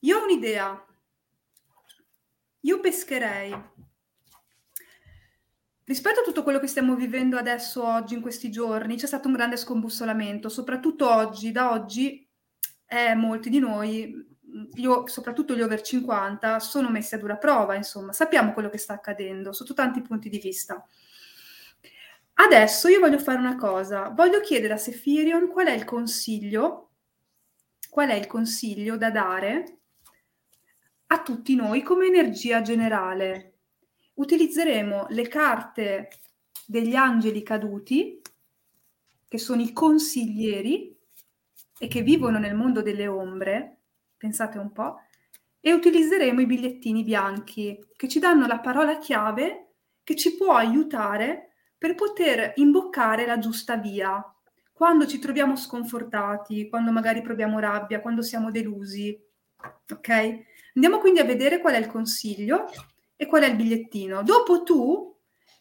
io 0.00 0.18
ho 0.18 0.24
un'idea. 0.24 0.86
Io 2.64 2.78
pescherei 2.78 3.52
Rispetto 5.84 6.20
a 6.20 6.22
tutto 6.22 6.44
quello 6.44 6.60
che 6.60 6.68
stiamo 6.68 6.94
vivendo 6.94 7.36
adesso, 7.36 7.84
oggi, 7.84 8.14
in 8.14 8.20
questi 8.20 8.50
giorni, 8.50 8.96
c'è 8.96 9.06
stato 9.06 9.26
un 9.26 9.34
grande 9.34 9.56
scombussolamento, 9.56 10.48
soprattutto 10.48 11.12
oggi, 11.12 11.50
da 11.50 11.72
oggi 11.72 12.24
eh, 12.86 13.14
molti 13.14 13.50
di 13.50 13.58
noi, 13.58 14.14
io, 14.74 15.06
soprattutto 15.08 15.56
gli 15.56 15.60
over 15.60 15.80
50, 15.80 16.60
sono 16.60 16.88
messi 16.88 17.14
a 17.16 17.18
dura 17.18 17.36
prova, 17.36 17.74
insomma, 17.74 18.12
sappiamo 18.12 18.52
quello 18.52 18.68
che 18.68 18.78
sta 18.78 18.94
accadendo 18.94 19.52
sotto 19.52 19.74
tanti 19.74 20.02
punti 20.02 20.28
di 20.28 20.38
vista. 20.38 20.86
Adesso 22.34 22.88
io 22.88 23.00
voglio 23.00 23.18
fare 23.18 23.38
una 23.38 23.56
cosa, 23.56 24.08
voglio 24.10 24.40
chiedere 24.40 24.74
a 24.74 24.78
Sefirion 24.78 25.48
qual 25.48 25.66
è 25.66 25.72
il 25.72 25.84
consiglio, 25.84 26.90
qual 27.90 28.08
è 28.08 28.14
il 28.14 28.26
consiglio 28.26 28.96
da 28.96 29.10
dare 29.10 29.78
a 31.08 31.22
tutti 31.22 31.54
noi 31.54 31.82
come 31.82 32.06
energia 32.06 32.62
generale 32.62 33.51
utilizzeremo 34.14 35.06
le 35.10 35.28
carte 35.28 36.08
degli 36.66 36.94
angeli 36.94 37.42
caduti, 37.42 38.20
che 39.28 39.38
sono 39.38 39.62
i 39.62 39.72
consiglieri 39.72 40.96
e 41.78 41.88
che 41.88 42.02
vivono 42.02 42.38
nel 42.38 42.54
mondo 42.54 42.82
delle 42.82 43.06
ombre, 43.06 43.78
pensate 44.16 44.58
un 44.58 44.72
po', 44.72 45.00
e 45.60 45.72
utilizzeremo 45.72 46.40
i 46.40 46.46
bigliettini 46.46 47.02
bianchi 47.04 47.78
che 47.96 48.08
ci 48.08 48.18
danno 48.18 48.46
la 48.46 48.58
parola 48.58 48.98
chiave 48.98 49.74
che 50.02 50.16
ci 50.16 50.36
può 50.36 50.54
aiutare 50.54 51.54
per 51.78 51.94
poter 51.94 52.52
imboccare 52.56 53.26
la 53.26 53.38
giusta 53.38 53.76
via. 53.76 54.22
Quando 54.72 55.06
ci 55.06 55.18
troviamo 55.18 55.56
sconfortati, 55.56 56.68
quando 56.68 56.90
magari 56.90 57.22
proviamo 57.22 57.58
rabbia, 57.58 58.00
quando 58.00 58.22
siamo 58.22 58.50
delusi. 58.50 59.18
Ok? 59.92 60.08
Andiamo 60.74 60.98
quindi 60.98 61.20
a 61.20 61.24
vedere 61.24 61.60
qual 61.60 61.74
è 61.74 61.78
il 61.78 61.86
consiglio 61.86 62.66
e 63.22 63.26
qual 63.26 63.42
è 63.42 63.46
il 63.46 63.54
bigliettino. 63.54 64.24
Dopo 64.24 64.64
tu, 64.64 65.16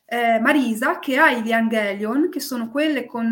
eh, 0.06 0.40
Marisa, 0.40 0.98
che 0.98 1.20
hai 1.20 1.44
gli 1.44 1.52
Angelion, 1.52 2.30
che 2.30 2.40
sono 2.40 2.72
quelle 2.72 3.06
con 3.06 3.32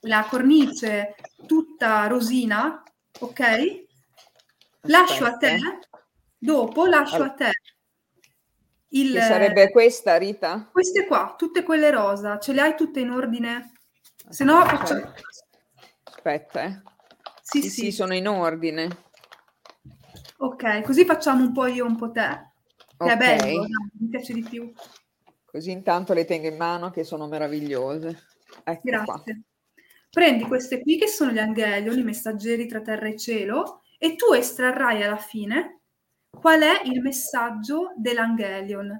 la 0.00 0.26
cornice 0.28 1.14
tutta 1.46 2.08
rosina, 2.08 2.82
ok? 3.20 3.84
Lascio 4.82 5.24
a 5.24 5.36
te, 5.36 5.56
dopo 6.36 6.86
lascio 6.86 7.14
allora. 7.14 7.30
a 7.30 7.34
te 7.34 7.50
Il, 8.88 9.12
che 9.12 9.20
sarebbe 9.20 9.70
questa, 9.70 10.16
Rita? 10.16 10.68
Queste 10.72 11.06
qua, 11.06 11.36
tutte 11.38 11.62
quelle 11.62 11.92
rosa, 11.92 12.40
ce 12.40 12.52
le 12.52 12.60
hai 12.60 12.74
tutte 12.74 12.98
in 12.98 13.10
ordine? 13.10 13.72
Se 14.28 14.42
no, 14.42 14.64
faccio... 14.64 15.12
Aspetta, 16.02 16.62
eh. 16.64 16.82
Sì, 17.40 17.62
sì, 17.62 17.70
sì, 17.70 17.92
sono 17.92 18.14
in 18.14 18.26
ordine. 18.26 18.88
Ok, 20.38 20.82
così 20.82 21.04
facciamo 21.04 21.44
un 21.44 21.52
po' 21.52 21.66
io, 21.66 21.86
un 21.86 21.96
po' 21.96 22.10
te. 22.10 22.47
Che 22.98 23.04
okay. 23.04 23.14
è 23.14 23.16
bello, 23.16 23.60
no? 23.60 23.90
mi 23.92 24.08
piace 24.08 24.32
di 24.32 24.42
più. 24.42 24.72
Così 25.44 25.70
intanto 25.70 26.12
le 26.12 26.24
tengo 26.24 26.48
in 26.48 26.56
mano 26.56 26.90
che 26.90 27.04
sono 27.04 27.28
meravigliose. 27.28 28.24
Ecco 28.64 28.80
Grazie. 28.82 29.04
Qua. 29.04 29.24
Prendi 30.10 30.44
queste 30.44 30.80
qui 30.82 30.98
che 30.98 31.06
sono 31.06 31.30
gli 31.30 31.38
angelioni, 31.38 32.00
i 32.00 32.04
messaggeri 32.04 32.66
tra 32.66 32.80
terra 32.80 33.06
e 33.06 33.16
cielo, 33.16 33.82
e 33.98 34.16
tu 34.16 34.32
estrarrai 34.32 35.04
alla 35.04 35.16
fine 35.16 35.82
qual 36.28 36.60
è 36.60 36.82
il 36.84 37.00
messaggio 37.00 37.92
dell'angelion. 37.96 38.90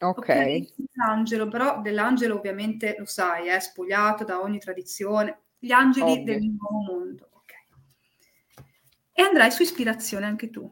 Ok. 0.00 0.18
okay? 0.18 0.74
L'angelo, 0.92 1.48
però 1.48 1.80
dell'angelo 1.80 2.36
ovviamente 2.36 2.96
lo 2.98 3.06
sai, 3.06 3.48
è 3.48 3.58
spogliato 3.58 4.24
da 4.24 4.40
ogni 4.40 4.58
tradizione. 4.58 5.44
Gli 5.58 5.72
angeli 5.72 6.10
Ovvio. 6.10 6.24
del 6.24 6.42
nuovo 6.42 6.92
mondo. 6.92 7.28
Ok. 7.32 7.52
E 9.12 9.22
andrai 9.22 9.50
su 9.50 9.62
ispirazione 9.62 10.26
anche 10.26 10.50
tu. 10.50 10.70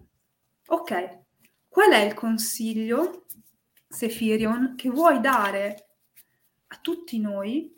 Ok. 0.66 1.23
Qual 1.74 1.90
è 1.90 2.02
il 2.02 2.14
consiglio, 2.14 3.24
Sefirion, 3.88 4.76
che 4.76 4.88
vuoi 4.90 5.18
dare 5.18 5.88
a 6.68 6.78
tutti 6.80 7.18
noi 7.18 7.74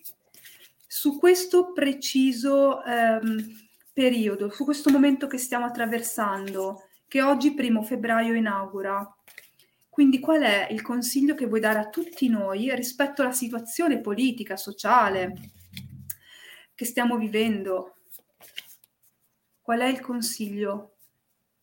su 0.86 1.18
questo 1.18 1.72
preciso 1.72 2.84
ehm, 2.84 3.42
periodo, 3.94 4.50
su 4.50 4.64
questo 4.64 4.90
momento 4.90 5.26
che 5.26 5.38
stiamo 5.38 5.64
attraversando, 5.64 6.90
che 7.08 7.22
oggi, 7.22 7.54
primo 7.54 7.82
febbraio, 7.82 8.34
inaugura? 8.34 9.16
Quindi 9.88 10.20
qual 10.20 10.42
è 10.42 10.68
il 10.70 10.82
consiglio 10.82 11.34
che 11.34 11.46
vuoi 11.46 11.60
dare 11.60 11.78
a 11.78 11.88
tutti 11.88 12.28
noi 12.28 12.76
rispetto 12.76 13.22
alla 13.22 13.32
situazione 13.32 14.02
politica, 14.02 14.58
sociale 14.58 15.32
che 16.74 16.84
stiamo 16.84 17.16
vivendo? 17.16 17.96
Qual 19.62 19.80
è 19.80 19.86
il 19.86 20.00
consiglio 20.00 20.96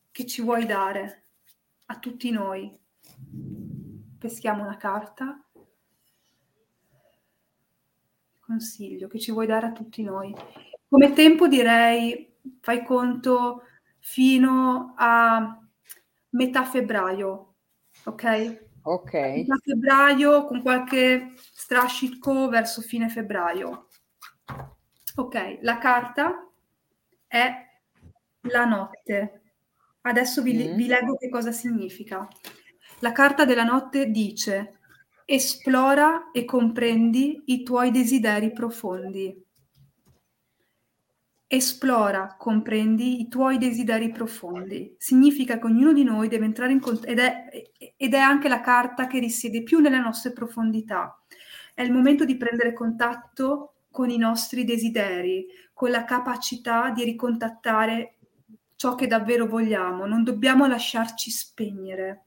che 0.10 0.26
ci 0.26 0.41
vuoi 0.41 0.65
dare? 0.65 1.23
A 1.94 1.99
tutti 1.99 2.32
noi. 2.32 2.76
Peschiamo 4.18 4.64
una 4.64 4.78
carta. 4.78 5.40
Consiglio 8.40 9.07
che 9.07 9.20
ci 9.20 9.32
vuoi 9.32 9.45
dare 9.45 9.68
a 9.68 9.72
tutti 9.72 10.02
noi. 10.02 10.34
Come 10.88 11.14
tempo 11.14 11.48
direi, 11.48 12.36
fai 12.61 12.84
conto 12.84 13.64
fino 13.99 14.94
a 14.98 15.60
metà 16.30 16.64
febbraio, 16.65 17.56
ok? 18.06 18.65
Ok. 18.84 19.14
Metà 19.14 19.56
febbraio 19.64 20.45
con 20.45 20.61
qualche 20.61 21.34
strascico 21.36 22.49
verso 22.49 22.82
fine 22.82 23.07
febbraio. 23.07 23.88
Ok, 25.15 25.60
la 25.61 25.78
carta 25.78 26.49
è 27.28 27.53
la 28.41 28.65
notte. 28.65 29.43
Adesso 30.05 30.41
vi, 30.41 30.53
mm. 30.53 30.75
vi 30.75 30.88
leggo 30.88 31.15
che 31.15 31.30
cosa 31.30 31.51
significa. 31.51 32.27
La 32.99 33.11
carta 33.11 33.45
della 33.45 33.63
notte 33.63 34.09
dice 34.09 34.80
esplora 35.25 36.31
e 36.31 36.45
comprendi 36.45 37.43
i 37.45 37.63
tuoi 37.63 37.91
desideri 37.91 38.51
profondi. 38.51 39.41
Esplora, 41.47 42.35
comprendi 42.38 43.21
i 43.21 43.27
tuoi 43.27 43.57
desideri 43.57 44.09
profondi. 44.11 44.95
Significa 44.97 45.59
che 45.59 45.65
ognuno 45.65 45.93
di 45.93 46.03
noi 46.03 46.27
deve 46.27 46.45
entrare 46.45 46.71
in 46.71 46.80
contatto, 46.80 47.07
ed, 47.07 47.19
ed 47.95 48.13
è 48.13 48.17
anche 48.17 48.49
la 48.49 48.59
carta 48.59 49.07
che 49.07 49.19
risiede 49.19 49.63
più 49.63 49.80
nelle 49.80 49.99
nostre 49.99 50.34
profondità. 50.34 51.21
È 51.73 51.81
il 51.81 51.91
momento 51.91 52.25
di 52.25 52.38
prendere 52.38 52.73
contatto 52.73 53.75
con 53.91 54.09
i 54.09 54.17
nostri 54.17 54.65
desideri, 54.65 55.45
con 55.73 55.91
la 55.91 56.03
capacità 56.03 56.89
di 56.89 57.03
ricontattare 57.03 58.17
ciò 58.76 58.95
che 58.95 59.08
davvero 59.08 59.45
vogliamo, 59.45 60.06
non 60.06 60.24
dobbiamo 60.24 60.68
lasciarci 60.68 61.30
spegnere 61.30 62.26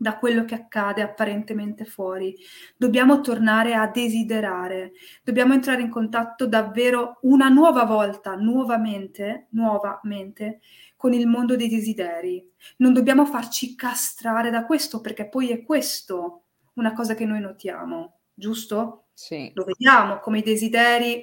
da 0.00 0.16
quello 0.16 0.46
che 0.46 0.54
accade 0.54 1.02
apparentemente 1.02 1.84
fuori. 1.84 2.34
Dobbiamo 2.74 3.20
tornare 3.20 3.74
a 3.74 3.86
desiderare, 3.86 4.92
dobbiamo 5.22 5.52
entrare 5.52 5.82
in 5.82 5.90
contatto 5.90 6.46
davvero 6.46 7.18
una 7.22 7.50
nuova 7.50 7.84
volta, 7.84 8.34
nuovamente, 8.34 9.48
nuovamente, 9.50 10.60
con 10.96 11.12
il 11.12 11.26
mondo 11.26 11.54
dei 11.54 11.68
desideri. 11.68 12.42
Non 12.78 12.94
dobbiamo 12.94 13.26
farci 13.26 13.74
castrare 13.74 14.48
da 14.48 14.64
questo, 14.64 15.02
perché 15.02 15.28
poi 15.28 15.50
è 15.50 15.62
questo 15.62 16.44
una 16.74 16.94
cosa 16.94 17.14
che 17.14 17.26
noi 17.26 17.40
notiamo, 17.40 18.20
giusto? 18.32 19.08
Sì. 19.12 19.50
Lo 19.52 19.64
vediamo 19.64 20.18
come 20.20 20.38
i 20.38 20.42
desideri 20.42 21.22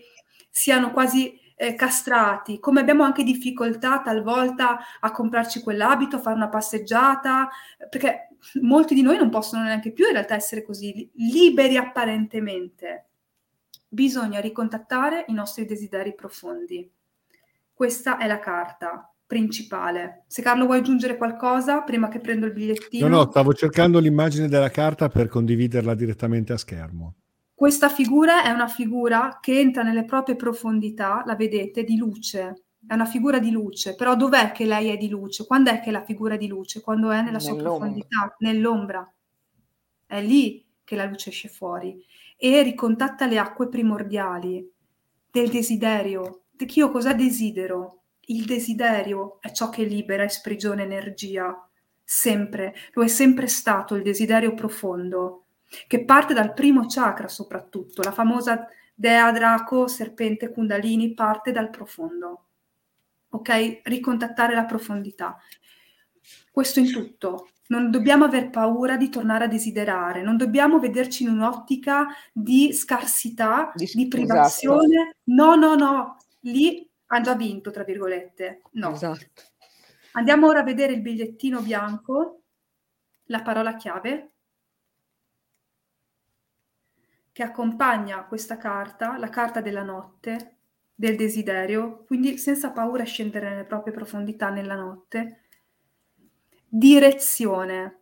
siano 0.51 0.91
quasi 0.91 1.39
eh, 1.59 1.73
castrati, 1.73 2.59
come 2.59 2.79
abbiamo 2.79 3.03
anche 3.03 3.23
difficoltà 3.23 4.01
talvolta 4.01 4.77
a 4.99 5.11
comprarci 5.11 5.61
quell'abito, 5.61 6.17
a 6.17 6.19
fare 6.19 6.35
una 6.35 6.49
passeggiata, 6.49 7.49
perché 7.89 8.29
molti 8.61 8.93
di 8.93 9.01
noi 9.01 9.17
non 9.17 9.31
possono 9.31 9.63
neanche 9.63 9.91
più 9.91 10.05
in 10.05 10.13
realtà 10.13 10.35
essere 10.35 10.61
così 10.61 11.09
liberi 11.15 11.75
apparentemente. 11.75 13.05
Bisogna 13.87 14.39
ricontattare 14.39 15.25
i 15.29 15.33
nostri 15.33 15.65
desideri 15.65 16.13
profondi. 16.13 16.89
Questa 17.73 18.17
è 18.17 18.27
la 18.27 18.39
carta 18.39 19.11
principale. 19.25 20.25
Se 20.27 20.43
Carlo 20.43 20.65
vuoi 20.65 20.79
aggiungere 20.79 21.17
qualcosa 21.17 21.81
prima 21.81 22.07
che 22.07 22.19
prendo 22.19 22.45
il 22.45 22.53
bigliettino. 22.53 23.07
No, 23.07 23.15
no, 23.17 23.29
stavo 23.31 23.53
cercando 23.53 23.99
l'immagine 23.99 24.47
della 24.47 24.69
carta 24.69 25.09
per 25.09 25.27
condividerla 25.27 25.95
direttamente 25.95 26.53
a 26.53 26.57
schermo. 26.57 27.15
Questa 27.57 27.89
figura 27.89 28.43
è 28.43 28.51
una 28.51 28.67
figura 28.67 29.39
che 29.41 29.59
entra 29.59 29.81
nelle 29.81 30.05
proprie 30.05 30.35
profondità, 30.35 31.23
la 31.25 31.35
vedete, 31.35 31.83
di 31.83 31.97
luce. 31.97 32.65
È 32.85 32.93
una 32.93 33.07
figura 33.07 33.39
di 33.39 33.49
luce, 33.49 33.95
però 33.95 34.15
dov'è 34.15 34.51
che 34.51 34.63
lei 34.63 34.89
è 34.89 34.95
di 34.95 35.09
luce? 35.09 35.47
Quando 35.47 35.71
è 35.71 35.79
che 35.79 35.89
è 35.89 35.91
la 35.91 36.03
figura 36.03 36.37
di 36.37 36.45
luce? 36.45 36.81
Quando 36.81 37.09
è 37.09 37.23
nella 37.23 37.39
sua 37.39 37.55
profondità, 37.55 38.35
nell'ombra. 38.41 39.11
È 40.05 40.21
lì 40.21 40.63
che 40.83 40.95
la 40.95 41.05
luce 41.05 41.31
esce 41.31 41.47
fuori 41.47 41.99
e 42.37 42.61
ricontatta 42.61 43.25
le 43.25 43.39
acque 43.39 43.69
primordiali 43.69 44.71
del 45.31 45.49
desiderio. 45.49 46.43
Che 46.55 46.67
io 46.71 46.91
cosa 46.91 47.13
desidero? 47.13 48.03
Il 48.27 48.45
desiderio 48.45 49.41
è 49.41 49.51
ciò 49.51 49.69
che 49.69 49.83
libera 49.83 50.21
e 50.21 50.29
sprigiona 50.29 50.83
energia, 50.83 51.67
sempre, 52.03 52.75
lo 52.93 53.03
è 53.03 53.07
sempre 53.07 53.47
stato 53.47 53.95
il 53.95 54.03
desiderio 54.03 54.53
profondo 54.53 55.46
che 55.87 56.05
parte 56.05 56.33
dal 56.33 56.53
primo 56.53 56.85
chakra 56.87 57.27
soprattutto, 57.27 58.01
la 58.01 58.11
famosa 58.11 58.67
dea 58.93 59.31
Draco, 59.31 59.87
serpente 59.87 60.51
Kundalini, 60.51 61.13
parte 61.13 61.51
dal 61.51 61.69
profondo. 61.69 62.45
Ok? 63.29 63.81
Ricontattare 63.83 64.55
la 64.55 64.65
profondità. 64.65 65.37
Questo 66.51 66.79
in 66.79 66.91
tutto. 66.91 67.49
Non 67.67 67.91
dobbiamo 67.91 68.23
aver 68.23 68.49
paura 68.49 68.95
di 68.95 69.09
tornare 69.09 69.43
a 69.43 69.47
desiderare, 69.47 70.21
non 70.21 70.37
dobbiamo 70.37 70.79
vederci 70.79 71.23
in 71.23 71.29
un'ottica 71.29 72.07
di 72.31 72.71
scarsità, 72.71 73.73
di, 73.75 73.89
di 73.93 74.07
privazione. 74.07 74.95
Esatto. 74.95 75.17
No, 75.25 75.55
no, 75.55 75.75
no, 75.75 76.17
lì 76.41 76.89
ha 77.07 77.21
già 77.21 77.35
vinto, 77.35 77.69
tra 77.71 77.83
virgolette. 77.83 78.61
No. 78.71 78.93
Esatto. 78.93 79.41
Andiamo 80.13 80.47
ora 80.47 80.61
a 80.61 80.63
vedere 80.63 80.93
il 80.93 81.01
bigliettino 81.01 81.61
bianco, 81.61 82.41
la 83.25 83.41
parola 83.41 83.75
chiave. 83.75 84.31
Che 87.37 87.43
accompagna 87.43 88.25
questa 88.25 88.57
carta, 88.57 89.15
la 89.19 89.29
carta 89.29 89.61
della 89.61 89.83
notte, 89.83 90.55
del 90.95 91.15
desiderio, 91.15 92.03
quindi 92.07 92.39
senza 92.39 92.71
paura 92.71 93.03
scendere 93.03 93.47
nelle 93.47 93.65
proprie 93.65 93.93
profondità 93.93 94.49
nella 94.49 94.73
notte. 94.73 95.41
Direzione. 96.67 97.99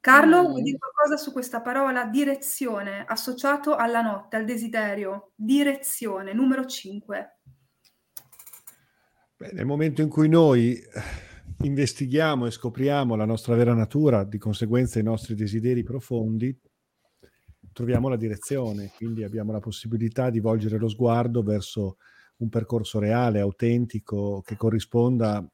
Carlo, 0.00 0.42
mm. 0.42 0.46
vuoi 0.46 0.62
dire 0.62 0.78
qualcosa 0.78 1.16
su 1.16 1.30
questa 1.30 1.60
parola? 1.60 2.06
Direzione, 2.06 3.04
associato 3.06 3.76
alla 3.76 4.02
notte, 4.02 4.34
al 4.34 4.44
desiderio. 4.44 5.30
Direzione, 5.36 6.32
numero 6.32 6.66
5. 6.66 7.38
Beh, 9.36 9.52
nel 9.52 9.64
momento 9.64 10.02
in 10.02 10.08
cui 10.08 10.28
noi 10.28 10.76
investighiamo 11.58 12.46
e 12.46 12.50
scopriamo 12.50 13.14
la 13.14 13.26
nostra 13.26 13.54
vera 13.54 13.74
natura, 13.74 14.24
di 14.24 14.38
conseguenza 14.38 14.98
i 14.98 15.04
nostri 15.04 15.36
desideri 15.36 15.84
profondi, 15.84 16.60
troviamo 17.76 18.08
la 18.08 18.16
direzione, 18.16 18.90
quindi 18.96 19.22
abbiamo 19.22 19.52
la 19.52 19.60
possibilità 19.60 20.30
di 20.30 20.40
volgere 20.40 20.78
lo 20.78 20.88
sguardo 20.88 21.42
verso 21.42 21.98
un 22.38 22.48
percorso 22.48 22.98
reale, 22.98 23.40
autentico, 23.40 24.40
che 24.46 24.56
corrisponda 24.56 25.46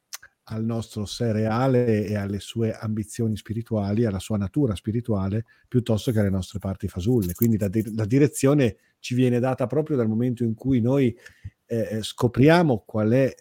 al 0.45 0.65
nostro 0.65 1.05
sé 1.05 1.33
reale 1.33 2.07
e 2.07 2.15
alle 2.15 2.39
sue 2.39 2.73
ambizioni 2.75 3.37
spirituali, 3.37 4.05
alla 4.05 4.21
sua 4.21 4.37
natura 4.37 4.77
spirituale, 4.77 5.47
piuttosto 5.67 6.13
che 6.13 6.21
alle 6.21 6.31
nostre 6.31 6.61
parti 6.61 6.87
fasulle. 6.87 7.35
Quindi 7.35 7.59
la, 7.59 7.67
di- 7.67 7.93
la 7.93 8.05
direzione 8.05 8.77
ci 9.01 9.17
viene 9.17 9.41
data 9.41 9.67
proprio 9.67 9.97
dal 9.97 10.09
momento 10.09 10.45
in 10.45 10.55
cui 10.55 10.81
noi 10.81 11.13
eh, 11.67 11.99
scopriamo 12.03 12.85
qual 12.87 13.11
è 13.11 13.35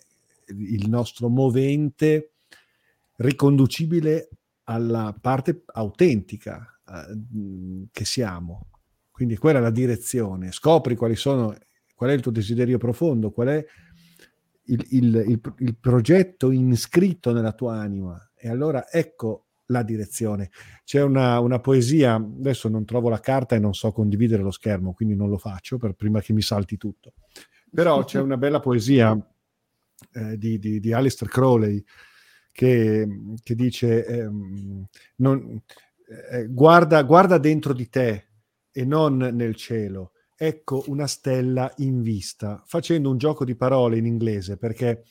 il 0.47 0.89
nostro 0.89 1.29
movente 1.29 2.31
riconducibile 3.17 4.27
alla 4.63 5.15
parte 5.21 5.61
autentica 5.67 6.79
eh, 6.87 7.87
che 7.91 8.05
siamo. 8.05 8.65
Quindi 9.11 9.37
quella 9.37 9.59
è 9.59 9.61
la 9.61 9.69
direzione. 9.69 10.51
Scopri 10.51 10.95
quali 10.95 11.15
sono, 11.15 11.55
qual 11.93 12.09
è 12.09 12.13
il 12.13 12.21
tuo 12.21 12.31
desiderio 12.31 12.77
profondo, 12.77 13.31
qual 13.31 13.47
è 13.49 13.65
il, 14.65 14.85
il, 14.91 15.23
il, 15.27 15.41
il 15.59 15.77
progetto 15.77 16.51
inscritto 16.51 17.33
nella 17.33 17.53
tua 17.53 17.75
anima. 17.75 18.31
E 18.35 18.49
allora 18.49 18.89
ecco 18.89 19.47
la 19.67 19.83
direzione. 19.83 20.51
C'è 20.83 21.01
una, 21.01 21.39
una, 21.39 21.59
poesia, 21.59 22.15
adesso 22.15 22.69
non 22.69 22.85
trovo 22.85 23.09
la 23.09 23.19
carta 23.19 23.55
e 23.55 23.59
non 23.59 23.73
so 23.73 23.91
condividere 23.91 24.43
lo 24.43 24.51
schermo, 24.51 24.93
quindi 24.93 25.15
non 25.15 25.29
lo 25.29 25.37
faccio 25.37 25.77
per 25.77 25.93
prima 25.93 26.21
che 26.21 26.33
mi 26.33 26.41
salti 26.41 26.77
tutto. 26.77 27.13
Però 27.73 28.03
c'è 28.03 28.19
una 28.19 28.37
bella 28.37 28.59
poesia 28.59 29.17
eh, 30.13 30.37
di, 30.37 30.59
di, 30.59 30.79
di 30.79 30.93
Alistair 30.93 31.31
Crowley 31.31 31.83
che, 32.51 33.07
che 33.41 33.55
dice 33.55 34.05
ehm, 34.05 34.85
non, 35.17 35.61
eh, 36.31 36.47
guarda, 36.47 37.01
guarda 37.03 37.37
dentro 37.37 37.73
di 37.73 37.87
te 37.89 38.30
e 38.71 38.85
non 38.85 39.17
nel 39.17 39.55
cielo. 39.55 40.13
Ecco 40.35 40.83
una 40.87 41.07
stella 41.07 41.71
in 41.77 42.01
vista, 42.01 42.63
facendo 42.65 43.09
un 43.09 43.17
gioco 43.17 43.45
di 43.45 43.55
parole 43.55 43.97
in 43.97 44.05
inglese 44.05 44.57
perché 44.57 45.03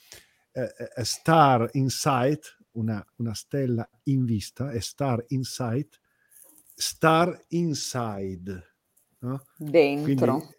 eh, 0.52 0.74
eh 0.96 1.04
star 1.04 1.68
in 1.72 1.88
sight, 1.88 2.56
una, 2.72 3.04
una, 3.16 3.34
stella 3.34 3.88
in 4.04 4.24
vista, 4.24 4.72
e 4.72 4.80
star 4.80 5.24
in 5.28 5.44
sight, 5.44 6.00
star 6.74 7.44
inside. 7.48 8.74
No? 9.20 9.44
Dentro. 9.56 10.38
Quindi, 10.38 10.58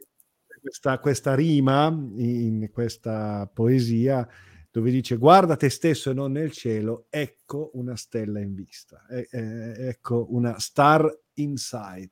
questa, 0.61 0.99
questa 0.99 1.33
rima 1.35 1.87
in 1.87 2.69
questa 2.71 3.49
poesia 3.51 4.27
dove 4.71 4.89
dice 4.89 5.17
guarda 5.17 5.57
te 5.57 5.69
stesso 5.69 6.11
e 6.11 6.13
non 6.13 6.31
nel 6.31 6.51
cielo, 6.51 7.07
ecco 7.09 7.71
una 7.73 7.97
stella 7.97 8.39
in 8.39 8.53
vista, 8.53 9.05
e, 9.07 9.27
eh, 9.29 9.87
ecco 9.89 10.27
una 10.29 10.57
star 10.59 11.05
inside, 11.33 12.11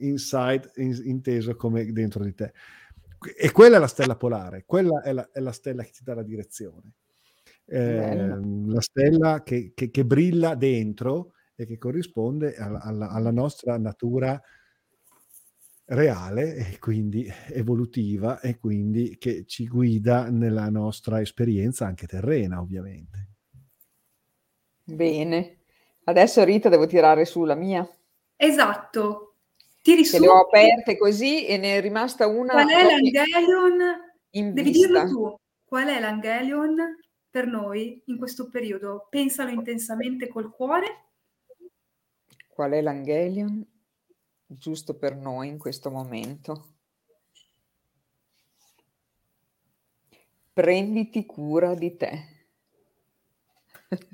inside 0.00 0.70
in, 0.76 0.98
inteso 1.04 1.56
come 1.56 1.90
dentro 1.92 2.24
di 2.24 2.34
te. 2.34 2.52
E 3.36 3.52
quella 3.52 3.76
è 3.76 3.80
la 3.80 3.86
stella 3.86 4.16
polare, 4.16 4.64
quella 4.66 5.02
è 5.02 5.12
la, 5.12 5.28
è 5.30 5.40
la 5.40 5.52
stella 5.52 5.82
che 5.82 5.90
ti 5.90 6.02
dà 6.02 6.14
la 6.14 6.22
direzione. 6.22 6.94
Eh, 7.66 8.40
la 8.66 8.80
stella 8.80 9.42
che, 9.42 9.72
che, 9.74 9.90
che, 9.90 10.04
brilla 10.04 10.56
dentro 10.56 11.34
e 11.54 11.66
che 11.66 11.78
corrisponde 11.78 12.56
alla, 12.56 12.80
alla, 12.80 13.10
alla 13.10 13.30
nostra 13.30 13.78
natura 13.78 14.40
reale 15.90 16.54
e 16.54 16.78
quindi 16.78 17.30
evolutiva 17.48 18.40
e 18.40 18.58
quindi 18.58 19.18
che 19.18 19.44
ci 19.46 19.66
guida 19.66 20.30
nella 20.30 20.68
nostra 20.68 21.20
esperienza 21.20 21.86
anche 21.86 22.06
terrena, 22.06 22.60
ovviamente. 22.60 23.28
Bene. 24.84 25.58
Adesso 26.04 26.42
Rita 26.44 26.68
devo 26.68 26.86
tirare 26.86 27.24
su 27.24 27.44
la 27.44 27.54
mia. 27.54 27.88
Esatto. 28.36 29.29
Tiri 29.82 30.04
su. 30.04 30.18
le 30.20 30.28
ho 30.28 30.40
aperte 30.40 30.96
così 30.98 31.46
e 31.46 31.56
ne 31.56 31.76
è 31.76 31.80
rimasta 31.80 32.26
una. 32.26 32.52
Qual 32.52 32.68
è 32.68 32.84
l'Angelion? 32.84 33.78
Devi 34.30 34.70
dirlo 34.70 35.06
tu. 35.06 35.36
Qual 35.64 35.88
è 35.88 36.00
l'Angelion 36.00 36.76
per 37.30 37.46
noi 37.46 38.02
in 38.06 38.18
questo 38.18 38.48
periodo? 38.48 39.06
Pensalo 39.08 39.50
intensamente 39.50 40.28
col 40.28 40.50
cuore. 40.50 41.06
Qual 42.48 42.72
è 42.72 42.80
l'Angelion? 42.80 43.66
giusto 44.52 44.96
per 44.96 45.14
noi 45.14 45.48
in 45.48 45.58
questo 45.58 45.90
momento. 45.90 46.74
Prenditi 50.52 51.24
cura 51.24 51.74
di 51.74 51.96
te. 51.96 52.38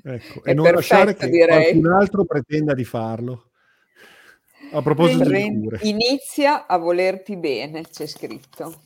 Ecco, 0.03 0.43
e 0.43 0.53
non 0.53 0.65
perfetto, 0.65 0.71
lasciare 0.71 1.15
che 1.15 1.29
direi. 1.29 1.71
qualcun 1.71 1.91
altro 1.91 2.25
pretenda 2.25 2.73
di 2.73 2.83
farlo. 2.83 3.46
A 4.71 4.81
proposito 4.81 5.29
di 5.29 5.59
cure. 5.59 5.79
Inizia 5.83 6.67
a 6.67 6.77
volerti 6.77 7.37
bene, 7.37 7.83
c'è 7.83 8.05
scritto, 8.05 8.81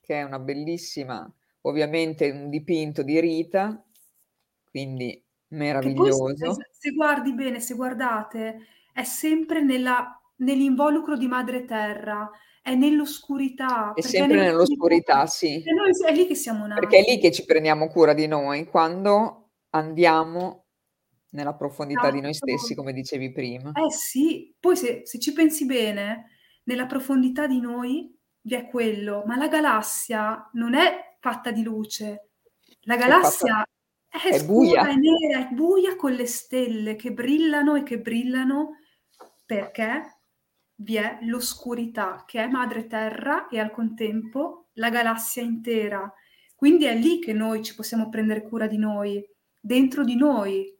che 0.00 0.20
è 0.20 0.22
una 0.22 0.38
bellissima, 0.38 1.30
ovviamente 1.62 2.30
un 2.30 2.48
dipinto 2.48 3.02
di 3.02 3.20
Rita, 3.20 3.84
quindi 4.70 5.22
meraviglioso. 5.48 6.24
Poi, 6.24 6.36
se, 6.36 6.68
se 6.70 6.90
guardi 6.92 7.34
bene, 7.34 7.60
se 7.60 7.74
guardate, 7.74 8.66
è 8.92 9.04
sempre 9.04 9.62
nella 9.62 10.20
nell'involucro 10.36 11.16
di 11.16 11.26
madre 11.26 11.64
terra, 11.64 12.30
è 12.62 12.74
nell'oscurità. 12.74 13.92
È 13.94 14.00
sempre 14.00 14.40
nell'oscurità, 14.40 15.26
sì. 15.26 15.62
È, 15.62 15.72
noi, 15.72 15.90
è 16.04 16.12
lì 16.12 16.26
che 16.26 16.34
siamo 16.34 16.66
nati. 16.66 16.80
Perché 16.80 16.98
è 16.98 17.10
lì 17.10 17.18
che 17.18 17.30
ci 17.30 17.44
prendiamo 17.44 17.88
cura 17.88 18.12
di 18.12 18.26
noi, 18.26 18.66
quando 18.66 19.50
andiamo 19.70 20.65
nella 21.36 21.54
profondità 21.54 22.00
esatto. 22.00 22.14
di 22.14 22.20
noi 22.22 22.30
esatto. 22.30 22.56
stessi, 22.56 22.74
come 22.74 22.92
dicevi 22.92 23.30
prima. 23.30 23.70
Eh 23.72 23.92
sì, 23.92 24.52
poi 24.58 24.76
se, 24.76 25.02
se, 25.04 25.20
ci 25.20 25.32
pensi 25.32 25.66
bene, 25.66 26.30
nella 26.64 26.86
profondità 26.86 27.46
di 27.46 27.60
noi 27.60 28.12
vi 28.40 28.54
è 28.54 28.66
quello, 28.66 29.22
ma 29.26 29.36
la 29.36 29.48
galassia 29.48 30.50
non 30.54 30.74
è 30.74 31.16
fatta 31.20 31.50
di 31.50 31.62
luce. 31.62 32.30
La 32.82 32.96
galassia 32.96 33.62
è, 34.08 34.18
fatta... 34.18 34.28
è, 34.28 34.32
è 34.32 34.38
scura, 34.38 34.82
buia. 34.82 34.88
è 34.88 34.94
nera, 34.94 35.48
è 35.48 35.52
buia 35.52 35.96
con 35.96 36.12
le 36.12 36.26
stelle 36.26 36.96
che 36.96 37.12
brillano 37.12 37.76
e 37.76 37.82
che 37.82 38.00
brillano 38.00 38.78
perché 39.44 40.20
vi 40.76 40.96
è 40.96 41.18
l'oscurità 41.22 42.24
che 42.26 42.42
è 42.42 42.48
madre 42.48 42.86
terra 42.86 43.48
e 43.48 43.58
al 43.58 43.70
contempo 43.70 44.68
la 44.74 44.88
galassia 44.88 45.42
intera. 45.42 46.10
Quindi 46.54 46.86
è 46.86 46.94
lì 46.94 47.18
che 47.18 47.34
noi 47.34 47.62
ci 47.62 47.74
possiamo 47.74 48.08
prendere 48.08 48.42
cura 48.42 48.66
di 48.66 48.78
noi, 48.78 49.22
dentro 49.60 50.04
di 50.04 50.16
noi, 50.16 50.75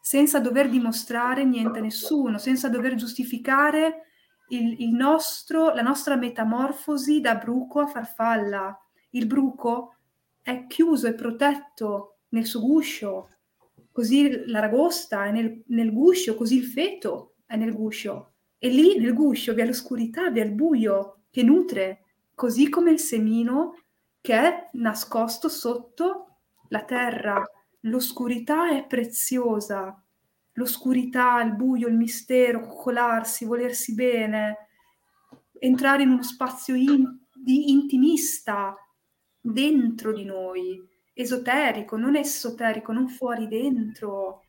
senza 0.00 0.40
dover 0.40 0.68
dimostrare 0.68 1.44
niente 1.44 1.78
a 1.78 1.82
nessuno, 1.82 2.38
senza 2.38 2.68
dover 2.68 2.94
giustificare 2.94 4.02
il, 4.48 4.80
il 4.80 4.90
nostro, 4.90 5.74
la 5.74 5.82
nostra 5.82 6.16
metamorfosi 6.16 7.20
da 7.20 7.36
bruco 7.36 7.80
a 7.80 7.86
farfalla. 7.86 8.78
Il 9.10 9.26
bruco 9.26 9.96
è 10.42 10.66
chiuso 10.66 11.06
e 11.06 11.14
protetto 11.14 12.20
nel 12.30 12.46
suo 12.46 12.60
guscio, 12.60 13.28
così 13.92 14.46
l'aragosta 14.46 15.26
è 15.26 15.32
nel, 15.32 15.62
nel 15.68 15.92
guscio, 15.92 16.34
così 16.34 16.56
il 16.56 16.64
feto 16.64 17.34
è 17.46 17.56
nel 17.56 17.74
guscio. 17.74 18.34
E 18.58 18.68
lì 18.68 18.98
nel 18.98 19.14
guscio 19.14 19.54
vi 19.54 19.60
è 19.60 19.66
l'oscurità, 19.66 20.30
vi 20.30 20.40
è 20.40 20.44
il 20.44 20.52
buio 20.52 21.24
che 21.30 21.42
nutre, 21.42 22.04
così 22.34 22.68
come 22.68 22.90
il 22.90 22.98
semino 22.98 23.82
che 24.20 24.34
è 24.34 24.70
nascosto 24.72 25.48
sotto 25.48 26.38
la 26.68 26.84
terra. 26.84 27.42
L'oscurità 27.88 28.70
è 28.70 28.86
preziosa, 28.86 30.02
l'oscurità, 30.52 31.40
il 31.42 31.54
buio, 31.54 31.88
il 31.88 31.96
mistero, 31.96 32.60
coccolarsi, 32.60 33.44
volersi 33.44 33.94
bene, 33.94 34.68
entrare 35.58 36.02
in 36.02 36.10
uno 36.10 36.22
spazio 36.22 36.74
in, 36.74 37.18
di 37.32 37.70
intimista 37.70 38.76
dentro 39.40 40.12
di 40.12 40.24
noi, 40.24 40.80
esoterico, 41.14 41.96
non 41.96 42.16
esoterico, 42.16 42.92
non 42.92 43.08
fuori 43.08 43.48
dentro, 43.48 44.44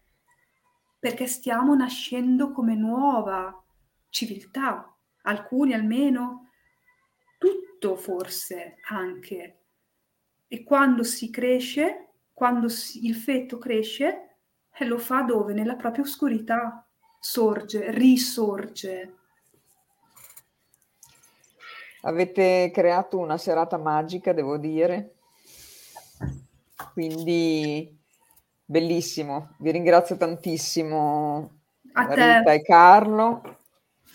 perché 1.00 1.28
stiamo 1.28 1.74
nascendo 1.76 2.52
come 2.52 2.76
nuova, 2.76 3.64
civiltà, 4.10 4.94
alcuni 5.22 5.74
almeno, 5.74 6.50
tutto 7.38 7.96
forse 7.96 8.76
anche. 8.90 9.56
E 10.48 10.64
quando 10.64 11.04
si 11.04 11.30
cresce, 11.30 12.09
quando 12.40 12.70
si, 12.70 13.06
il 13.06 13.16
feto 13.16 13.58
cresce, 13.58 14.38
lo 14.86 14.98
fa 14.98 15.24
dove? 15.24 15.52
Nella 15.52 15.76
propria 15.76 16.06
oscurità, 16.06 16.88
sorge, 17.20 17.92
risorge. 17.92 19.16
Avete 22.04 22.72
creato 22.74 23.18
una 23.18 23.38
serata 23.38 23.78
magica, 23.78 24.32
devo 24.32 24.58
dire. 24.58 25.16
Quindi 26.94 27.94
bellissimo, 28.64 29.56
vi 29.58 29.72
ringrazio 29.72 30.16
tantissimo 30.16 31.60
a 31.92 32.04
Rita 32.08 32.44
te. 32.44 32.54
e 32.54 32.62
Carlo. 32.62 33.58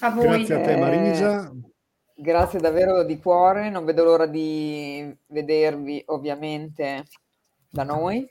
A 0.01 0.09
voi. 0.09 0.46
Grazie 0.46 0.55
a 0.55 0.60
te 0.62 0.76
Marisa. 0.78 1.51
Eh, 1.51 2.22
grazie 2.22 2.59
davvero 2.59 3.05
di 3.05 3.18
cuore, 3.18 3.68
non 3.68 3.84
vedo 3.84 4.02
l'ora 4.02 4.24
di 4.24 5.14
vedervi 5.26 6.02
ovviamente 6.06 7.05
da 7.74 7.82
noi. 7.82 8.26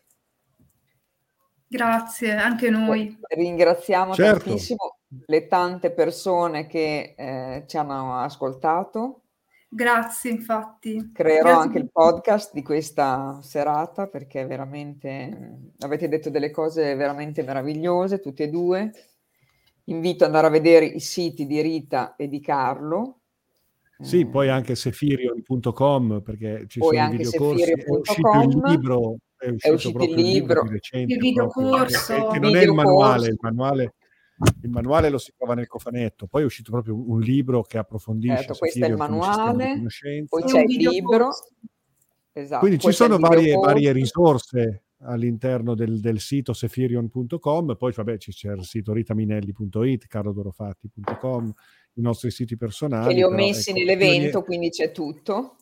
Grazie, 1.67 2.31
anche 2.31 2.69
noi. 2.69 3.17
Ringraziamo 3.27 4.13
certo. 4.13 4.45
tantissimo 4.45 4.97
le 5.25 5.47
tante 5.47 5.91
persone 5.91 6.65
che 6.67 7.13
eh, 7.17 7.63
ci 7.67 7.77
hanno 7.77 8.15
ascoltato. 8.19 9.21
Grazie, 9.67 10.31
infatti. 10.31 11.11
Creerò 11.11 11.49
Grazie. 11.49 11.61
anche 11.61 11.77
il 11.79 11.89
podcast 11.91 12.53
di 12.53 12.63
questa 12.63 13.39
serata 13.41 14.07
perché 14.07 14.45
veramente 14.45 15.71
avete 15.79 16.07
detto 16.07 16.29
delle 16.29 16.51
cose 16.51 16.95
veramente 16.95 17.43
meravigliose, 17.43 18.19
tutti 18.19 18.43
e 18.43 18.49
due 18.49 18.91
invito 19.85 20.23
ad 20.23 20.29
andare 20.29 20.47
a 20.47 20.51
vedere 20.51 20.85
i 20.85 20.99
siti 20.99 21.45
di 21.45 21.61
Rita 21.61 22.15
e 22.15 22.29
di 22.29 22.39
Carlo. 22.39 23.19
Sì, 23.99 24.21
eh, 24.21 24.27
poi 24.27 24.49
anche 24.49 24.75
sefirion.com 24.75 26.21
perché 26.21 26.65
ci 26.67 26.79
sono 26.81 27.05
i 27.05 27.17
videocorsi, 27.17 27.71
è 27.71 27.83
uscito 27.87 28.41
il 28.41 28.61
libro, 28.63 29.17
è 29.45 29.49
uscito, 29.49 29.67
è 29.67 29.71
uscito 29.73 30.03
il 30.03 30.13
libro, 30.15 30.63
recente, 30.65 31.13
il 31.13 31.19
videocorso, 31.19 32.13
che, 32.13 32.33
che 32.33 32.39
non 32.39 32.55
è 32.55 32.63
il 32.63 32.71
manuale, 32.71 33.27
il 33.27 33.37
manuale 33.39 33.93
il 34.61 34.69
manuale 34.69 35.09
lo 35.09 35.17
si 35.17 35.31
trova 35.37 35.53
nel 35.53 35.67
cofanetto, 35.67 36.27
poi 36.27 36.41
è 36.41 36.45
uscito 36.45 36.71
proprio 36.71 36.95
un 36.95 37.19
libro 37.19 37.61
che 37.61 37.77
approfondisce. 37.77 38.37
Certo, 38.37 38.55
questo 38.55 38.83
è 38.83 38.89
il 38.89 38.95
manuale, 38.95 39.81
poi 40.27 40.43
c'è 40.43 40.61
il 40.61 40.75
libro. 40.75 41.29
Esatto, 42.35 42.59
Quindi 42.61 42.79
ci 42.79 42.91
sono 42.91 43.17
varie, 43.17 43.55
varie, 43.55 43.91
risorse 43.91 44.85
all'interno 45.01 45.75
del, 45.75 45.99
del 45.99 46.19
sito 46.19 46.51
sefirion.com, 46.53 47.75
poi 47.77 47.91
vabbè 47.91 48.17
c'è 48.17 48.51
il 48.53 48.63
sito 48.65 48.91
ritaminelli.it, 48.91 50.07
carlodorofatti.com, 50.07 51.53
i 51.93 52.01
nostri 52.01 52.31
siti 52.31 52.57
personali. 52.57 53.09
Che 53.09 53.13
li 53.13 53.23
ho 53.23 53.29
però, 53.29 53.39
messi 53.39 53.69
ecco, 53.69 53.79
nell'evento, 53.79 54.41
quindi 54.41 54.69
c'è 54.69 54.91
tutto. 54.91 55.57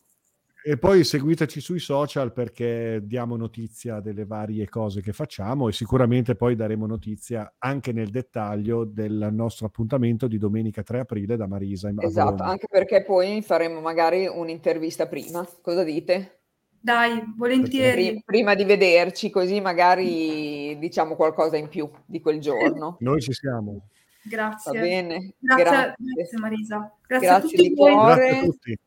E 0.64 0.78
poi 0.78 1.02
seguiteci 1.02 1.60
sui 1.60 1.80
social 1.80 2.32
perché 2.32 3.00
diamo 3.02 3.36
notizia 3.36 3.98
delle 3.98 4.24
varie 4.24 4.68
cose 4.68 5.00
che 5.00 5.12
facciamo 5.12 5.68
e 5.68 5.72
sicuramente 5.72 6.36
poi 6.36 6.54
daremo 6.54 6.86
notizia 6.86 7.54
anche 7.58 7.92
nel 7.92 8.10
dettaglio 8.10 8.84
del 8.84 9.30
nostro 9.32 9.66
appuntamento 9.66 10.28
di 10.28 10.38
domenica 10.38 10.84
3 10.84 11.00
aprile 11.00 11.36
da 11.36 11.48
Marisa. 11.48 11.88
In 11.88 11.96
esatto, 12.00 12.44
anche 12.44 12.68
perché 12.70 13.02
poi 13.02 13.42
faremo 13.42 13.80
magari 13.80 14.28
un'intervista 14.28 15.08
prima. 15.08 15.44
Cosa 15.60 15.82
dite? 15.82 16.42
Dai, 16.78 17.22
volentieri. 17.36 18.22
Prima 18.24 18.54
di 18.54 18.64
vederci, 18.64 19.30
così 19.30 19.60
magari 19.60 20.78
diciamo 20.78 21.16
qualcosa 21.16 21.56
in 21.56 21.68
più 21.68 21.90
di 22.06 22.20
quel 22.20 22.40
giorno. 22.40 22.98
Noi 23.02 23.20
ci 23.20 23.32
siamo. 23.32 23.88
Grazie. 24.22 24.72
Va 24.72 24.80
bene. 24.80 25.34
Grazie, 25.38 25.64
grazie. 25.64 25.94
grazie 26.14 26.38
Marisa. 26.38 26.92
Grazie, 27.04 27.26
grazie 27.26 27.28
a 27.28 27.40
tutti 27.40 27.68
di 27.68 27.74
cuore. 27.74 28.14
Grazie 28.14 28.38
a 28.38 28.42
tutti. 28.42 28.78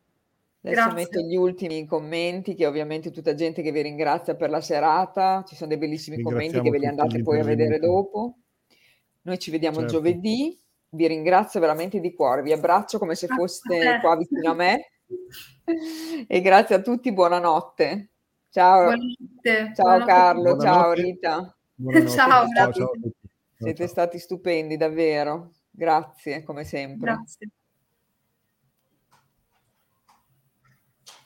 Adesso 0.66 0.88
Grazie. 0.88 0.94
metto 0.96 1.20
gli 1.20 1.36
ultimi 1.36 1.86
commenti, 1.86 2.54
che 2.54 2.66
ovviamente 2.66 3.12
tutta 3.12 3.34
gente 3.34 3.62
che 3.62 3.70
vi 3.70 3.82
ringrazia 3.82 4.34
per 4.34 4.50
la 4.50 4.60
serata. 4.60 5.44
Ci 5.46 5.54
sono 5.54 5.68
dei 5.68 5.78
bellissimi 5.78 6.20
commenti 6.20 6.60
che 6.60 6.70
ve 6.70 6.78
li 6.78 6.86
andate 6.86 7.22
poi 7.22 7.38
a 7.38 7.44
vedere 7.44 7.78
dopo. 7.78 8.38
Noi 9.22 9.38
ci 9.38 9.52
vediamo 9.52 9.78
certo. 9.78 9.92
giovedì. 9.92 10.58
Vi 10.88 11.06
ringrazio 11.06 11.60
veramente 11.60 12.00
di 12.00 12.12
cuore, 12.14 12.42
vi 12.42 12.52
abbraccio 12.52 12.98
come 12.98 13.14
se 13.14 13.26
foste 13.28 13.98
qua 14.00 14.16
vicino 14.16 14.50
a 14.50 14.54
me. 14.54 14.90
e 16.26 16.40
grazie 16.40 16.74
a 16.74 16.80
tutti, 16.80 17.12
buonanotte. 17.12 18.10
Ciao, 18.50 18.84
buonanotte. 18.84 19.72
ciao 19.74 19.84
buonanotte. 19.84 20.10
Carlo, 20.10 20.42
buonanotte. 20.56 20.64
ciao 20.64 20.92
Rita. 20.92 21.56
Ciao, 22.08 22.46
ciao, 22.48 22.72
ciao, 22.72 22.90
Siete 23.56 23.86
stati 23.86 24.18
stupendi, 24.18 24.76
davvero. 24.76 25.52
Grazie, 25.70 26.42
come 26.42 26.64
sempre. 26.64 27.12
Grazie. 27.12 27.50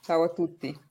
Ciao 0.01 0.23
a 0.23 0.29
tutti. 0.33 0.90